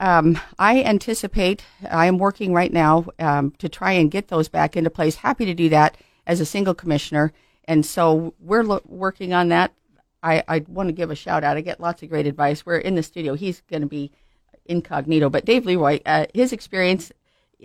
um, 0.01 0.39
I 0.59 0.83
anticipate 0.83 1.65
I 1.91 2.05
am 2.05 2.19
working 2.19 2.53
right 2.53 2.75
now 2.75 3.07
um, 3.19 3.53
to 3.53 3.71
try 3.71 3.93
and 3.93 4.11
get 4.11 4.29
those 4.29 4.51
back 4.51 4.77
into 4.77 4.91
place. 4.91 5.15
Happy 5.15 5.47
to 5.47 5.55
do 5.55 5.71
that 5.71 5.97
as 6.27 6.41
a 6.41 6.47
single 6.47 6.75
commissioner. 6.75 7.33
And 7.67 7.85
so 7.85 8.35
we're 8.39 8.63
lo- 8.63 8.83
working 8.87 9.33
on 9.33 9.49
that. 9.49 9.73
I, 10.23 10.43
I 10.49 10.65
want 10.69 10.89
to 10.89 10.93
give 10.93 11.11
a 11.11 11.15
shout 11.15 11.45
out. 11.45 11.57
I 11.57 11.61
get 11.61 11.81
lots 11.81 12.03
of 12.03 12.09
great 12.09 12.27
advice. 12.27 12.65
We're 12.65 12.79
in 12.79 12.95
the 12.95 13.03
studio. 13.03 13.35
He's 13.35 13.61
going 13.71 13.83
to 13.83 13.89
be 13.89 14.11
incognito, 14.67 15.29
but 15.29 15.45
Dave 15.45 15.67
Leroy, 15.67 16.01
uh, 16.07 16.27
his 16.33 16.53
experience, 16.53 17.13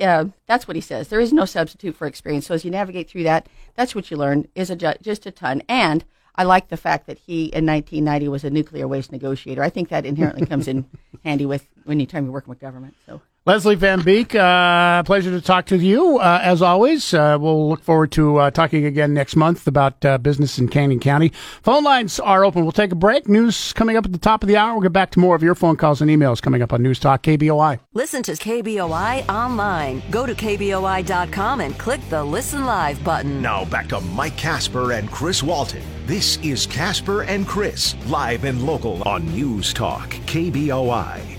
uh, 0.02 0.26
that's 0.46 0.68
what 0.68 0.76
he 0.76 0.82
says. 0.82 1.08
There 1.08 1.20
is 1.20 1.32
no 1.32 1.46
substitute 1.46 1.96
for 1.96 2.08
experience. 2.08 2.48
So 2.48 2.54
as 2.54 2.66
you 2.66 2.72
navigate 2.72 3.10
through 3.10 3.24
that, 3.24 3.48
that's 3.76 3.96
what 3.96 4.12
you 4.12 4.18
learn 4.18 4.48
is 4.56 4.70
a 4.70 4.76
ju- 4.76 4.94
just 5.02 5.26
a 5.26 5.32
ton. 5.32 5.64
And 5.70 6.04
I 6.36 6.44
like 6.44 6.70
the 6.70 6.78
fact 6.78 7.08
that 7.08 7.18
he 7.18 7.46
in 7.46 7.66
1990 7.66 8.28
was 8.28 8.44
a 8.44 8.50
nuclear 8.50 8.88
waste 8.88 9.12
negotiator. 9.12 9.64
I 9.64 9.70
think 9.70 9.90
that 9.90 10.06
inherently 10.06 10.46
comes 10.46 10.68
in 10.68 10.86
handy 11.24 11.46
with 11.46 11.68
when 11.86 12.00
you 12.00 12.06
time 12.06 12.26
you're 12.26 12.34
working 12.34 12.50
with 12.50 12.60
government. 12.60 12.96
So 13.06 13.22
Leslie 13.50 13.74
Van 13.74 14.00
Beek, 14.04 14.36
uh, 14.36 15.02
pleasure 15.02 15.32
to 15.32 15.42
talk 15.42 15.66
to 15.66 15.76
you 15.76 16.20
uh, 16.20 16.40
as 16.44 16.62
always. 16.62 17.16
Uh, 17.16 17.36
we'll 17.42 17.68
look 17.68 17.82
forward 17.82 18.12
to 18.12 18.38
uh, 18.38 18.52
talking 18.52 18.86
again 18.86 19.12
next 19.16 19.36
month 19.36 19.66
about 19.66 20.06
uh, 20.06 20.20
business 20.20 20.60
in 20.60 20.68
Canyon 20.68 21.00
County. 21.00 21.30
Phone 21.64 21.84
lines 21.84 22.20
are 22.20 22.46
open. 22.46 22.62
We'll 22.62 22.72
take 22.72 22.92
a 22.92 22.96
break. 22.96 23.28
News 23.28 23.74
coming 23.74 23.98
up 23.98 24.06
at 24.06 24.12
the 24.12 24.20
top 24.20 24.44
of 24.44 24.50
the 24.50 24.56
hour. 24.56 24.74
We'll 24.74 24.84
get 24.84 24.94
back 24.94 25.10
to 25.14 25.20
more 25.20 25.36
of 25.36 25.42
your 25.42 25.56
phone 25.56 25.78
calls 25.78 26.00
and 26.00 26.12
emails 26.12 26.40
coming 26.40 26.62
up 26.62 26.72
on 26.74 26.84
News 26.84 27.00
Talk 27.00 27.24
KBOI. 27.24 27.80
Listen 27.96 28.22
to 28.22 28.34
KBOI 28.34 29.28
online. 29.28 30.04
Go 30.12 30.28
to 30.28 30.36
KBOI.com 30.36 31.62
and 31.62 31.76
click 31.80 32.08
the 32.12 32.24
Listen 32.24 32.68
Live 32.68 33.04
button. 33.04 33.42
Now 33.42 33.66
back 33.66 33.88
to 33.88 34.00
Mike 34.00 34.38
Casper 34.38 34.92
and 34.92 35.10
Chris 35.10 35.42
Walton. 35.42 35.82
This 36.06 36.38
is 36.44 36.68
Casper 36.68 37.24
and 37.24 37.48
Chris, 37.48 37.96
live 38.06 38.44
and 38.44 38.64
local 38.64 39.02
on 39.08 39.26
News 39.26 39.74
Talk, 39.74 40.12
KBOI. 40.28 41.39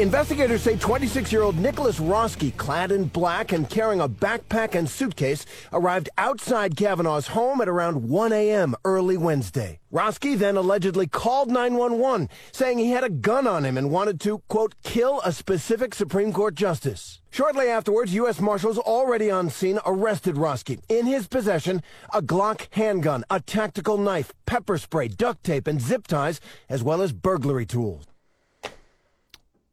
Investigators 0.00 0.62
say 0.62 0.78
26 0.78 1.30
year 1.30 1.42
old 1.42 1.58
Nicholas 1.58 2.00
Roske, 2.00 2.56
clad 2.56 2.90
in 2.90 3.04
black 3.04 3.52
and 3.52 3.68
carrying 3.68 4.00
a 4.00 4.08
backpack 4.08 4.74
and 4.74 4.88
suitcase, 4.88 5.44
arrived 5.74 6.08
outside 6.16 6.74
Kavanaugh's 6.74 7.26
home 7.26 7.60
at 7.60 7.68
around 7.68 8.08
1 8.08 8.32
a.m. 8.32 8.74
early 8.86 9.18
Wednesday. 9.18 9.78
Roske 9.90 10.38
then 10.38 10.56
allegedly 10.56 11.06
called 11.06 11.50
911, 11.50 12.30
saying 12.50 12.78
he 12.78 12.92
had 12.92 13.04
a 13.04 13.10
gun 13.10 13.46
on 13.46 13.66
him 13.66 13.76
and 13.76 13.90
wanted 13.90 14.20
to, 14.20 14.38
quote, 14.48 14.74
kill 14.82 15.20
a 15.22 15.32
specific 15.32 15.94
Supreme 15.94 16.32
Court 16.32 16.54
justice. 16.54 17.20
Shortly 17.30 17.68
afterwards, 17.68 18.14
U.S. 18.14 18.40
Marshals 18.40 18.78
already 18.78 19.30
on 19.30 19.50
scene 19.50 19.80
arrested 19.84 20.38
Roske. 20.38 20.80
In 20.88 21.04
his 21.04 21.28
possession, 21.28 21.82
a 22.14 22.22
Glock 22.22 22.68
handgun, 22.70 23.22
a 23.28 23.40
tactical 23.40 23.98
knife, 23.98 24.32
pepper 24.46 24.78
spray, 24.78 25.08
duct 25.08 25.44
tape, 25.44 25.66
and 25.66 25.78
zip 25.78 26.06
ties, 26.06 26.40
as 26.70 26.82
well 26.82 27.02
as 27.02 27.12
burglary 27.12 27.66
tools. 27.66 28.09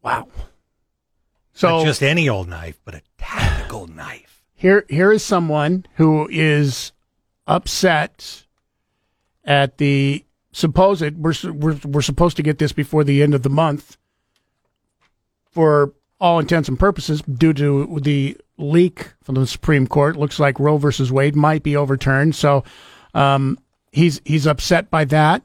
Wow. 0.01 0.27
So 1.53 1.77
Not 1.77 1.85
just 1.85 2.03
any 2.03 2.29
old 2.29 2.47
knife, 2.47 2.79
but 2.85 2.95
a 2.95 3.01
tactical 3.17 3.87
knife. 3.87 4.43
Here, 4.53 4.85
here 4.89 5.11
is 5.11 5.23
someone 5.23 5.85
who 5.95 6.27
is 6.31 6.91
upset 7.47 8.45
at 9.43 9.77
the 9.77 10.23
supposed. 10.51 11.17
We're, 11.17 11.33
we're 11.51 11.79
we're 11.85 12.01
supposed 12.01 12.37
to 12.37 12.43
get 12.43 12.59
this 12.59 12.73
before 12.73 13.03
the 13.03 13.23
end 13.23 13.33
of 13.33 13.43
the 13.43 13.49
month. 13.49 13.97
For 15.51 15.93
all 16.19 16.39
intents 16.39 16.69
and 16.69 16.77
purposes, 16.77 17.21
due 17.21 17.53
to 17.53 17.99
the 18.01 18.37
leak 18.57 19.13
from 19.23 19.35
the 19.35 19.47
Supreme 19.47 19.87
Court, 19.87 20.15
looks 20.15 20.39
like 20.39 20.59
Roe 20.59 20.77
versus 20.77 21.11
Wade 21.11 21.35
might 21.35 21.63
be 21.63 21.75
overturned. 21.75 22.35
So, 22.35 22.63
um, 23.13 23.57
he's 23.91 24.21
he's 24.25 24.45
upset 24.45 24.91
by 24.91 25.05
that 25.05 25.41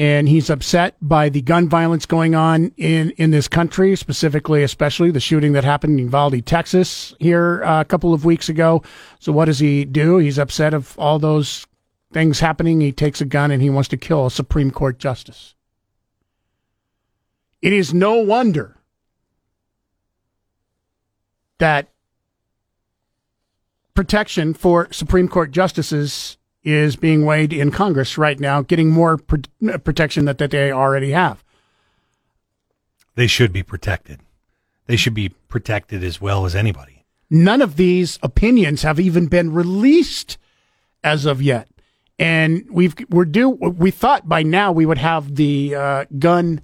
and 0.00 0.30
he's 0.30 0.48
upset 0.48 0.96
by 1.02 1.28
the 1.28 1.42
gun 1.42 1.68
violence 1.68 2.06
going 2.06 2.34
on 2.34 2.72
in, 2.78 3.10
in 3.18 3.32
this 3.32 3.48
country, 3.48 3.94
specifically, 3.96 4.62
especially 4.62 5.10
the 5.10 5.20
shooting 5.20 5.52
that 5.52 5.62
happened 5.62 6.00
in 6.00 6.06
Uvalde, 6.06 6.46
Texas, 6.46 7.14
here 7.20 7.62
uh, 7.64 7.82
a 7.82 7.84
couple 7.84 8.14
of 8.14 8.24
weeks 8.24 8.48
ago. 8.48 8.82
So, 9.18 9.30
what 9.30 9.44
does 9.44 9.58
he 9.58 9.84
do? 9.84 10.16
He's 10.16 10.38
upset 10.38 10.72
of 10.72 10.98
all 10.98 11.18
those 11.18 11.66
things 12.14 12.40
happening. 12.40 12.80
He 12.80 12.92
takes 12.92 13.20
a 13.20 13.26
gun 13.26 13.50
and 13.50 13.60
he 13.60 13.68
wants 13.68 13.90
to 13.90 13.98
kill 13.98 14.24
a 14.24 14.30
Supreme 14.30 14.70
Court 14.70 14.98
justice. 14.98 15.54
It 17.60 17.74
is 17.74 17.92
no 17.92 18.14
wonder 18.14 18.78
that 21.58 21.90
protection 23.92 24.54
for 24.54 24.90
Supreme 24.94 25.28
Court 25.28 25.50
justices 25.50 26.38
is 26.62 26.96
being 26.96 27.24
weighed 27.24 27.52
in 27.52 27.70
Congress 27.70 28.18
right 28.18 28.38
now, 28.38 28.62
getting 28.62 28.90
more 28.90 29.16
pr- 29.16 29.38
protection 29.84 30.26
that, 30.26 30.38
that 30.38 30.50
they 30.50 30.70
already 30.70 31.12
have. 31.12 31.42
They 33.14 33.26
should 33.26 33.52
be 33.52 33.62
protected. 33.62 34.20
They 34.86 34.96
should 34.96 35.14
be 35.14 35.30
protected 35.48 36.04
as 36.04 36.20
well 36.20 36.44
as 36.44 36.54
anybody. 36.54 37.04
None 37.30 37.62
of 37.62 37.76
these 37.76 38.18
opinions 38.22 38.82
have 38.82 38.98
even 38.98 39.28
been 39.28 39.52
released 39.52 40.36
as 41.04 41.26
of 41.26 41.40
yet. 41.40 41.68
And 42.18 42.66
we've 42.70 42.94
we're 43.08 43.24
due. 43.24 43.50
We 43.50 43.90
thought 43.90 44.28
by 44.28 44.42
now 44.42 44.72
we 44.72 44.84
would 44.84 44.98
have 44.98 45.36
the 45.36 45.74
uh, 45.74 46.04
gun 46.18 46.60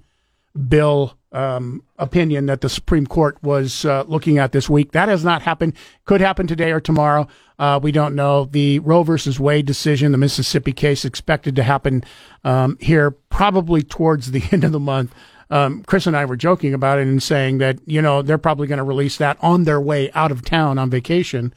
bill 0.67 1.17
um, 1.37 1.83
opinion 1.99 2.47
that 2.47 2.61
the 2.61 2.69
Supreme 2.69 3.05
Court 3.05 3.37
was 3.43 3.85
uh, 3.85 4.03
looking 4.07 4.39
at 4.39 4.53
this 4.53 4.67
week. 4.67 4.93
That 4.93 5.07
has 5.07 5.23
not 5.23 5.43
happened. 5.43 5.73
Could 6.05 6.19
happen 6.19 6.47
today 6.47 6.71
or 6.71 6.79
tomorrow. 6.79 7.27
Uh, 7.59 7.79
we 7.81 7.91
don't 7.91 8.15
know. 8.15 8.45
The 8.45 8.79
Roe 8.79 9.03
versus 9.03 9.39
Wade 9.39 9.67
decision, 9.67 10.11
the 10.11 10.17
Mississippi 10.17 10.73
case, 10.73 11.05
expected 11.05 11.55
to 11.55 11.63
happen 11.63 12.03
um, 12.43 12.75
here 12.81 13.11
probably 13.11 13.83
towards 13.83 14.31
the 14.31 14.41
end 14.51 14.63
of 14.63 14.71
the 14.71 14.79
month. 14.79 15.13
Um, 15.51 15.83
Chris 15.83 16.07
and 16.07 16.17
I 16.17 16.25
were 16.25 16.35
joking 16.35 16.73
about 16.73 16.97
it 16.97 17.07
and 17.07 17.21
saying 17.21 17.59
that 17.59 17.79
you 17.85 18.01
know 18.01 18.23
they're 18.23 18.39
probably 18.39 18.65
going 18.67 18.79
to 18.79 18.83
release 18.83 19.17
that 19.17 19.37
on 19.39 19.63
their 19.63 19.79
way 19.79 20.11
out 20.13 20.31
of 20.31 20.43
town 20.43 20.79
on 20.79 20.89
vacation. 20.89 21.53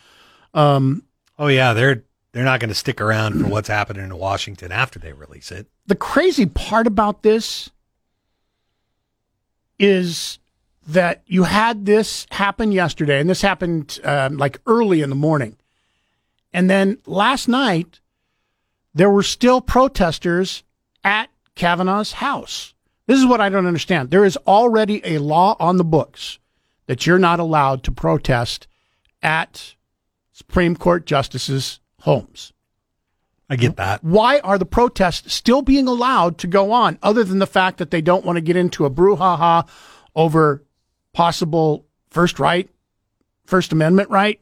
Um, 0.53 1.05
oh 1.39 1.49
yeah, 1.49 1.73
they're 1.73 2.05
they're 2.33 2.45
not 2.45 2.61
going 2.61 2.69
to 2.69 2.75
stick 2.75 3.01
around 3.01 3.41
for 3.41 3.49
what's 3.49 3.69
happening 3.69 4.05
in 4.05 4.17
Washington 4.17 4.71
after 4.73 4.99
they 4.99 5.15
release 5.15 5.51
it. 5.51 5.69
The 5.87 5.97
crazy 5.97 6.47
part 6.47 6.87
about 6.87 7.23
this 7.23 7.71
is 9.81 10.39
that 10.87 11.23
you 11.27 11.45
had 11.45 11.87
this 11.87 12.27
happen 12.31 12.71
yesterday, 12.71 13.19
and 13.19 13.29
this 13.29 13.43
happened 13.43 13.99
um, 14.05 14.37
like 14.37 14.61
early 14.67 15.01
in 15.01 15.09
the 15.09 15.17
morning. 15.17 15.57
And 16.53 16.69
then 16.69 16.99
last 17.07 17.49
night, 17.49 18.01
there 18.95 19.11
were 19.11 19.23
still 19.23 19.61
protesters 19.61 20.63
at 21.03 21.31
Kavanaugh's 21.55 22.13
house. 22.13 22.75
This 23.07 23.19
is 23.19 23.27
what 23.27 23.41
I 23.41 23.49
don't 23.49 23.67
understand. 23.67 24.11
There 24.11 24.25
is 24.25 24.37
already 24.47 25.01
a 25.05 25.19
law 25.19 25.57
on 25.59 25.79
the 25.79 25.85
books 25.85 26.39
that 26.87 27.07
you're 27.07 27.19
not 27.19 27.41
allowed 27.41 27.83
to 27.85 27.93
protest 27.93 28.67
at 29.23 29.75
Supreme 30.33 30.77
Court 30.77 31.07
justices' 31.07 31.81
homes. 32.01 32.53
I 33.51 33.57
get 33.57 33.77
that. 33.77 34.05
Why 34.05 34.39
are 34.39 34.59
the 34.59 34.65
protests 34.65 35.35
still 35.35 35.61
being 35.61 35.89
allowed 35.89 36.39
to 36.39 36.47
go 36.47 36.71
on, 36.71 36.99
other 37.03 37.25
than 37.25 37.41
the 37.41 37.47
fact 37.49 37.79
that 37.79 37.91
they 37.91 38.01
don't 38.01 38.25
want 38.25 38.37
to 38.37 38.41
get 38.41 38.57
into 38.57 38.85
a 38.85 38.91
brouhaha 38.91 39.69
over 40.15 40.65
possible 41.13 41.85
first 42.11 42.39
right, 42.39 42.71
First 43.45 43.73
Amendment 43.73 44.09
right? 44.09 44.41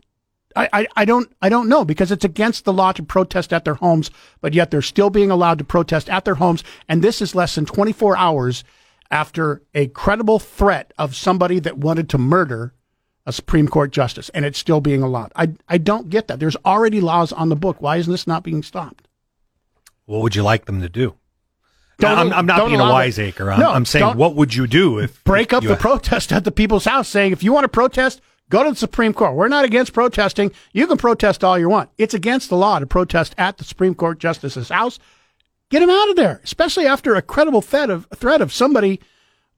I, 0.55 0.69
I, 0.73 0.87
I 0.97 1.05
don't 1.07 1.35
I 1.41 1.49
don't 1.49 1.69
know 1.69 1.85
because 1.85 2.13
it's 2.13 2.25
against 2.25 2.67
the 2.67 2.73
law 2.73 2.93
to 2.93 3.03
protest 3.03 3.53
at 3.53 3.65
their 3.65 3.75
homes, 3.75 4.11
but 4.43 4.53
yet 4.53 4.71
they're 4.71 4.83
still 4.83 5.09
being 5.09 5.31
allowed 5.31 5.59
to 5.59 5.65
protest 5.65 6.11
at 6.11 6.27
their 6.27 6.35
homes, 6.35 6.63
and 6.89 7.01
this 7.01 7.23
is 7.23 7.35
less 7.35 7.55
than 7.55 7.65
24 7.65 8.17
hours 8.17 8.63
after 9.11 9.63
a 9.75 9.87
credible 9.89 10.39
threat 10.39 10.93
of 10.99 11.17
somebody 11.17 11.59
that 11.61 11.79
wanted 11.79 12.11
to 12.11 12.19
murder 12.19 12.75
a 13.29 13.33
Supreme 13.33 13.69
Court 13.69 13.93
justice, 13.93 14.31
and 14.31 14.45
it's 14.45 14.59
still 14.59 14.81
being 14.81 15.03
allowed. 15.03 15.33
I 15.37 15.53
I 15.69 15.79
don't 15.79 16.09
get 16.09 16.27
that. 16.29 16.41
There's 16.41 16.57
already 16.65 17.01
laws 17.01 17.33
on 17.33 17.51
the 17.51 17.57
book. 17.57 17.81
Why 17.81 17.99
isn't 17.99 18.11
this 18.11 18.27
not 18.27 18.43
being 18.43 18.63
stopped? 18.63 19.07
What 20.07 20.23
would 20.23 20.35
you 20.35 20.43
like 20.43 20.65
them 20.65 20.81
to 20.81 20.89
do? 20.89 21.15
I'm, 22.01 22.33
I'm, 22.33 22.47
not 22.47 22.65
being 22.69 22.81
a 22.81 22.85
wiseacre. 22.85 23.51
I'm, 23.51 23.59
no, 23.59 23.73
I'm 23.73 23.85
saying, 23.85 24.17
what 24.17 24.37
would 24.37 24.55
you 24.55 24.69
do 24.69 25.01
if 25.01 25.23
break 25.25 25.53
up 25.53 25.65
the 25.65 25.75
protest 25.75 26.33
at 26.33 26.45
the 26.45 26.53
people's 26.53 26.85
house, 26.85 27.09
saying 27.09 27.33
if 27.33 27.43
you 27.43 27.53
want 27.53 27.65
to 27.65 27.69
protest, 27.69 28.21
Go 28.51 28.65
to 28.65 28.71
the 28.71 28.77
Supreme 28.77 29.13
Court. 29.13 29.35
We're 29.35 29.49
not 29.49 29.67
against 29.67 29.93
protesting. 29.93 30.53
You 30.73 30.87
can 30.87 30.97
protest 30.97 31.45
all 31.45 31.59
you 31.59 31.69
want. 31.69 31.91
It's 31.99 32.15
against 32.15 32.49
the 32.49 32.57
law 32.57 32.79
to 32.79 32.87
protest 32.87 33.35
at 33.37 33.59
the 33.59 33.65
Supreme 33.65 33.95
Court 33.95 34.19
justice's 34.19 34.71
house. 34.71 34.99
Get 35.71 35.83
him 35.83 35.91
out 35.91 36.09
of 36.09 36.17
there, 36.17 36.41
especially 36.43 36.87
after 36.87 37.15
a 37.15 37.21
credible 37.21 37.61
threat 37.61 37.91
of, 37.91 38.07
threat 38.15 38.41
of 38.41 38.53
somebody 38.53 39.01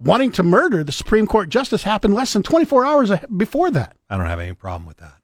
wanting 0.00 0.32
to 0.32 0.42
murder 0.42 0.82
the 0.82 0.92
Supreme 0.92 1.26
Court 1.26 1.48
justice 1.48 1.82
happened 1.82 2.14
less 2.14 2.32
than 2.32 2.42
24 2.42 2.84
hours 2.84 3.12
before 3.36 3.70
that. 3.70 3.96
I 4.08 4.16
don't 4.16 4.26
have 4.26 4.40
any 4.40 4.54
problem 4.54 4.86
with 4.86 4.96
that. 4.98 5.14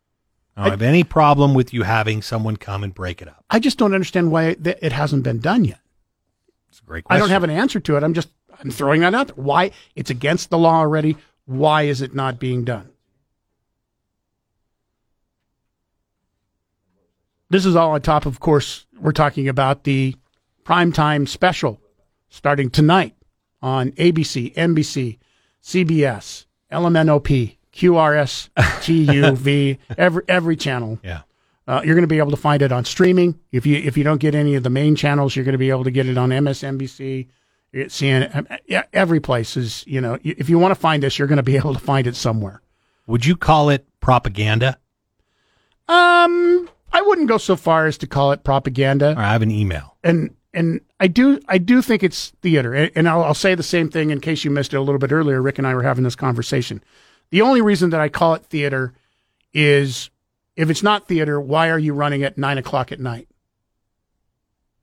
I 0.56 0.62
don't 0.62 0.68
I, 0.68 0.70
have 0.70 0.82
any 0.82 1.04
problem 1.04 1.54
with 1.54 1.72
you 1.72 1.82
having 1.82 2.22
someone 2.22 2.56
come 2.56 2.84
and 2.84 2.94
break 2.94 3.20
it 3.20 3.28
up. 3.28 3.44
I 3.50 3.58
just 3.58 3.78
don't 3.78 3.94
understand 3.94 4.30
why 4.30 4.44
it, 4.44 4.66
it 4.66 4.92
hasn't 4.92 5.22
been 5.22 5.40
done 5.40 5.64
yet. 5.64 5.80
It's 6.70 6.80
a 6.80 6.84
great 6.84 7.04
question. 7.04 7.16
I 7.16 7.20
don't 7.20 7.30
have 7.30 7.44
an 7.44 7.50
answer 7.50 7.80
to 7.80 7.96
it. 7.96 8.02
I'm 8.02 8.14
just 8.14 8.28
I'm 8.60 8.70
throwing 8.70 9.00
that 9.02 9.14
out 9.14 9.28
there. 9.28 9.36
Why 9.36 9.70
it's 9.94 10.10
against 10.10 10.50
the 10.50 10.58
law 10.58 10.76
already. 10.76 11.16
Why 11.44 11.82
is 11.82 12.00
it 12.00 12.14
not 12.14 12.38
being 12.38 12.64
done? 12.64 12.90
This 17.48 17.64
is 17.64 17.76
all 17.76 17.92
on 17.92 18.00
top, 18.00 18.26
of 18.26 18.40
course, 18.40 18.86
we're 19.00 19.12
talking 19.12 19.48
about 19.48 19.84
the 19.84 20.16
primetime 20.64 21.28
special 21.28 21.80
starting 22.28 22.70
tonight 22.70 23.14
on 23.62 23.92
ABC, 23.92 24.54
NBC, 24.54 25.18
CBS, 25.62 26.46
LMNOP, 26.72 27.56
QRS, 27.72 28.48
TUV, 28.56 29.78
every 29.96 30.22
every 30.28 30.56
channel. 30.56 30.98
Yeah. 31.02 31.22
Uh, 31.68 31.82
you're 31.84 31.94
going 31.94 32.02
to 32.02 32.08
be 32.08 32.18
able 32.18 32.30
to 32.30 32.36
find 32.36 32.62
it 32.62 32.70
on 32.70 32.84
streaming. 32.84 33.38
If 33.50 33.66
you 33.66 33.76
if 33.76 33.96
you 33.96 34.04
don't 34.04 34.20
get 34.20 34.34
any 34.34 34.54
of 34.54 34.62
the 34.62 34.70
main 34.70 34.94
channels, 34.94 35.34
you're 35.34 35.44
going 35.44 35.52
to 35.52 35.58
be 35.58 35.70
able 35.70 35.84
to 35.84 35.90
get 35.90 36.06
it 36.06 36.16
on 36.16 36.30
MSNBC, 36.30 37.26
CNN. 37.74 38.58
Every 38.92 39.20
place 39.20 39.56
is 39.56 39.84
you 39.86 40.00
know. 40.00 40.18
If 40.22 40.48
you 40.48 40.58
want 40.58 40.72
to 40.72 40.80
find 40.80 41.02
this, 41.02 41.18
you're 41.18 41.28
going 41.28 41.36
to 41.36 41.42
be 41.42 41.56
able 41.62 41.74
to 41.74 41.80
find 41.80 42.06
it 42.06 42.16
somewhere. 42.16 42.62
Would 43.06 43.26
you 43.26 43.36
call 43.36 43.70
it 43.70 43.86
propaganda? 44.00 44.78
Um, 45.88 46.68
I 46.92 47.02
wouldn't 47.02 47.28
go 47.28 47.38
so 47.38 47.56
far 47.56 47.86
as 47.86 47.98
to 47.98 48.06
call 48.06 48.32
it 48.32 48.42
propaganda. 48.42 49.14
I 49.16 49.32
have 49.32 49.42
an 49.42 49.50
email, 49.50 49.96
and 50.02 50.34
and 50.54 50.80
I 50.98 51.08
do 51.08 51.40
I 51.46 51.58
do 51.58 51.82
think 51.82 52.02
it's 52.02 52.30
theater, 52.42 52.74
and 52.74 53.08
I'll, 53.08 53.22
I'll 53.22 53.34
say 53.34 53.54
the 53.54 53.62
same 53.62 53.90
thing 53.90 54.10
in 54.10 54.20
case 54.20 54.44
you 54.44 54.50
missed 54.50 54.72
it 54.72 54.76
a 54.76 54.80
little 54.80 54.98
bit 54.98 55.12
earlier. 55.12 55.42
Rick 55.42 55.58
and 55.58 55.66
I 55.66 55.74
were 55.74 55.82
having 55.82 56.04
this 56.04 56.16
conversation. 56.16 56.82
The 57.30 57.42
only 57.42 57.60
reason 57.60 57.90
that 57.90 58.00
I 58.00 58.08
call 58.08 58.34
it 58.34 58.44
theater 58.44 58.94
is 59.52 60.10
if 60.56 60.70
it's 60.70 60.82
not 60.82 61.06
theater, 61.06 61.40
why 61.40 61.68
are 61.68 61.78
you 61.78 61.92
running 61.92 62.22
at 62.22 62.38
nine 62.38 62.56
o'clock 62.56 62.92
at 62.92 63.00
night? 63.00 63.28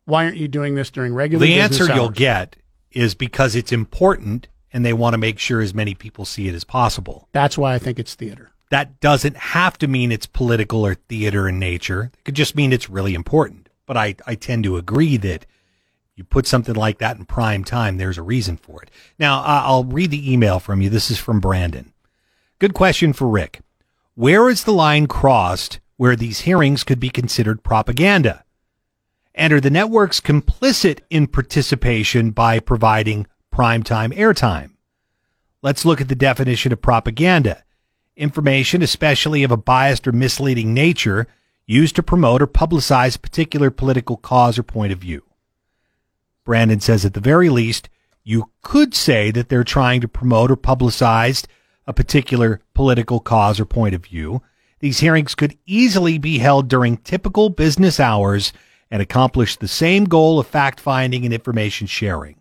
Why 0.05 0.25
aren't 0.25 0.37
you 0.37 0.47
doing 0.47 0.75
this 0.75 0.91
during 0.91 1.13
regular? 1.13 1.45
The 1.45 1.59
answer 1.59 1.85
hours? 1.85 1.95
you'll 1.95 2.09
get 2.09 2.57
is 2.91 3.15
because 3.15 3.55
it's 3.55 3.71
important, 3.71 4.47
and 4.71 4.85
they 4.85 4.93
want 4.93 5.13
to 5.13 5.17
make 5.17 5.39
sure 5.39 5.61
as 5.61 5.73
many 5.73 5.95
people 5.95 6.25
see 6.25 6.47
it 6.47 6.53
as 6.53 6.63
possible. 6.63 7.27
That's 7.31 7.57
why 7.57 7.73
I 7.73 7.79
think 7.79 7.97
it's 7.97 8.13
theater. 8.13 8.51
That 8.69 8.99
doesn't 8.99 9.37
have 9.37 9.77
to 9.79 9.87
mean 9.87 10.11
it's 10.11 10.25
political 10.25 10.85
or 10.85 10.95
theater 10.95 11.47
in 11.47 11.57
nature. 11.59 12.11
It 12.13 12.23
could 12.23 12.35
just 12.35 12.55
mean 12.55 12.73
it's 12.73 12.89
really 12.89 13.13
important. 13.13 13.69
But 13.85 13.97
I, 13.97 14.15
I 14.25 14.35
tend 14.35 14.63
to 14.65 14.77
agree 14.77 15.17
that 15.17 15.45
you 16.15 16.23
put 16.23 16.45
something 16.45 16.75
like 16.75 16.99
that 16.99 17.17
in 17.17 17.25
prime 17.25 17.63
time, 17.63 17.97
there's 17.97 18.17
a 18.17 18.23
reason 18.23 18.57
for 18.57 18.83
it. 18.83 18.91
Now, 19.17 19.41
I'll 19.41 19.83
read 19.83 20.11
the 20.11 20.31
email 20.31 20.59
from 20.59 20.81
you. 20.81 20.89
This 20.89 21.09
is 21.09 21.17
from 21.17 21.39
Brandon. 21.39 21.93
Good 22.59 22.73
question 22.73 23.13
for 23.13 23.27
Rick. 23.27 23.61
Where 24.15 24.49
is 24.49 24.63
the 24.63 24.73
line 24.73 25.07
crossed 25.07 25.79
where 25.97 26.15
these 26.15 26.41
hearings 26.41 26.83
could 26.83 26.99
be 26.99 27.09
considered 27.09 27.63
propaganda? 27.63 28.45
And 29.33 29.51
are 29.51 29.59
the 29.59 29.71
networks 29.71 30.19
complicit 30.19 30.99
in 31.09 31.25
participation 31.25 32.29
by 32.29 32.59
providing 32.59 33.25
primetime 33.51 34.15
airtime? 34.15 34.71
Let's 35.63 35.85
look 35.85 35.99
at 35.99 36.09
the 36.09 36.15
definition 36.15 36.71
of 36.71 36.81
propaganda. 36.81 37.63
Information, 38.15 38.83
especially 38.83 39.41
of 39.41 39.49
a 39.49 39.57
biased 39.57 40.07
or 40.07 40.11
misleading 40.11 40.75
nature, 40.75 41.25
used 41.65 41.95
to 41.95 42.03
promote 42.03 42.43
or 42.43 42.47
publicize 42.47 43.15
a 43.15 43.19
particular 43.19 43.71
political 43.71 44.17
cause 44.17 44.59
or 44.59 44.63
point 44.63 44.93
of 44.93 44.99
view. 44.99 45.23
Brandon 46.45 46.79
says 46.79 47.05
at 47.05 47.13
the 47.13 47.19
very 47.19 47.49
least, 47.49 47.89
you 48.23 48.51
could 48.61 48.93
say 48.93 49.31
that 49.31 49.49
they're 49.49 49.63
trying 49.63 50.01
to 50.01 50.07
promote 50.07 50.51
or 50.51 50.57
publicize 50.57 51.45
a 51.85 51.93
particular 51.93 52.61
political 52.73 53.19
cause 53.19 53.59
or 53.59 53.65
point 53.65 53.95
of 53.95 54.05
view. 54.05 54.41
These 54.79 54.99
hearings 54.99 55.35
could 55.35 55.57
easily 55.65 56.17
be 56.17 56.39
held 56.39 56.67
during 56.67 56.97
typical 56.97 57.49
business 57.49 57.99
hours 57.99 58.53
and 58.89 59.01
accomplish 59.01 59.57
the 59.57 59.67
same 59.67 60.05
goal 60.05 60.39
of 60.39 60.47
fact 60.47 60.79
finding 60.79 61.25
and 61.25 61.33
information 61.33 61.87
sharing. 61.87 62.39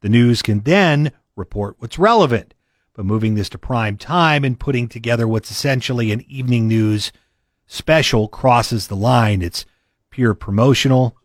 The 0.00 0.08
news 0.08 0.42
can 0.42 0.60
then 0.60 1.12
report 1.36 1.76
what's 1.78 1.98
relevant, 1.98 2.54
but 2.94 3.04
moving 3.04 3.34
this 3.34 3.48
to 3.50 3.58
prime 3.58 3.96
time 3.96 4.44
and 4.44 4.58
putting 4.58 4.88
together 4.88 5.26
what's 5.26 5.50
essentially 5.50 6.12
an 6.12 6.24
evening 6.28 6.68
news 6.68 7.12
special 7.66 8.28
crosses 8.28 8.88
the 8.88 8.96
line. 8.96 9.42
It's 9.42 9.66
pure 10.10 10.34
promotional 10.34 11.16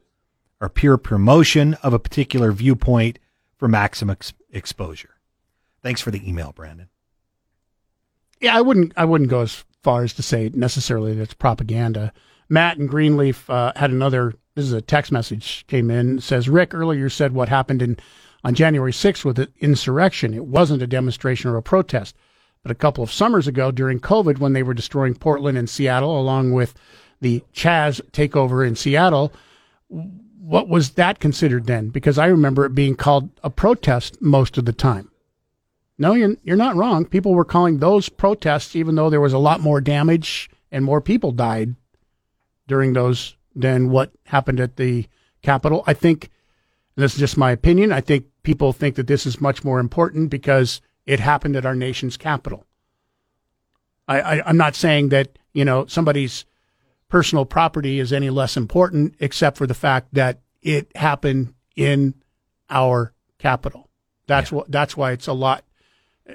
or 0.64 0.70
pure 0.70 0.98
promotion 0.98 1.74
of 1.84 1.94
a 1.94 2.00
particular 2.00 2.54
viewpoint 2.54 3.20
for 3.58 3.68
maximum 3.68 4.14
ex- 4.14 4.32
exposure. 4.50 5.16
Thanks 5.82 6.00
for 6.00 6.10
the 6.10 6.28
email, 6.28 6.54
Brandon. 6.54 6.88
Yeah, 8.40 8.56
I 8.56 8.62
wouldn't. 8.62 8.94
I 8.96 9.04
wouldn't 9.04 9.30
go 9.30 9.42
as 9.42 9.66
far 9.84 10.04
as 10.04 10.14
to 10.14 10.24
say 10.24 10.50
necessarily 10.54 11.14
that 11.14 11.22
it's 11.22 11.34
propaganda. 11.34 12.14
Matt 12.48 12.78
and 12.78 12.88
Greenleaf 12.88 13.50
uh, 13.50 13.74
had 13.76 13.92
another. 13.92 14.34
This 14.56 14.64
is 14.64 14.72
a 14.72 14.82
text 14.82 15.12
message 15.12 15.66
came 15.68 15.92
in. 15.92 16.22
Says 16.22 16.48
Rick 16.48 16.74
earlier 16.74 17.10
said 17.10 17.34
what 17.34 17.50
happened 17.50 17.82
in 17.82 17.98
on 18.46 18.56
January 18.56 18.92
6th 18.94 19.26
with 19.26 19.36
the 19.36 19.50
insurrection. 19.60 20.34
It 20.34 20.46
wasn't 20.46 20.82
a 20.82 20.88
demonstration 20.88 21.50
or 21.50 21.58
a 21.58 21.62
protest, 21.62 22.16
but 22.62 22.72
a 22.72 22.76
couple 22.76 23.04
of 23.04 23.12
summers 23.12 23.48
ago 23.48 23.70
during 23.72 24.00
COVID 24.00 24.38
when 24.38 24.54
they 24.54 24.64
were 24.64 24.74
destroying 24.74 25.16
Portland 25.16 25.58
and 25.58 25.70
Seattle, 25.70 26.20
along 26.20 26.54
with 26.54 26.74
the 27.20 27.44
Chaz 27.54 28.00
takeover 28.12 28.66
in 28.66 28.76
Seattle. 28.76 29.34
What 30.46 30.68
was 30.68 30.92
that 30.92 31.22
considered 31.22 31.68
then? 31.68 31.88
Because 31.88 32.18
I 32.18 32.26
remember 32.26 32.66
it 32.66 32.76
being 32.76 32.96
called 32.96 33.30
a 33.46 33.50
protest 33.50 34.22
most 34.22 34.58
of 34.58 34.66
the 34.66 34.74
time. 34.74 35.10
No, 35.98 36.16
you're, 36.16 36.36
you're 36.44 36.58
not 36.58 36.76
wrong. 36.76 37.06
People 37.06 37.34
were 37.34 37.46
calling 37.46 37.78
those 37.78 38.10
protests, 38.10 38.76
even 38.76 38.96
though 38.96 39.10
there 39.10 39.22
was 39.22 39.32
a 39.32 39.38
lot 39.38 39.62
more 39.62 39.80
damage 39.80 40.50
and 40.70 40.84
more 40.84 41.00
people 41.00 41.32
died 41.32 41.76
during 42.68 42.92
those 42.92 43.38
than 43.56 43.90
what 43.90 44.12
happened 44.26 44.60
at 44.60 44.76
the 44.76 45.08
Capitol. 45.44 45.82
I 45.88 45.94
think, 45.94 46.30
and 46.98 47.04
this 47.04 47.14
is 47.14 47.20
just 47.20 47.38
my 47.38 47.52
opinion, 47.52 47.94
I 47.94 48.02
think 48.02 48.26
people 48.44 48.74
think 48.74 48.96
that 48.96 49.08
this 49.08 49.26
is 49.26 49.40
much 49.40 49.64
more 49.64 49.80
important 49.80 50.30
because 50.30 50.82
it 51.06 51.22
happened 51.22 51.56
at 51.56 51.66
our 51.66 51.76
nation's 51.76 52.18
capital. 52.18 52.66
I, 54.10 54.20
I, 54.20 54.50
I'm 54.50 54.58
not 54.58 54.76
saying 54.76 55.08
that, 55.10 55.40
you 55.54 55.64
know, 55.64 55.86
somebody's 55.86 56.44
personal 57.14 57.46
property 57.46 58.00
is 58.00 58.12
any 58.12 58.32
less 58.32 58.58
important, 58.58 59.14
except 59.20 59.56
for 59.56 59.68
the 59.68 59.76
fact 59.76 60.08
that 60.14 60.40
it 60.64 60.92
happened 60.98 61.54
in 61.76 62.16
our 62.72 63.14
capital. 63.38 63.88
That's 64.26 64.52
yeah. 64.52 64.58
what. 64.58 64.72
That's 64.72 64.98
why 64.98 65.12
it's 65.12 65.28
a 65.28 65.34
lot 65.34 65.64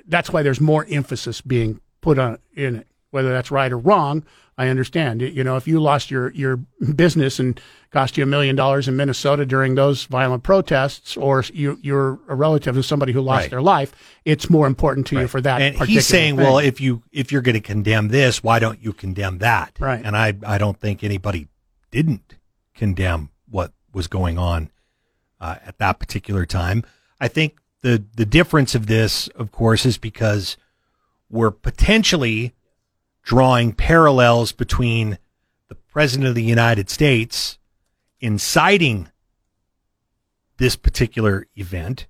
that's 0.06 0.30
why 0.30 0.42
there's 0.42 0.60
more 0.60 0.86
emphasis 0.88 1.40
being 1.40 1.80
put 2.00 2.16
on 2.16 2.38
in 2.54 2.76
it. 2.76 2.86
Whether 3.10 3.30
that's 3.30 3.50
right 3.50 3.72
or 3.72 3.78
wrong, 3.78 4.24
I 4.56 4.68
understand. 4.68 5.20
You 5.20 5.42
know, 5.42 5.56
if 5.56 5.66
you 5.66 5.80
lost 5.80 6.12
your 6.12 6.30
your 6.30 6.58
business 6.94 7.40
and 7.40 7.60
cost 7.90 8.16
you 8.16 8.22
a 8.22 8.26
million 8.26 8.54
dollars 8.54 8.86
in 8.86 8.96
Minnesota 8.96 9.46
during 9.46 9.74
those 9.74 10.04
violent 10.04 10.42
protests, 10.42 11.16
or 11.16 11.42
you 11.52 11.78
you're 11.82 12.18
a 12.28 12.34
relative 12.34 12.76
of 12.76 12.84
somebody 12.84 13.12
who 13.12 13.20
lost 13.20 13.44
right. 13.44 13.50
their 13.50 13.62
life, 13.62 13.94
it's 14.24 14.50
more 14.50 14.66
important 14.66 15.06
to 15.08 15.16
right. 15.16 15.22
you 15.22 15.28
for 15.28 15.40
that. 15.40 15.60
And 15.60 15.76
he's 15.88 16.06
saying, 16.06 16.36
thing. 16.36 16.44
well, 16.44 16.58
if 16.58 16.80
you 16.80 17.02
if 17.12 17.32
you're 17.32 17.42
going 17.42 17.54
to 17.54 17.60
condemn 17.60 18.08
this, 18.08 18.42
why 18.42 18.58
don't 18.58 18.82
you 18.82 18.92
condemn 18.92 19.38
that? 19.38 19.76
Right. 19.78 20.04
And 20.04 20.16
I 20.16 20.34
I 20.46 20.58
don't 20.58 20.78
think 20.78 21.02
anybody 21.02 21.48
didn't 21.90 22.36
condemn 22.74 23.30
what 23.48 23.72
was 23.92 24.06
going 24.06 24.38
on 24.38 24.70
uh, 25.40 25.56
at 25.64 25.78
that 25.78 25.98
particular 25.98 26.44
time. 26.44 26.84
I 27.20 27.28
think 27.28 27.58
the 27.82 28.04
the 28.14 28.26
difference 28.26 28.74
of 28.74 28.86
this, 28.86 29.28
of 29.28 29.50
course, 29.50 29.86
is 29.86 29.98
because 29.98 30.56
we're 31.30 31.50
potentially 31.50 32.54
drawing 33.22 33.72
parallels 33.72 34.52
between 34.52 35.18
the 35.68 35.74
president 35.74 36.28
of 36.28 36.34
the 36.34 36.42
United 36.42 36.88
States 36.88 37.58
inciting 38.20 39.08
this 40.58 40.76
particular 40.76 41.46
event 41.56 42.06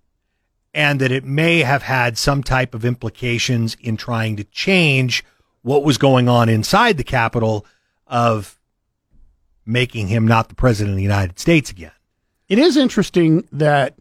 and 0.74 1.01
that 1.01 1.12
it 1.12 1.24
may 1.24 1.60
have 1.60 1.82
had 1.82 2.16
some 2.16 2.43
type 2.43 2.74
of 2.74 2.85
implications 2.85 3.76
in 3.80 3.97
trying 3.97 4.36
to 4.36 4.44
change 4.44 5.24
what 5.62 5.85
was 5.85 5.98
going 5.98 6.28
on 6.28 6.48
inside 6.48 6.97
the 6.97 7.05
Capitol 7.05 7.66
of 8.06 8.59
making 9.66 10.09
him 10.09 10.26
not 10.26 10.48
the 10.48 10.55
president 10.55 10.93
of 10.93 10.97
the 10.97 11.02
United 11.02 11.39
States 11.39 11.70
again. 11.70 11.93
It 12.48 12.59
is 12.59 12.76
interesting 12.76 13.47
that 13.52 13.94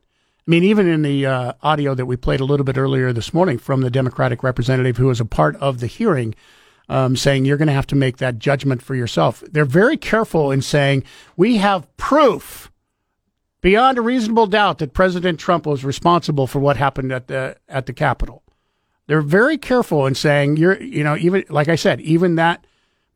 I 0.47 0.49
mean, 0.49 0.63
even 0.63 0.88
in 0.88 1.01
the 1.01 1.25
uh, 1.25 1.53
audio 1.61 1.93
that 1.93 2.05
we 2.05 2.15
played 2.15 2.39
a 2.39 2.45
little 2.45 2.63
bit 2.63 2.77
earlier 2.77 3.11
this 3.11 3.34
morning 3.34 3.57
from 3.57 3.81
the 3.81 3.91
Democratic 3.91 4.43
representative 4.43 4.95
who 4.95 5.07
was 5.07 5.19
a 5.19 5.25
part 5.25 5.57
of 5.57 5.81
the 5.81 5.88
hearing, 5.88 6.35
um, 6.89 7.15
saying 7.15 7.45
you're 7.45 7.57
going 7.57 7.68
to 7.68 7.73
have 7.73 7.88
to 7.88 7.95
make 7.95 8.18
that 8.18 8.39
judgment 8.39 8.81
for 8.81 8.95
yourself. 8.95 9.43
They're 9.51 9.65
very 9.65 9.97
careful 9.97 10.51
in 10.51 10.61
saying 10.61 11.03
we 11.35 11.57
have 11.57 11.95
proof 11.97 12.72
beyond 13.61 13.97
a 13.97 14.01
reasonable 14.01 14.47
doubt 14.47 14.77
that 14.80 14.93
President 14.93 15.39
Trump 15.39 15.65
was 15.65 15.84
responsible 15.84 16.47
for 16.47 16.59
what 16.59 16.77
happened 16.77 17.11
at 17.11 17.27
the 17.27 17.57
at 17.68 17.85
the 17.85 17.93
Capitol. 17.93 18.43
They're 19.07 19.22
very 19.22 19.57
careful 19.57 20.05
in 20.05 20.15
saying 20.15 20.57
you're, 20.57 20.81
you 20.81 21.03
know, 21.03 21.15
even 21.18 21.43
like 21.49 21.69
I 21.69 21.76
said, 21.76 22.01
even 22.01 22.35
that 22.35 22.65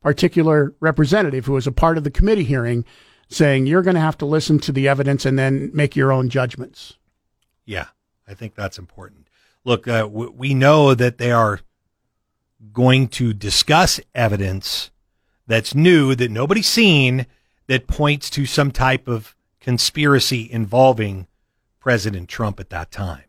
particular 0.00 0.74
representative 0.80 1.46
who 1.46 1.52
was 1.52 1.66
a 1.66 1.72
part 1.72 1.98
of 1.98 2.04
the 2.04 2.10
committee 2.10 2.44
hearing 2.44 2.84
saying 3.28 3.66
you're 3.66 3.82
going 3.82 3.94
to 3.94 4.00
have 4.00 4.18
to 4.18 4.26
listen 4.26 4.58
to 4.58 4.72
the 4.72 4.88
evidence 4.88 5.24
and 5.24 5.38
then 5.38 5.70
make 5.72 5.96
your 5.96 6.12
own 6.12 6.28
judgments. 6.28 6.98
Yeah, 7.64 7.86
I 8.26 8.34
think 8.34 8.54
that's 8.54 8.78
important. 8.78 9.28
Look, 9.64 9.86
uh, 9.86 10.08
we 10.10 10.54
know 10.54 10.94
that 10.94 11.18
they 11.18 11.30
are 11.30 11.60
going 12.72 13.08
to 13.08 13.32
discuss 13.32 14.00
evidence 14.14 14.90
that's 15.46 15.74
new 15.74 16.14
that 16.14 16.30
nobody's 16.30 16.68
seen 16.68 17.26
that 17.66 17.86
points 17.86 18.30
to 18.30 18.46
some 18.46 18.70
type 18.70 19.08
of 19.08 19.34
conspiracy 19.60 20.50
involving 20.50 21.26
President 21.80 22.28
Trump 22.28 22.60
at 22.60 22.70
that 22.70 22.90
time. 22.90 23.24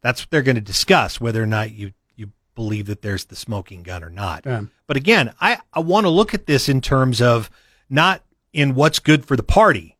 That's 0.00 0.22
what 0.22 0.30
they're 0.30 0.42
going 0.42 0.54
to 0.54 0.60
discuss, 0.60 1.20
whether 1.20 1.42
or 1.42 1.46
not 1.46 1.72
you, 1.72 1.92
you 2.14 2.32
believe 2.54 2.86
that 2.86 3.02
there's 3.02 3.24
the 3.26 3.36
smoking 3.36 3.82
gun 3.82 4.04
or 4.04 4.10
not. 4.10 4.46
Yeah. 4.46 4.62
But 4.86 4.96
again, 4.96 5.32
I, 5.40 5.58
I 5.72 5.80
want 5.80 6.04
to 6.04 6.10
look 6.10 6.34
at 6.34 6.46
this 6.46 6.68
in 6.68 6.80
terms 6.80 7.20
of 7.20 7.50
not 7.90 8.22
in 8.52 8.74
what's 8.74 8.98
good 8.98 9.24
for 9.24 9.36
the 9.36 9.42
party, 9.42 9.96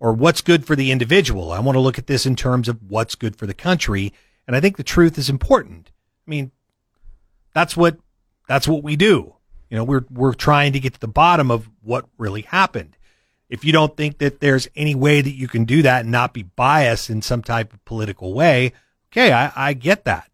or 0.00 0.12
what's 0.12 0.40
good 0.42 0.66
for 0.66 0.76
the 0.76 0.90
individual. 0.90 1.50
I 1.50 1.60
want 1.60 1.76
to 1.76 1.80
look 1.80 1.98
at 1.98 2.06
this 2.06 2.26
in 2.26 2.36
terms 2.36 2.68
of 2.68 2.78
what's 2.90 3.14
good 3.14 3.36
for 3.36 3.46
the 3.46 3.54
country. 3.54 4.12
And 4.46 4.54
I 4.54 4.60
think 4.60 4.76
the 4.76 4.82
truth 4.82 5.16
is 5.16 5.30
important. 5.30 5.90
I 6.26 6.30
mean, 6.30 6.52
that's 7.54 7.76
what, 7.76 7.96
that's 8.48 8.68
what 8.68 8.82
we 8.82 8.96
do. 8.96 9.34
You 9.70 9.78
know, 9.78 9.84
we're, 9.84 10.04
we're 10.10 10.34
trying 10.34 10.72
to 10.74 10.80
get 10.80 10.94
to 10.94 11.00
the 11.00 11.08
bottom 11.08 11.50
of 11.50 11.70
what 11.82 12.06
really 12.18 12.42
happened. 12.42 12.96
If 13.48 13.64
you 13.64 13.72
don't 13.72 13.96
think 13.96 14.18
that 14.18 14.40
there's 14.40 14.68
any 14.76 14.94
way 14.94 15.20
that 15.20 15.34
you 15.34 15.48
can 15.48 15.64
do 15.64 15.82
that 15.82 16.02
and 16.02 16.10
not 16.10 16.32
be 16.32 16.42
biased 16.42 17.10
in 17.10 17.22
some 17.22 17.42
type 17.42 17.72
of 17.72 17.84
political 17.84 18.34
way, 18.34 18.72
okay, 19.12 19.32
I, 19.32 19.52
I 19.54 19.72
get 19.72 20.04
that. 20.04 20.30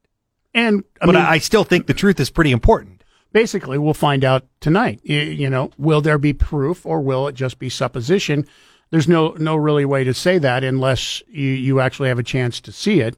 And, 0.53 0.85
I 1.01 1.07
but 1.07 1.15
mean, 1.15 1.25
I 1.25 1.39
still 1.39 1.65
think 1.65 1.87
the 1.87 1.95
truth 1.95 2.19
is 2.19 2.31
pretty 2.31 2.51
important. 2.51 3.05
Basically, 3.33 3.79
we'll 3.79 3.95
find 3.95 4.25
out 4.25 4.47
tonight. 4.61 5.01
You, 5.05 5.21
you 5.21 5.49
know, 5.49 5.71
will 5.79 6.01
there 6.01 6.19
be 6.19 6.33
proof 6.33 6.85
or 6.85 7.01
will 7.01 7.29
it 7.29 7.35
just 7.35 7.59
be 7.61 7.69
supposition? 7.69 8.47
there's 8.91 9.09
no 9.09 9.31
no 9.39 9.57
really 9.57 9.85
way 9.85 10.05
to 10.05 10.13
say 10.13 10.39
that 10.39 10.65
unless 10.65 11.23
you, 11.29 11.47
you 11.47 11.81
actually 11.81 12.09
have 12.09 12.19
a 12.19 12.25
chance 12.25 12.61
to 12.61 12.73
see 12.73 13.01
it. 13.01 13.17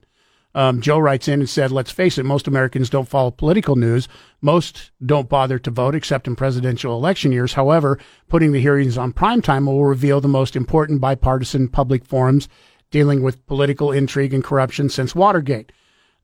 Um, 0.54 0.80
Joe 0.82 0.98
writes 0.98 1.28
in 1.28 1.40
and 1.40 1.48
said, 1.48 1.72
let's 1.72 1.90
face 1.90 2.18
it, 2.18 2.24
most 2.24 2.46
Americans 2.46 2.90
don't 2.90 3.08
follow 3.08 3.30
political 3.30 3.76
news. 3.76 4.06
Most 4.42 4.90
don't 5.04 5.28
bother 5.28 5.58
to 5.58 5.70
vote 5.70 5.94
except 5.94 6.26
in 6.26 6.36
presidential 6.36 6.94
election 6.94 7.32
years. 7.32 7.54
However, 7.54 7.98
putting 8.28 8.52
the 8.52 8.60
hearings 8.60 8.98
on 8.98 9.12
prime 9.12 9.40
time 9.40 9.66
will 9.66 9.84
reveal 9.84 10.20
the 10.20 10.28
most 10.28 10.54
important 10.54 11.00
bipartisan 11.00 11.68
public 11.68 12.04
forums 12.04 12.48
dealing 12.90 13.22
with 13.22 13.46
political 13.46 13.90
intrigue 13.90 14.34
and 14.34 14.44
corruption 14.44 14.88
since 14.88 15.14
Watergate. 15.14 15.72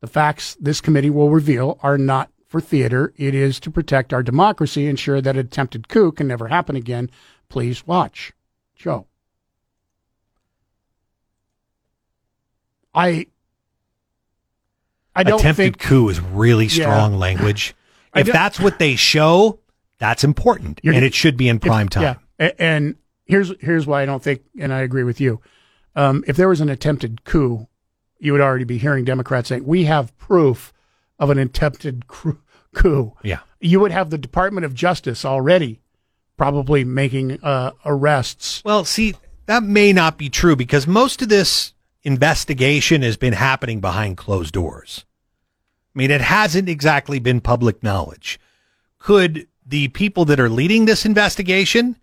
The 0.00 0.06
facts 0.06 0.56
this 0.60 0.80
committee 0.80 1.10
will 1.10 1.30
reveal 1.30 1.78
are 1.82 1.98
not 1.98 2.30
for 2.46 2.60
theater. 2.60 3.12
It 3.16 3.34
is 3.34 3.58
to 3.60 3.70
protect 3.70 4.12
our 4.12 4.22
democracy, 4.22 4.86
ensure 4.86 5.20
that 5.20 5.36
an 5.36 5.46
attempted 5.46 5.88
coup 5.88 6.12
can 6.12 6.28
never 6.28 6.48
happen 6.48 6.76
again. 6.76 7.10
Please 7.48 7.86
watch. 7.86 8.32
Joe. 8.76 9.06
I 12.94 13.26
I 15.18 15.22
don't 15.24 15.40
Attempted 15.40 15.62
think 15.62 15.78
coup 15.80 16.08
is 16.08 16.20
really 16.20 16.66
Yeah. 16.66 16.84
strong 16.84 17.18
language. 17.18 17.74
If 18.14 18.26
that's 18.32 18.58
what 18.58 18.78
they 18.78 18.96
show, 18.96 19.58
that's 19.98 20.24
important, 20.24 20.80
and 20.84 21.04
it 21.04 21.14
should 21.14 21.36
be 21.36 21.48
in 21.48 21.56
If- 21.56 21.62
prime 21.62 21.88
time. 21.88 22.16
Yeah, 22.38 22.50
and 22.58 22.94
here's 23.26 23.52
here's 23.60 23.86
why 23.86 24.02
I 24.02 24.06
don't 24.06 24.22
think, 24.22 24.42
and 24.58 24.72
I 24.72 24.80
agree 24.80 25.04
with 25.04 25.20
you. 25.20 25.40
Um, 25.96 26.24
if 26.26 26.36
there 26.36 26.48
was 26.48 26.60
an 26.60 26.68
attempted 26.68 27.24
coup, 27.24 27.66
you 28.20 28.32
would 28.32 28.40
already 28.40 28.64
be 28.64 28.78
hearing 28.78 29.04
Democrats 29.04 29.48
saying 29.48 29.64
we 29.66 29.84
have 29.84 30.16
proof 30.18 30.72
of 31.18 31.30
an 31.30 31.38
attempted 31.38 32.06
coup. 32.06 33.12
Yeah. 33.22 33.40
you 33.60 33.80
would 33.80 33.90
have 33.90 34.10
the 34.10 34.18
Department 34.18 34.64
of 34.64 34.72
Justice 34.74 35.24
already 35.24 35.80
probably 36.36 36.84
making 36.84 37.40
uh, 37.42 37.72
arrests. 37.84 38.62
Well, 38.64 38.84
see, 38.84 39.14
that 39.46 39.64
may 39.64 39.92
not 39.92 40.16
be 40.16 40.28
true 40.28 40.54
because 40.54 40.86
most 40.86 41.20
of 41.22 41.28
this 41.28 41.74
investigation 42.04 43.02
has 43.02 43.16
been 43.16 43.32
happening 43.32 43.80
behind 43.80 44.16
closed 44.16 44.54
doors. 44.54 45.04
I 45.94 45.98
mean, 45.98 46.10
it 46.10 46.20
hasn't 46.20 46.68
exactly 46.68 47.18
been 47.18 47.40
public 47.40 47.82
knowledge. 47.82 48.38
Could 48.98 49.46
the 49.66 49.88
people 49.88 50.24
that 50.26 50.38
are 50.40 50.48
leading 50.48 50.84
this 50.86 51.04
investigation 51.04 51.96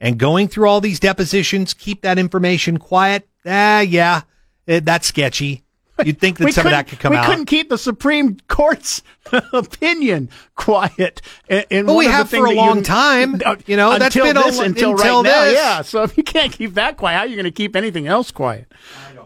and 0.00 0.18
going 0.18 0.48
through 0.48 0.68
all 0.68 0.80
these 0.80 1.00
depositions 1.00 1.74
keep 1.74 2.02
that 2.02 2.18
information 2.18 2.78
quiet? 2.78 3.28
Ah, 3.46 3.80
yeah, 3.80 4.22
eh, 4.68 4.80
that's 4.82 5.06
sketchy. 5.08 5.62
You'd 6.04 6.18
think 6.18 6.38
that 6.38 6.46
We 6.46 6.52
some 6.52 6.64
of 6.66 6.70
that 6.72 6.88
could 6.88 6.98
come 6.98 7.10
we 7.10 7.18
out. 7.18 7.26
couldn't 7.26 7.44
keep 7.44 7.68
the 7.68 7.76
Supreme 7.76 8.38
Court's 8.48 9.02
opinion 9.52 10.30
quiet. 10.54 11.20
And, 11.48 11.86
Well, 11.86 11.96
we 11.96 12.06
have 12.06 12.30
for 12.30 12.46
a 12.46 12.52
long 12.52 12.78
you- 12.78 12.82
time. 12.84 13.38
You 13.66 13.76
know, 13.76 13.98
that's 13.98 14.16
until 14.16 14.32
been 14.32 14.42
this, 14.42 14.58
a- 14.58 14.62
until, 14.64 14.90
until 14.92 15.22
right 15.22 15.22
now. 15.30 15.44
this. 15.44 15.54
Yeah. 15.54 15.82
So 15.82 16.02
if 16.02 16.16
you 16.16 16.22
can't 16.22 16.52
keep 16.52 16.72
that 16.74 16.96
quiet, 16.96 17.16
how 17.16 17.20
are 17.22 17.26
you 17.26 17.36
going 17.36 17.44
to 17.44 17.50
keep 17.50 17.76
anything 17.76 18.06
else 18.06 18.30
quiet? 18.30 18.72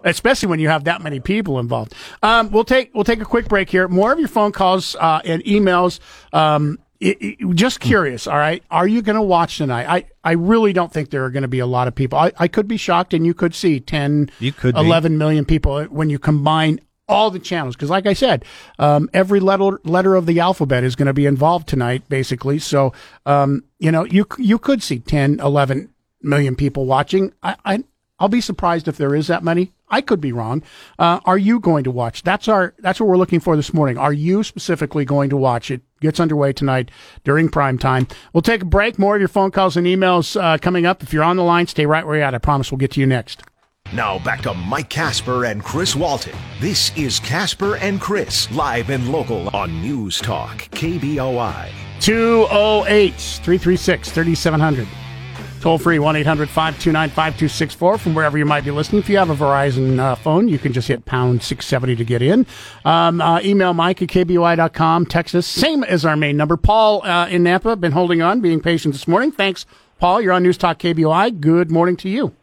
Especially 0.04 0.48
when 0.48 0.60
you 0.60 0.68
have 0.68 0.84
that 0.84 1.02
many 1.02 1.18
people 1.18 1.58
involved. 1.58 1.94
Um, 2.22 2.50
we'll 2.50 2.64
take 2.64 2.94
we'll 2.94 3.04
take 3.04 3.20
a 3.20 3.24
quick 3.24 3.48
break 3.48 3.70
here. 3.70 3.88
More 3.88 4.12
of 4.12 4.18
your 4.20 4.28
phone 4.28 4.52
calls 4.52 4.94
uh, 5.00 5.20
and 5.24 5.42
emails. 5.44 5.98
Um, 6.32 6.78
it, 7.00 7.16
it- 7.20 7.54
just 7.54 7.80
curious, 7.80 8.26
all 8.26 8.36
right. 8.38 8.62
Are 8.70 8.86
you 8.86 9.02
going 9.02 9.16
to 9.16 9.22
watch 9.22 9.58
tonight? 9.58 9.86
I, 9.88 10.04
I 10.22 10.32
really 10.32 10.72
don't 10.72 10.92
think 10.92 11.10
there 11.10 11.24
are 11.24 11.30
going 11.30 11.42
to 11.42 11.48
be 11.48 11.58
a 11.58 11.66
lot 11.66 11.88
of 11.88 11.94
people. 11.94 12.18
I, 12.18 12.32
I 12.38 12.48
could 12.48 12.66
be 12.68 12.76
shocked, 12.76 13.12
and 13.12 13.26
you 13.26 13.34
could 13.34 13.54
see 13.54 13.80
10, 13.80 14.30
You 14.38 14.52
could 14.52 14.74
be. 14.74 14.80
11 14.80 15.18
million 15.18 15.44
people 15.44 15.84
when 15.84 16.08
you 16.08 16.18
combine 16.18 16.80
all 17.08 17.30
the 17.30 17.38
channels. 17.40 17.74
Because, 17.76 17.90
like 17.90 18.06
I 18.06 18.12
said, 18.14 18.44
um, 18.78 19.10
every 19.12 19.40
letter 19.40 19.80
letter 19.84 20.14
of 20.14 20.24
the 20.26 20.40
alphabet 20.40 20.84
is 20.84 20.96
going 20.96 21.06
to 21.06 21.12
be 21.12 21.26
involved 21.26 21.68
tonight, 21.68 22.08
basically. 22.08 22.58
So, 22.58 22.92
um, 23.26 23.64
you 23.78 23.90
know, 23.92 24.04
you 24.04 24.26
you 24.38 24.58
could 24.58 24.82
see 24.82 25.00
10, 25.00 25.40
11 25.40 25.90
million 26.22 26.56
people 26.56 26.86
watching. 26.86 27.32
I, 27.42 27.56
I 27.64 27.84
I'll 28.18 28.28
be 28.28 28.40
surprised 28.40 28.88
if 28.88 28.96
there 28.96 29.14
is 29.14 29.26
that 29.26 29.42
many. 29.44 29.72
I 29.94 30.00
could 30.00 30.20
be 30.20 30.32
wrong. 30.32 30.64
Uh, 30.98 31.20
are 31.24 31.38
you 31.38 31.60
going 31.60 31.84
to 31.84 31.90
watch? 31.92 32.24
That's 32.24 32.48
our 32.48 32.74
that's 32.80 32.98
what 32.98 33.08
we're 33.08 33.16
looking 33.16 33.38
for 33.38 33.54
this 33.54 33.72
morning. 33.72 33.96
Are 33.96 34.12
you 34.12 34.42
specifically 34.42 35.04
going 35.04 35.30
to 35.30 35.36
watch? 35.36 35.70
It 35.70 35.82
gets 36.00 36.18
underway 36.18 36.52
tonight 36.52 36.90
during 37.22 37.48
prime 37.48 37.78
time. 37.78 38.08
We'll 38.32 38.42
take 38.42 38.62
a 38.62 38.64
break. 38.64 38.98
More 38.98 39.14
of 39.14 39.20
your 39.20 39.28
phone 39.28 39.52
calls 39.52 39.76
and 39.76 39.86
emails 39.86 40.38
uh, 40.38 40.58
coming 40.58 40.84
up. 40.84 41.04
If 41.04 41.12
you're 41.12 41.22
on 41.22 41.36
the 41.36 41.44
line, 41.44 41.68
stay 41.68 41.86
right 41.86 42.04
where 42.04 42.16
you're 42.16 42.24
at. 42.24 42.34
I 42.34 42.38
promise 42.38 42.72
we'll 42.72 42.78
get 42.78 42.90
to 42.92 43.00
you 43.00 43.06
next. 43.06 43.44
Now 43.92 44.18
back 44.18 44.42
to 44.42 44.52
Mike 44.52 44.90
Casper 44.90 45.44
and 45.44 45.62
Chris 45.62 45.94
Walton. 45.94 46.34
This 46.58 46.90
is 46.96 47.20
Casper 47.20 47.76
and 47.76 48.00
Chris, 48.00 48.50
live 48.50 48.90
and 48.90 49.12
local 49.12 49.48
on 49.54 49.80
News 49.80 50.18
Talk, 50.18 50.56
KBOI. 50.72 51.70
208 52.00 53.14
336 53.14 54.10
3700. 54.10 54.88
Toll 55.64 55.78
free 55.78 55.98
1 55.98 56.16
800 56.16 56.50
529 56.50 57.08
5264 57.08 57.96
from 57.96 58.14
wherever 58.14 58.36
you 58.36 58.44
might 58.44 58.64
be 58.64 58.70
listening. 58.70 59.00
If 59.00 59.08
you 59.08 59.16
have 59.16 59.30
a 59.30 59.34
Verizon 59.34 59.98
uh, 59.98 60.14
phone, 60.14 60.46
you 60.46 60.58
can 60.58 60.74
just 60.74 60.88
hit 60.88 61.06
pound 61.06 61.42
670 61.42 61.96
to 61.96 62.04
get 62.04 62.20
in. 62.20 62.44
Um, 62.84 63.22
uh, 63.22 63.40
email 63.40 63.72
Mike 63.72 64.02
at 64.02 64.10
KBOI.com. 64.10 65.06
Text 65.06 65.34
us, 65.34 65.46
same 65.46 65.82
as 65.82 66.04
our 66.04 66.18
main 66.18 66.36
number. 66.36 66.58
Paul 66.58 67.02
uh, 67.06 67.28
in 67.28 67.44
Nampa, 67.44 67.80
been 67.80 67.92
holding 67.92 68.20
on, 68.20 68.42
being 68.42 68.60
patient 68.60 68.92
this 68.92 69.08
morning. 69.08 69.32
Thanks, 69.32 69.64
Paul. 69.98 70.20
You're 70.20 70.34
on 70.34 70.42
News 70.42 70.58
Talk 70.58 70.78
KBOI. 70.80 71.40
Good 71.40 71.70
morning 71.70 71.96
to 71.96 72.10
you. 72.10 72.34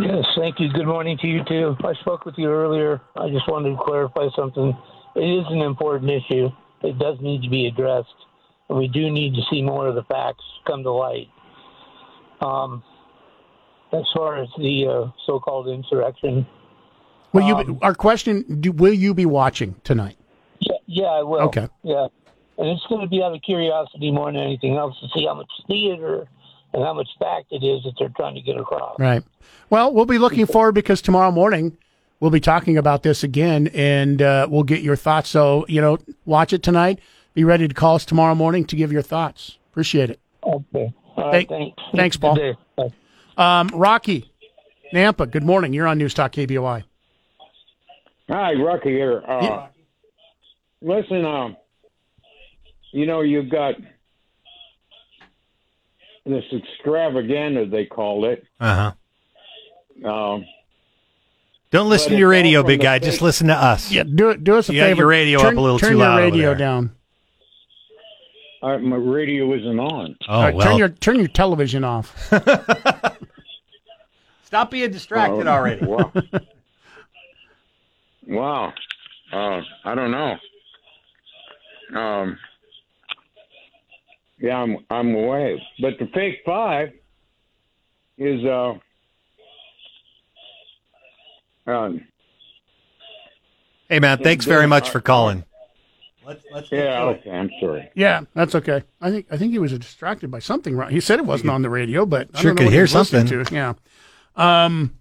Yes, 0.00 0.24
thank 0.34 0.60
you. 0.60 0.72
Good 0.72 0.86
morning 0.86 1.18
to 1.20 1.26
you 1.26 1.44
too. 1.46 1.76
I 1.84 1.92
spoke 2.00 2.24
with 2.24 2.36
you 2.38 2.50
earlier. 2.50 3.02
I 3.16 3.28
just 3.28 3.46
wanted 3.46 3.76
to 3.76 3.82
clarify 3.84 4.28
something. 4.34 4.74
It 5.14 5.20
is 5.20 5.44
an 5.50 5.60
important 5.60 6.10
issue. 6.10 6.48
It 6.82 6.98
does 6.98 7.18
need 7.20 7.42
to 7.42 7.50
be 7.50 7.66
addressed, 7.66 8.08
we 8.70 8.88
do 8.88 9.10
need 9.10 9.34
to 9.34 9.40
see 9.50 9.62
more 9.62 9.86
of 9.86 9.94
the 9.94 10.04
facts 10.04 10.44
come 10.66 10.82
to 10.82 10.92
light. 10.92 11.28
Um, 12.40 12.82
as 13.92 14.04
far 14.14 14.36
as 14.36 14.48
the 14.58 14.86
uh, 14.86 15.10
so-called 15.26 15.68
insurrection, 15.68 16.46
Will 17.32 17.42
you? 17.42 17.64
Be, 17.64 17.78
our 17.82 17.94
question: 17.94 18.60
do, 18.60 18.72
Will 18.72 18.92
you 18.92 19.14
be 19.14 19.26
watching 19.26 19.74
tonight? 19.84 20.16
yeah, 20.60 20.76
yeah, 20.86 21.04
I 21.06 21.22
will. 21.22 21.40
Okay. 21.42 21.68
Yeah, 21.82 22.06
and 22.56 22.68
it's 22.68 22.84
going 22.88 23.02
to 23.02 23.06
be 23.06 23.22
out 23.22 23.34
of 23.34 23.42
curiosity 23.42 24.10
more 24.10 24.32
than 24.32 24.40
anything 24.40 24.76
else 24.76 24.98
to 25.00 25.08
see 25.14 25.26
how 25.26 25.34
much 25.34 25.50
theater 25.66 26.26
and 26.72 26.82
how 26.82 26.94
much 26.94 27.08
fact 27.18 27.46
it 27.50 27.64
is 27.64 27.82
that 27.84 27.94
they're 27.98 28.12
trying 28.16 28.34
to 28.34 28.40
get 28.40 28.58
across. 28.58 28.98
Right. 28.98 29.22
Well, 29.70 29.92
we'll 29.92 30.06
be 30.06 30.18
looking 30.18 30.46
forward 30.54 30.72
because 30.72 31.02
tomorrow 31.02 31.30
morning 31.30 31.76
we'll 32.20 32.30
be 32.30 32.40
talking 32.40 32.76
about 32.78 33.02
this 33.02 33.22
again, 33.22 33.68
and 33.68 34.22
uh, 34.22 34.46
we'll 34.50 34.64
get 34.64 34.82
your 34.82 34.96
thoughts. 34.96 35.28
So 35.28 35.66
you 35.68 35.80
know, 35.80 35.98
watch 36.24 36.52
it 36.52 36.62
tonight. 36.62 37.00
Be 37.34 37.44
ready 37.44 37.68
to 37.68 37.74
call 37.74 37.96
us 37.96 38.04
tomorrow 38.04 38.34
morning 38.34 38.64
to 38.66 38.76
give 38.76 38.90
your 38.90 39.02
thoughts. 39.02 39.58
Appreciate 39.70 40.10
it. 40.10 40.20
Okay. 40.42 40.92
All 41.22 41.32
right, 41.32 41.48
thanks. 41.48 41.82
thanks, 41.94 42.16
Good 42.16 42.56
Paul. 42.76 42.92
Um, 43.36 43.68
Rocky, 43.74 44.30
Nampa. 44.92 45.30
Good 45.30 45.44
morning. 45.44 45.72
You're 45.72 45.86
on 45.86 45.98
News 45.98 46.14
Talk 46.14 46.32
KBOI. 46.32 46.84
Hi, 48.28 48.52
Rocky 48.54 48.90
here. 48.90 49.22
Uh, 49.26 49.68
Listen, 50.80 51.24
um, 51.24 51.56
you 52.92 53.04
know, 53.06 53.22
you've 53.22 53.50
got 53.50 53.74
this 56.24 56.44
extravaganza, 56.52 57.66
they 57.70 57.86
call 57.86 58.26
it. 58.26 58.44
Uh 58.60 58.92
huh. 60.04 60.08
Um, 60.08 60.44
Don't 61.70 61.88
listen 61.88 62.12
to 62.12 62.18
your 62.18 62.28
radio, 62.28 62.62
big 62.62 62.80
guy. 62.80 62.96
fake- 62.98 63.04
Just 63.10 63.22
listen 63.22 63.48
to 63.48 63.54
us. 63.56 63.90
Yeah, 63.90 64.04
do 64.04 64.30
it. 64.30 64.44
Do 64.44 64.56
us 64.56 64.68
a 64.68 64.72
You 64.74 64.80
got 64.80 64.86
favor. 64.86 64.98
your 65.00 65.06
radio 65.08 65.38
turn, 65.40 65.54
up 65.54 65.58
a 65.58 65.60
little 65.60 65.78
turn 65.78 65.90
too 65.92 65.96
your 65.98 66.06
loud 66.06 66.18
over 66.20 66.24
radio 66.30 66.46
there. 66.50 66.54
down. 66.54 66.90
I, 68.62 68.76
my 68.78 68.96
radio 68.96 69.52
isn't 69.54 69.78
on. 69.78 70.16
Oh 70.28 70.32
All 70.32 70.42
right, 70.42 70.54
well. 70.54 70.66
Turn 70.66 70.78
your 70.78 70.88
turn 70.88 71.18
your 71.18 71.28
television 71.28 71.84
off. 71.84 72.14
Stop 74.44 74.70
being 74.70 74.90
distracted 74.90 75.46
Oh, 75.46 75.50
already. 75.50 75.84
Wow. 75.84 76.12
wow. 78.26 78.72
Uh, 79.32 79.60
I 79.84 79.94
don't 79.94 80.10
know. 80.10 80.36
Um, 82.00 82.38
yeah, 84.40 84.56
I'm 84.56 84.78
I'm 84.90 85.14
away. 85.14 85.62
But 85.80 85.94
the 85.98 86.06
fake 86.14 86.40
five 86.44 86.92
is 88.16 88.44
uh, 88.44 88.74
um, 91.70 92.00
Hey 93.88 94.00
man, 94.00 94.18
thanks 94.18 94.44
very 94.44 94.66
much 94.66 94.90
for 94.90 95.00
calling. 95.00 95.44
Yeah. 96.70 97.02
Okay, 97.02 97.30
I'm 97.30 97.50
sorry. 97.60 97.90
Yeah, 97.94 98.22
that's 98.34 98.54
okay. 98.54 98.82
I 99.00 99.10
think 99.10 99.26
I 99.30 99.36
think 99.36 99.52
he 99.52 99.58
was 99.58 99.72
distracted 99.72 100.30
by 100.30 100.38
something. 100.38 100.76
Right? 100.76 100.90
He 100.90 101.00
said 101.00 101.18
it 101.18 101.26
wasn't 101.26 101.50
on 101.50 101.62
the 101.62 101.70
radio, 101.70 102.06
but 102.06 102.28
I 102.34 102.40
Sure 102.40 102.50
don't 102.50 102.56
know 102.56 102.58
could 102.58 102.64
what 102.66 102.70
he 102.70 102.76
hear 102.76 102.84
was 102.84 102.94
listening 102.94 103.26
something. 103.26 103.44
To. 103.46 103.54
Yeah. 103.54 104.64
Um, 104.64 104.94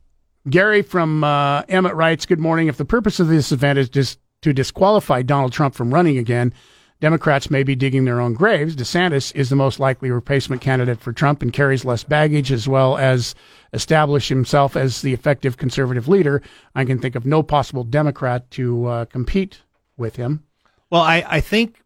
Gary 0.50 0.82
from 0.82 1.24
uh, 1.24 1.64
Emmett 1.70 1.96
writes, 1.96 2.26
"Good 2.26 2.40
morning. 2.40 2.68
If 2.68 2.78
the 2.78 2.86
purpose 2.86 3.20
of 3.20 3.28
this 3.28 3.52
event 3.52 3.80
is 3.80 3.90
just 3.90 4.20
to 4.42 4.54
disqualify 4.54 5.22
Donald 5.22 5.52
Trump 5.52 5.76
from 5.76 5.94
running 5.94 6.18
again, 6.18 6.54
Democrats 7.02 7.52
may 7.52 7.64
be 7.64 7.76
digging 7.76 8.06
their 8.06 8.22
own 8.22 8.34
graves. 8.34 8.76
DeSantis 8.76 9.36
is 9.36 9.50
the 9.50 9.56
most 9.56 9.80
likely 9.80 10.10
replacement 10.10 10.62
candidate 10.62 11.02
for 11.02 11.12
Trump 11.12 11.42
and 11.42 11.52
carries 11.52 11.86
less 11.86 12.04
baggage, 12.04 12.52
as 12.52 12.68
well 12.68 12.98
as 12.98 13.36
establish 13.74 14.30
himself 14.30 14.76
as 14.76 15.02
the 15.02 15.14
effective 15.14 15.58
conservative 15.58 16.08
leader. 16.08 16.42
I 16.74 16.86
can 16.86 17.00
think 17.00 17.16
of 17.16 17.26
no 17.26 17.44
possible 17.44 17.84
Democrat 17.84 18.50
to 18.52 18.86
uh, 18.86 19.06
compete 19.06 19.62
with 19.98 20.16
him." 20.16 20.44
Well, 20.90 21.02
I, 21.02 21.24
I 21.28 21.40
think 21.42 21.82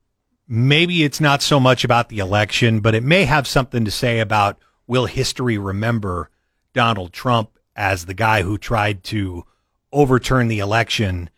maybe 0.47 1.03
it's 1.03 1.21
not 1.21 1.41
so 1.41 1.59
much 1.59 1.83
about 1.83 2.09
the 2.09 2.19
election, 2.19 2.79
but 2.81 2.95
it 2.95 3.03
may 3.03 3.25
have 3.25 3.47
something 3.47 3.85
to 3.85 3.91
say 3.91 4.19
about 4.19 4.59
will 4.87 5.05
history 5.05 5.57
remember 5.57 6.29
Donald 6.73 7.13
Trump 7.13 7.57
as 7.75 8.05
the 8.05 8.13
guy 8.13 8.41
who 8.41 8.57
tried 8.57 9.03
to 9.05 9.45
overturn 9.91 10.47
the 10.47 10.59
election 10.59 11.29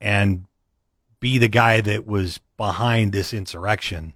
and 0.00 0.44
be 1.20 1.38
the 1.38 1.48
guy 1.48 1.80
that 1.80 2.06
was 2.06 2.40
behind 2.56 3.12
this 3.12 3.32
insurrection. 3.32 4.14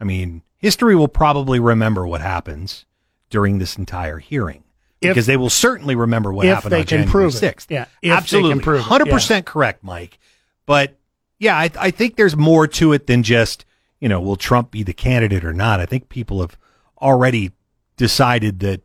I 0.00 0.04
mean, 0.04 0.42
history 0.56 0.94
will 0.94 1.08
probably 1.08 1.58
remember 1.60 2.06
what 2.06 2.20
happens 2.20 2.86
during 3.30 3.58
this 3.58 3.76
entire 3.76 4.18
hearing 4.18 4.64
If- 5.00 5.10
because 5.10 5.26
they 5.26 5.36
will 5.36 5.50
certainly 5.50 5.96
remember 5.96 6.32
what 6.32 6.46
happened 6.46 6.74
on 6.74 6.84
January 6.84 7.10
prove 7.10 7.34
it. 7.34 7.56
6th. 7.56 7.70
Yeah, 7.70 7.82
if 7.82 7.88
they 8.02 8.08
can 8.08 8.16
absolutely. 8.16 8.62
prove 8.62 8.80
it. 8.80 8.84
100% 8.84 9.44
correct, 9.44 9.82
Mike. 9.82 10.18
But 10.66 10.96
yeah, 11.38 11.56
I, 11.56 11.70
I 11.78 11.90
think 11.90 12.16
there's 12.16 12.36
more 12.36 12.66
to 12.68 12.92
it 12.92 13.06
than 13.06 13.22
just, 13.22 13.64
you 14.00 14.08
know, 14.08 14.20
will 14.20 14.36
Trump 14.36 14.70
be 14.70 14.82
the 14.82 14.92
candidate 14.94 15.44
or 15.44 15.52
not? 15.52 15.80
I 15.80 15.86
think 15.86 16.08
people 16.08 16.40
have 16.40 16.56
already 17.00 17.52
decided 17.96 18.60
that 18.60 18.80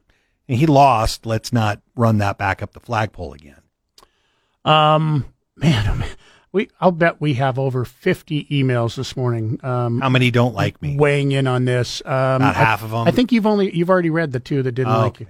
he 0.47 0.65
lost. 0.65 1.25
Let's 1.25 1.53
not 1.53 1.81
run 1.95 2.17
that 2.19 2.37
back 2.37 2.61
up 2.61 2.73
the 2.73 2.79
flagpole 2.79 3.33
again. 3.33 3.61
Um, 4.65 5.25
man, 5.55 6.03
we 6.51 6.69
I'll 6.81 6.91
bet 6.91 7.21
we 7.21 7.35
have 7.35 7.57
over 7.59 7.85
fifty 7.85 8.45
emails 8.45 8.95
this 8.95 9.15
morning. 9.15 9.59
Um, 9.63 10.01
How 10.01 10.09
many 10.09 10.31
don't 10.31 10.53
like 10.55 10.81
me? 10.81 10.97
weighing 10.97 11.31
in 11.31 11.47
on 11.47 11.65
this? 11.65 12.01
Um, 12.05 12.41
I- 12.41 12.53
half 12.53 12.83
of 12.83 12.91
'em? 12.93 13.07
I 13.07 13.11
think 13.11 13.31
you've 13.31 13.45
only 13.47 13.75
you've 13.75 13.89
already 13.89 14.09
read 14.09 14.31
the 14.31 14.39
two 14.39 14.63
that 14.63 14.71
didn't 14.73 14.91
Oh, 14.93 14.99
like 15.01 15.19
you. 15.19 15.27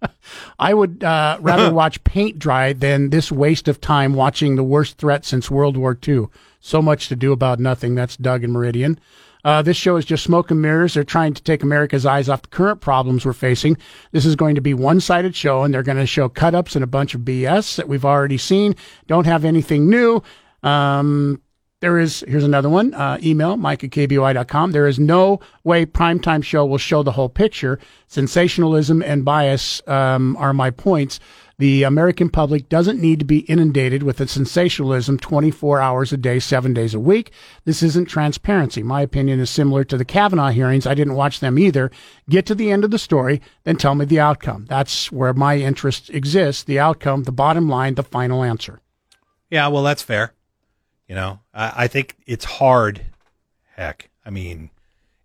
I 0.58 0.74
would 0.74 1.02
uh, 1.02 1.38
rather 1.40 1.72
watch 1.72 2.02
paint 2.04 2.38
dry 2.38 2.72
than 2.72 3.10
this 3.10 3.32
waste 3.32 3.68
of 3.68 3.80
time 3.80 4.14
watching 4.14 4.56
the 4.56 4.64
worst 4.64 4.98
threat 4.98 5.24
since 5.24 5.50
World 5.50 5.76
War 5.76 5.98
II. 6.06 6.26
So 6.60 6.82
much 6.82 7.08
to 7.08 7.16
do 7.16 7.32
about 7.32 7.58
nothing. 7.58 7.94
That's 7.94 8.16
Doug 8.16 8.44
and 8.44 8.52
Meridian. 8.52 8.98
Uh, 9.44 9.62
this 9.62 9.76
show 9.76 9.96
is 9.96 10.04
just 10.04 10.24
smoke 10.24 10.50
and 10.50 10.60
mirrors. 10.60 10.94
They're 10.94 11.04
trying 11.04 11.32
to 11.34 11.42
take 11.42 11.62
America's 11.62 12.04
eyes 12.04 12.28
off 12.28 12.42
the 12.42 12.48
current 12.48 12.80
problems 12.80 13.24
we're 13.24 13.32
facing. 13.32 13.78
This 14.10 14.26
is 14.26 14.36
going 14.36 14.56
to 14.56 14.60
be 14.60 14.74
one-sided 14.74 15.34
show, 15.34 15.62
and 15.62 15.72
they're 15.72 15.82
going 15.82 15.98
to 15.98 16.06
show 16.06 16.28
cut-ups 16.28 16.74
and 16.74 16.82
a 16.82 16.88
bunch 16.88 17.14
of 17.14 17.22
BS 17.22 17.76
that 17.76 17.88
we've 17.88 18.04
already 18.04 18.38
seen. 18.38 18.74
Don't 19.06 19.26
have 19.26 19.44
anything 19.44 19.88
new. 19.88 20.22
Um, 20.62 21.40
there 21.80 21.98
is 21.98 22.24
here's 22.26 22.44
another 22.44 22.68
one 22.68 22.92
uh, 22.94 23.18
email 23.22 23.56
mike 23.56 23.84
at 23.84 23.90
kboi.com 23.90 24.72
there 24.72 24.86
is 24.86 24.98
no 24.98 25.40
way 25.64 25.86
primetime 25.86 26.42
show 26.42 26.64
will 26.64 26.78
show 26.78 27.02
the 27.02 27.12
whole 27.12 27.28
picture. 27.28 27.78
Sensationalism 28.06 29.02
and 29.02 29.24
bias 29.24 29.82
um, 29.86 30.36
are 30.38 30.52
my 30.52 30.70
points. 30.70 31.20
The 31.58 31.82
american 31.82 32.30
public 32.30 32.68
doesn't 32.68 33.00
need 33.00 33.18
to 33.18 33.24
be 33.24 33.40
inundated 33.40 34.02
with 34.02 34.16
the 34.16 34.26
sensationalism 34.26 35.18
24 35.18 35.80
hours 35.80 36.12
a 36.12 36.16
day 36.16 36.38
seven 36.38 36.72
days 36.72 36.94
a 36.94 37.00
week. 37.00 37.32
This 37.64 37.82
isn't 37.82 38.08
transparency. 38.08 38.82
My 38.82 39.02
opinion 39.02 39.40
is 39.40 39.50
similar 39.50 39.84
to 39.84 39.96
the 39.96 40.04
kavanaugh 40.04 40.50
hearings. 40.50 40.86
I 40.86 40.94
didn't 40.94 41.14
watch 41.14 41.40
them 41.40 41.58
either. 41.58 41.90
Get 42.28 42.46
to 42.46 42.54
the 42.54 42.70
end 42.70 42.84
of 42.84 42.90
the 42.90 42.98
story 42.98 43.40
then 43.64 43.76
tell 43.76 43.94
me 43.94 44.04
the 44.04 44.20
outcome. 44.20 44.66
That's 44.68 45.12
where 45.12 45.34
my 45.34 45.58
interest 45.58 46.10
exists. 46.10 46.64
The 46.64 46.78
outcome 46.78 47.24
the 47.24 47.32
bottom 47.32 47.68
line 47.68 47.94
the 47.94 48.02
final 48.02 48.42
answer. 48.42 48.80
Yeah, 49.50 49.68
well, 49.68 49.82
that's 49.82 50.02
fair. 50.02 50.34
You 51.08 51.14
know, 51.14 51.40
I, 51.54 51.84
I 51.84 51.86
think 51.88 52.16
it's 52.26 52.44
hard. 52.44 53.00
Heck, 53.74 54.10
I 54.24 54.30
mean, 54.30 54.70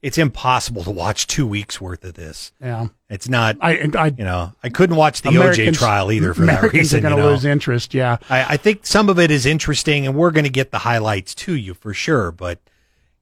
it's 0.01 0.17
impossible 0.17 0.83
to 0.83 0.91
watch 0.91 1.27
two 1.27 1.47
weeks 1.47 1.79
worth 1.79 2.03
of 2.03 2.13
this. 2.13 2.51
yeah 2.61 2.87
It's 3.09 3.29
not. 3.29 3.57
I, 3.61 3.89
I 3.97 4.07
you 4.07 4.25
know, 4.25 4.53
I 4.61 4.69
couldn't 4.69 4.95
watch 4.95 5.21
the 5.21 5.29
OJ 5.29 5.77
trial 5.77 6.11
either 6.11 6.33
for 6.33 6.45
that 6.45 6.59
Americans 6.59 6.73
reason. 6.73 6.99
are 6.99 7.01
going 7.01 7.15
to 7.15 7.21
you 7.21 7.27
know. 7.27 7.31
lose 7.31 7.45
interest. 7.45 7.93
Yeah, 7.93 8.17
I, 8.29 8.53
I 8.53 8.57
think 8.57 8.85
some 8.85 9.09
of 9.09 9.17
it 9.17 9.31
is 9.31 9.45
interesting, 9.45 10.05
and 10.05 10.15
we're 10.15 10.31
going 10.31 10.43
to 10.43 10.49
get 10.49 10.71
the 10.71 10.79
highlights 10.79 11.33
to 11.35 11.53
you 11.53 11.73
for 11.73 11.93
sure. 11.93 12.31
But 12.31 12.59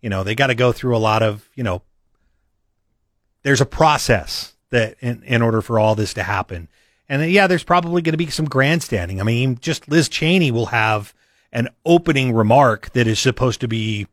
you 0.02 0.10
know, 0.10 0.24
they 0.24 0.34
got 0.36 0.48
to 0.48 0.56
go 0.56 0.72
through 0.72 0.96
a 0.96 1.00
lot 1.00 1.24
of 1.24 1.50
you 1.56 1.64
know. 1.64 1.82
There's 3.44 3.62
a 3.62 3.66
process 3.66 4.54
that 4.70 4.98
in, 5.00 5.24
in 5.24 5.42
order 5.42 5.62
for 5.62 5.80
all 5.80 5.96
this 5.96 6.14
to 6.16 6.24
happen, 6.24 6.68
and 7.08 7.22
uh, 7.22 7.26
yeah, 7.26 7.48
there's 7.48 7.64
probably 7.64 8.02
going 8.02 8.14
to 8.14 8.18
be 8.18 8.30
some 8.30 8.46
grandstanding. 8.46 9.20
I 9.20 9.24
mean, 9.24 9.58
just 9.60 9.88
Liz 9.88 10.10
Cheney 10.10 10.52
will 10.52 10.68
have 10.68 11.14
an 11.54 11.68
opening 11.86 12.34
remark 12.34 12.92
that 12.94 13.08
is 13.08 13.20
supposed 13.20 13.62
to 13.62 13.68
be, 13.68 14.08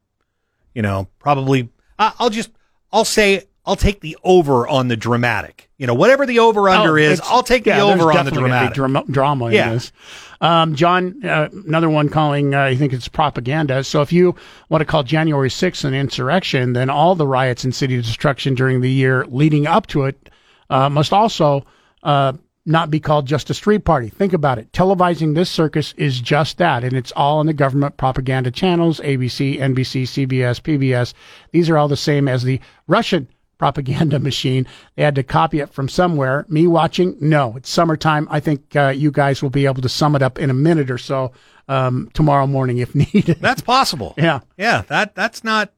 you 0.74 0.82
know, 0.82 1.08
probably. 1.18 1.68
I 1.98 2.12
I'll 2.18 2.30
just 2.30 2.50
I'll 2.92 3.04
say 3.04 3.44
I'll 3.66 3.76
take 3.76 4.00
the 4.00 4.16
over 4.24 4.66
on 4.66 4.88
the 4.88 4.96
dramatic. 4.96 5.68
You 5.76 5.86
know, 5.86 5.94
whatever 5.94 6.26
the 6.26 6.38
over 6.40 6.68
under 6.68 6.92
Oh, 6.94 6.96
is, 7.02 7.20
I'll 7.24 7.42
take 7.44 7.64
yeah, 7.66 7.76
the 7.78 7.82
over 7.84 8.10
on 8.10 8.24
the 8.24 8.30
dramatic. 8.32 8.74
drama, 8.74 9.04
drama 9.10 9.52
Yeah. 9.52 9.68
in 9.68 9.74
this. 9.74 9.92
Um, 10.40 10.74
John, 10.74 11.24
uh, 11.24 11.48
another 11.66 11.88
one 11.90 12.08
calling, 12.08 12.54
uh, 12.54 12.62
I 12.62 12.74
think 12.76 12.92
it's 12.92 13.06
propaganda. 13.06 13.84
So 13.84 14.00
if 14.02 14.12
you 14.12 14.34
want 14.70 14.80
to 14.80 14.84
call 14.86 15.02
January 15.04 15.50
6th 15.50 15.84
an 15.84 15.94
insurrection, 15.94 16.72
then 16.72 16.90
all 16.90 17.14
the 17.14 17.26
riots 17.26 17.62
and 17.64 17.72
city 17.74 17.96
destruction 17.96 18.54
during 18.56 18.80
the 18.80 18.90
year 18.90 19.24
leading 19.26 19.66
up 19.68 19.86
to 19.88 20.04
it 20.04 20.30
uh, 20.70 20.88
must 20.88 21.12
also 21.12 21.64
uh, 22.02 22.32
not 22.68 22.90
be 22.90 23.00
called 23.00 23.26
just 23.26 23.50
a 23.50 23.54
street 23.54 23.84
party. 23.84 24.08
Think 24.08 24.32
about 24.32 24.58
it. 24.58 24.70
Televising 24.72 25.34
this 25.34 25.50
circus 25.50 25.94
is 25.96 26.20
just 26.20 26.58
that, 26.58 26.84
and 26.84 26.92
it's 26.92 27.12
all 27.12 27.38
on 27.38 27.46
the 27.46 27.52
government 27.52 27.96
propaganda 27.96 28.50
channels 28.50 29.00
ABC, 29.00 29.58
NBC, 29.58 30.02
CBS, 30.02 30.60
PBS. 30.60 31.14
These 31.52 31.70
are 31.70 31.78
all 31.78 31.88
the 31.88 31.96
same 31.96 32.28
as 32.28 32.42
the 32.44 32.60
Russian 32.86 33.28
propaganda 33.58 34.18
machine. 34.20 34.66
They 34.96 35.02
had 35.02 35.14
to 35.16 35.22
copy 35.22 35.60
it 35.60 35.72
from 35.72 35.88
somewhere. 35.88 36.46
Me 36.48 36.66
watching? 36.66 37.16
No, 37.20 37.56
it's 37.56 37.70
summertime. 37.70 38.28
I 38.30 38.40
think 38.40 38.76
uh, 38.76 38.88
you 38.88 39.10
guys 39.10 39.42
will 39.42 39.50
be 39.50 39.66
able 39.66 39.82
to 39.82 39.88
sum 39.88 40.14
it 40.14 40.22
up 40.22 40.38
in 40.38 40.50
a 40.50 40.54
minute 40.54 40.90
or 40.90 40.98
so 40.98 41.32
um, 41.68 42.10
tomorrow 42.14 42.46
morning 42.46 42.78
if 42.78 42.94
needed. 43.14 43.38
That's 43.40 43.62
possible. 43.62 44.14
Yeah. 44.16 44.40
Yeah, 44.56 44.82
that 44.88 45.14
that's 45.14 45.42
not. 45.42 45.72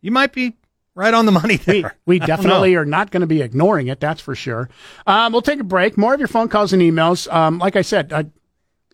You 0.00 0.10
might 0.10 0.32
be 0.32 0.56
right 0.98 1.14
on 1.14 1.26
the 1.26 1.32
money 1.32 1.56
there. 1.56 1.96
We 2.06 2.18
don't 2.18 2.26
definitely 2.26 2.74
know. 2.74 2.80
are 2.80 2.84
not 2.84 3.12
going 3.12 3.20
to 3.20 3.26
be 3.26 3.40
ignoring 3.40 3.86
it. 3.86 4.00
That's 4.00 4.20
for 4.20 4.34
sure. 4.34 4.68
Um, 5.06 5.32
we'll 5.32 5.42
take 5.42 5.60
a 5.60 5.64
break. 5.64 5.96
More 5.96 6.12
of 6.12 6.20
your 6.20 6.28
phone 6.28 6.48
calls 6.48 6.72
and 6.72 6.82
emails. 6.82 7.32
Um, 7.32 7.58
like 7.58 7.76
I 7.76 7.82
said, 7.82 8.12
I, 8.12 8.26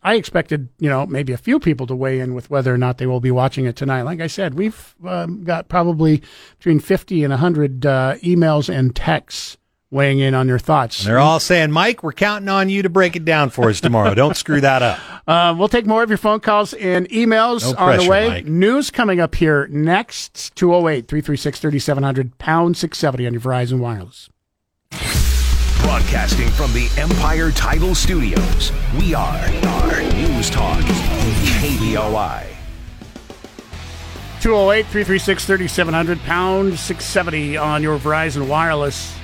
I 0.02 0.16
expected, 0.16 0.68
you 0.78 0.90
know, 0.90 1.06
maybe 1.06 1.32
a 1.32 1.38
few 1.38 1.58
people 1.58 1.86
to 1.86 1.96
weigh 1.96 2.20
in 2.20 2.34
with 2.34 2.50
whether 2.50 2.72
or 2.72 2.76
not 2.78 2.98
they 2.98 3.06
will 3.06 3.20
be 3.20 3.30
watching 3.30 3.64
it 3.64 3.74
tonight. 3.74 4.02
Like 4.02 4.20
I 4.20 4.26
said, 4.26 4.52
we've 4.54 4.94
um, 5.06 5.44
got 5.44 5.68
probably 5.68 6.22
between 6.58 6.78
50 6.78 7.24
and 7.24 7.32
100 7.32 7.86
uh, 7.86 8.14
emails 8.16 8.72
and 8.72 8.94
texts 8.94 9.56
weighing 9.94 10.18
in 10.18 10.34
on 10.34 10.48
your 10.48 10.58
thoughts. 10.58 10.98
And 11.00 11.08
they're 11.08 11.18
all 11.18 11.40
saying, 11.40 11.70
Mike, 11.70 12.02
we're 12.02 12.12
counting 12.12 12.48
on 12.48 12.68
you 12.68 12.82
to 12.82 12.90
break 12.90 13.16
it 13.16 13.24
down 13.24 13.48
for 13.50 13.70
us 13.70 13.80
tomorrow. 13.80 14.14
Don't 14.14 14.36
screw 14.36 14.60
that 14.60 14.82
up. 14.82 14.98
Uh, 15.26 15.54
we'll 15.56 15.68
take 15.68 15.86
more 15.86 16.02
of 16.02 16.10
your 16.10 16.18
phone 16.18 16.40
calls 16.40 16.74
and 16.74 17.08
emails 17.08 17.62
No 17.62 17.78
on 17.78 17.90
the 17.92 17.96
pressure, 17.96 18.10
way. 18.10 18.28
Mike. 18.28 18.46
News 18.46 18.90
coming 18.90 19.20
up 19.20 19.36
here 19.36 19.68
next 19.68 20.54
208 20.56 21.08
336 21.08 21.60
3700 21.60 22.36
pound 22.38 22.76
670 22.76 23.26
on 23.26 23.32
your 23.32 23.40
Verizon 23.40 23.78
Wireless. 23.78 24.28
Broadcasting 25.80 26.48
from 26.48 26.72
the 26.72 26.90
Empire 26.98 27.50
Title 27.52 27.94
Studios, 27.94 28.72
we 28.98 29.14
are, 29.14 29.44
are 29.66 30.02
News 30.14 30.50
Talk, 30.50 30.80
KBOI. 30.80 32.46
208 34.40 34.82
336 34.86 35.44
3700 35.46 36.18
pound 36.24 36.78
670 36.78 37.56
on 37.56 37.82
your 37.82 37.98
Verizon 37.98 38.46
Wireless. 38.48 39.14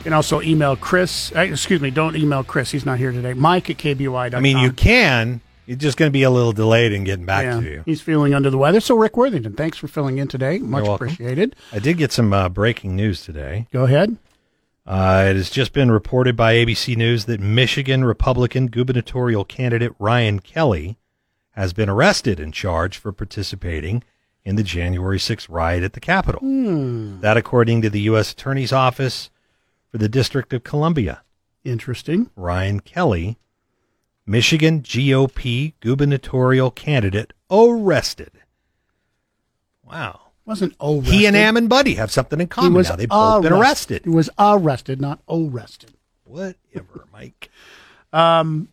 You 0.00 0.04
can 0.04 0.12
also 0.14 0.40
email 0.40 0.76
Chris. 0.76 1.30
uh, 1.36 1.40
Excuse 1.40 1.80
me, 1.82 1.90
don't 1.90 2.16
email 2.16 2.42
Chris. 2.42 2.70
He's 2.70 2.86
not 2.86 2.98
here 2.98 3.12
today. 3.12 3.34
Mike 3.34 3.68
at 3.68 3.76
KBOI.com. 3.76 4.34
I 4.34 4.40
mean, 4.40 4.56
you 4.58 4.72
can. 4.72 5.42
You're 5.66 5.76
just 5.76 5.96
going 5.98 6.08
to 6.08 6.12
be 6.12 6.22
a 6.22 6.30
little 6.30 6.52
delayed 6.52 6.92
in 6.92 7.04
getting 7.04 7.26
back 7.26 7.44
Yeah, 7.44 7.60
to 7.60 7.70
you. 7.70 7.82
He's 7.84 8.00
feeling 8.00 8.32
under 8.34 8.48
the 8.50 8.56
weather. 8.58 8.80
So, 8.80 8.96
Rick 8.96 9.16
Worthington, 9.16 9.52
thanks 9.52 9.76
for 9.76 9.88
filling 9.88 10.16
in 10.18 10.26
today. 10.26 10.58
Much 10.58 10.86
appreciated. 10.88 11.54
I 11.70 11.78
did 11.80 11.98
get 11.98 12.12
some 12.12 12.32
uh, 12.32 12.48
breaking 12.48 12.96
news 12.96 13.22
today. 13.22 13.66
Go 13.72 13.84
ahead. 13.84 14.16
Uh, 14.86 15.26
it 15.28 15.36
has 15.36 15.50
just 15.50 15.72
been 15.74 15.90
reported 15.90 16.34
by 16.34 16.54
ABC 16.54 16.96
News 16.96 17.26
that 17.26 17.38
Michigan 17.38 18.02
Republican 18.04 18.66
gubernatorial 18.68 19.44
candidate 19.44 19.92
Ryan 19.98 20.40
Kelly 20.40 20.96
has 21.50 21.72
been 21.74 21.90
arrested 21.90 22.40
and 22.40 22.54
charged 22.54 22.96
for 22.98 23.12
participating 23.12 24.02
in 24.44 24.56
the 24.56 24.62
January 24.64 25.18
6th 25.18 25.46
riot 25.50 25.84
at 25.84 25.92
the 25.92 26.00
Capitol. 26.00 26.40
Hmm. 26.40 27.20
That, 27.20 27.36
according 27.36 27.82
to 27.82 27.90
the 27.90 28.00
U.S. 28.02 28.32
Attorney's 28.32 28.72
Office 28.72 29.28
for 29.90 29.98
the 29.98 30.08
District 30.08 30.52
of 30.52 30.64
Columbia. 30.64 31.22
Interesting. 31.64 32.30
Ryan 32.36 32.80
Kelly, 32.80 33.38
Michigan 34.26 34.82
GOP 34.82 35.74
gubernatorial 35.80 36.70
candidate, 36.70 37.32
arrested. 37.50 38.32
Wow. 39.84 40.20
Wasn't 40.44 40.74
arrested. 40.80 41.12
He 41.12 41.26
and 41.26 41.36
Ammon 41.36 41.68
Bundy 41.68 41.94
have 41.94 42.10
something 42.10 42.40
in 42.40 42.48
common 42.48 42.82
now. 42.82 42.96
They've 42.96 43.08
both 43.08 43.42
been 43.42 43.52
arrested. 43.52 44.02
He 44.04 44.10
was 44.10 44.30
arrested, 44.38 45.00
not 45.00 45.20
arrested. 45.28 45.92
Whatever, 46.24 47.06
Mike. 47.12 47.50
Um, 48.12 48.68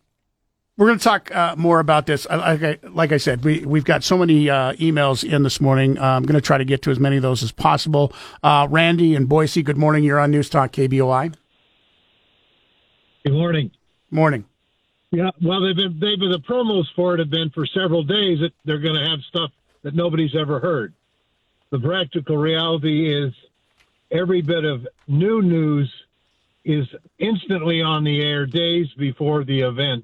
we're 0.78 0.88
going 0.88 1.00
to 1.00 1.04
talk 1.04 1.36
uh, 1.36 1.56
more 1.58 1.80
about 1.80 2.06
this. 2.06 2.28
Like 2.30 2.64
I, 2.64 2.80
like 2.88 3.12
I 3.12 3.18
said, 3.18 3.44
we 3.44 3.66
we've 3.66 3.84
got 3.84 4.04
so 4.04 4.18
many 4.18 4.50
uh, 4.50 4.74
emails 4.74 5.28
in 5.28 5.42
this 5.44 5.60
morning. 5.60 5.98
Uh, 5.98 6.04
I'm 6.04 6.24
going 6.24 6.36
to 6.36 6.42
try 6.42 6.60
to 6.60 6.66
get 6.66 6.84
to 6.84 6.92
as 6.92 7.00
many 7.00 7.18
of 7.18 7.24
those 7.24 7.42
as 7.42 7.52
possible. 7.52 8.14
Uh, 8.44 8.68
Randy 8.70 9.16
and 9.16 9.28
Boise, 9.28 9.64
good 9.64 9.78
morning. 9.78 10.04
You're 10.04 10.20
on 10.20 10.30
News 10.30 10.50
Talk 10.50 10.72
KBOI. 10.72 11.34
Good 13.26 13.34
morning. 13.34 13.72
Morning. 14.12 14.46
Yeah, 15.12 15.32
well, 15.42 15.62
they've 15.62 15.76
been 15.76 16.00
they've 16.00 16.20
been 16.20 16.32
the 16.32 16.44
promos 16.48 16.86
for 16.96 17.16
it 17.16 17.20
have 17.20 17.30
been 17.30 17.50
for 17.50 17.66
several 17.66 18.04
days 18.04 18.40
that 18.42 18.54
they're 18.64 18.80
going 18.80 18.96
to 18.96 19.10
have 19.10 19.20
stuff 19.28 19.52
that 19.82 19.96
nobody's 19.96 20.36
ever 20.36 20.60
heard. 20.60 20.94
The 21.72 21.80
practical 21.80 22.38
reality 22.38 23.14
is 23.14 23.34
every 24.12 24.42
bit 24.42 24.64
of 24.64 24.88
new 25.08 25.42
news 25.42 25.92
is 26.64 26.86
instantly 27.18 27.82
on 27.82 28.04
the 28.04 28.22
air 28.22 28.46
days 28.46 28.88
before 28.98 29.44
the 29.44 29.62
event. 29.62 30.04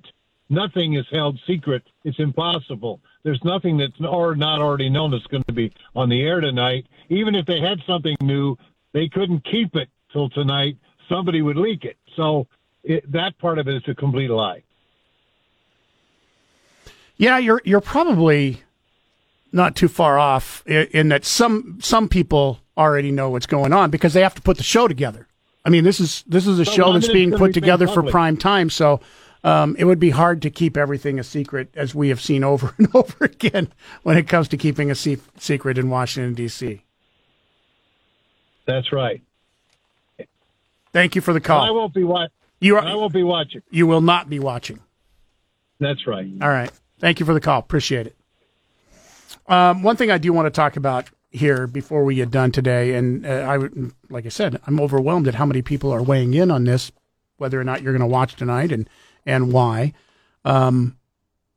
Nothing 0.54 0.94
is 0.94 1.06
held 1.12 1.40
secret. 1.48 1.82
It's 2.04 2.20
impossible. 2.20 3.02
There's 3.24 3.44
nothing 3.44 3.78
that's 3.78 4.00
or 4.00 4.36
not 4.36 4.62
already 4.62 4.88
known 4.88 5.10
that's 5.10 5.26
going 5.26 5.44
to 5.46 5.54
be 5.54 5.74
on 5.96 6.10
the 6.10 6.22
air 6.22 6.42
tonight. 6.42 6.86
Even 7.10 7.34
if 7.34 7.48
they 7.48 7.60
had 7.60 7.80
something 7.88 8.16
new, 8.22 8.56
they 8.94 9.10
couldn't 9.10 9.44
keep 9.46 9.76
it 9.76 9.90
till 10.12 10.30
tonight. 10.30 10.78
Somebody 11.10 11.42
would 11.42 11.58
leak 11.58 11.86
it. 11.86 11.98
So 12.16 12.48
it, 12.84 13.12
that 13.12 13.36
part 13.40 13.58
of 13.58 13.68
it 13.68 13.76
is 13.76 13.82
a 13.88 13.96
complete 13.96 14.30
lie. 14.30 14.62
Yeah, 17.18 17.40
you're 17.40 17.62
you're 17.66 17.82
probably 17.82 18.62
not 19.52 19.76
too 19.76 19.88
far 19.88 20.20
off 20.20 20.62
in, 20.68 20.88
in 20.92 21.10
that 21.10 21.26
some 21.26 21.80
some 21.82 22.08
people 22.08 22.60
already 22.78 23.12
know 23.12 23.32
what's 23.32 23.46
going 23.48 23.74
on 23.74 23.90
because 23.90 24.14
they 24.14 24.22
have 24.22 24.36
to 24.36 24.42
put 24.42 24.58
the 24.58 24.64
show 24.64 24.88
together. 24.88 25.28
I 25.66 25.70
mean, 25.70 25.84
this 25.84 26.00
is 26.00 26.24
this 26.28 26.46
is 26.46 26.60
a 26.60 26.66
So, 26.66 26.72
show 26.72 26.94
that's 26.94 27.08
being 27.08 27.32
put 27.32 27.54
together 27.54 27.88
for 27.88 28.04
prime 28.04 28.38
time. 28.38 28.70
So, 28.70 29.00
um, 29.44 29.76
it 29.78 29.84
would 29.86 29.99
be 29.99 30.11
hard 30.11 30.41
to 30.44 30.49
keep 30.49 30.78
everything 30.78 31.20
a 31.20 31.24
secret, 31.24 31.70
as 31.76 31.94
we 31.94 32.10
have 32.10 32.22
seen 32.22 32.44
over 32.44 32.74
and 32.78 32.88
over 32.95 33.26
again 33.26 33.70
when 34.03 34.18
it 34.18 34.28
comes 34.28 34.48
to 34.49 34.57
keeping 34.57 34.90
a 34.91 34.95
se- 34.95 35.18
secret 35.38 35.78
in 35.78 35.90
Washington 35.90 36.34
D.C. 36.34 36.82
That's 38.65 38.91
right. 38.91 39.22
Thank 40.94 41.15
you 41.15 41.22
for 41.22 41.34
the 41.34 41.41
call. 41.41 41.61
I 41.61 41.72
won't 41.72 41.94
be 41.94 42.03
watching. 42.03 42.32
You 42.60 42.78
are, 42.78 42.84
I 42.84 42.95
won't 42.95 43.14
be 43.14 43.24
watching. 43.24 43.61
You 43.72 43.88
will 43.88 44.02
not 44.02 44.30
be 44.30 44.40
watching. 44.40 44.80
That's 45.80 46.07
right. 46.07 46.28
All 46.41 46.48
right. 46.49 46.72
Thank 46.99 47.20
you 47.20 47.26
for 47.26 47.34
the 47.34 47.41
call. 47.41 47.60
Appreciate 47.60 48.07
it. 48.07 48.15
Um, 49.48 49.84
one 49.84 49.98
thing 49.98 50.11
I 50.11 50.18
do 50.18 50.32
want 50.32 50.45
to 50.45 50.52
talk 50.52 50.78
about 50.78 51.10
here 51.32 51.68
before 51.68 52.06
we 52.06 52.15
get 52.15 52.32
done 52.32 52.52
today, 52.52 52.94
and 52.94 53.26
uh, 53.26 53.30
I, 53.30 53.57
would- 53.57 53.91
like 54.10 54.26
I 54.26 54.30
said, 54.30 54.61
I'm 54.68 54.80
overwhelmed 54.80 55.28
at 55.28 55.36
how 55.36 55.45
many 55.45 55.61
people 55.61 55.91
are 55.91 56.02
weighing 56.03 56.34
in 56.36 56.52
on 56.52 56.64
this, 56.64 56.91
whether 57.38 57.60
or 57.60 57.64
not 57.65 57.82
you're 57.82 57.91
going 57.91 57.99
to 58.02 58.06
watch 58.07 58.36
tonight, 58.36 58.72
and 58.72 58.88
and 59.26 59.52
why. 59.52 59.94
Um, 60.45 60.98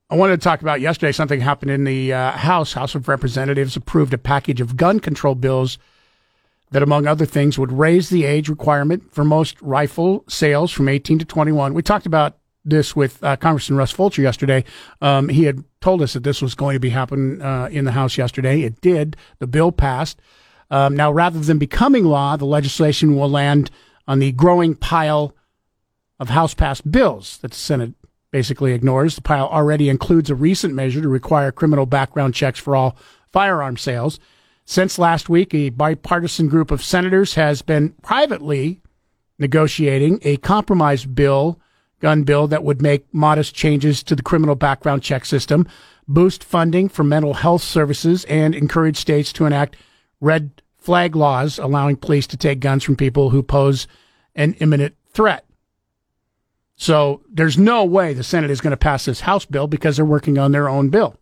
I 0.08 0.14
wanted 0.14 0.40
to 0.40 0.44
talk 0.44 0.62
about 0.62 0.80
yesterday 0.80 1.10
something 1.10 1.40
happened 1.40 1.72
in 1.72 1.84
the 1.84 2.12
uh, 2.12 2.32
House. 2.32 2.72
House 2.72 2.94
of 2.94 3.08
Representatives 3.08 3.76
approved 3.76 4.14
a 4.14 4.18
package 4.18 4.60
of 4.60 4.76
gun 4.76 5.00
control 5.00 5.34
bills 5.34 5.78
that, 6.70 6.82
among 6.82 7.06
other 7.06 7.26
things, 7.26 7.58
would 7.58 7.72
raise 7.72 8.08
the 8.08 8.24
age 8.24 8.48
requirement 8.48 9.12
for 9.12 9.24
most 9.24 9.60
rifle 9.60 10.24
sales 10.28 10.70
from 10.70 10.88
18 10.88 11.18
to 11.18 11.24
21. 11.24 11.74
We 11.74 11.82
talked 11.82 12.06
about 12.06 12.38
this 12.64 12.94
with 12.94 13.22
uh, 13.24 13.36
Congressman 13.36 13.78
Russ 13.78 13.90
Fulcher 13.92 14.22
yesterday. 14.22 14.64
Um, 15.00 15.28
he 15.28 15.44
had 15.44 15.64
told 15.80 16.02
us 16.02 16.12
that 16.12 16.24
this 16.24 16.42
was 16.42 16.54
going 16.54 16.74
to 16.74 16.80
be 16.80 16.90
happening 16.90 17.42
uh, 17.42 17.68
in 17.70 17.84
the 17.84 17.92
House 17.92 18.16
yesterday. 18.16 18.62
It 18.62 18.80
did. 18.80 19.16
The 19.38 19.46
bill 19.46 19.72
passed. 19.72 20.20
Um, 20.70 20.96
now, 20.96 21.12
rather 21.12 21.38
than 21.38 21.58
becoming 21.58 22.04
law, 22.04 22.36
the 22.36 22.44
legislation 22.44 23.16
will 23.16 23.30
land 23.30 23.70
on 24.06 24.18
the 24.18 24.32
growing 24.32 24.74
pile 24.74 25.34
of 26.18 26.30
House 26.30 26.54
passed 26.54 26.90
bills 26.90 27.38
that 27.38 27.52
the 27.52 27.56
Senate 27.56 27.94
basically 28.30 28.72
ignores. 28.72 29.14
The 29.14 29.22
pile 29.22 29.48
already 29.48 29.88
includes 29.88 30.30
a 30.30 30.34
recent 30.34 30.74
measure 30.74 31.00
to 31.00 31.08
require 31.08 31.52
criminal 31.52 31.86
background 31.86 32.34
checks 32.34 32.58
for 32.58 32.76
all 32.76 32.96
firearm 33.32 33.76
sales. 33.76 34.20
Since 34.64 34.98
last 34.98 35.28
week, 35.28 35.54
a 35.54 35.70
bipartisan 35.70 36.48
group 36.48 36.70
of 36.70 36.82
senators 36.82 37.34
has 37.34 37.62
been 37.62 37.90
privately 38.02 38.82
negotiating 39.38 40.18
a 40.22 40.36
compromise 40.38 41.06
bill, 41.06 41.60
gun 42.00 42.24
bill, 42.24 42.46
that 42.48 42.64
would 42.64 42.82
make 42.82 43.06
modest 43.14 43.54
changes 43.54 44.02
to 44.02 44.14
the 44.16 44.22
criminal 44.22 44.54
background 44.54 45.02
check 45.02 45.24
system, 45.24 45.66
boost 46.06 46.42
funding 46.42 46.88
for 46.88 47.04
mental 47.04 47.34
health 47.34 47.62
services, 47.62 48.24
and 48.24 48.54
encourage 48.54 48.96
states 48.96 49.32
to 49.32 49.46
enact 49.46 49.76
red 50.20 50.62
flag 50.76 51.16
laws 51.16 51.58
allowing 51.58 51.96
police 51.96 52.26
to 52.26 52.36
take 52.36 52.60
guns 52.60 52.84
from 52.84 52.96
people 52.96 53.30
who 53.30 53.42
pose 53.42 53.86
an 54.34 54.54
imminent 54.54 54.94
threat. 55.12 55.45
So 56.76 57.22
there's 57.30 57.56
no 57.58 57.84
way 57.84 58.12
the 58.12 58.22
Senate 58.22 58.50
is 58.50 58.60
going 58.60 58.72
to 58.72 58.76
pass 58.76 59.06
this 59.06 59.20
House 59.20 59.46
bill 59.46 59.66
because 59.66 59.96
they're 59.96 60.04
working 60.04 60.38
on 60.38 60.52
their 60.52 60.68
own 60.68 60.90
bill. 60.90 61.16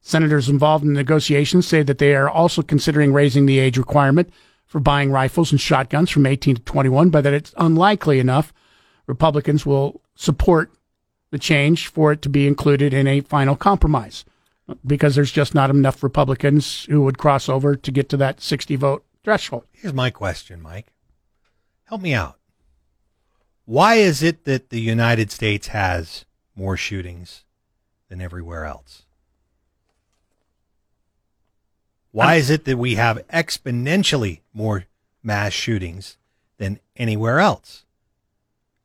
Senators 0.00 0.48
involved 0.48 0.84
in 0.84 0.92
the 0.92 1.00
negotiations 1.00 1.66
say 1.66 1.82
that 1.82 1.98
they 1.98 2.14
are 2.14 2.30
also 2.30 2.62
considering 2.62 3.12
raising 3.12 3.46
the 3.46 3.58
age 3.58 3.76
requirement 3.76 4.32
for 4.64 4.78
buying 4.78 5.10
rifles 5.10 5.50
and 5.50 5.60
shotguns 5.60 6.10
from 6.10 6.26
18 6.26 6.56
to 6.56 6.62
21, 6.62 7.10
but 7.10 7.22
that 7.24 7.34
it's 7.34 7.54
unlikely 7.56 8.20
enough 8.20 8.52
Republicans 9.06 9.66
will 9.66 10.00
support 10.14 10.70
the 11.30 11.38
change 11.38 11.88
for 11.88 12.12
it 12.12 12.22
to 12.22 12.28
be 12.28 12.46
included 12.46 12.94
in 12.94 13.06
a 13.06 13.20
final 13.20 13.56
compromise 13.56 14.24
because 14.84 15.14
there's 15.14 15.32
just 15.32 15.54
not 15.54 15.70
enough 15.70 16.02
Republicans 16.02 16.84
who 16.84 17.02
would 17.02 17.18
cross 17.18 17.48
over 17.48 17.76
to 17.76 17.90
get 17.90 18.08
to 18.08 18.16
that 18.16 18.40
60 18.40 18.76
vote 18.76 19.04
threshold. 19.22 19.64
Here's 19.72 19.94
my 19.94 20.10
question, 20.10 20.60
Mike. 20.62 20.92
Help 21.84 22.00
me 22.00 22.14
out. 22.14 22.38
Why 23.66 23.96
is 23.96 24.22
it 24.22 24.44
that 24.44 24.70
the 24.70 24.80
United 24.80 25.32
States 25.32 25.68
has 25.68 26.24
more 26.54 26.76
shootings 26.76 27.44
than 28.08 28.20
everywhere 28.20 28.64
else? 28.64 29.02
Why 32.12 32.36
is 32.36 32.48
it 32.48 32.64
that 32.64 32.78
we 32.78 32.94
have 32.94 33.26
exponentially 33.28 34.40
more 34.54 34.84
mass 35.22 35.52
shootings 35.52 36.16
than 36.58 36.78
anywhere 36.96 37.40
else? 37.40 37.84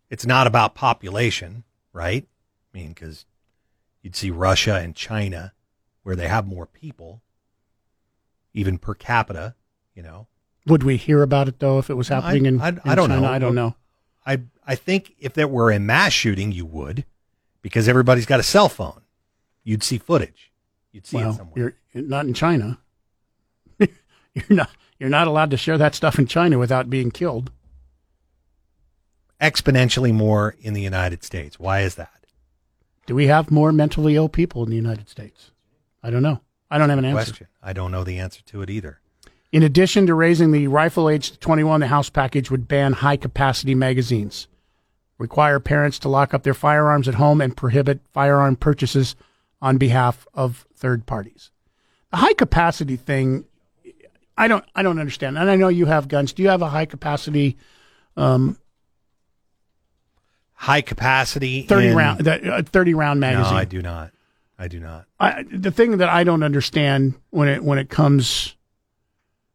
It's 0.10 0.26
not 0.26 0.48
about 0.48 0.76
population, 0.76 1.64
right? 1.94 2.28
I 2.74 2.78
mean, 2.78 2.90
because 2.90 3.26
you'd 4.02 4.16
see 4.16 4.32
Russia 4.32 4.78
and 4.78 4.96
China 4.96 5.54
where 6.04 6.16
they 6.16 6.28
have 6.28 6.48
more 6.48 6.66
people, 6.66 7.22
even 8.54 8.80
per 8.80 8.96
capita, 8.96 9.54
you 9.96 10.02
know. 10.02 10.26
Would 10.66 10.84
we 10.84 10.98
hear 10.98 11.22
about 11.22 11.48
it 11.48 11.60
though 11.60 11.78
if 11.78 11.90
it 11.92 11.94
was 11.96 12.08
happening 12.08 12.48
in, 12.48 12.60
I, 12.60 12.70
in 12.70 12.82
I 12.84 12.96
don't 12.96 13.10
China? 13.10 13.22
know. 13.22 13.28
I 13.28 13.40
don't 13.40 13.56
know. 13.56 13.76
I 14.26 14.42
I 14.66 14.76
think 14.76 15.16
if 15.20 15.34
there 15.34 15.48
were 15.48 15.72
a 15.72 15.80
mass 15.80 16.14
shooting, 16.14 16.52
you 16.52 16.66
would, 16.66 17.06
because 17.62 17.88
everybody's 17.88 18.26
got 18.26 18.40
a 18.40 18.44
cell 18.44 18.70
phone. 18.70 19.02
You'd 19.64 19.84
see 19.84 19.98
footage. 19.98 20.52
You'd 20.92 21.08
see 21.08 21.18
it 21.18 21.22
well, 21.22 21.34
somewhere. 21.34 21.54
you're, 21.56 21.74
you're 21.94 22.04
not 22.04 22.26
in 22.26 22.34
China. 22.34 22.80
you're 23.80 24.46
not. 24.50 24.70
You're 25.00 25.10
not 25.10 25.28
allowed 25.28 25.50
to 25.50 25.58
share 25.58 25.80
that 25.80 25.96
stuff 25.96 26.20
in 26.20 26.28
China 26.28 26.60
without 26.60 26.88
being 26.88 27.10
killed. 27.10 27.50
Exponentially 29.42 30.14
more 30.14 30.56
in 30.62 30.76
the 30.76 30.82
United 30.82 31.24
States. 31.24 31.60
Why 31.60 31.82
is 31.82 31.96
that? 31.96 32.28
Do 33.08 33.16
we 33.16 33.26
have 33.26 33.50
more 33.50 33.72
mentally 33.72 34.16
ill 34.16 34.30
people 34.30 34.64
in 34.64 34.70
the 34.70 34.76
United 34.76 35.10
States? 35.10 35.50
I 36.04 36.12
don't 36.12 36.22
know. 36.22 36.42
I 36.70 36.78
don't 36.78 36.90
have 36.90 37.00
an 37.00 37.06
answer. 37.06 37.32
Question. 37.32 37.48
I 37.64 37.74
don't 37.74 37.92
know 37.92 38.04
the 38.04 38.20
answer 38.20 38.44
to 38.44 38.62
it 38.62 38.70
either. 38.70 39.00
In 39.52 39.64
addition 39.64 40.06
to 40.06 40.14
raising 40.14 40.52
the 40.52 40.68
rifle 40.68 41.10
age 41.10 41.32
to 41.32 41.40
21, 41.40 41.80
the 41.80 41.88
House 41.88 42.10
package 42.10 42.52
would 42.52 42.68
ban 42.68 42.94
high 42.94 43.18
capacity 43.18 43.74
magazines, 43.74 44.48
require 45.22 45.60
parents 45.60 46.00
to 46.00 46.10
lock 46.10 46.34
up 46.34 46.42
their 46.44 46.56
firearms 46.56 47.08
at 47.08 47.14
home, 47.16 47.40
and 47.40 47.56
prohibit 47.56 48.02
firearm 48.12 48.56
purchases 48.56 49.16
on 49.62 49.78
behalf 49.78 50.26
of 50.34 50.66
third 50.76 51.06
parties. 51.06 51.52
The 52.10 52.18
high 52.18 52.34
capacity 52.34 52.96
thing, 52.98 53.46
I 54.36 54.48
don't, 54.48 54.66
I 54.76 54.82
don't 54.82 54.98
understand. 55.00 55.38
And 55.38 55.50
I 55.50 55.56
know 55.56 55.68
you 55.68 55.86
have 55.86 56.08
guns. 56.08 56.34
Do 56.34 56.42
you 56.42 56.50
have 56.50 56.64
a 56.64 56.70
high 56.70 56.86
capacity, 56.88 57.58
um, 58.18 58.58
High 60.56 60.82
capacity. 60.82 61.64
30 61.64 61.88
in- 61.88 61.96
round, 61.96 62.28
uh, 62.28 62.62
30 62.64 62.94
round 62.94 63.20
magazine? 63.20 63.54
No, 63.54 63.60
I 63.60 63.66
do 63.66 63.82
not. 63.82 64.12
I 64.60 64.68
do 64.68 64.80
not. 64.80 65.06
I, 65.20 65.44
the 65.52 65.72
thing 65.72 65.98
that 65.98 66.10
I 66.10 66.24
don't 66.24 66.44
understand 66.44 67.16
when 67.32 67.48
it 67.48 67.64
when 67.64 67.80
it 67.80 67.90
comes 67.90 68.56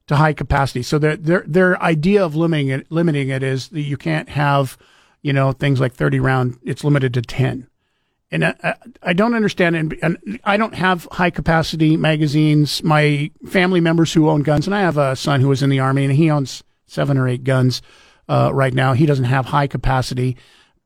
to 0.09 0.17
high 0.17 0.33
capacity, 0.33 0.83
so 0.83 0.99
their 0.99 1.17
their 1.17 1.45
their 1.47 1.81
idea 1.81 2.25
of 2.25 2.35
limiting 2.35 2.69
it 2.69 2.91
limiting 2.91 3.29
it 3.29 3.45
is 3.45 3.69
that 3.69 3.83
you 3.83 3.97
can't 3.97 4.29
have, 4.31 4.77
you 5.27 5.33
know, 5.33 5.51
things 5.53 5.81
like 5.81 5.95
thirty 5.95 6.21
round. 6.21 6.59
It's 6.63 6.85
limited 6.85 7.13
to 7.15 7.23
ten, 7.23 7.69
and 8.31 8.45
I, 8.45 8.77
I, 9.03 9.13
don't 9.13 9.35
understand. 9.35 9.75
And, 9.75 9.99
and 10.03 10.41
I 10.45 10.57
don't 10.57 10.75
have 10.75 11.09
high 11.11 11.31
capacity 11.31 11.97
magazines. 11.97 12.83
My 12.85 13.31
family 13.49 13.81
members 13.81 14.13
who 14.13 14.31
own 14.31 14.43
guns, 14.43 14.67
and 14.67 14.75
I 14.75 14.81
have 14.81 14.97
a 14.97 15.17
son 15.17 15.41
who 15.41 15.49
was 15.49 15.63
in 15.63 15.71
the 15.71 15.81
army, 15.81 16.05
and 16.05 16.15
he 16.15 16.31
owns 16.31 16.63
seven 16.87 17.19
or 17.19 17.29
eight 17.29 17.43
guns 17.43 17.83
uh, 18.29 18.51
right 18.55 18.73
now. 18.73 18.93
He 18.93 19.07
doesn't 19.07 19.25
have 19.25 19.47
high 19.47 19.67
capacity, 19.67 20.37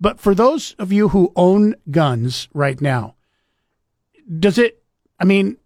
but 0.01 0.19
for 0.19 0.35
those 0.35 0.75
of 0.79 0.91
you 0.91 1.11
who 1.11 1.33
own 1.37 1.75
guns 1.91 2.49
right 2.55 2.81
now 2.81 3.15
does 4.39 4.59
it 4.59 4.83
i 5.19 5.25
mean 5.25 5.57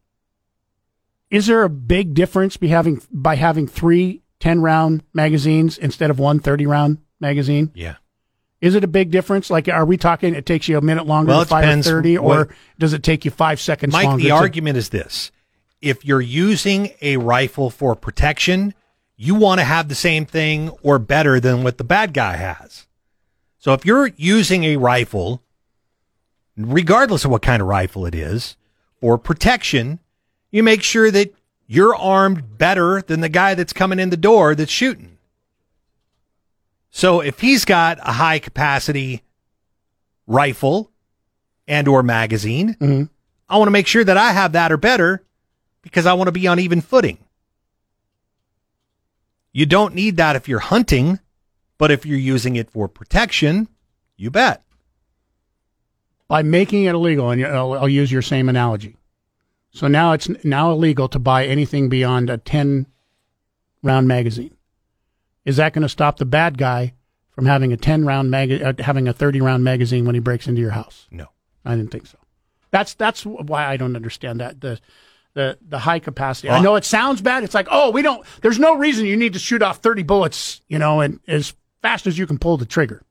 is 1.30 1.46
there 1.46 1.64
a 1.64 1.68
big 1.68 2.14
difference 2.14 2.56
by 2.56 2.66
having 2.66 3.00
by 3.10 3.36
having 3.36 3.66
three 3.66 4.22
10 4.40 4.62
round 4.62 5.02
magazines 5.12 5.76
instead 5.78 6.10
of 6.10 6.18
one 6.18 6.40
30 6.40 6.66
round 6.66 6.98
magazine 7.20 7.70
Yeah. 7.74 7.96
Is 8.64 8.74
it 8.74 8.82
a 8.82 8.88
big 8.88 9.10
difference 9.10 9.50
like 9.50 9.68
are 9.68 9.84
we 9.84 9.96
talking 9.96 10.34
it 10.34 10.46
takes 10.46 10.68
you 10.68 10.78
a 10.78 10.80
minute 10.80 11.06
longer 11.06 11.28
Well, 11.28 11.40
to 11.42 11.46
fire 11.46 11.82
30 11.82 12.16
or 12.16 12.22
what- 12.24 12.48
does 12.78 12.92
it 12.94 13.02
take 13.02 13.24
you 13.24 13.30
five 13.30 13.60
seconds 13.60 13.92
Mike, 13.92 14.06
longer 14.06 14.22
the 14.22 14.28
to- 14.30 14.34
argument 14.34 14.78
is 14.78 14.88
this. 14.88 15.30
If 15.82 16.04
you're 16.04 16.20
using 16.22 16.90
a 17.02 17.18
rifle 17.18 17.68
for 17.68 17.94
protection, 17.94 18.72
you 19.16 19.34
want 19.34 19.60
to 19.60 19.64
have 19.64 19.88
the 19.88 19.94
same 19.94 20.24
thing 20.24 20.70
or 20.82 20.98
better 20.98 21.38
than 21.40 21.62
what 21.62 21.76
the 21.76 21.84
bad 21.84 22.14
guy 22.14 22.36
has. 22.36 22.86
So 23.58 23.74
if 23.74 23.84
you're 23.84 24.10
using 24.16 24.64
a 24.64 24.76
rifle, 24.78 25.42
regardless 26.56 27.24
of 27.24 27.30
what 27.30 27.42
kind 27.42 27.60
of 27.60 27.68
rifle 27.68 28.06
it 28.06 28.14
is, 28.14 28.56
for 29.00 29.18
protection, 29.18 29.98
you 30.50 30.62
make 30.62 30.82
sure 30.82 31.10
that 31.10 31.34
you're 31.66 31.94
armed 31.94 32.56
better 32.58 33.02
than 33.02 33.20
the 33.20 33.28
guy 33.28 33.54
that's 33.54 33.72
coming 33.72 33.98
in 33.98 34.10
the 34.10 34.16
door 34.16 34.54
that's 34.54 34.72
shooting. 34.72 35.13
So 36.96 37.20
if 37.20 37.40
he's 37.40 37.64
got 37.64 37.98
a 38.00 38.12
high 38.12 38.38
capacity 38.38 39.24
rifle 40.28 40.92
and 41.66 41.88
or 41.88 42.04
magazine, 42.04 42.74
Mm-hmm. 42.80 43.04
I 43.48 43.58
want 43.58 43.66
to 43.66 43.72
make 43.72 43.88
sure 43.88 44.04
that 44.04 44.16
I 44.16 44.30
have 44.32 44.52
that 44.52 44.70
or 44.70 44.76
better 44.76 45.22
because 45.82 46.06
I 46.06 46.12
want 46.14 46.28
to 46.28 46.32
be 46.32 46.46
on 46.46 46.60
even 46.60 46.80
footing. 46.80 47.18
You 49.52 49.66
don't 49.66 49.94
need 49.94 50.16
that 50.18 50.36
if 50.36 50.48
you're 50.48 50.60
hunting, 50.60 51.18
but 51.78 51.90
if 51.90 52.06
you're 52.06 52.16
using 52.16 52.54
it 52.56 52.70
for 52.70 52.88
protection, 52.88 53.68
you 54.16 54.30
bet. 54.30 54.62
by 56.28 56.42
making 56.42 56.84
it 56.84 56.94
illegal 56.94 57.30
and 57.30 57.44
I'll, 57.44 57.72
I'll 57.74 57.88
use 57.88 58.10
your 58.12 58.22
same 58.22 58.48
analogy 58.48 58.96
so 59.72 59.88
now 59.88 60.12
it's 60.12 60.28
now 60.44 60.70
illegal 60.70 61.08
to 61.08 61.18
buy 61.18 61.44
anything 61.46 61.88
beyond 61.88 62.30
a 62.30 62.38
10 62.38 62.86
round 63.82 64.06
magazine 64.08 64.54
is 65.44 65.56
that 65.56 65.72
going 65.72 65.82
to 65.82 65.88
stop 65.88 66.18
the 66.18 66.24
bad 66.24 66.56
guy 66.58 66.94
from 67.32 67.46
having 67.46 67.72
a 67.72 67.76
10 67.76 68.04
round 68.04 68.30
mag- 68.30 68.62
uh, 68.62 68.72
having 68.78 69.08
a 69.08 69.12
30 69.12 69.40
round 69.40 69.64
magazine 69.64 70.04
when 70.04 70.14
he 70.14 70.20
breaks 70.20 70.46
into 70.46 70.60
your 70.60 70.70
house? 70.70 71.06
No. 71.10 71.26
I 71.64 71.76
didn't 71.76 71.90
think 71.90 72.06
so. 72.06 72.18
That's 72.70 72.94
that's 72.94 73.24
why 73.24 73.66
I 73.66 73.76
don't 73.76 73.94
understand 73.96 74.40
that 74.40 74.60
the 74.60 74.80
the 75.34 75.58
the 75.68 75.78
high 75.78 75.98
capacity. 76.00 76.50
I 76.50 76.60
know 76.60 76.74
it 76.76 76.84
sounds 76.84 77.20
bad. 77.20 77.44
It's 77.44 77.54
like, 77.54 77.68
"Oh, 77.70 77.90
we 77.90 78.02
don't 78.02 78.26
there's 78.42 78.58
no 78.58 78.76
reason 78.76 79.06
you 79.06 79.16
need 79.16 79.32
to 79.34 79.38
shoot 79.38 79.62
off 79.62 79.78
30 79.78 80.02
bullets, 80.02 80.60
you 80.68 80.78
know, 80.78 81.00
and 81.00 81.20
as 81.28 81.54
fast 81.82 82.06
as 82.06 82.18
you 82.18 82.26
can 82.26 82.38
pull 82.38 82.56
the 82.56 82.66
trigger." 82.66 83.02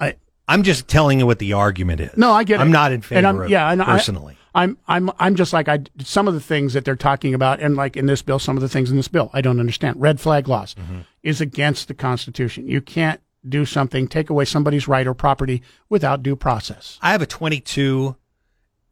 I 0.00 0.14
I'm 0.48 0.62
just 0.62 0.88
telling 0.88 1.18
you 1.18 1.26
what 1.26 1.38
the 1.38 1.52
argument 1.54 2.00
is. 2.00 2.16
No, 2.16 2.32
I 2.32 2.44
get 2.44 2.56
it. 2.56 2.60
I'm 2.60 2.72
not 2.72 2.92
in 2.92 3.02
favor 3.02 3.26
I'm- 3.26 3.40
of 3.40 3.50
yeah, 3.50 3.68
it 3.68 3.72
and 3.72 3.82
I- 3.82 3.86
personally. 3.86 4.36
I'm 4.54 4.76
I'm 4.86 5.10
I'm 5.18 5.34
just 5.34 5.52
like 5.52 5.68
I 5.68 5.80
some 6.02 6.28
of 6.28 6.34
the 6.34 6.40
things 6.40 6.74
that 6.74 6.84
they're 6.84 6.96
talking 6.96 7.32
about, 7.34 7.60
and 7.60 7.74
like 7.76 7.96
in 7.96 8.06
this 8.06 8.20
bill, 8.22 8.38
some 8.38 8.56
of 8.56 8.60
the 8.60 8.68
things 8.68 8.90
in 8.90 8.96
this 8.96 9.08
bill, 9.08 9.30
I 9.32 9.40
don't 9.40 9.58
understand. 9.60 10.00
Red 10.00 10.20
flag 10.20 10.46
laws 10.48 10.74
Mm-hmm. 10.74 11.00
is 11.22 11.40
against 11.40 11.88
the 11.88 11.94
Constitution. 11.94 12.66
You 12.68 12.80
can't 12.82 13.20
do 13.48 13.64
something, 13.64 14.06
take 14.08 14.30
away 14.30 14.44
somebody's 14.44 14.86
right 14.86 15.06
or 15.06 15.14
property 15.14 15.62
without 15.88 16.22
due 16.22 16.36
process. 16.36 16.98
I 17.02 17.10
have 17.12 17.22
a 17.22 17.26
22, 17.26 18.14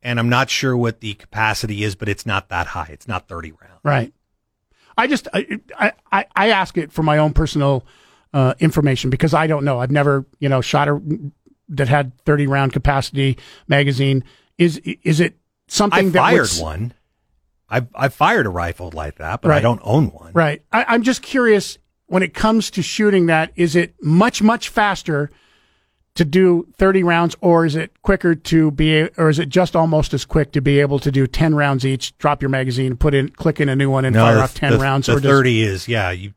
and 0.02 0.18
I'm 0.18 0.28
not 0.28 0.50
sure 0.50 0.76
what 0.76 1.00
the 1.00 1.14
capacity 1.14 1.84
is, 1.84 1.94
but 1.94 2.08
it's 2.08 2.26
not 2.26 2.48
that 2.48 2.68
high. 2.68 2.88
It's 2.90 3.06
not 3.06 3.28
30 3.28 3.52
rounds. 3.52 3.80
Right. 3.84 4.12
I 4.96 5.06
just 5.06 5.28
I 5.32 5.60
I, 5.78 5.92
I- 6.10 6.26
I 6.34 6.48
ask 6.50 6.76
it 6.78 6.90
for 6.92 7.02
my 7.02 7.18
own 7.18 7.32
personal 7.32 7.84
uh, 8.32 8.54
information 8.60 9.10
because 9.10 9.34
I 9.34 9.46
don't 9.46 9.64
know. 9.64 9.78
I've 9.80 9.90
never 9.90 10.24
you 10.38 10.48
know 10.48 10.60
shot 10.62 10.88
a 10.88 11.00
that 11.68 11.88
had 11.88 12.16
30 12.24 12.46
round 12.46 12.72
capacity 12.72 13.36
magazine. 13.68 14.24
Is 14.58 14.78
is 14.84 15.20
it 15.20 15.36
something 15.70 16.08
I 16.08 16.10
that 16.10 16.18
fired 16.18 16.48
would- 16.54 16.62
one. 16.62 16.94
I 17.72 17.86
I 17.94 18.08
fired 18.08 18.46
a 18.46 18.50
rifle 18.50 18.90
like 18.92 19.16
that, 19.18 19.42
but 19.42 19.52
I 19.52 19.60
don't 19.60 19.80
own 19.84 20.06
one. 20.08 20.32
Right. 20.32 20.62
I, 20.72 20.84
I'm 20.88 21.02
just 21.02 21.22
curious 21.22 21.78
when 22.06 22.22
it 22.24 22.34
comes 22.34 22.68
to 22.72 22.82
shooting 22.82 23.26
that, 23.26 23.52
is 23.54 23.76
it 23.76 23.94
much, 24.02 24.42
much 24.42 24.68
faster 24.68 25.30
to 26.16 26.24
do 26.24 26.66
30 26.76 27.04
rounds 27.04 27.36
or 27.40 27.64
is 27.64 27.76
it 27.76 27.92
quicker 28.02 28.34
to 28.34 28.72
be, 28.72 29.08
or 29.16 29.28
is 29.28 29.38
it 29.38 29.48
just 29.48 29.76
almost 29.76 30.12
as 30.12 30.24
quick 30.24 30.50
to 30.50 30.60
be 30.60 30.80
able 30.80 30.98
to 30.98 31.12
do 31.12 31.28
10 31.28 31.54
rounds 31.54 31.86
each, 31.86 32.18
drop 32.18 32.42
your 32.42 32.48
magazine, 32.48 32.96
put 32.96 33.14
in, 33.14 33.28
click 33.28 33.60
in 33.60 33.68
a 33.68 33.76
new 33.76 33.88
one 33.88 34.04
and 34.04 34.14
No, 34.16 34.24
fire 34.24 34.34
the- 34.34 34.42
off 34.42 34.54
10 34.54 34.72
the, 34.72 34.78
rounds? 34.80 35.06
The 35.06 35.12
or 35.12 35.20
does- 35.20 35.30
30 35.30 35.62
is 35.62 35.86
yeah. 35.86 36.10
You 36.10 36.32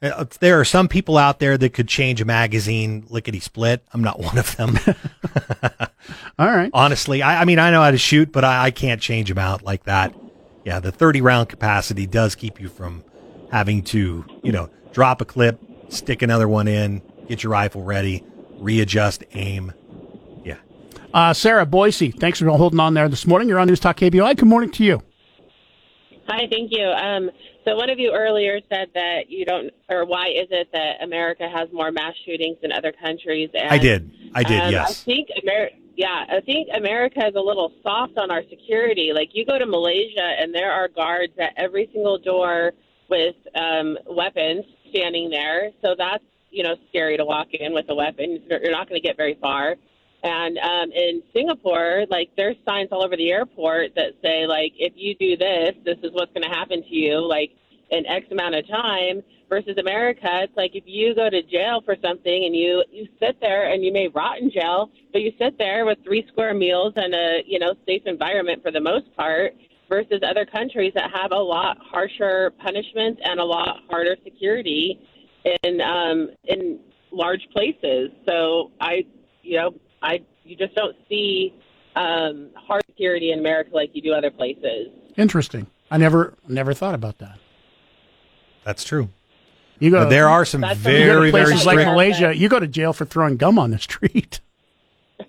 there 0.00 0.60
are 0.60 0.64
some 0.64 0.88
people 0.88 1.18
out 1.18 1.40
there 1.40 1.58
that 1.58 1.72
could 1.72 1.88
change 1.88 2.20
a 2.20 2.24
magazine 2.24 3.04
lickety 3.08 3.40
split. 3.40 3.84
I'm 3.92 4.02
not 4.02 4.20
one 4.20 4.38
of 4.38 4.56
them. 4.56 4.78
All 6.38 6.46
right. 6.46 6.70
Honestly, 6.72 7.22
I, 7.22 7.42
I 7.42 7.44
mean 7.44 7.58
I 7.58 7.70
know 7.70 7.82
how 7.82 7.90
to 7.90 7.98
shoot, 7.98 8.30
but 8.30 8.44
I, 8.44 8.66
I 8.66 8.70
can't 8.70 9.00
change 9.00 9.28
them 9.28 9.38
out 9.38 9.62
like 9.62 9.84
that. 9.84 10.14
Yeah, 10.64 10.80
the 10.80 10.92
30 10.92 11.20
round 11.20 11.48
capacity 11.48 12.06
does 12.06 12.34
keep 12.34 12.60
you 12.60 12.68
from 12.68 13.02
having 13.50 13.82
to 13.82 14.24
you 14.42 14.52
know 14.52 14.70
drop 14.92 15.20
a 15.20 15.24
clip, 15.24 15.60
stick 15.88 16.22
another 16.22 16.48
one 16.48 16.68
in, 16.68 17.02
get 17.28 17.42
your 17.42 17.52
rifle 17.52 17.82
ready, 17.82 18.24
readjust 18.58 19.24
aim. 19.32 19.72
Yeah. 20.44 20.58
Uh, 21.12 21.32
Sarah 21.32 21.66
Boise, 21.66 22.12
thanks 22.12 22.38
for 22.38 22.48
holding 22.50 22.80
on 22.80 22.94
there 22.94 23.08
this 23.08 23.26
morning. 23.26 23.48
You're 23.48 23.58
on 23.58 23.66
News 23.66 23.80
Talk 23.80 23.96
KBOI. 23.96 24.36
Good 24.36 24.48
morning 24.48 24.70
to 24.72 24.84
you. 24.84 25.02
Hi, 26.28 26.46
thank 26.50 26.70
you. 26.70 26.84
Um, 26.84 27.30
so 27.68 27.76
one 27.76 27.90
of 27.90 27.98
you 27.98 28.12
earlier 28.14 28.60
said 28.70 28.88
that 28.94 29.28
you 29.28 29.44
don't, 29.44 29.70
or 29.90 30.06
why 30.06 30.28
is 30.28 30.48
it 30.50 30.68
that 30.72 31.02
America 31.02 31.48
has 31.48 31.68
more 31.72 31.92
mass 31.92 32.14
shootings 32.24 32.56
than 32.62 32.72
other 32.72 32.92
countries? 32.92 33.50
And, 33.52 33.68
I 33.68 33.78
did. 33.78 34.10
I 34.34 34.42
did, 34.42 34.60
um, 34.60 34.72
yes. 34.72 35.02
I 35.02 35.04
think 35.04 35.28
America. 35.42 35.76
yeah, 35.96 36.24
I 36.28 36.40
think 36.40 36.68
America 36.74 37.26
is 37.26 37.34
a 37.34 37.40
little 37.40 37.72
soft 37.82 38.16
on 38.16 38.30
our 38.30 38.42
security. 38.48 39.12
Like 39.14 39.30
you 39.32 39.44
go 39.44 39.58
to 39.58 39.66
Malaysia 39.66 40.22
and 40.22 40.54
there 40.54 40.72
are 40.72 40.88
guards 40.88 41.34
at 41.38 41.52
every 41.56 41.90
single 41.92 42.18
door 42.18 42.72
with 43.10 43.36
um, 43.54 43.98
weapons 44.06 44.64
standing 44.90 45.28
there. 45.28 45.70
So 45.82 45.94
that's 45.96 46.24
you 46.50 46.62
know 46.62 46.76
scary 46.88 47.16
to 47.18 47.24
walk 47.24 47.48
in 47.52 47.74
with 47.74 47.86
a 47.90 47.94
weapon. 47.94 48.42
You're 48.48 48.70
not 48.70 48.88
going 48.88 49.00
to 49.00 49.06
get 49.06 49.16
very 49.16 49.36
far. 49.40 49.76
And 50.22 50.58
um, 50.58 50.90
in 50.92 51.22
Singapore, 51.32 52.04
like 52.10 52.30
there's 52.36 52.56
signs 52.66 52.88
all 52.90 53.04
over 53.04 53.16
the 53.16 53.30
airport 53.30 53.94
that 53.94 54.14
say 54.22 54.46
like 54.46 54.72
if 54.76 54.92
you 54.96 55.14
do 55.14 55.36
this, 55.36 55.74
this 55.84 55.98
is 56.02 56.12
what's 56.12 56.32
going 56.32 56.42
to 56.42 56.56
happen 56.56 56.82
to 56.82 56.94
you. 56.94 57.26
Like 57.26 57.50
in 57.90 58.06
X 58.06 58.26
amount 58.30 58.54
of 58.54 58.66
time. 58.68 59.22
Versus 59.48 59.78
America, 59.78 60.28
it's 60.42 60.54
like 60.58 60.72
if 60.74 60.84
you 60.84 61.14
go 61.14 61.30
to 61.30 61.42
jail 61.42 61.80
for 61.82 61.96
something 62.04 62.44
and 62.44 62.54
you 62.54 62.84
you 62.92 63.08
sit 63.18 63.40
there 63.40 63.72
and 63.72 63.82
you 63.82 63.90
may 63.90 64.06
rot 64.08 64.40
in 64.40 64.50
jail, 64.50 64.90
but 65.10 65.22
you 65.22 65.32
sit 65.38 65.56
there 65.56 65.86
with 65.86 65.96
three 66.04 66.22
square 66.28 66.52
meals 66.52 66.92
and 66.96 67.14
a 67.14 67.42
you 67.46 67.58
know 67.58 67.72
safe 67.86 68.02
environment 68.04 68.62
for 68.62 68.70
the 68.70 68.80
most 68.80 69.06
part. 69.16 69.54
Versus 69.88 70.20
other 70.22 70.44
countries 70.44 70.92
that 70.94 71.10
have 71.14 71.32
a 71.32 71.38
lot 71.38 71.78
harsher 71.80 72.52
punishments 72.58 73.22
and 73.24 73.40
a 73.40 73.44
lot 73.44 73.78
harder 73.88 74.16
security 74.22 75.00
in 75.62 75.80
um, 75.80 76.28
in 76.44 76.78
large 77.10 77.48
places. 77.50 78.10
So 78.28 78.70
I, 78.82 79.06
you 79.42 79.56
know, 79.56 79.70
I 80.02 80.22
you 80.44 80.56
just 80.56 80.74
don't 80.74 80.96
see 81.08 81.54
um, 81.96 82.50
hard 82.54 82.82
security 82.86 83.32
in 83.32 83.38
America 83.38 83.70
like 83.72 83.90
you 83.94 84.02
do 84.02 84.12
other 84.12 84.30
places. 84.30 84.88
Interesting. 85.16 85.66
I 85.90 85.96
never, 85.96 86.34
never 86.46 86.74
thought 86.74 86.94
about 86.94 87.18
that. 87.18 87.38
That's 88.64 88.84
true. 88.84 89.08
You 89.78 89.90
go. 89.90 90.04
But 90.04 90.10
there 90.10 90.28
are 90.28 90.44
some 90.44 90.62
you 90.62 90.74
very, 90.74 91.30
very 91.30 91.30
places 91.30 91.66
like 91.66 91.78
Malaysia. 91.78 92.36
You 92.36 92.48
go 92.48 92.60
to 92.60 92.66
jail 92.66 92.92
for 92.92 93.04
throwing 93.04 93.36
gum 93.36 93.58
on 93.58 93.70
the 93.70 93.78
street. 93.78 94.40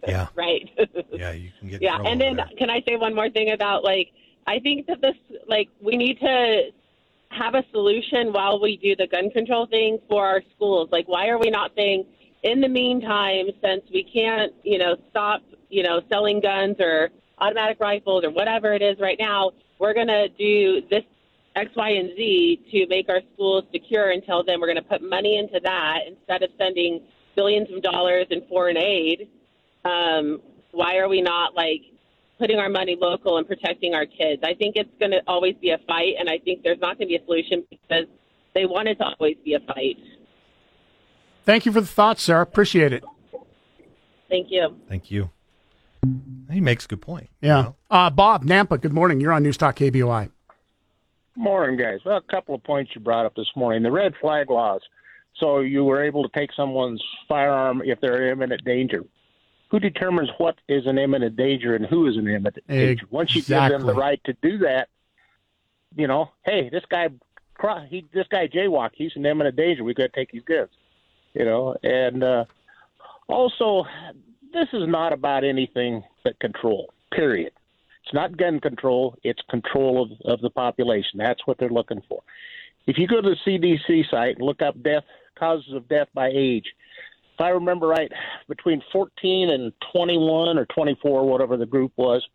Yeah. 0.07 0.27
right. 0.35 0.69
yeah, 1.11 1.31
you 1.31 1.49
can 1.59 1.67
get. 1.67 1.81
yeah, 1.81 1.97
and 2.05 2.21
then 2.21 2.39
can 2.59 2.69
I 2.69 2.83
say 2.87 2.95
one 2.95 3.15
more 3.15 3.27
thing 3.31 3.51
about 3.51 3.83
like 3.83 4.11
I 4.45 4.59
think 4.59 4.85
that 4.85 5.01
this 5.01 5.15
like 5.47 5.67
we 5.81 5.97
need 5.97 6.19
to 6.19 6.69
have 7.29 7.55
a 7.55 7.63
solution 7.71 8.31
while 8.31 8.59
we 8.59 8.77
do 8.77 8.95
the 8.95 9.07
gun 9.07 9.29
control 9.31 9.65
thing 9.65 9.99
for 10.07 10.25
our 10.25 10.43
schools. 10.55 10.89
Like, 10.91 11.07
why 11.07 11.27
are 11.27 11.39
we 11.39 11.49
not 11.49 11.71
saying 11.75 12.05
in 12.43 12.61
the 12.61 12.67
meantime, 12.67 13.47
since 13.61 13.83
we 13.93 14.03
can't, 14.03 14.53
you 14.63 14.77
know, 14.77 14.95
stop, 15.09 15.41
you 15.69 15.83
know, 15.83 16.01
selling 16.09 16.39
guns 16.39 16.77
or 16.79 17.09
automatic 17.39 17.79
rifles 17.79 18.23
or 18.23 18.31
whatever 18.31 18.73
it 18.73 18.81
is 18.81 18.97
right 18.99 19.17
now, 19.19 19.51
we're 19.79 19.93
going 19.93 20.07
to 20.07 20.29
do 20.29 20.81
this 20.89 21.03
X, 21.55 21.71
Y, 21.75 21.89
and 21.89 22.09
Z 22.15 22.61
to 22.71 22.87
make 22.87 23.09
our 23.09 23.21
schools 23.33 23.65
secure. 23.71 24.11
Until 24.11 24.43
then, 24.43 24.59
we're 24.59 24.67
going 24.67 24.77
to 24.77 24.89
put 24.89 25.01
money 25.01 25.37
into 25.37 25.59
that 25.63 25.99
instead 26.07 26.43
of 26.43 26.49
sending 26.57 27.01
billions 27.35 27.67
of 27.73 27.81
dollars 27.81 28.27
in 28.29 28.41
foreign 28.47 28.77
aid. 28.77 29.29
Um, 29.85 30.41
why 30.71 30.97
are 30.97 31.09
we 31.09 31.21
not 31.21 31.55
like 31.55 31.81
putting 32.37 32.59
our 32.59 32.69
money 32.69 32.97
local 32.99 33.37
and 33.37 33.47
protecting 33.47 33.95
our 33.95 34.05
kids? 34.05 34.41
I 34.43 34.53
think 34.53 34.75
it's 34.75 34.89
going 34.99 35.11
to 35.11 35.21
always 35.27 35.55
be 35.61 35.71
a 35.71 35.77
fight, 35.87 36.15
and 36.19 36.29
I 36.29 36.37
think 36.37 36.63
there's 36.63 36.79
not 36.79 36.97
going 36.97 37.07
to 37.09 37.17
be 37.17 37.21
a 37.21 37.25
solution 37.25 37.65
because 37.69 38.05
they 38.53 38.65
want 38.65 38.87
it 38.87 38.95
to 38.95 39.05
always 39.05 39.37
be 39.43 39.55
a 39.55 39.59
fight. 39.61 39.97
Thank 41.49 41.65
you 41.65 41.71
for 41.71 41.81
the 41.81 41.87
thoughts, 41.87 42.21
Sarah. 42.21 42.43
Appreciate 42.43 42.93
it. 42.93 43.03
Thank 44.29 44.51
you. 44.51 44.75
Thank 44.87 45.09
you. 45.09 45.31
He 46.51 46.61
makes 46.61 46.85
a 46.85 46.89
good 46.89 47.01
point. 47.01 47.31
Yeah. 47.41 47.71
Uh, 47.89 48.11
Bob 48.11 48.45
Nampa, 48.45 48.79
good 48.79 48.93
morning. 48.93 49.19
You're 49.19 49.31
on 49.31 49.41
News 49.41 49.57
Talk 49.57 49.77
KBOI. 49.77 50.29
Morning, 51.35 51.75
guys. 51.75 52.01
Well, 52.05 52.17
a 52.17 52.21
couple 52.21 52.53
of 52.53 52.63
points 52.63 52.91
you 52.93 53.01
brought 53.01 53.25
up 53.25 53.33
this 53.33 53.49
morning. 53.55 53.81
The 53.81 53.89
red 53.89 54.13
flag 54.21 54.51
laws. 54.51 54.81
So 55.37 55.61
you 55.61 55.83
were 55.83 56.03
able 56.03 56.21
to 56.21 56.29
take 56.37 56.51
someone's 56.53 57.03
firearm 57.27 57.81
if 57.83 57.99
they're 57.99 58.27
in 58.27 58.33
imminent 58.33 58.63
danger. 58.63 59.03
Who 59.71 59.79
determines 59.79 60.29
what 60.37 60.53
is 60.67 60.85
an 60.85 60.99
imminent 60.99 61.35
danger 61.35 61.73
and 61.73 61.83
who 61.83 62.05
is 62.05 62.15
an 62.15 62.27
imminent 62.27 62.59
danger? 62.67 63.07
Once 63.09 63.35
you 63.35 63.41
give 63.41 63.71
them 63.71 63.87
the 63.87 63.95
right 63.95 64.21
to 64.25 64.33
do 64.43 64.59
that, 64.59 64.89
you 65.95 66.05
know, 66.05 66.29
hey, 66.45 66.69
this 66.69 66.83
guy, 66.91 67.09
he, 67.89 68.05
this 68.13 68.27
guy 68.29 68.47
jaywalk, 68.47 68.91
he's 68.93 69.13
an 69.15 69.25
imminent 69.25 69.55
danger. 69.55 69.83
We 69.83 69.95
got 69.95 70.03
to 70.03 70.09
take 70.09 70.29
his 70.31 70.43
goods, 70.43 70.73
you 71.33 71.45
know. 71.45 71.75
And 71.83 72.23
uh, 72.23 72.45
also, 73.27 73.85
this 74.53 74.67
is 74.73 74.87
not 74.87 75.13
about 75.13 75.43
anything 75.43 76.03
but 76.23 76.39
control. 76.39 76.93
Period. 77.11 77.51
It's 78.03 78.13
not 78.13 78.37
gun 78.37 78.59
control. 78.59 79.15
It's 79.23 79.41
control 79.49 80.03
of, 80.03 80.31
of 80.33 80.41
the 80.41 80.49
population. 80.49 81.19
That's 81.19 81.45
what 81.45 81.57
they're 81.57 81.69
looking 81.69 82.01
for. 82.07 82.21
If 82.87 82.97
you 82.97 83.07
go 83.07 83.21
to 83.21 83.29
the 83.29 83.37
CDC 83.45 84.09
site 84.09 84.37
and 84.37 84.45
look 84.45 84.61
up 84.61 84.81
death 84.81 85.03
causes 85.37 85.73
of 85.73 85.87
death 85.87 86.07
by 86.13 86.31
age, 86.33 86.65
if 87.33 87.41
I 87.41 87.49
remember 87.49 87.87
right, 87.87 88.11
between 88.47 88.81
14 88.91 89.49
and 89.51 89.71
21 89.93 90.57
or 90.57 90.65
24, 90.65 91.25
whatever 91.25 91.55
the 91.55 91.65
group 91.65 91.93
was, 91.95 92.27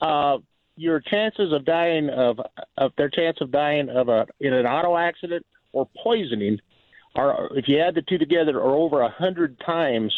uh, 0.00 0.38
your 0.76 1.00
chances 1.00 1.52
of 1.52 1.64
dying 1.64 2.10
of, 2.10 2.38
of 2.76 2.92
their 2.98 3.08
chance 3.08 3.38
of 3.40 3.50
dying 3.50 3.88
of 3.88 4.08
a 4.08 4.26
in 4.40 4.52
an 4.52 4.66
auto 4.66 4.96
accident 4.96 5.46
or 5.72 5.88
poisoning 6.02 6.58
are, 7.16 7.48
if 7.56 7.68
you 7.68 7.78
add 7.80 7.94
the 7.94 8.02
two 8.02 8.18
together, 8.18 8.58
are 8.58 8.74
over 8.74 9.00
a 9.00 9.10
hundred 9.10 9.58
times 9.60 10.14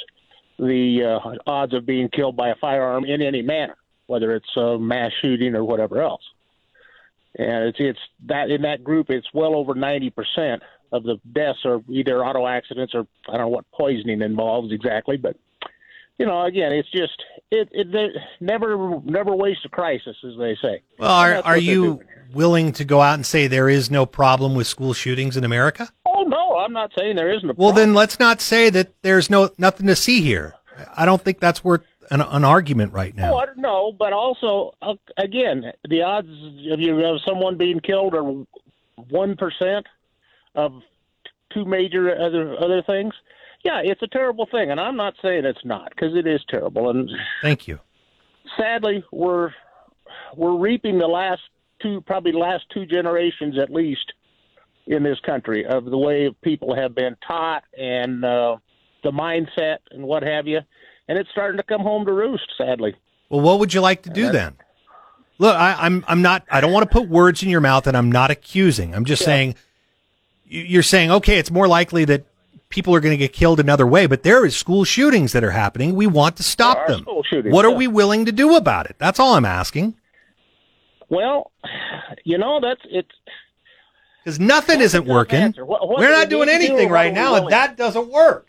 the 0.58 1.20
uh, 1.22 1.50
odds 1.50 1.74
of 1.74 1.86
being 1.86 2.08
killed 2.08 2.36
by 2.36 2.48
a 2.48 2.54
firearm 2.56 3.04
in 3.04 3.22
any 3.22 3.42
manner, 3.42 3.76
whether 4.06 4.34
it's 4.34 4.56
a 4.56 4.78
mass 4.78 5.12
shooting 5.22 5.54
or 5.54 5.64
whatever 5.64 6.02
else. 6.02 6.22
And 7.36 7.68
it's 7.68 7.78
it's 7.78 7.98
that 8.26 8.50
in 8.50 8.62
that 8.62 8.82
group, 8.82 9.10
it's 9.10 9.28
well 9.32 9.54
over 9.54 9.74
ninety 9.74 10.10
percent 10.10 10.62
of 10.90 11.04
the 11.04 11.20
deaths 11.32 11.60
are 11.64 11.80
either 11.88 12.24
auto 12.24 12.46
accidents 12.46 12.94
or 12.94 13.06
I 13.28 13.32
don't 13.32 13.42
know 13.42 13.48
what 13.48 13.70
poisoning 13.70 14.22
involves 14.22 14.72
exactly, 14.72 15.16
but 15.16 15.36
you 16.18 16.26
know, 16.26 16.44
again, 16.44 16.72
it's 16.72 16.90
just 16.90 17.22
it, 17.50 17.68
it, 17.70 17.94
it 17.94 18.16
never 18.40 19.00
never 19.04 19.34
waste 19.34 19.64
a 19.64 19.68
crisis, 19.68 20.16
as 20.24 20.36
they 20.38 20.56
say. 20.60 20.82
Well, 20.98 21.12
are, 21.12 21.34
are 21.44 21.58
you 21.58 22.00
willing 22.34 22.72
to 22.72 22.84
go 22.84 23.00
out 23.00 23.14
and 23.14 23.24
say 23.24 23.46
there 23.46 23.68
is 23.68 23.90
no 23.90 24.04
problem 24.04 24.54
with 24.54 24.66
school 24.66 24.92
shootings 24.92 25.36
in 25.36 25.44
America? 25.44 25.90
I'm 26.68 26.74
not 26.74 26.92
saying 26.96 27.16
there 27.16 27.32
isn't 27.32 27.48
a 27.48 27.54
Well, 27.54 27.70
problem. 27.70 27.88
then 27.88 27.94
let's 27.94 28.18
not 28.20 28.40
say 28.42 28.68
that 28.70 28.92
there's 29.02 29.30
no 29.30 29.50
nothing 29.58 29.86
to 29.86 29.96
see 29.96 30.20
here. 30.20 30.54
I 30.96 31.06
don't 31.06 31.22
think 31.22 31.40
that's 31.40 31.64
worth 31.64 31.82
an, 32.10 32.20
an 32.20 32.44
argument 32.44 32.92
right 32.92 33.14
now. 33.16 33.34
Oh, 33.34 33.36
I 33.38 33.46
don't 33.46 33.58
know, 33.58 33.92
but 33.98 34.12
also 34.12 34.74
uh, 34.82 34.94
again, 35.16 35.72
the 35.88 36.02
odds 36.02 36.28
of 36.70 36.78
you 36.78 37.02
of 37.04 37.20
someone 37.26 37.56
being 37.56 37.80
killed 37.80 38.14
are 38.14 38.44
one 39.08 39.36
percent 39.36 39.86
of 40.54 40.72
two 41.52 41.64
major 41.64 42.10
other 42.20 42.54
other 42.62 42.82
things. 42.82 43.14
Yeah, 43.64 43.80
it's 43.82 44.02
a 44.02 44.06
terrible 44.06 44.46
thing, 44.50 44.70
and 44.70 44.78
I'm 44.78 44.96
not 44.96 45.14
saying 45.22 45.44
it's 45.44 45.64
not 45.64 45.90
because 45.90 46.14
it 46.14 46.26
is 46.26 46.40
terrible. 46.48 46.90
And 46.90 47.10
Thank 47.42 47.66
you. 47.66 47.80
sadly, 48.58 49.02
we're 49.10 49.50
we're 50.36 50.56
reaping 50.56 50.98
the 50.98 51.06
last 51.08 51.42
two, 51.82 52.00
probably 52.02 52.32
last 52.32 52.64
two 52.72 52.86
generations 52.86 53.58
at 53.58 53.70
least 53.70 54.12
in 54.88 55.02
this 55.04 55.20
country 55.20 55.64
of 55.64 55.84
the 55.84 55.96
way 55.98 56.34
people 56.42 56.74
have 56.74 56.94
been 56.94 57.16
taught 57.26 57.62
and 57.78 58.24
uh, 58.24 58.56
the 59.04 59.10
mindset 59.12 59.78
and 59.92 60.02
what 60.02 60.22
have 60.24 60.46
you, 60.48 60.60
and 61.08 61.16
it's 61.18 61.30
starting 61.30 61.58
to 61.58 61.62
come 61.62 61.82
home 61.82 62.04
to 62.06 62.12
roost. 62.12 62.50
Sadly. 62.58 62.96
Well, 63.28 63.40
what 63.42 63.60
would 63.60 63.72
you 63.72 63.80
like 63.80 64.02
to 64.02 64.10
do 64.10 64.30
then? 64.32 64.56
Look, 65.38 65.54
I, 65.54 65.74
I'm 65.78 66.04
I'm 66.08 66.22
not. 66.22 66.44
I 66.50 66.60
don't 66.60 66.72
want 66.72 66.90
to 66.90 66.98
put 67.00 67.08
words 67.08 67.42
in 67.44 67.48
your 67.48 67.60
mouth, 67.60 67.86
and 67.86 67.96
I'm 67.96 68.10
not 68.10 68.30
accusing. 68.32 68.94
I'm 68.94 69.04
just 69.04 69.22
saying. 69.24 69.54
you- 70.46 70.62
You're 70.62 70.82
saying 70.82 71.10
okay, 71.12 71.38
it's 71.38 71.50
more 71.50 71.68
likely 71.68 72.04
that 72.06 72.24
people 72.70 72.94
are 72.94 73.00
going 73.00 73.12
to 73.12 73.16
get 73.18 73.32
killed 73.32 73.60
another 73.60 73.86
way, 73.86 74.06
but 74.06 74.22
there 74.24 74.44
is 74.44 74.56
school 74.56 74.84
shootings 74.84 75.32
that 75.32 75.44
are 75.44 75.50
happening. 75.52 75.94
We 75.94 76.06
want 76.06 76.36
to 76.38 76.42
stop 76.42 76.86
them. 76.86 77.04
shootings, 77.30 77.52
what 77.54 77.64
are 77.64 77.70
we 77.70 77.86
willing 77.86 78.24
to 78.26 78.32
do 78.32 78.56
about 78.56 78.86
it? 78.90 78.96
That's 78.98 79.20
all 79.20 79.34
I'm 79.34 79.44
asking. 79.44 79.94
Well, 81.08 81.50
you 82.24 82.36
know 82.38 82.60
that's 82.60 82.80
it's 82.90 83.10
Because 84.28 84.40
nothing 84.40 84.82
isn't 84.82 85.06
working. 85.06 85.54
What- 85.56 85.88
what 85.88 86.00
We're 86.00 86.10
not 86.10 86.26
we 86.26 86.30
doing 86.30 86.48
need 86.48 86.58
to 86.58 86.66
do 86.66 86.72
anything 86.74 86.90
right 86.90 87.06
are 87.06 87.08
we 87.08 87.14
now, 87.14 87.34
and 87.36 87.48
that 87.48 87.78
doesn't 87.78 88.08
work. 88.10 88.46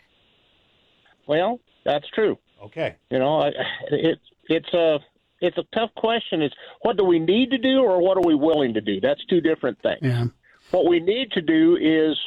well, 1.26 1.58
that's 1.84 2.06
true. 2.10 2.36
Okay. 2.64 2.96
You 3.10 3.18
know, 3.18 3.40
I- 3.40 3.52
it's 3.90 4.20
it's 4.50 4.74
a 4.74 5.00
it's 5.40 5.56
a 5.56 5.64
tough 5.74 5.94
question. 5.94 6.42
It's 6.42 6.54
what 6.82 6.98
do 6.98 7.04
we 7.04 7.18
need 7.18 7.50
to 7.52 7.56
do 7.58 7.80
or 7.82 7.98
what 8.02 8.18
are 8.18 8.22
we 8.26 8.34
willing 8.34 8.74
to 8.74 8.82
do? 8.82 9.00
That's 9.00 9.24
two 9.24 9.40
different 9.40 9.80
things. 9.80 10.00
Yeah. 10.02 10.26
What 10.70 10.86
we 10.86 11.00
need 11.00 11.32
to 11.32 11.40
do 11.40 11.78
is 11.80 12.18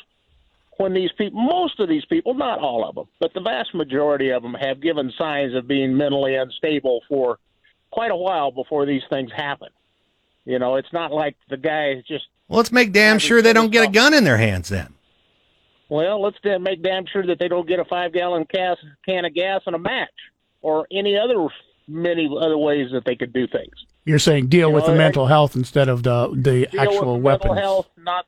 when 0.78 0.94
these 0.96 1.12
people, 1.12 1.40
most 1.40 1.80
of 1.80 1.88
these 1.88 2.06
people, 2.06 2.34
not 2.34 2.58
all 2.58 2.84
of 2.90 2.96
them, 2.96 3.06
but 3.20 3.36
the 3.36 3.42
vast 3.42 3.76
majority 3.76 4.32
of 4.32 4.42
them 4.42 4.56
have 4.56 4.82
given 4.82 5.14
signs 5.16 5.54
of 5.54 5.68
being 5.68 5.96
mentally 5.96 6.34
unstable 6.34 7.02
for 7.08 7.38
quite 7.92 8.10
a 8.10 8.16
while 8.16 8.50
before 8.50 8.88
these 8.88 9.04
things 9.12 9.32
happen. 9.32 9.70
You 10.46 10.58
know, 10.58 10.78
it's 10.78 10.92
not 10.92 11.12
like 11.12 11.36
the 11.52 11.58
guy 11.58 11.92
is 11.92 12.04
just 12.06 12.26
Well, 12.54 12.60
let's 12.60 12.72
make 12.72 12.92
damn 12.92 13.18
sure 13.18 13.42
they 13.42 13.52
don't 13.52 13.72
get 13.72 13.90
a 13.90 13.92
gun 13.92 14.14
in 14.14 14.26
their 14.26 14.38
hands 14.38 14.70
then. 14.70 14.94
Well, 15.90 16.22
let's 16.22 16.38
make 16.62 16.84
damn 16.84 17.08
sure 17.08 17.26
that 17.26 17.40
they 17.40 17.48
don't 17.48 17.68
get 17.68 17.80
a 17.80 17.86
five 17.86 18.14
gallon 18.14 18.46
cas- 18.46 18.78
can 19.08 19.26
of 19.26 19.34
gas 19.34 19.62
and 19.66 19.76
a 19.76 19.80
match, 19.80 20.10
or 20.62 20.86
any 20.92 21.18
other 21.18 21.48
many 21.88 22.30
other 22.40 22.56
ways 22.60 22.92
that 22.92 23.06
they 23.06 23.16
could 23.16 23.34
do 23.34 23.48
things. 23.48 23.74
You're 24.06 24.20
saying 24.20 24.50
deal 24.50 24.70
You 24.70 24.76
with 24.76 24.84
know, 24.84 24.90
the 24.92 24.94
I- 24.96 24.98
mental 25.00 25.26
health 25.26 25.56
instead 25.56 25.90
of 25.90 26.04
the 26.04 26.28
the 26.32 26.68
Deal 26.68 26.80
actual 26.80 27.16
with 27.16 27.24
weapons. 27.24 27.46
mental 27.56 27.56
health, 27.56 27.88
not 27.98 28.26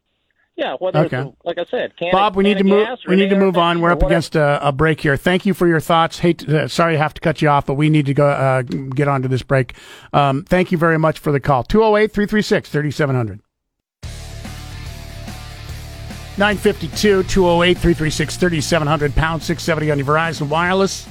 yeah. 0.55 0.75
Whether 0.79 0.99
Okay. 1.01 1.21
it's, 1.21 1.35
like 1.45 1.59
I 1.59 1.65
said, 1.65 1.95
can 1.95 2.09
Bob, 2.11 2.35
we 2.35 2.43
can 2.43 2.49
need 2.53 2.57
to 2.57 2.63
move. 2.63 2.87
We 3.07 3.15
need 3.17 3.29
to 3.29 3.35
move 3.37 3.57
on. 3.57 3.79
We're 3.79 3.91
up 3.91 3.97
whatever. 3.99 4.11
against 4.11 4.35
a, 4.35 4.67
a 4.67 4.71
break 4.71 5.01
here. 5.01 5.17
Thank 5.17 5.45
you 5.45 5.53
for 5.53 5.67
your 5.67 5.79
thoughts. 5.79 6.17
Hate, 6.17 6.39
to, 6.39 6.63
uh, 6.63 6.67
sorry, 6.67 6.95
I 6.95 6.97
have 6.97 7.13
to 7.13 7.21
cut 7.21 7.43
you 7.43 7.49
off, 7.49 7.67
but 7.67 7.75
we 7.75 7.89
need 7.91 8.07
to 8.07 8.13
go 8.15 8.27
uh, 8.27 8.63
get 8.63 9.07
on 9.07 9.21
to 9.21 9.27
this 9.27 9.43
break. 9.43 9.75
Um, 10.13 10.43
thank 10.43 10.71
you 10.71 10.79
very 10.79 10.97
much 10.97 11.19
for 11.19 11.31
the 11.31 11.39
call. 11.39 11.63
208 11.63 12.11
336 12.11 12.69
3700. 12.71 13.41
952 16.37 17.23
208 17.23 17.73
336 17.77 18.35
3700 18.37 19.15
pound 19.15 19.41
670 19.41 19.91
on 19.91 19.97
your 19.99 20.07
Verizon 20.07 20.47
Wireless. 20.49 21.07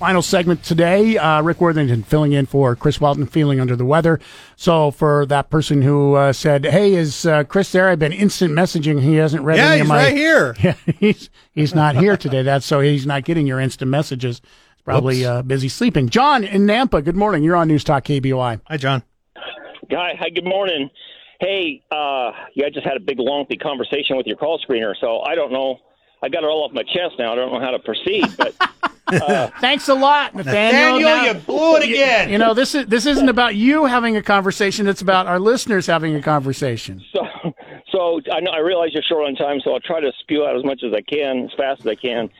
Final 0.00 0.20
segment 0.20 0.64
today. 0.64 1.16
Uh, 1.16 1.40
Rick 1.42 1.60
Worthington 1.60 2.02
filling 2.02 2.32
in 2.32 2.46
for 2.46 2.74
Chris 2.74 3.00
Walton, 3.00 3.26
feeling 3.26 3.60
under 3.60 3.76
the 3.76 3.84
weather. 3.84 4.18
So, 4.56 4.90
for 4.90 5.24
that 5.26 5.48
person 5.48 5.82
who 5.82 6.14
uh, 6.14 6.32
said, 6.32 6.64
Hey, 6.64 6.94
is 6.94 7.24
uh, 7.24 7.44
Chris 7.44 7.70
there? 7.70 7.88
I've 7.88 8.00
been 8.00 8.12
instant 8.12 8.52
messaging. 8.52 9.00
He 9.00 9.14
hasn't 9.14 9.44
read 9.44 9.58
Yeah, 9.58 9.66
any 9.68 9.74
he's 9.76 9.80
of 9.82 9.88
my. 9.88 9.96
right 10.04 10.12
here. 10.16 10.56
Yeah, 10.62 10.74
he's, 10.98 11.30
he's 11.52 11.74
not 11.74 11.94
here 11.94 12.16
today. 12.16 12.42
That's 12.42 12.66
so 12.66 12.80
he's 12.80 13.06
not 13.06 13.24
getting 13.24 13.46
your 13.46 13.60
instant 13.60 13.88
messages. 13.92 14.40
He's 14.44 14.82
probably 14.84 15.24
uh, 15.24 15.42
busy 15.42 15.68
sleeping. 15.68 16.08
John 16.08 16.42
in 16.42 16.66
Nampa, 16.66 17.02
good 17.04 17.16
morning. 17.16 17.44
You're 17.44 17.56
on 17.56 17.68
News 17.68 17.84
Talk 17.84 18.04
KBOI. 18.04 18.60
Hi, 18.66 18.76
John. 18.76 19.04
Guy, 19.88 20.14
hi, 20.18 20.30
good 20.30 20.44
morning. 20.44 20.90
Hey, 21.40 21.82
uh, 21.90 22.32
you 22.54 22.62
guys 22.62 22.72
just 22.72 22.86
had 22.86 22.96
a 22.96 23.00
big, 23.00 23.18
lengthy 23.18 23.56
conversation 23.56 24.16
with 24.16 24.26
your 24.26 24.36
call 24.36 24.58
screener, 24.60 24.94
so 25.00 25.20
I 25.22 25.34
don't 25.34 25.52
know. 25.52 25.78
I 26.22 26.28
got 26.28 26.42
it 26.42 26.46
all 26.46 26.64
off 26.64 26.72
my 26.72 26.82
chest 26.84 27.16
now. 27.18 27.32
I 27.32 27.34
don't 27.34 27.52
know 27.52 27.60
how 27.60 27.70
to 27.72 27.78
proceed, 27.78 28.24
but 28.38 28.54
uh, 29.08 29.48
Thanks 29.60 29.88
a 29.88 29.94
lot, 29.94 30.34
Nathaniel. 30.34 31.00
Nathaniel, 31.00 31.08
Now- 31.10 31.24
you 31.26 31.34
blew 31.34 31.76
it 31.76 31.86
you- 31.86 31.94
again. 31.96 32.30
You, 32.30 32.38
know 32.38 32.54
this 32.54 32.74
is 32.74 32.86
this 32.86 33.04
isn't 33.06 33.28
about 33.28 33.56
you 33.56 33.84
having 33.84 34.16
a 34.16 34.22
conversation. 34.22 34.86
It's 34.86 35.02
about 35.02 35.26
our 35.26 35.38
listeners 35.38 35.86
having 35.86 36.14
a 36.14 36.22
conversation. 36.22 37.02
so 37.12 37.26
so 37.92 38.20
I 38.32 38.40
know 38.40 38.52
I 38.52 38.58
realize 38.60 38.90
you're 38.94 39.02
short 39.02 39.26
on 39.26 39.34
time, 39.34 39.60
so 39.62 39.72
I'll 39.74 39.80
try 39.80 40.00
to 40.00 40.12
spew 40.20 40.46
out 40.46 40.56
as 40.56 40.64
much 40.64 40.82
as 40.82 40.92
I 40.94 41.02
can, 41.02 41.44
as 41.44 41.50
fast 41.56 41.80
as 41.80 41.86
I 41.86 41.94
can. 41.94 42.30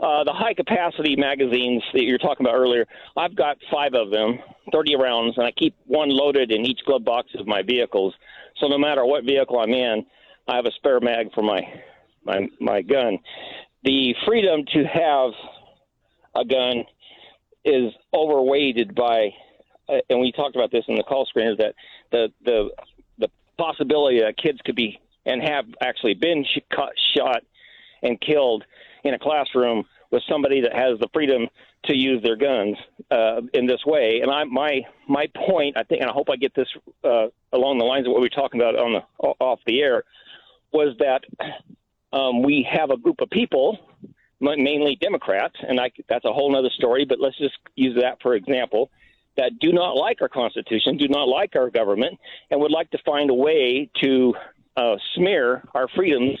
Uh, 0.00 0.22
the 0.22 0.32
high 0.32 0.54
capacity 0.54 1.16
magazines 1.16 1.82
that 1.92 2.04
you 2.04 2.12
were 2.12 2.18
talking 2.18 2.46
about 2.46 2.54
earlier, 2.54 2.86
I've 3.16 3.34
got 3.34 3.56
five 3.70 3.94
of 3.94 4.10
them, 4.10 4.38
30 4.72 4.94
rounds, 4.94 5.36
and 5.36 5.44
I 5.44 5.50
keep 5.50 5.74
one 5.86 6.08
loaded 6.08 6.52
in 6.52 6.64
each 6.64 6.80
glove 6.86 7.04
box 7.04 7.30
of 7.36 7.48
my 7.48 7.62
vehicles. 7.62 8.14
So 8.60 8.68
no 8.68 8.78
matter 8.78 9.04
what 9.04 9.24
vehicle 9.24 9.58
I'm 9.58 9.70
in, 9.70 10.06
I 10.46 10.54
have 10.54 10.66
a 10.66 10.72
spare 10.72 11.00
mag 11.00 11.32
for 11.34 11.42
my 11.42 11.60
my 12.24 12.48
my 12.60 12.82
gun. 12.82 13.18
The 13.82 14.14
freedom 14.24 14.64
to 14.72 14.84
have 14.84 15.30
a 16.36 16.44
gun 16.44 16.84
is 17.64 17.92
overweighted 18.14 18.94
by, 18.94 19.30
uh, 19.88 19.98
and 20.08 20.20
we 20.20 20.30
talked 20.30 20.54
about 20.54 20.70
this 20.70 20.84
in 20.86 20.94
the 20.94 21.02
call 21.02 21.26
screen, 21.26 21.48
is 21.48 21.58
that 21.58 21.74
the 22.12 22.28
the 22.44 22.70
the 23.18 23.28
possibility 23.58 24.20
that 24.20 24.36
kids 24.36 24.60
could 24.64 24.76
be 24.76 25.00
and 25.26 25.42
have 25.42 25.64
actually 25.82 26.14
been 26.14 26.44
sh- 26.44 26.60
caught, 26.72 26.92
shot 27.16 27.42
and 28.02 28.20
killed 28.20 28.64
in 29.04 29.14
a 29.14 29.18
classroom 29.18 29.84
with 30.10 30.22
somebody 30.28 30.60
that 30.60 30.74
has 30.74 30.98
the 31.00 31.08
freedom 31.12 31.48
to 31.84 31.96
use 31.96 32.22
their 32.22 32.36
guns 32.36 32.76
uh, 33.10 33.40
in 33.52 33.66
this 33.66 33.84
way. 33.84 34.20
And 34.22 34.30
I, 34.30 34.44
my 34.44 34.82
my 35.06 35.26
point, 35.34 35.76
I 35.76 35.82
think, 35.82 36.00
and 36.00 36.10
I 36.10 36.12
hope 36.12 36.28
I 36.30 36.36
get 36.36 36.54
this 36.54 36.68
uh, 37.04 37.26
along 37.52 37.78
the 37.78 37.84
lines 37.84 38.06
of 38.06 38.12
what 38.12 38.20
we 38.20 38.26
were 38.26 38.30
talking 38.30 38.60
about 38.60 38.76
on 38.76 38.92
the 38.94 39.28
off 39.40 39.60
the 39.66 39.80
air, 39.80 40.04
was 40.72 40.96
that 40.98 41.24
um, 42.12 42.42
we 42.42 42.66
have 42.70 42.90
a 42.90 42.96
group 42.96 43.20
of 43.20 43.30
people, 43.30 43.78
mainly 44.40 44.96
Democrats, 44.96 45.56
and 45.66 45.78
I, 45.78 45.90
that's 46.08 46.24
a 46.24 46.32
whole 46.32 46.54
other 46.56 46.70
story. 46.70 47.04
But 47.04 47.20
let's 47.20 47.38
just 47.38 47.58
use 47.76 47.96
that 48.00 48.20
for 48.22 48.34
example, 48.34 48.90
that 49.36 49.58
do 49.60 49.72
not 49.72 49.92
like 49.92 50.20
our 50.20 50.28
Constitution, 50.28 50.96
do 50.96 51.08
not 51.08 51.28
like 51.28 51.54
our 51.54 51.70
government, 51.70 52.18
and 52.50 52.60
would 52.60 52.72
like 52.72 52.90
to 52.90 52.98
find 53.04 53.30
a 53.30 53.34
way 53.34 53.90
to 54.00 54.34
uh, 54.76 54.96
smear 55.14 55.62
our 55.74 55.88
freedoms 55.88 56.38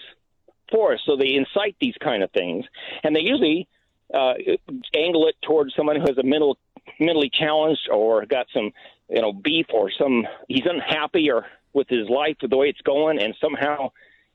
for. 0.70 0.98
So 1.04 1.16
they 1.16 1.34
incite 1.34 1.76
these 1.80 1.94
kind 2.02 2.22
of 2.22 2.30
things, 2.32 2.64
and 3.02 3.14
they 3.14 3.20
usually 3.20 3.68
uh, 4.12 4.34
angle 4.94 5.28
it 5.28 5.36
towards 5.42 5.74
someone 5.74 5.96
who 5.96 6.06
has 6.06 6.18
a 6.18 6.22
mental 6.22 6.58
mentally 6.98 7.30
challenged 7.30 7.88
or 7.92 8.24
got 8.26 8.46
some 8.52 8.72
you 9.08 9.20
know 9.20 9.32
beef 9.32 9.66
or 9.72 9.90
some 9.90 10.26
he's 10.48 10.64
unhappy 10.64 11.30
or 11.30 11.46
with 11.74 11.88
his 11.88 12.08
life 12.08 12.36
with 12.40 12.50
the 12.50 12.56
way 12.56 12.68
it's 12.68 12.80
going, 12.82 13.20
and 13.20 13.34
somehow 13.40 13.90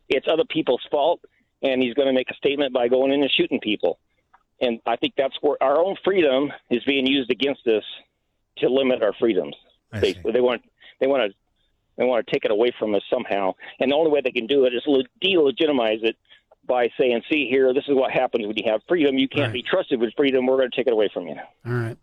it's 0.09 0.27
other 0.31 0.45
people's 0.45 0.85
fault, 0.91 1.21
and 1.61 1.81
he's 1.81 1.93
going 1.93 2.07
to 2.07 2.13
make 2.13 2.29
a 2.29 2.35
statement 2.35 2.73
by 2.73 2.87
going 2.87 3.11
in 3.11 3.21
and 3.21 3.31
shooting 3.31 3.59
people. 3.59 3.99
And 4.61 4.79
I 4.85 4.95
think 4.95 5.13
that's 5.17 5.35
where 5.41 5.61
our 5.61 5.77
own 5.77 5.95
freedom 6.03 6.51
is 6.69 6.83
being 6.85 7.07
used 7.07 7.31
against 7.31 7.65
us 7.67 7.83
to 8.57 8.69
limit 8.69 9.01
our 9.01 9.13
freedoms. 9.13 9.55
Basically, 9.99 10.31
they 10.31 10.41
want 10.41 10.61
they 10.99 11.07
want 11.07 11.31
to 11.31 11.37
they 11.97 12.03
want 12.05 12.25
to 12.25 12.31
take 12.31 12.45
it 12.45 12.51
away 12.51 12.71
from 12.77 12.95
us 12.95 13.01
somehow, 13.09 13.53
and 13.79 13.91
the 13.91 13.95
only 13.95 14.11
way 14.11 14.21
they 14.21 14.31
can 14.31 14.47
do 14.47 14.65
it 14.65 14.73
is 14.73 14.81
le- 14.87 15.03
delegitimize 15.23 16.03
it 16.03 16.15
by 16.65 16.89
saying, 16.99 17.21
"See 17.29 17.47
here, 17.49 17.73
this 17.73 17.83
is 17.87 17.95
what 17.95 18.11
happens 18.11 18.47
when 18.47 18.55
you 18.57 18.63
have 18.71 18.81
freedom. 18.87 19.17
You 19.17 19.27
can't 19.27 19.51
be 19.53 19.61
trusted 19.63 19.99
with 19.99 20.13
freedom. 20.15 20.45
We're 20.45 20.57
going 20.57 20.71
to 20.71 20.75
take 20.75 20.87
it 20.87 20.93
away 20.93 21.09
from 21.13 21.27
you." 21.27 21.35
All 21.65 21.71
right. 21.73 21.97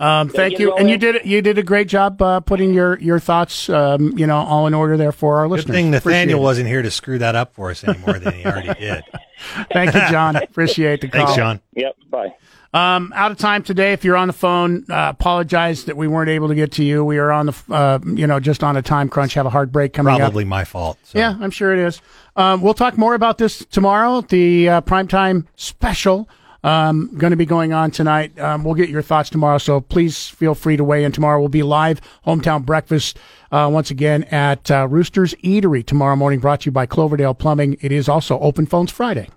Um, 0.00 0.28
thank 0.28 0.60
you, 0.60 0.74
and 0.76 0.88
you 0.88 0.96
did 0.96 1.24
you 1.26 1.42
did 1.42 1.58
a 1.58 1.62
great 1.64 1.88
job 1.88 2.22
uh, 2.22 2.38
putting 2.38 2.72
your 2.72 2.98
your 3.00 3.18
thoughts, 3.18 3.68
um, 3.68 4.16
you 4.16 4.28
know, 4.28 4.36
all 4.36 4.68
in 4.68 4.74
order 4.74 4.96
there 4.96 5.10
for 5.10 5.38
our 5.38 5.46
Good 5.48 5.52
listeners. 5.54 5.74
thing 5.74 5.90
Nathaniel 5.90 6.38
it. 6.38 6.42
wasn't 6.44 6.68
here 6.68 6.82
to 6.82 6.90
screw 6.90 7.18
that 7.18 7.34
up 7.34 7.54
for 7.54 7.70
us 7.70 7.82
any 7.82 7.98
more 7.98 8.16
than 8.18 8.32
he 8.34 8.44
already 8.44 8.74
did. 8.80 9.02
Thank 9.72 9.94
you, 9.94 10.00
John. 10.08 10.36
Appreciate 10.42 11.00
the 11.00 11.08
call. 11.08 11.22
Thanks, 11.26 11.36
John. 11.36 11.60
Yep. 11.74 11.96
Bye. 12.10 12.34
Um, 12.78 13.12
out 13.16 13.32
of 13.32 13.38
time 13.38 13.62
today. 13.64 13.92
If 13.92 14.04
you're 14.04 14.16
on 14.16 14.28
the 14.28 14.32
phone, 14.32 14.84
uh, 14.88 15.08
apologize 15.10 15.84
that 15.86 15.96
we 15.96 16.06
weren't 16.06 16.30
able 16.30 16.48
to 16.48 16.54
get 16.54 16.72
to 16.72 16.84
you. 16.84 17.04
We 17.04 17.18
are 17.18 17.32
on 17.32 17.46
the, 17.46 17.54
uh, 17.70 17.98
you 18.04 18.26
know, 18.26 18.38
just 18.38 18.62
on 18.62 18.76
a 18.76 18.82
time 18.82 19.08
crunch. 19.08 19.34
Have 19.34 19.46
a 19.46 19.50
hard 19.50 19.72
break 19.72 19.92
coming 19.92 20.14
up. 20.14 20.20
Probably 20.20 20.44
my 20.44 20.64
fault. 20.64 20.96
So. 21.02 21.18
Yeah, 21.18 21.36
I'm 21.40 21.50
sure 21.50 21.72
it 21.72 21.80
is. 21.80 22.00
Um, 22.36 22.62
we'll 22.62 22.74
talk 22.74 22.96
more 22.96 23.14
about 23.14 23.38
this 23.38 23.64
tomorrow, 23.64 24.20
the 24.20 24.68
uh, 24.68 24.80
primetime 24.82 25.46
special 25.56 26.28
um, 26.64 27.10
going 27.16 27.30
to 27.30 27.36
be 27.36 27.46
going 27.46 27.72
on 27.72 27.90
tonight. 27.90 28.38
Um, 28.38 28.64
we'll 28.64 28.74
get 28.74 28.88
your 28.88 29.02
thoughts 29.02 29.30
tomorrow, 29.30 29.58
so 29.58 29.80
please 29.80 30.28
feel 30.28 30.54
free 30.54 30.76
to 30.76 30.84
weigh 30.84 31.04
in 31.04 31.12
tomorrow. 31.12 31.40
We'll 31.40 31.48
be 31.48 31.62
live 31.62 32.00
hometown 32.26 32.64
breakfast 32.64 33.18
uh, 33.52 33.68
once 33.72 33.90
again 33.90 34.24
at 34.24 34.70
uh, 34.70 34.86
Rooster's 34.88 35.34
Eatery 35.36 35.84
tomorrow 35.84 36.16
morning, 36.16 36.40
brought 36.40 36.62
to 36.62 36.66
you 36.66 36.72
by 36.72 36.86
Cloverdale 36.86 37.34
Plumbing. 37.34 37.76
It 37.80 37.92
is 37.92 38.08
also 38.08 38.38
Open 38.40 38.66
Phones 38.66 38.90
Friday. 38.90 39.28